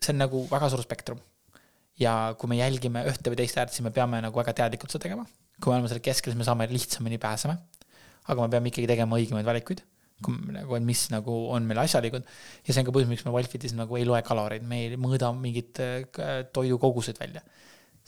[0.00, 1.20] see on nagu väga suur spektrum
[1.98, 5.06] ja kui me jälgime ühte või teist äärt, siis me peame nagu väga teadlikult seda
[5.06, 5.26] tegema.
[5.58, 7.56] kui me oleme seal keskel, siis me saame lihtsamini pääsema.
[8.28, 9.82] aga me peame ikkagi tegema õigemaid valikuid,
[10.28, 12.24] nagu, et mis nagu on meil asjalikud.
[12.66, 15.32] ja see on ka põhjus, miks me Wolfitis nagu ei loe kaloreid, me ei mõõda
[15.34, 17.42] mingit äh, toidukogused välja.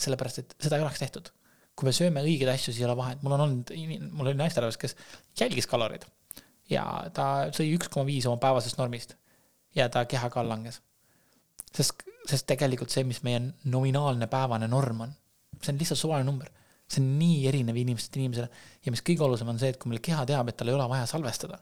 [0.01, 1.33] sellepärast, et seda ei oleks tehtud.
[1.75, 3.77] kui me sööme õigeid asju, siis ei ole vahet, mul on olnud,
[4.13, 4.97] mul oli naisterahvas, kes
[5.41, 6.05] jälgis kaloreid
[6.71, 6.85] ja
[7.15, 9.17] ta sõi üks koma viis oma päevasest normist
[9.77, 10.81] ja ta kehakaal langes.
[11.77, 13.41] Sest sest tegelikult see, mis meie
[13.73, 15.13] nominaalne päevane norm on,
[15.61, 16.51] see on lihtsalt suvaline number.
[16.91, 18.49] see on nii erinev inimesest inimesele.
[18.83, 20.89] Ja mis kõige olulisem on see, et kui meil keha teab, et tal ei ole
[20.91, 21.61] vaja salvestada,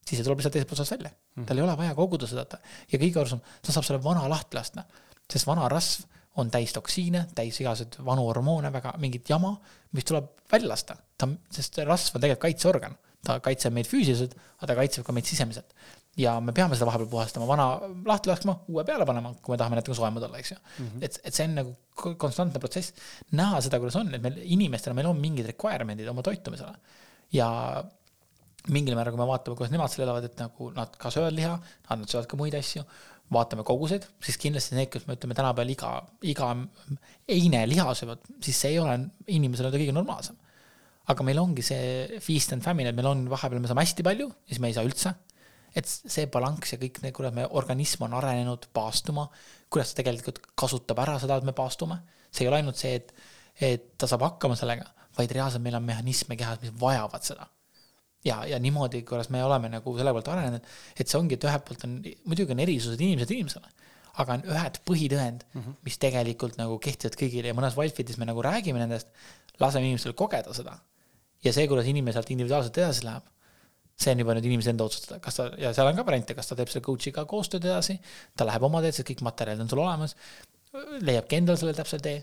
[0.00, 1.10] siis see tuleb lihtsalt teiselt otsast välja.
[1.36, 1.44] Mm..
[1.50, 2.46] tal ei ole vaja koguda seda
[2.88, 4.86] ja kõige olulisem, ta saab selle vana lahti lasta,
[5.30, 6.08] sest vana rasv
[6.40, 9.52] on täis toksiine, täis igasuguseid vanu hormoone, väga mingit jama,
[9.92, 10.96] mis tuleb välja lasta.
[11.20, 15.28] ta, sest rasv on tegelikult kaitseorgan, ta kaitseb meid füüsiliselt, aga ta kaitseb ka meid
[15.28, 15.76] sisemiselt
[16.18, 17.66] ja me peame seda vahepeal puhastama, vana
[18.08, 20.86] lahti laskma, uue peale panema, kui me tahame näiteks soojemad olla, eks ju mm.
[20.86, 21.04] -hmm.
[21.06, 21.76] et, et see on nagu
[22.18, 22.94] konstantne protsess,
[23.38, 26.74] näha seda, kuidas on, et meil inimestena, meil on mingid requirement'id oma toitumisele.
[27.32, 27.48] ja
[28.68, 31.54] mingil määral, kui me vaatame, kuidas nemad seal elavad, et nagu nad ka söövad liha,
[31.90, 32.84] nad söövad ka muid asju,
[33.32, 35.92] vaatame koguseid, siis kindlasti need, kes me ütleme tänapäeval iga,
[36.26, 36.50] iga
[37.30, 40.36] eine liha söövad, siis see ei ole inimesele kõige normaalsem.
[41.10, 44.28] aga meil ongi see feast and famine, et meil on vahepeal, me saame hästi palju,
[44.46, 45.14] siis me ei saa üldse
[45.76, 49.26] et see balanss ja kõik need, kuidas meie organism on arenenud paastuma,
[49.70, 52.00] kuidas ta tegelikult kasutab ära seda, et me paastume.
[52.30, 53.12] see ei ole ainult see, et,
[53.70, 54.86] et ta saab hakkama sellega,
[55.16, 57.48] vaid reaalselt meil on mehhanisme kehas, mis vajavad seda.
[58.24, 60.66] ja, ja niimoodi, kuidas me oleme nagu selle poolt arenenud,
[60.96, 61.96] et see ongi, et ühelt poolt on,
[62.28, 63.70] muidugi on erisused inimesed inimesele,
[64.20, 65.80] aga on ühed põhitõend mm, -hmm.
[65.86, 69.08] mis tegelikult nagu kehtivad kõigile ja mõnes Wildfitis me nagu räägime nendest,
[69.60, 70.78] laseme inimestel kogeda seda.
[71.44, 73.28] ja see, kuidas inimene sealt individuaalselt edasi läheb
[74.00, 76.48] see on juba nüüd inimese enda otsustada, kas ta, ja seal on ka variante, kas
[76.48, 77.98] ta teeb selle coach'iga koostööd edasi,
[78.36, 80.16] ta läheb oma teed, sest kõik materjalid on sul olemas,
[81.04, 82.22] leiabki endale selle täpse tee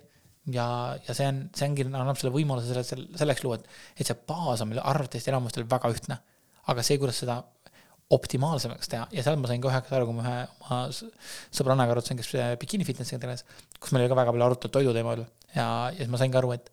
[0.53, 0.67] ja,
[1.07, 4.63] ja see on, see ongi, annab selle võimaluse selle, selleks luua, et, et see baas
[4.63, 6.19] on meil arvatavasti enamustel väga ühtne.
[6.67, 7.37] aga see, kuidas seda
[8.11, 12.19] optimaalsemaks teha ja seal ma sain ka üheks aru, kui ma ühe oma sõbrannaga arutasin,
[12.19, 12.31] kes
[12.61, 13.43] bikini fitnessiga tegeles,
[13.79, 16.39] kus meil oli ka väga palju arutelu toidu teemal ja, ja siis ma sain ka
[16.39, 16.71] aru, et,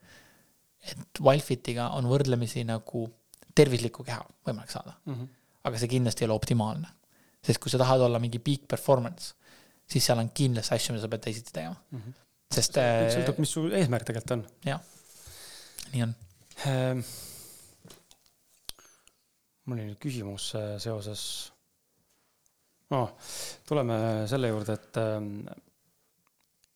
[0.92, 3.08] et Wildfitiga on võrdlemisi nagu
[3.54, 5.14] tervislikku keha võimalik saada mm.
[5.14, 5.28] -hmm.
[5.68, 6.88] aga see kindlasti ei ole optimaalne.
[7.44, 9.34] sest kui sa tahad olla mingi peak performance,
[9.86, 12.00] siis seal on kindlasti asju, mida sa pead teisiti tegema mm.
[12.00, 12.14] -hmm.
[12.58, 12.78] sest.
[13.16, 14.46] sõltub, mis su eesmärk tegelikult on.
[14.64, 14.80] jah,
[15.92, 16.14] nii on
[16.66, 17.04] ähm,.
[19.64, 21.52] mul oli nüüd küsimus äh, seoses
[22.90, 23.12] oh,,
[23.68, 23.96] tuleme
[24.30, 25.30] selle juurde, et ähm,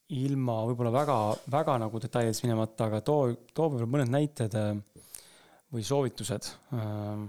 [0.08, 1.16] ilma võib-olla väga,
[1.52, 4.72] väga nagu detailides minemata, aga too, too võib-olla mõned näited äh,
[5.74, 6.50] või soovitused.
[6.76, 7.28] Ähm,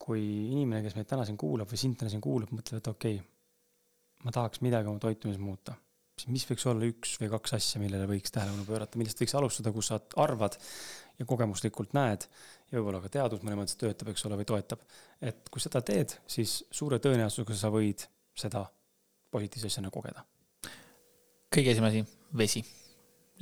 [0.00, 0.22] kui
[0.54, 3.26] inimene, kes meid täna siin kuulab või sind täna siin kuulab, mõtleb, et okei okay,,
[4.24, 5.74] ma tahaks midagi oma toitumises muuta,
[6.16, 9.72] siis mis võiks olla üks või kaks asja, millele võiks tähelepanu pöörata, millest võiks alustada,
[9.76, 10.56] kus sa arvad
[11.20, 14.82] ja kogemuslikult näed ja võib-olla ka teadus mõnes mõttes töötab, eks ole, või toetab.
[15.20, 18.64] et kui seda teed, siis suure tõenäosusega sa võid seda
[19.30, 20.24] positiivse asjana kogeda.
[21.52, 22.64] kõige esimene asi, vesi,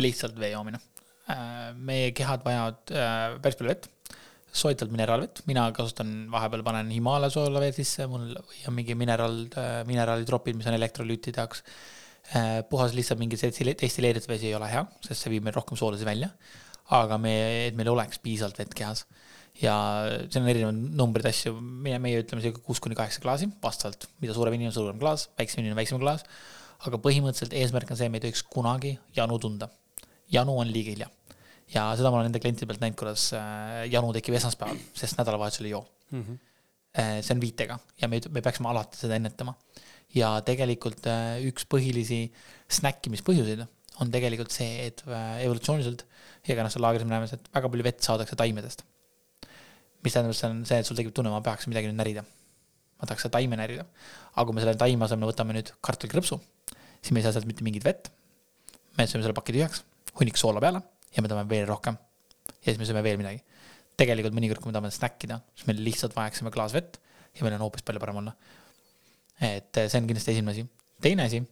[0.03, 0.83] lihtsalt vee joomine
[1.29, 3.89] meie kehad vajavad äh, päris palju vett,
[4.59, 10.57] soojalt mineraalvett, mina kasutan, vahepeal panen Himaalia soolaveed sisse, mul on mingi mineraal, äh, mineraalidropid,
[10.59, 11.65] mis on elektrolüütide jaoks.
[12.69, 16.29] puhas lihtsalt mingi destilleeritud vesi ei ole hea, sest see viib meil rohkem soolasi välja.
[16.93, 17.33] aga me,
[17.69, 19.05] et meil oleks piisavalt vett kehas
[19.61, 19.75] ja
[20.29, 24.37] seal on erinevad numbrid, asju, meie, meie ütleme sihuke kuus kuni kaheksa klaasi, vastavalt, mida
[24.37, 26.25] suurem inimene, suurem klaas, väiksem inimene, väiksem klaas.
[26.87, 29.69] aga põhimõtteliselt eesmärk on see, me ei tohiks kunagi janu tunda.
[30.31, 31.09] janu on liiga hilja
[31.75, 35.69] ja seda ma olen nende klientide pealt näinud, kuidas äh, janu tekib esmaspäeval, sest nädalavahetusel
[35.69, 36.23] ei joo mm.
[36.23, 36.39] -hmm.
[37.21, 39.55] see on viitega ja me, me peaksime alati seda ennetama.
[40.15, 42.31] ja tegelikult äh, üks põhilisi
[42.79, 43.67] snäkkimispõhjuseid
[44.01, 45.03] on tegelikult see, et
[45.43, 46.05] evolutsiooniliselt
[46.47, 48.85] ja ka noh, seal laagris me näeme, et väga palju vett saadakse taimedest.
[50.05, 52.23] mis tähendab, see on see, et sul tekib tunne, ma peaks midagi nüüd närida.
[52.99, 53.85] ma tahaks seda taime närida.
[54.35, 56.39] aga kui me selle taime asemel võtame nüüd kartulikrõpsu,
[57.03, 58.13] siis me ei saa sealt mitte mingit vett.
[58.97, 59.83] me sööme selle paki tühjaks,
[60.15, 60.81] hunnik soola peale
[61.15, 61.99] ja me tahame veel rohkem.
[62.49, 63.43] ja siis me sööme veel midagi.
[63.99, 67.01] tegelikult mõnikord, kui me tahame snäkkida, siis me lihtsalt vajaksime klaas vett
[67.37, 68.35] ja meil on hoopis palju parem olla.
[69.41, 70.67] et eh, see on kindlasti esimene asi.
[71.03, 71.43] teine asi,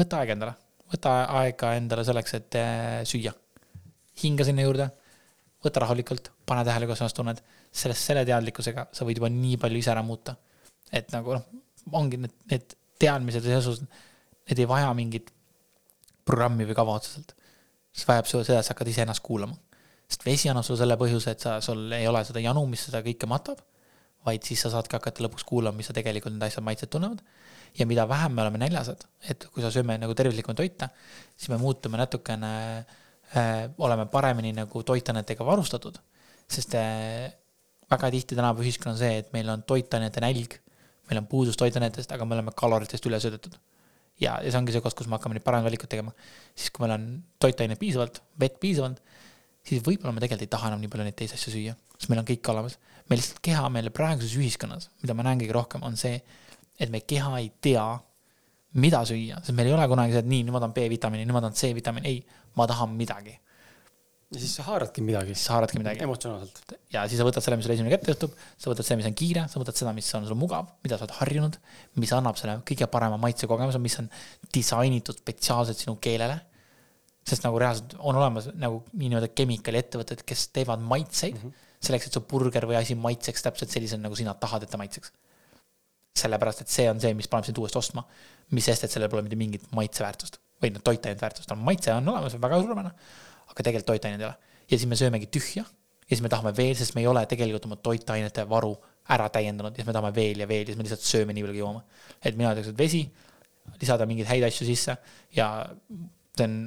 [0.00, 0.54] võta aeg endale,
[0.92, 3.34] võta aega endale selleks, et eh, süüa.
[4.22, 4.88] hinga sinna juurde,
[5.64, 7.42] võta rahulikult, pane tähele, kuidas sa ennast tunned.
[7.72, 10.36] sellest, selle teadlikkusega sa võid juba nii palju ise ära muuta.
[10.92, 11.44] et nagu noh,
[11.92, 13.84] ongi need, need teadmised ja seoses,
[14.48, 15.32] need ei vaja mingit
[16.28, 17.34] programmi või kava otseselt.
[17.92, 19.56] Siis vajab seda, et sa hakkad iseennast kuulama.
[20.08, 23.00] sest vesi annab sulle selle põhjuse, et sa, sul ei ole seda janu, mis seda
[23.04, 23.60] kõike matab,
[24.26, 27.22] vaid siis sa saadki hakata lõpuks kuulama, mis sa tegelikult need asjad maitsed tunnevad
[27.78, 30.88] ja mida vähem me oleme näljased, et kui sa sööme nagu tervislikumat toita,
[31.36, 35.96] siis me muutume natukene äh,, oleme paremini nagu toitainetega varustatud,
[36.52, 37.32] sest äh,
[37.92, 40.58] väga tihti tänapäeva ühiskond on see, et meil on toitainete nälg,
[41.08, 43.56] meil on puudus toitainetest, aga me oleme kaloritest üle söödetud.
[44.20, 46.14] Ja, ja see ongi see koht, kus me hakkame neid paremaid valikuid tegema.
[46.54, 47.08] siis, kui meil on
[47.42, 49.02] toitaineid piisavalt, vett piisavalt,
[49.66, 52.22] siis võib-olla me tegelikult ei taha enam nii palju neid teisi asju süüa, sest meil
[52.22, 52.78] on kõik olemas.
[53.10, 56.20] meil lihtsalt keha meile praeguses ühiskonnas, mida ma näen kõige rohkem, on see,
[56.78, 57.86] et meie keha ei tea,
[58.82, 61.36] mida süüa, sest meil ei ole kunagi see, et nii, nüüd ma tahan B-vitamiini, nüüd
[61.36, 63.36] ma tahan C-vitamiini, ei, ma tahan midagi.
[64.32, 65.34] Ja siis sa haaradki midagi.
[65.36, 66.02] siis sa haaradki midagi.
[66.06, 66.74] emotsionaalselt.
[66.92, 69.16] ja siis sa võtad selle, mis sulle esimene kätte juhtub, sa võtad selle, mis on
[69.18, 71.58] kiire, sa võtad seda, mis on sul mugav, mida sa oled harjunud,
[72.02, 74.08] mis annab selle kõige parema maitsekogemuse, mis on
[74.54, 76.40] disainitud spetsiaalselt sinu keelele.
[77.28, 81.68] sest nagu reaalselt on olemas nagu niinimetatud kemikaaliettevõtted, kes teevad maitseid mm -hmm.
[81.86, 85.12] selleks, et su burger või asi maitseks täpselt sellisena, nagu sina tahad, et ta maitseks
[86.18, 88.04] sellepärast, et see on see, mis paneb sind uuesti ostma.
[88.50, 92.08] mis sest, et sellel pole mitte mingit maitseväärtust või noh, toitainete väärtust, no maitse on
[92.12, 92.92] olemas, väga suurepärane.
[93.52, 94.56] Aga tegelikult toitaineid ei ole.
[94.70, 97.68] ja siis me söömegi tühja ja siis me tahame veel, sest me ei ole tegelikult
[97.68, 98.72] oma toitainete varu
[99.12, 101.46] ära täiendanud ja siis me tahame veel ja veel ja siis me lihtsalt sööme nii
[101.46, 101.84] palju, kui jõuame.
[102.22, 103.04] et mina ütleks, et vesi,
[103.80, 104.96] lisada mingeid häid asju sisse
[105.36, 105.48] ja
[106.36, 106.58] see on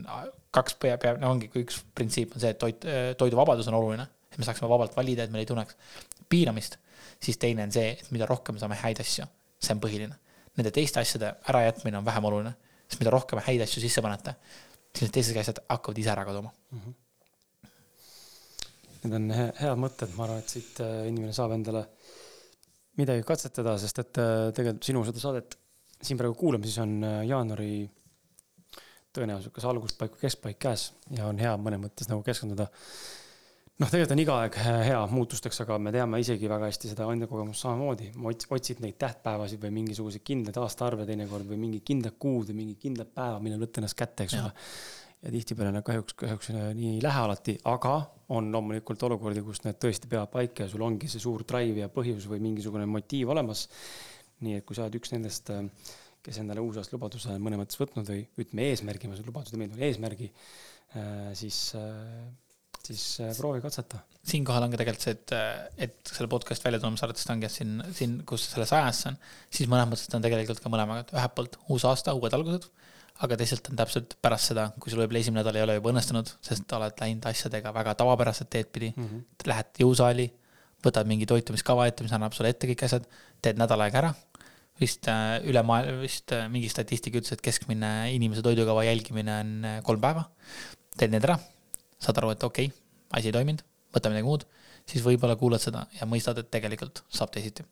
[0.55, 2.85] kaks pea, pea, no ongi, kui üks printsiip on see, et toit,
[3.19, 5.75] toiduvabadus on oluline, et me saaksime vabalt valida, et meil ei tunneks
[6.31, 6.77] piiramist
[7.23, 9.27] siis teine on see, et mida rohkem me saame häid asju,
[9.61, 10.17] see on põhiline.
[10.55, 12.53] Nende teiste asjade ärajätmine on vähem oluline,
[12.87, 14.35] sest mida rohkem häid asju sisse panete,
[14.95, 16.79] siis need teised asjad hakkavad ise ära kaduma mm.
[16.79, 17.01] -hmm.
[19.05, 21.83] Need on head mõtted, ma arvan, et siit äh, inimene saab endale
[22.97, 25.57] midagi katsetada, sest et äh, tegelikult sinu seda saadet
[26.01, 27.85] siin praegu kuulame, siis on äh, jaanuari
[29.15, 32.67] tõenäoliselt kas alguspaiku, keskpaik käes ja on hea mõnes mõttes nagu keskenduda
[33.81, 34.57] noh, tegelikult on iga aeg
[34.87, 38.11] hea muutusteks, aga me teame isegi väga hästi seda enda kogemust samamoodi.
[38.55, 43.11] otsid neid tähtpäevasid või mingisuguseid kindlaid aastaarve teinekord või mingid kindlad kuud või mingid kindlad
[43.15, 44.53] päevad, millal võtta ennast kätte, eks ole.
[45.25, 47.97] ja tihtipeale nad kahjuks, kahjuks nii ei lähe alati, aga
[48.35, 51.91] on loomulikult olukordi, kus need tõesti peavad paika ja sul ongi see suur drive ja
[51.91, 53.67] põhjus või mingisugune motiiv olemas.
[54.45, 55.51] nii et kui sa oled üks nendest,
[56.23, 59.83] kes endale uusaasta lubaduse mõnes mõttes võtnud või ütleme, eesmärgi, ma seda lubadust ei meeldi,
[59.87, 60.31] eesmärgi,
[61.39, 61.59] siis
[62.85, 63.99] siis äh, proovi katseta.
[64.25, 67.53] siinkohal on ka tegelikult see, et, äh, et selle podcast välja tulemise arvates ongi, et
[67.53, 69.19] siin, siin, kus selles ajas on,
[69.53, 72.67] siis mõnes mõttes on tegelikult ka mõlemaga, et ühelt poolt uus aasta, uued algused,
[73.25, 76.33] aga teisalt on täpselt pärast seda, kui sul võib-olla esimene nädal ei ole juba õnnestunud,
[76.43, 79.47] sest oled läinud asjadega väga tavapäraselt teed pidi mm, -hmm.
[79.51, 80.27] lähed jõusaali,
[80.85, 83.07] võtad mingi toitumiskava ette, mis annab sulle ette kõik asjad,
[83.41, 84.13] teed nädal aega ära,
[84.81, 90.03] vist äh, üle maailma, vist mingi statistika ütles, et keskmine inimese toidukava jälgimine on kolm
[90.03, 90.27] päeva,
[90.99, 91.39] teed need ära
[92.01, 92.83] saad aru, et okei okay,,
[93.19, 93.63] asi ei toiminud,
[93.95, 94.45] võta midagi muud,
[94.89, 97.65] siis võib-olla kuulad seda ja mõistad, et tegelikult saab teisiti.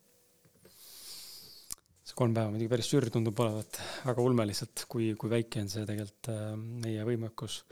[2.03, 5.71] see kolm päeva muidugi päris sür tundub olevat, väga ulme lihtsalt, kui, kui väike on
[5.71, 7.63] see tegelikult äh, meie võimekus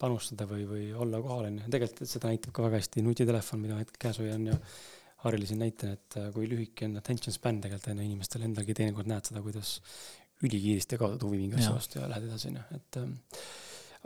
[0.00, 1.70] panustada või, või olla kohal, on ju.
[1.74, 4.58] tegelikult seda näitab ka väga hästi nutitelefon, mida hetkel käes hoian ja
[5.24, 8.76] Harile siin näitan, et äh, kui lühike on attention span tegelikult on ju inimestel endalgi
[8.76, 9.78] teinekord näed seda, kuidas
[10.44, 13.14] ülikiiresti kaotad huvi mingi asja vastu ja lähed edasi, on ju, et ähm,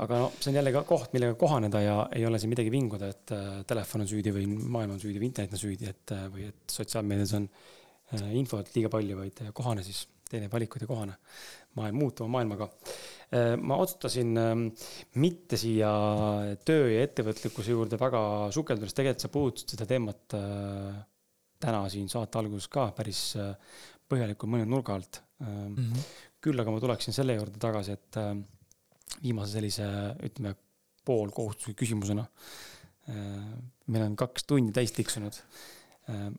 [0.05, 3.11] aga no see on jälle ka koht, millega kohaneda ja ei ole siin midagi vinguda,
[3.15, 6.27] et äh, telefon on süüdi või maailm on süüdi või internet on süüdi, et äh,
[6.33, 10.91] või et sotsiaalmeedias on äh, infot liiga palju, vaid kohane siis, tee neid valikuid ja
[10.91, 11.17] kohane
[11.79, 12.67] maailm muutuva maailmaga
[13.65, 14.53] ma otsustasin äh,
[15.21, 15.91] mitte siia
[16.69, 18.21] töö ja ettevõtlikkuse juurde väga
[18.55, 20.37] sukelduda, sest tegelikult sa puudutasid seda teemat
[21.59, 23.33] täna siin saate alguses ka päris
[24.09, 25.19] põhjalikult mõne nurga alt.
[25.43, 26.07] Mm -hmm.
[26.43, 28.17] küll aga ma tuleksin selle juurde tagasi, et
[29.23, 29.87] viimase sellise,
[30.29, 30.55] ütleme,
[31.09, 32.27] poolkohustusliku küsimusena.
[33.89, 35.37] meil on kaks tundi täis tiksunud.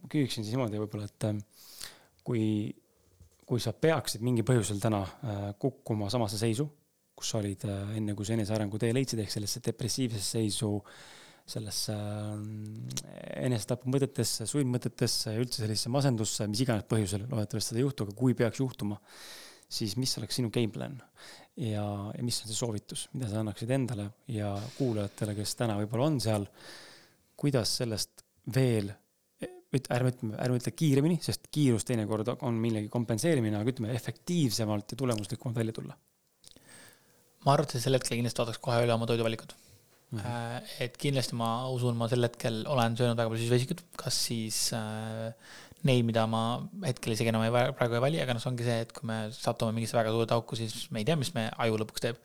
[0.09, 1.25] küsiksin siis niimoodi võib-olla, et
[2.25, 2.43] kui,
[3.45, 5.03] kui sa peaksid mingil põhjusel täna
[5.61, 6.67] kukkuma samasse seisu,
[7.17, 7.65] kus sa olid
[7.97, 10.71] enne, kui sa enesearengu tee leidsid, ehk sellesse depressiivsesse seisu,
[11.49, 11.95] sellesse
[13.47, 18.61] enesetapumõtetesse, sundmõtetesse üldse sellisesse masendusse, mis iganes põhjusel, loodetavasti seda ei juhtu, aga kui peaks
[18.61, 18.99] juhtuma,
[19.69, 20.97] siis mis oleks sinu game plan?
[21.59, 21.83] ja,
[22.15, 26.19] ja mis on see soovitus, mida sa annaksid endale ja kuulajatele, kes täna võib-olla on
[26.23, 26.47] seal,
[27.39, 28.23] kuidas sellest
[28.55, 28.91] veel,
[29.29, 35.01] ärme ütleme, ärme ütle kiiremini, sest kiirus teinekord on millegi kompenseerimine, aga ütleme efektiivsemalt ja
[35.03, 35.97] tulemuslikumalt välja tulla?
[37.45, 39.53] ma arvan, et sel hetkel kindlasti vaataks kohe üle oma toiduvalikud.
[40.11, 40.19] mm.
[40.19, 40.71] -hmm.
[40.83, 45.31] et kindlasti ma usun, ma sel hetkel olen söönud väga palju süsivesikut, kas siis äh,
[45.87, 46.43] neid, mida ma
[46.83, 49.19] hetkel isegi enam ei, praegu ei vali, aga noh, see ongi see, et kui me
[49.35, 52.19] satume mingisse väga suurde auku, siis me ei tea, mis meie aju lõpuks teeb.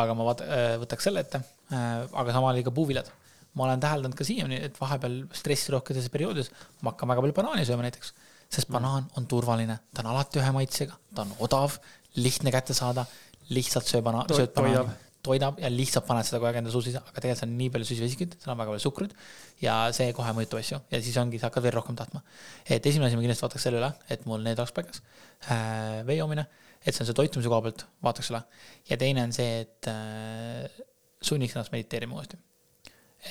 [0.00, 1.42] aga ma vaat-, äh, võtaks selle ette,
[1.74, 1.88] äh,
[2.22, 3.10] aga samal ajal ka puuviljad.
[3.58, 6.52] ma olen täheldanud ka siiani, et vahepeal stressirohkedes perioodides
[6.86, 8.12] ma hakkan väga palju banaani sööma näiteks,
[8.46, 8.76] sest mm.
[8.76, 11.80] banaan on turvaline, ta on alati ühe maitsega, ta on odav,
[12.22, 13.04] lihtne kätte saada,
[13.50, 17.00] lihtsalt söö bana-, sööd banaani toidab ja lihtsalt paned seda kogu aeg enda suu sisse,
[17.00, 19.14] aga tegelikult seal on nii palju süsivesikuid, seal on väga palju suhkrut
[19.60, 22.22] ja see kohe mõjutab asju ja siis ongi, sa hakkad veel rohkem tahtma.
[22.64, 25.02] et esimene asi, ma kindlasti vaataks selle üle, et mul need oleks paigas
[25.44, 26.00] äh,.
[26.08, 26.46] vee joomine,
[26.80, 28.42] et see on see toitumise koha pealt, vaataks üle.
[28.90, 30.82] ja teine on see, et äh,
[31.20, 32.40] sunniks ennast mediteerima uuesti.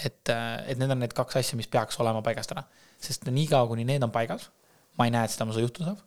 [0.06, 2.68] et äh,, et need on need kaks asja, mis peaks olema paigast ära,
[3.02, 4.52] sest niikaua, kuni need on paigas,
[4.98, 6.06] ma ei näe, et seda mul juhtuda saab.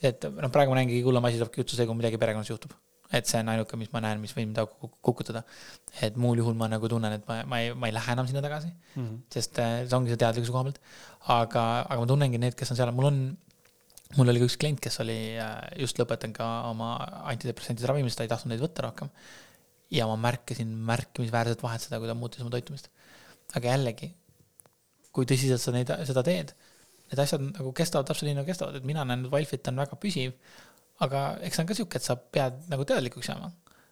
[0.00, 2.78] et noh, praegu ma näen kõige hullem asi saabki juhtuda see, kui midagi perekonnas juhtub
[3.10, 4.60] et see on ainuke, mis ma näen, mis võib mind
[5.02, 5.42] kukutada.
[6.06, 8.42] et muul juhul ma nagu tunnen, et ma, ma ei, ma ei lähe enam sinna
[8.44, 9.16] tagasi mm, -hmm.
[9.34, 10.80] sest äh, see ongi see teadlikkuse koha pealt.
[11.36, 13.20] aga, aga ma tunnengi need, kes on seal, mul on,
[14.16, 16.94] mul oli ka üks klient, kes oli äh, just lõpetanud ka oma
[17.32, 19.10] antidepressantide ravimist, ta ei tahtnud neid võtta rohkem.
[19.90, 22.90] ja ma märkasin märkimisväärset vahet seda, kui ta muutis oma toitumist.
[23.58, 24.14] aga jällegi,
[25.10, 26.54] kui tõsiselt sa neid, seda teed,
[27.10, 29.98] need asjad nagu kestavad täpselt nii nagu kestavad, et mina näen, et Wildfit on väga
[29.98, 30.36] püsiv
[31.04, 33.50] aga eks see on ka sihuke, et sa pead nagu teadlikuks jääma.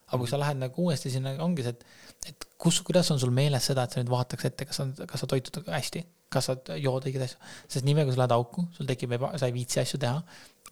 [0.08, 1.82] aga kui sa lähed nagu uuesti sinna, ongi see, et,
[2.30, 5.20] et kus, kuidas on sul meeles seda, et sa nüüd vaataks ette, kas sa, kas
[5.20, 6.00] sa toitud hästi,
[6.32, 7.50] kas sa jood õigeid asju.
[7.74, 10.22] sest niipea, kui sa lähed auku, sul tekib eba, sa ei viitsi asju teha.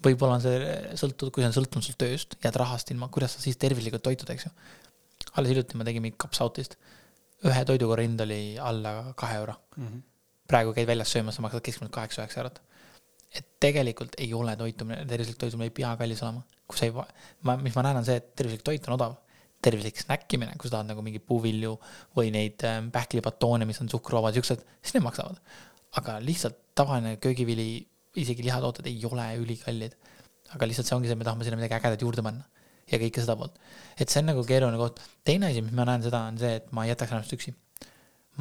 [0.07, 0.73] võib-olla on see
[1.03, 4.33] sõltuv, kui see on sõltunud sul tööst, jääd rahast ilma, kuidas sa siis tervislikult toitud,
[4.33, 4.55] eks ju.
[5.37, 6.79] alles hiljuti ma tegin mingit kapsautist.
[7.45, 9.87] ühe toidukorra hind oli alla kahe euro mm.
[9.87, 10.01] -hmm.
[10.49, 12.63] praegu käid väljas söömas, sa maksad keskmiselt kaheksa-üheksa eurot
[13.35, 16.43] et tegelikult ei ole toitumine, tervislik toitumine ei pea kallis olema.
[16.67, 16.93] kui sa ei,
[17.47, 19.17] ma, mis ma näen, on see, et tervislik toit on odav.
[19.67, 21.73] tervislik snäkkimine, kui sa tahad nagu mingeid puuvilju
[22.15, 25.41] või neid ähm, pähklipatoone, mis on suhkruvabad, siuksed, siis need maksavad.
[25.99, 27.87] aga lihtsalt tavaline köögivili,
[28.21, 29.97] isegi lihatooted ei ole ülikallid.
[30.55, 32.47] aga lihtsalt see ongi see, me tahame sinna midagi ägedat juurde panna.
[32.93, 33.59] ja kõike seda poolt.
[33.99, 35.01] et see on nagu keeruline koht.
[35.25, 37.57] teine asi, mis ma näen seda, on see, et ma ei jätaks ennast üksi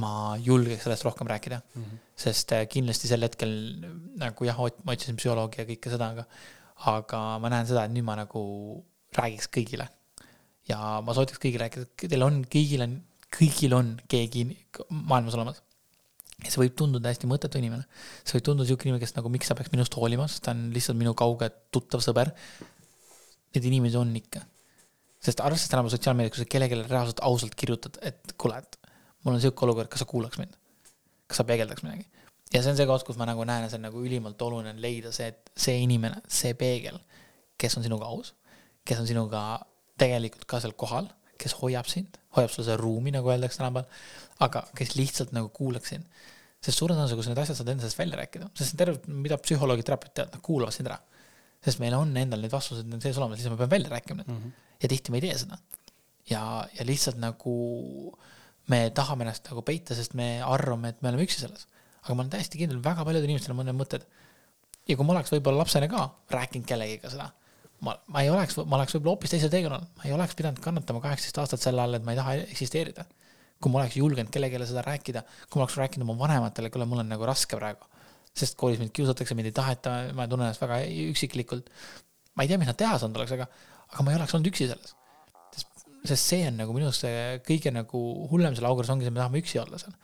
[0.02, 1.84] ma julgeks sellest rohkem rääkida mm.
[1.84, 2.00] -hmm.
[2.20, 3.52] sest äh, kindlasti sel hetkel
[4.20, 6.26] nagu jah, ma otsisin psühholoogi ja kõike seda, aga,
[6.92, 8.42] aga ma näen seda, et nüüd ma nagu
[9.16, 9.88] räägiks kõigile.
[10.68, 12.98] ja ma soovitaks kõigile rääkida, teil on, kõigil on,
[13.38, 14.44] kõigil on keegi
[14.90, 15.62] maailmas olemas.
[16.44, 17.88] ja see võib tunduda hästi mõttetu inimene.
[18.24, 20.68] see võib tunduda sihuke inimene, kes nagu, miks sa peaks minust hoolima, sest ta on
[20.76, 22.34] lihtsalt minu kauge tuttav sõber.
[23.56, 24.44] Neid inimesi on ikka.
[25.26, 28.85] sest arvestades tänapäeva sotsiaalmeediat, kui sa kellelegi reaalselt ausalt kirjutad, et kuule, et
[29.26, 30.56] mul on sihuke olukord, kas sa kuulaks mind?
[31.26, 32.06] kas sa peegeldaks midagi?
[32.53, 35.11] ja see on see koht, kus ma nagu näen, see on nagu ülimalt oluline leida
[35.15, 36.99] see, et see inimene, see peegel,
[37.61, 38.34] kes on sinuga aus,
[38.85, 39.41] kes on sinuga
[39.99, 41.10] tegelikult ka seal kohal,
[41.41, 43.89] kes hoiab sind, hoiab sul seda ruumi, nagu öeldakse tänapäeval,
[44.45, 46.07] aga kes lihtsalt nagu kuulaks sind.
[46.65, 49.38] sest suure tõenäosusega, kui sa need asjad saad enda seest välja rääkida, sest terve, mida
[49.38, 50.97] psühholoogid, terapeut teavad, nad kuulavad sind ära.
[51.65, 54.31] sest meil on endal need vastused on sees olemas, siis me peame välja rääkima need
[54.31, 54.39] mm.
[54.41, 54.80] -hmm.
[54.81, 55.57] ja tihti me ei tee seda.
[56.30, 57.53] ja, ja lihtsalt nagu
[58.14, 58.35] äh,
[58.72, 61.68] me tahame ennast nagu peita, sest me arvame, et me oleme üksi selles.
[62.06, 64.06] aga ma olen täiesti kindel, väga paljudel inimestel on mõned mõtted.
[64.90, 67.30] ja kui ma oleks võib-olla lapsena ka rääkinud kellegiga seda,
[67.86, 71.02] ma, ma ei oleks, ma oleks võib-olla hoopis teisel teekonnal, ma ei oleks pidanud kannatama
[71.04, 73.06] kaheksateist aastat selle all, et ma ei taha eksisteerida.
[73.62, 77.02] kui ma oleks julgenud kellelegi seda rääkida, kui ma oleks rääkinud oma vanematele, kuule, mul
[77.06, 77.88] on nagu raske praegu.
[78.36, 80.82] sest koolis mind kiusatakse, mind ei taheta, ma tunnen ennast väga
[81.12, 81.70] üksiklikult.
[82.36, 83.48] ma ei tea, mis nad teha saanud oleks, aga,
[83.94, 84.95] aga ma ei oleks olnud üksi selles
[86.10, 88.02] sest see on nagu minu arust see kõige nagu
[88.32, 89.95] hullem selle aukorras ongi see, me tahame üksi olla seal.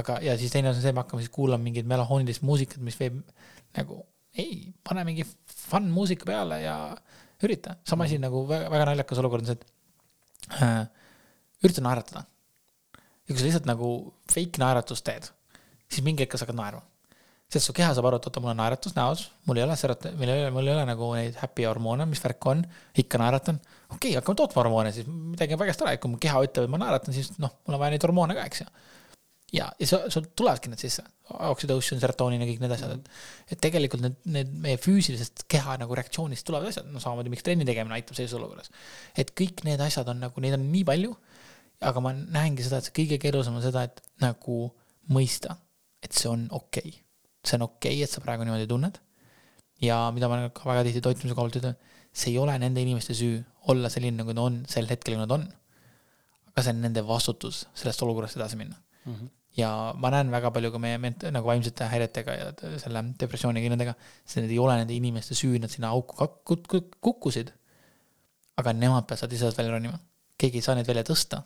[0.00, 2.98] aga, ja siis teine asi on see, me hakkame siis kuulama mingit melanhoonilist muusikat, mis
[3.00, 3.20] viib
[3.78, 4.00] nagu
[4.34, 6.76] ei, pane mingi fun muusika peale ja
[7.44, 7.76] ürita.
[7.86, 10.82] sama asi nagu väga, väga naljakas olukord on see, et äh,
[11.66, 12.24] ürita naeratada.
[13.24, 13.94] ja kui sa lihtsalt nagu
[14.32, 15.30] fake naeratust teed,
[15.88, 16.84] siis mingi hetk sa hakkad naerma
[17.54, 20.08] sest su keha saab aru, et oota, mul on naeratus näos, mul ei ole serot-,
[20.18, 22.64] meil ei ole, mul ei ole nagu neid happy hormoone, mis värk on,
[23.00, 23.60] ikka naeratan.
[23.94, 26.72] Okei okay,, hakkame tootma hormoone, siis midagi on vägest ära, kui mu keha ütleb, et
[26.72, 28.66] ma naeratan, siis noh, mul on vaja neid hormoone ka, eks ju.
[29.58, 31.04] ja, ja sul, sul tulevadki need sisse,
[31.50, 33.22] oksüdoosin, serotoonin ja kõik need asjad, et,
[33.54, 37.68] et tegelikult need, need meie füüsilisest keha nagu reaktsioonist tulevad asjad, no samamoodi, miks trenni
[37.68, 38.72] tegemine aitab sellises olukorras.
[39.18, 41.14] et kõik need asjad on nagu, neid on nii palju,
[41.84, 44.60] aga ma näengi seda, et see kõige keerulisem on seda, et nagu
[45.14, 45.58] mõista,
[46.04, 47.00] et see on okei okay
[47.44, 49.00] see on okei okay,, et sa praegu niimoodi tunned.
[49.82, 51.74] ja mida ma ka väga tihti toitumise koha pealt ütlen,
[52.14, 53.42] see ei ole nende inimeste süü
[53.72, 55.46] olla selline, nagu ta on sel hetkel, kui nad on.
[56.50, 59.14] aga see on nende vastutus sellest olukorrast edasi minna mm.
[59.14, 59.28] -hmm.
[59.58, 63.74] ja ma näen väga palju ka meie ment-, nagu vaimsete häiretega ja selle depressiooniga ja
[63.74, 66.30] nendega, see ei ole nende inimeste süü, nad sinna auku
[67.00, 67.52] kukkusid.
[68.56, 69.98] aga nemad peavad sealt ise välja ronima.
[70.38, 71.42] keegi ei saa neid välja tõsta.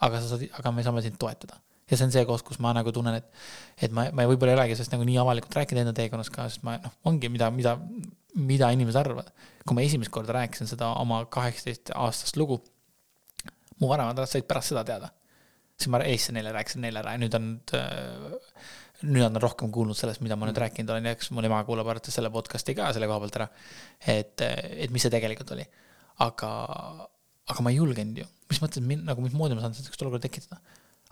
[0.00, 1.60] aga sa saad, aga me saame sind toetada.
[1.88, 3.28] Ja see on see koht, kus ma nagu tunnen, et,
[3.88, 6.64] et ma, ma võib-olla ei olegi sellest nagu nii avalikult rääkinud enda teekonnast ka, sest
[6.66, 7.76] ma noh, ongi, mida, mida,
[8.38, 9.30] mida inimesed arvavad.
[9.64, 12.60] kui ma esimest korda rääkisin seda oma kaheksateist aastast lugu,
[13.80, 15.12] mu vanemad said pärast seda teada.
[15.78, 18.38] siis ma eestlased neile rääkisin neile ära ja nüüd on äh,
[19.06, 21.60] nüüd nad on rohkem kuulnud sellest, mida ma nüüd rääkinud olen ja eks mul ema
[21.66, 23.46] kuulab arvates selle podcast'i ka selle koha pealt ära.
[24.14, 25.66] et, et mis see tegelikult oli.
[26.24, 26.50] aga,
[27.46, 30.58] aga ma ei julgenud ju, mis mõttes, nagu mismoodi ma saan sellist olukorda tekitada.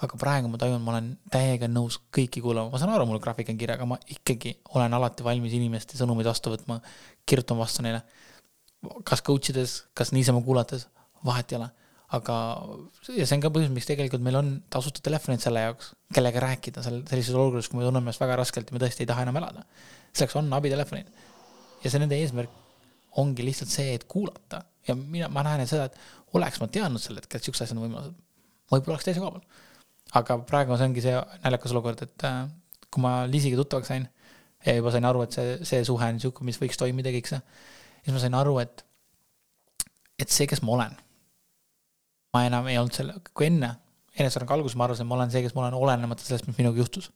[0.04, 3.48] Aga praegu ma tajun, ma olen täiega nõus kõiki kuulama, ma saan aru, mul graafik
[3.52, 6.82] on kirja, aga ma ikkagi olen alati valmis inimeste sõnumeid vastu võtma,
[7.24, 8.02] kirjutan vastu neile.
[9.08, 10.86] kas coach ides, kas niisama kuulates,
[11.24, 11.70] vahet ei ole
[12.14, 12.36] aga,
[13.16, 16.84] ja see on ka põhjus, miks tegelikult meil on tasuta telefonid selle jaoks, kellega rääkida
[16.84, 19.40] seal sellises olukorras, kui me tunneme ennast väga raskelt ja me tõesti ei taha enam
[19.40, 19.64] elada.
[20.12, 21.10] selleks on abitelefonid.
[21.82, 22.62] ja see nende eesmärk
[23.20, 27.18] ongi lihtsalt see, et kuulata ja mina, ma näen seda, et oleks ma teadnud sel
[27.18, 29.64] hetkel, et siuksed asjad on võimalused, ma võib-olla oleks teise koha peal.
[30.16, 31.14] Aga praegu see ongi see
[31.44, 32.44] naljakas olukord, et äh,
[32.90, 34.06] kui ma Liisiga tuttavaks sain
[34.66, 37.40] ja juba sain aru, et see, see suhe on sihuke, mis võiks toimida kõik see,
[38.02, 38.84] siis ma sain aru, et,
[40.22, 40.96] et see, kes ma olen
[42.36, 43.70] ma enam ei olnud selle, kui enne,
[44.16, 46.82] enesearengu alguses ma arvasin, et ma olen see, kes ma olen, olenemata sellest, mis minuga
[46.82, 47.10] juhtus.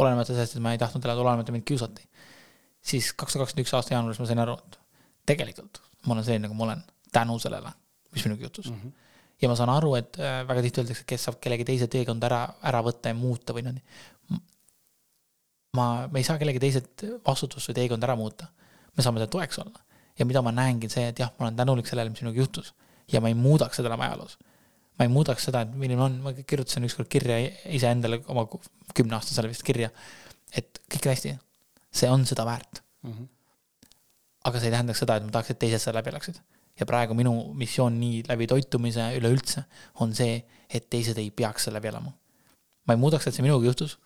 [0.00, 2.08] olenemata sellest, et ma ei tahtnud elada, olenemata mind kiusati.
[2.80, 4.78] siis kaks tuhat kakskümmend üks aasta jaanuaris ma sain aru, et
[5.28, 6.82] tegelikult ma olen selline, nagu ma olen,
[7.12, 7.72] tänu sellele,
[8.14, 8.82] mis minuga juhtus mm.
[8.82, 9.06] -hmm
[9.40, 12.40] ja ma saan aru, et äh, väga tihti öeldakse, kes saab kellegi teise teekonda ära,
[12.70, 14.40] ära võtta ja muuta või niimoodi.
[15.78, 16.82] ma, me ei saa kellegi teise
[17.26, 18.50] vastutust või teekonda ära muuta.
[18.96, 19.80] me saame talle toeks olla.
[20.18, 22.74] ja mida ma näengi, see, et jah, ma olen tänulik sellele, mis minuga juhtus
[23.12, 24.38] ja ma ei muudaks seda enam ajaloos.
[24.98, 27.38] ma ei muudaks seda, et milline on, ma kirjutasin ükskord kirja
[27.72, 28.46] iseendale oma
[28.94, 29.88] kümneaastasele vist kirja,
[30.52, 31.36] et kõik on hästi,
[32.02, 33.12] see on seda väärt mm.
[33.12, 33.28] -hmm.
[34.44, 36.42] aga see ei tähendaks seda, et ma tahaks, et teised seda läbi elaksid.
[36.80, 39.64] Ja praegu minu missioon nii läbi toitumise üleüldse
[40.00, 40.40] on see,
[40.70, 42.12] et teised ei peaks selle läbi elama.
[42.86, 43.98] ma ei muudaks, et see minuga juhtus,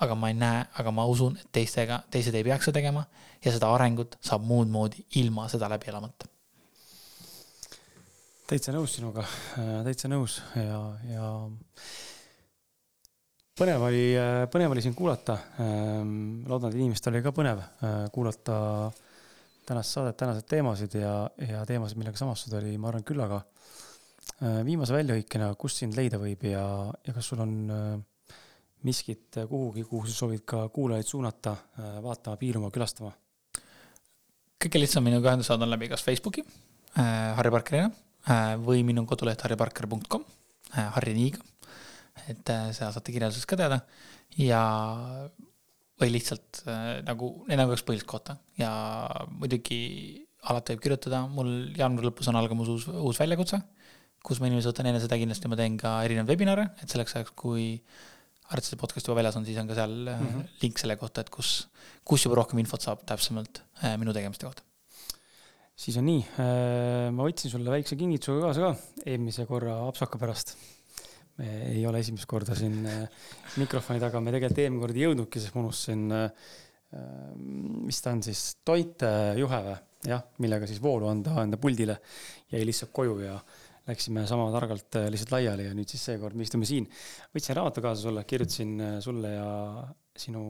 [0.00, 3.06] aga ma ei näe, aga ma usun, et teistega, teised ei peaks seda tegema
[3.44, 6.30] ja seda arengut saab muud moodi ilma seda läbi elamata
[8.50, 9.22] täitsa nõus sinuga,
[9.60, 11.26] äh, täitsa nõus ja, ja
[13.60, 15.36] põnev oli, äh, põnev oli sind kuulata.
[15.62, 18.56] Ähm, loodan, et inimestel oli ka põnev äh, kuulata
[19.66, 21.14] tänast saadet, tänaseid teemasid ja,
[21.48, 23.42] ja teemasid, millega samastuda oli, ma arvan, küllaga.
[24.64, 26.64] viimase väljahõikena, kus sind leida võib ja,
[27.06, 27.54] ja kas sul on
[28.86, 31.56] miskit kuhugi, kuhu sa soovid ka kuulajaid suunata,
[32.02, 33.12] vaatama, piiluma, külastama?
[34.60, 37.88] kõige lihtsam minuga ühendust saada on läbi kas Facebooki äh,, Harri Parkerina
[38.28, 40.24] Äh, või minu koduleht harriparker.com,
[40.76, 41.40] äh, Harri Niiga.
[42.28, 43.80] et äh, seda saate kirjelduses ka teada
[44.36, 44.60] ja,
[46.00, 46.62] või lihtsalt
[47.06, 48.70] nagu, need on kaks põhilist kohta ja
[49.32, 49.80] muidugi
[50.50, 53.60] alati võib kirjutada, mul jaanuari lõpus on algamas uus, uus väljakutse,
[54.24, 57.36] kus ma inimesi võtan enne seda kindlasti ma teen ka erinevaid webinare, et selleks ajaks,
[57.36, 57.74] kui
[58.50, 60.48] Artside podcast juba väljas on, siis on ka seal mm -hmm.
[60.64, 61.68] link selle kohta, et kus,
[62.02, 63.62] kus juba rohkem infot saab täpsemalt
[64.00, 64.64] minu tegemiste kohta
[65.80, 70.54] siis on nii, äh, ma võtsin sulle väikse kingituse kaasa ka eelmise korra apsaka pärast.
[71.40, 73.24] Me ei ole esimest korda siin äh,
[73.60, 76.52] mikrofoni taga, me tegelikult eelmine kord ei jõudnudki, sest ma unustasin, äh,
[77.86, 79.74] mis ta on siis, toitejuhe või,
[80.10, 82.00] jah, millega siis voolu anda enda puldile.
[82.50, 83.36] jäi lihtsalt koju ja
[83.86, 86.88] läksime sama targalt lihtsalt laiali ja nüüd siis seekord me istume siin.
[87.34, 89.50] võtsin raamatu kaasa sulle, kirjutasin sulle ja
[90.16, 90.44] sinu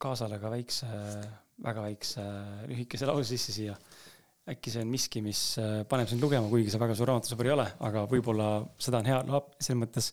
[0.00, 0.88] kaasale ka väikse
[1.62, 2.24] väga väikse
[2.68, 3.76] lühikese lause sisse siia.
[4.46, 7.54] Äkki see on miski, mis äh, paneb sind lugema, kuigi sa väga suur raamatusõber ei
[7.56, 10.10] ole, aga võib-olla seda on hea, selles mõttes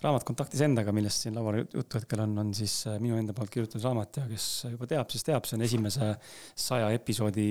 [0.00, 3.52] raamat Kontaktis endaga, millest siin laual juttu hetkel on, on siis äh, minu enda poolt
[3.52, 6.08] kirjutatud raamat ja kes juba teab, siis teab, see on esimese
[6.64, 7.50] saja episoodi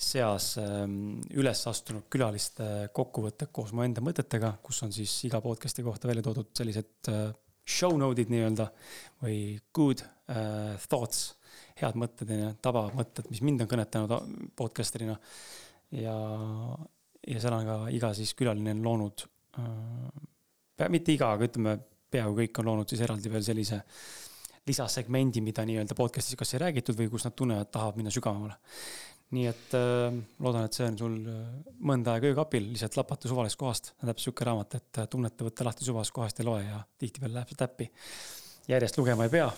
[0.00, 5.84] seas ähm, üles astunud külaliste kokkuvõte koos mu enda mõtetega, kus on siis iga podcast'i
[5.84, 7.28] kohta välja toodud sellised äh,
[7.68, 8.70] show node'id nii-öelda
[9.22, 9.36] või
[9.76, 11.34] good uh, thoughts
[11.82, 15.18] head mõtted, onju, tabavad mõtted, mis mind on kõnetanud podcaster'ina.
[15.98, 16.16] ja,
[17.26, 19.24] ja seal on ka iga siis külaline on loonud
[19.60, 21.78] äh,, mitte iga, aga ütleme,
[22.12, 23.80] peaaegu kõik on loonud siis eraldi veel sellise
[24.68, 28.58] lisasegmendi, mida nii-öelda podcast'is kas ei räägitud või kus nad tunnevad, tahavad minna sügavamale.
[29.32, 30.12] nii et äh,
[30.44, 31.38] loodan, et see on sul äh,
[31.88, 35.86] mõnda aega öökapil, lihtsalt lapata suvalisest kohast, täpselt sihuke raamat, et äh, tunnete, võtta lahti
[35.88, 37.88] suvalisest kohast ja loe ja tihtipeale läheb see täppi.
[38.68, 39.48] järjest lugema ei pea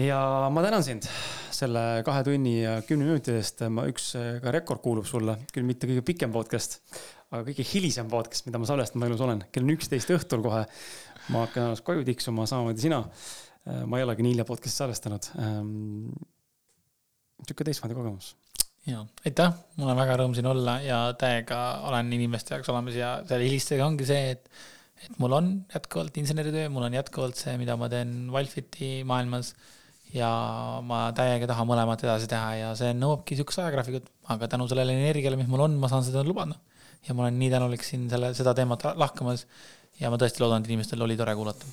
[0.00, 1.06] ja ma tänan sind
[1.52, 3.62] selle kahe tunni ja kümne minuti eest.
[3.72, 6.78] ma, üks ka rekord kuulub sulle, küll mitte kõige pikem podcast,
[7.30, 9.44] aga kõige hilisem podcast, mida ma salvestanud elus olen.
[9.52, 10.64] kell on üksteist õhtul kohe.
[11.30, 13.02] ma hakkan ennast koju tiksuma, samamoodi sina.
[13.86, 15.26] ma ei olegi nii hilja podcast'i salvestanud.
[15.38, 16.06] Ehm,
[17.44, 18.32] sihuke teistmoodi kogemus.
[18.88, 21.58] ja aitäh, mul on väga rõõm siin olla ja täiega
[21.90, 24.48] olen inimeste jaoks olemas ja selle helistega ongi see, et
[25.00, 29.54] et mul on jätkuvalt inseneritöö, mul on jätkuvalt see, mida ma teen Valfiti maailmas
[30.14, 30.30] ja
[30.86, 35.38] ma täiega tahan mõlemat edasi teha ja see nõuabki niisugust ajagraafikut, aga tänu sellele energiale,
[35.40, 36.58] mis mul on, ma saan seda lubada.
[37.06, 39.46] ja ma olen nii tänulik siin selle, seda teemat lahkamas
[40.00, 41.68] ja ma tõesti loodan, et inimestel oli tore kuulata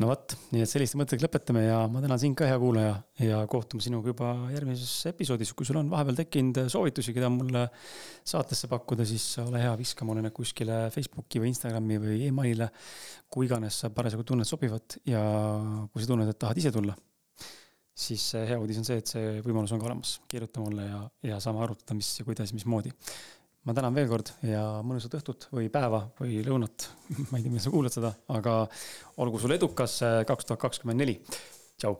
[0.00, 3.38] no vot, nii et selliste mõtetega lõpetame ja ma tänan sind ka, hea kuulaja, ja
[3.48, 5.52] kohtume sinuga juba järgmises episoodis.
[5.56, 7.66] kui sul on vahepeal tekkinud soovitusi, keda mulle
[8.26, 12.70] saatesse pakkuda, siis ole hea, viska mulle need kuskile Facebooki või Instagrami või emailile.
[13.32, 15.22] kui iganes sa parasjagu tunned sobivat ja
[15.92, 16.94] kui sa tunned, et tahad ise tulla,
[17.96, 20.18] siis hea uudis on see, et see võimalus on ka olemas.
[20.28, 21.00] kirjuta mulle ja,
[21.30, 22.92] ja saame arutada, mis ja kuidas, mismoodi
[23.66, 26.86] ma tänan veel kord ja mõnusat õhtut või päeva või lõunat.
[27.30, 28.60] ma ei tea, millal sa kuulad seda, aga
[29.22, 31.18] olgu sul edukas äh, kaks tuhat kakskümmend neli.
[31.80, 31.98] tšau.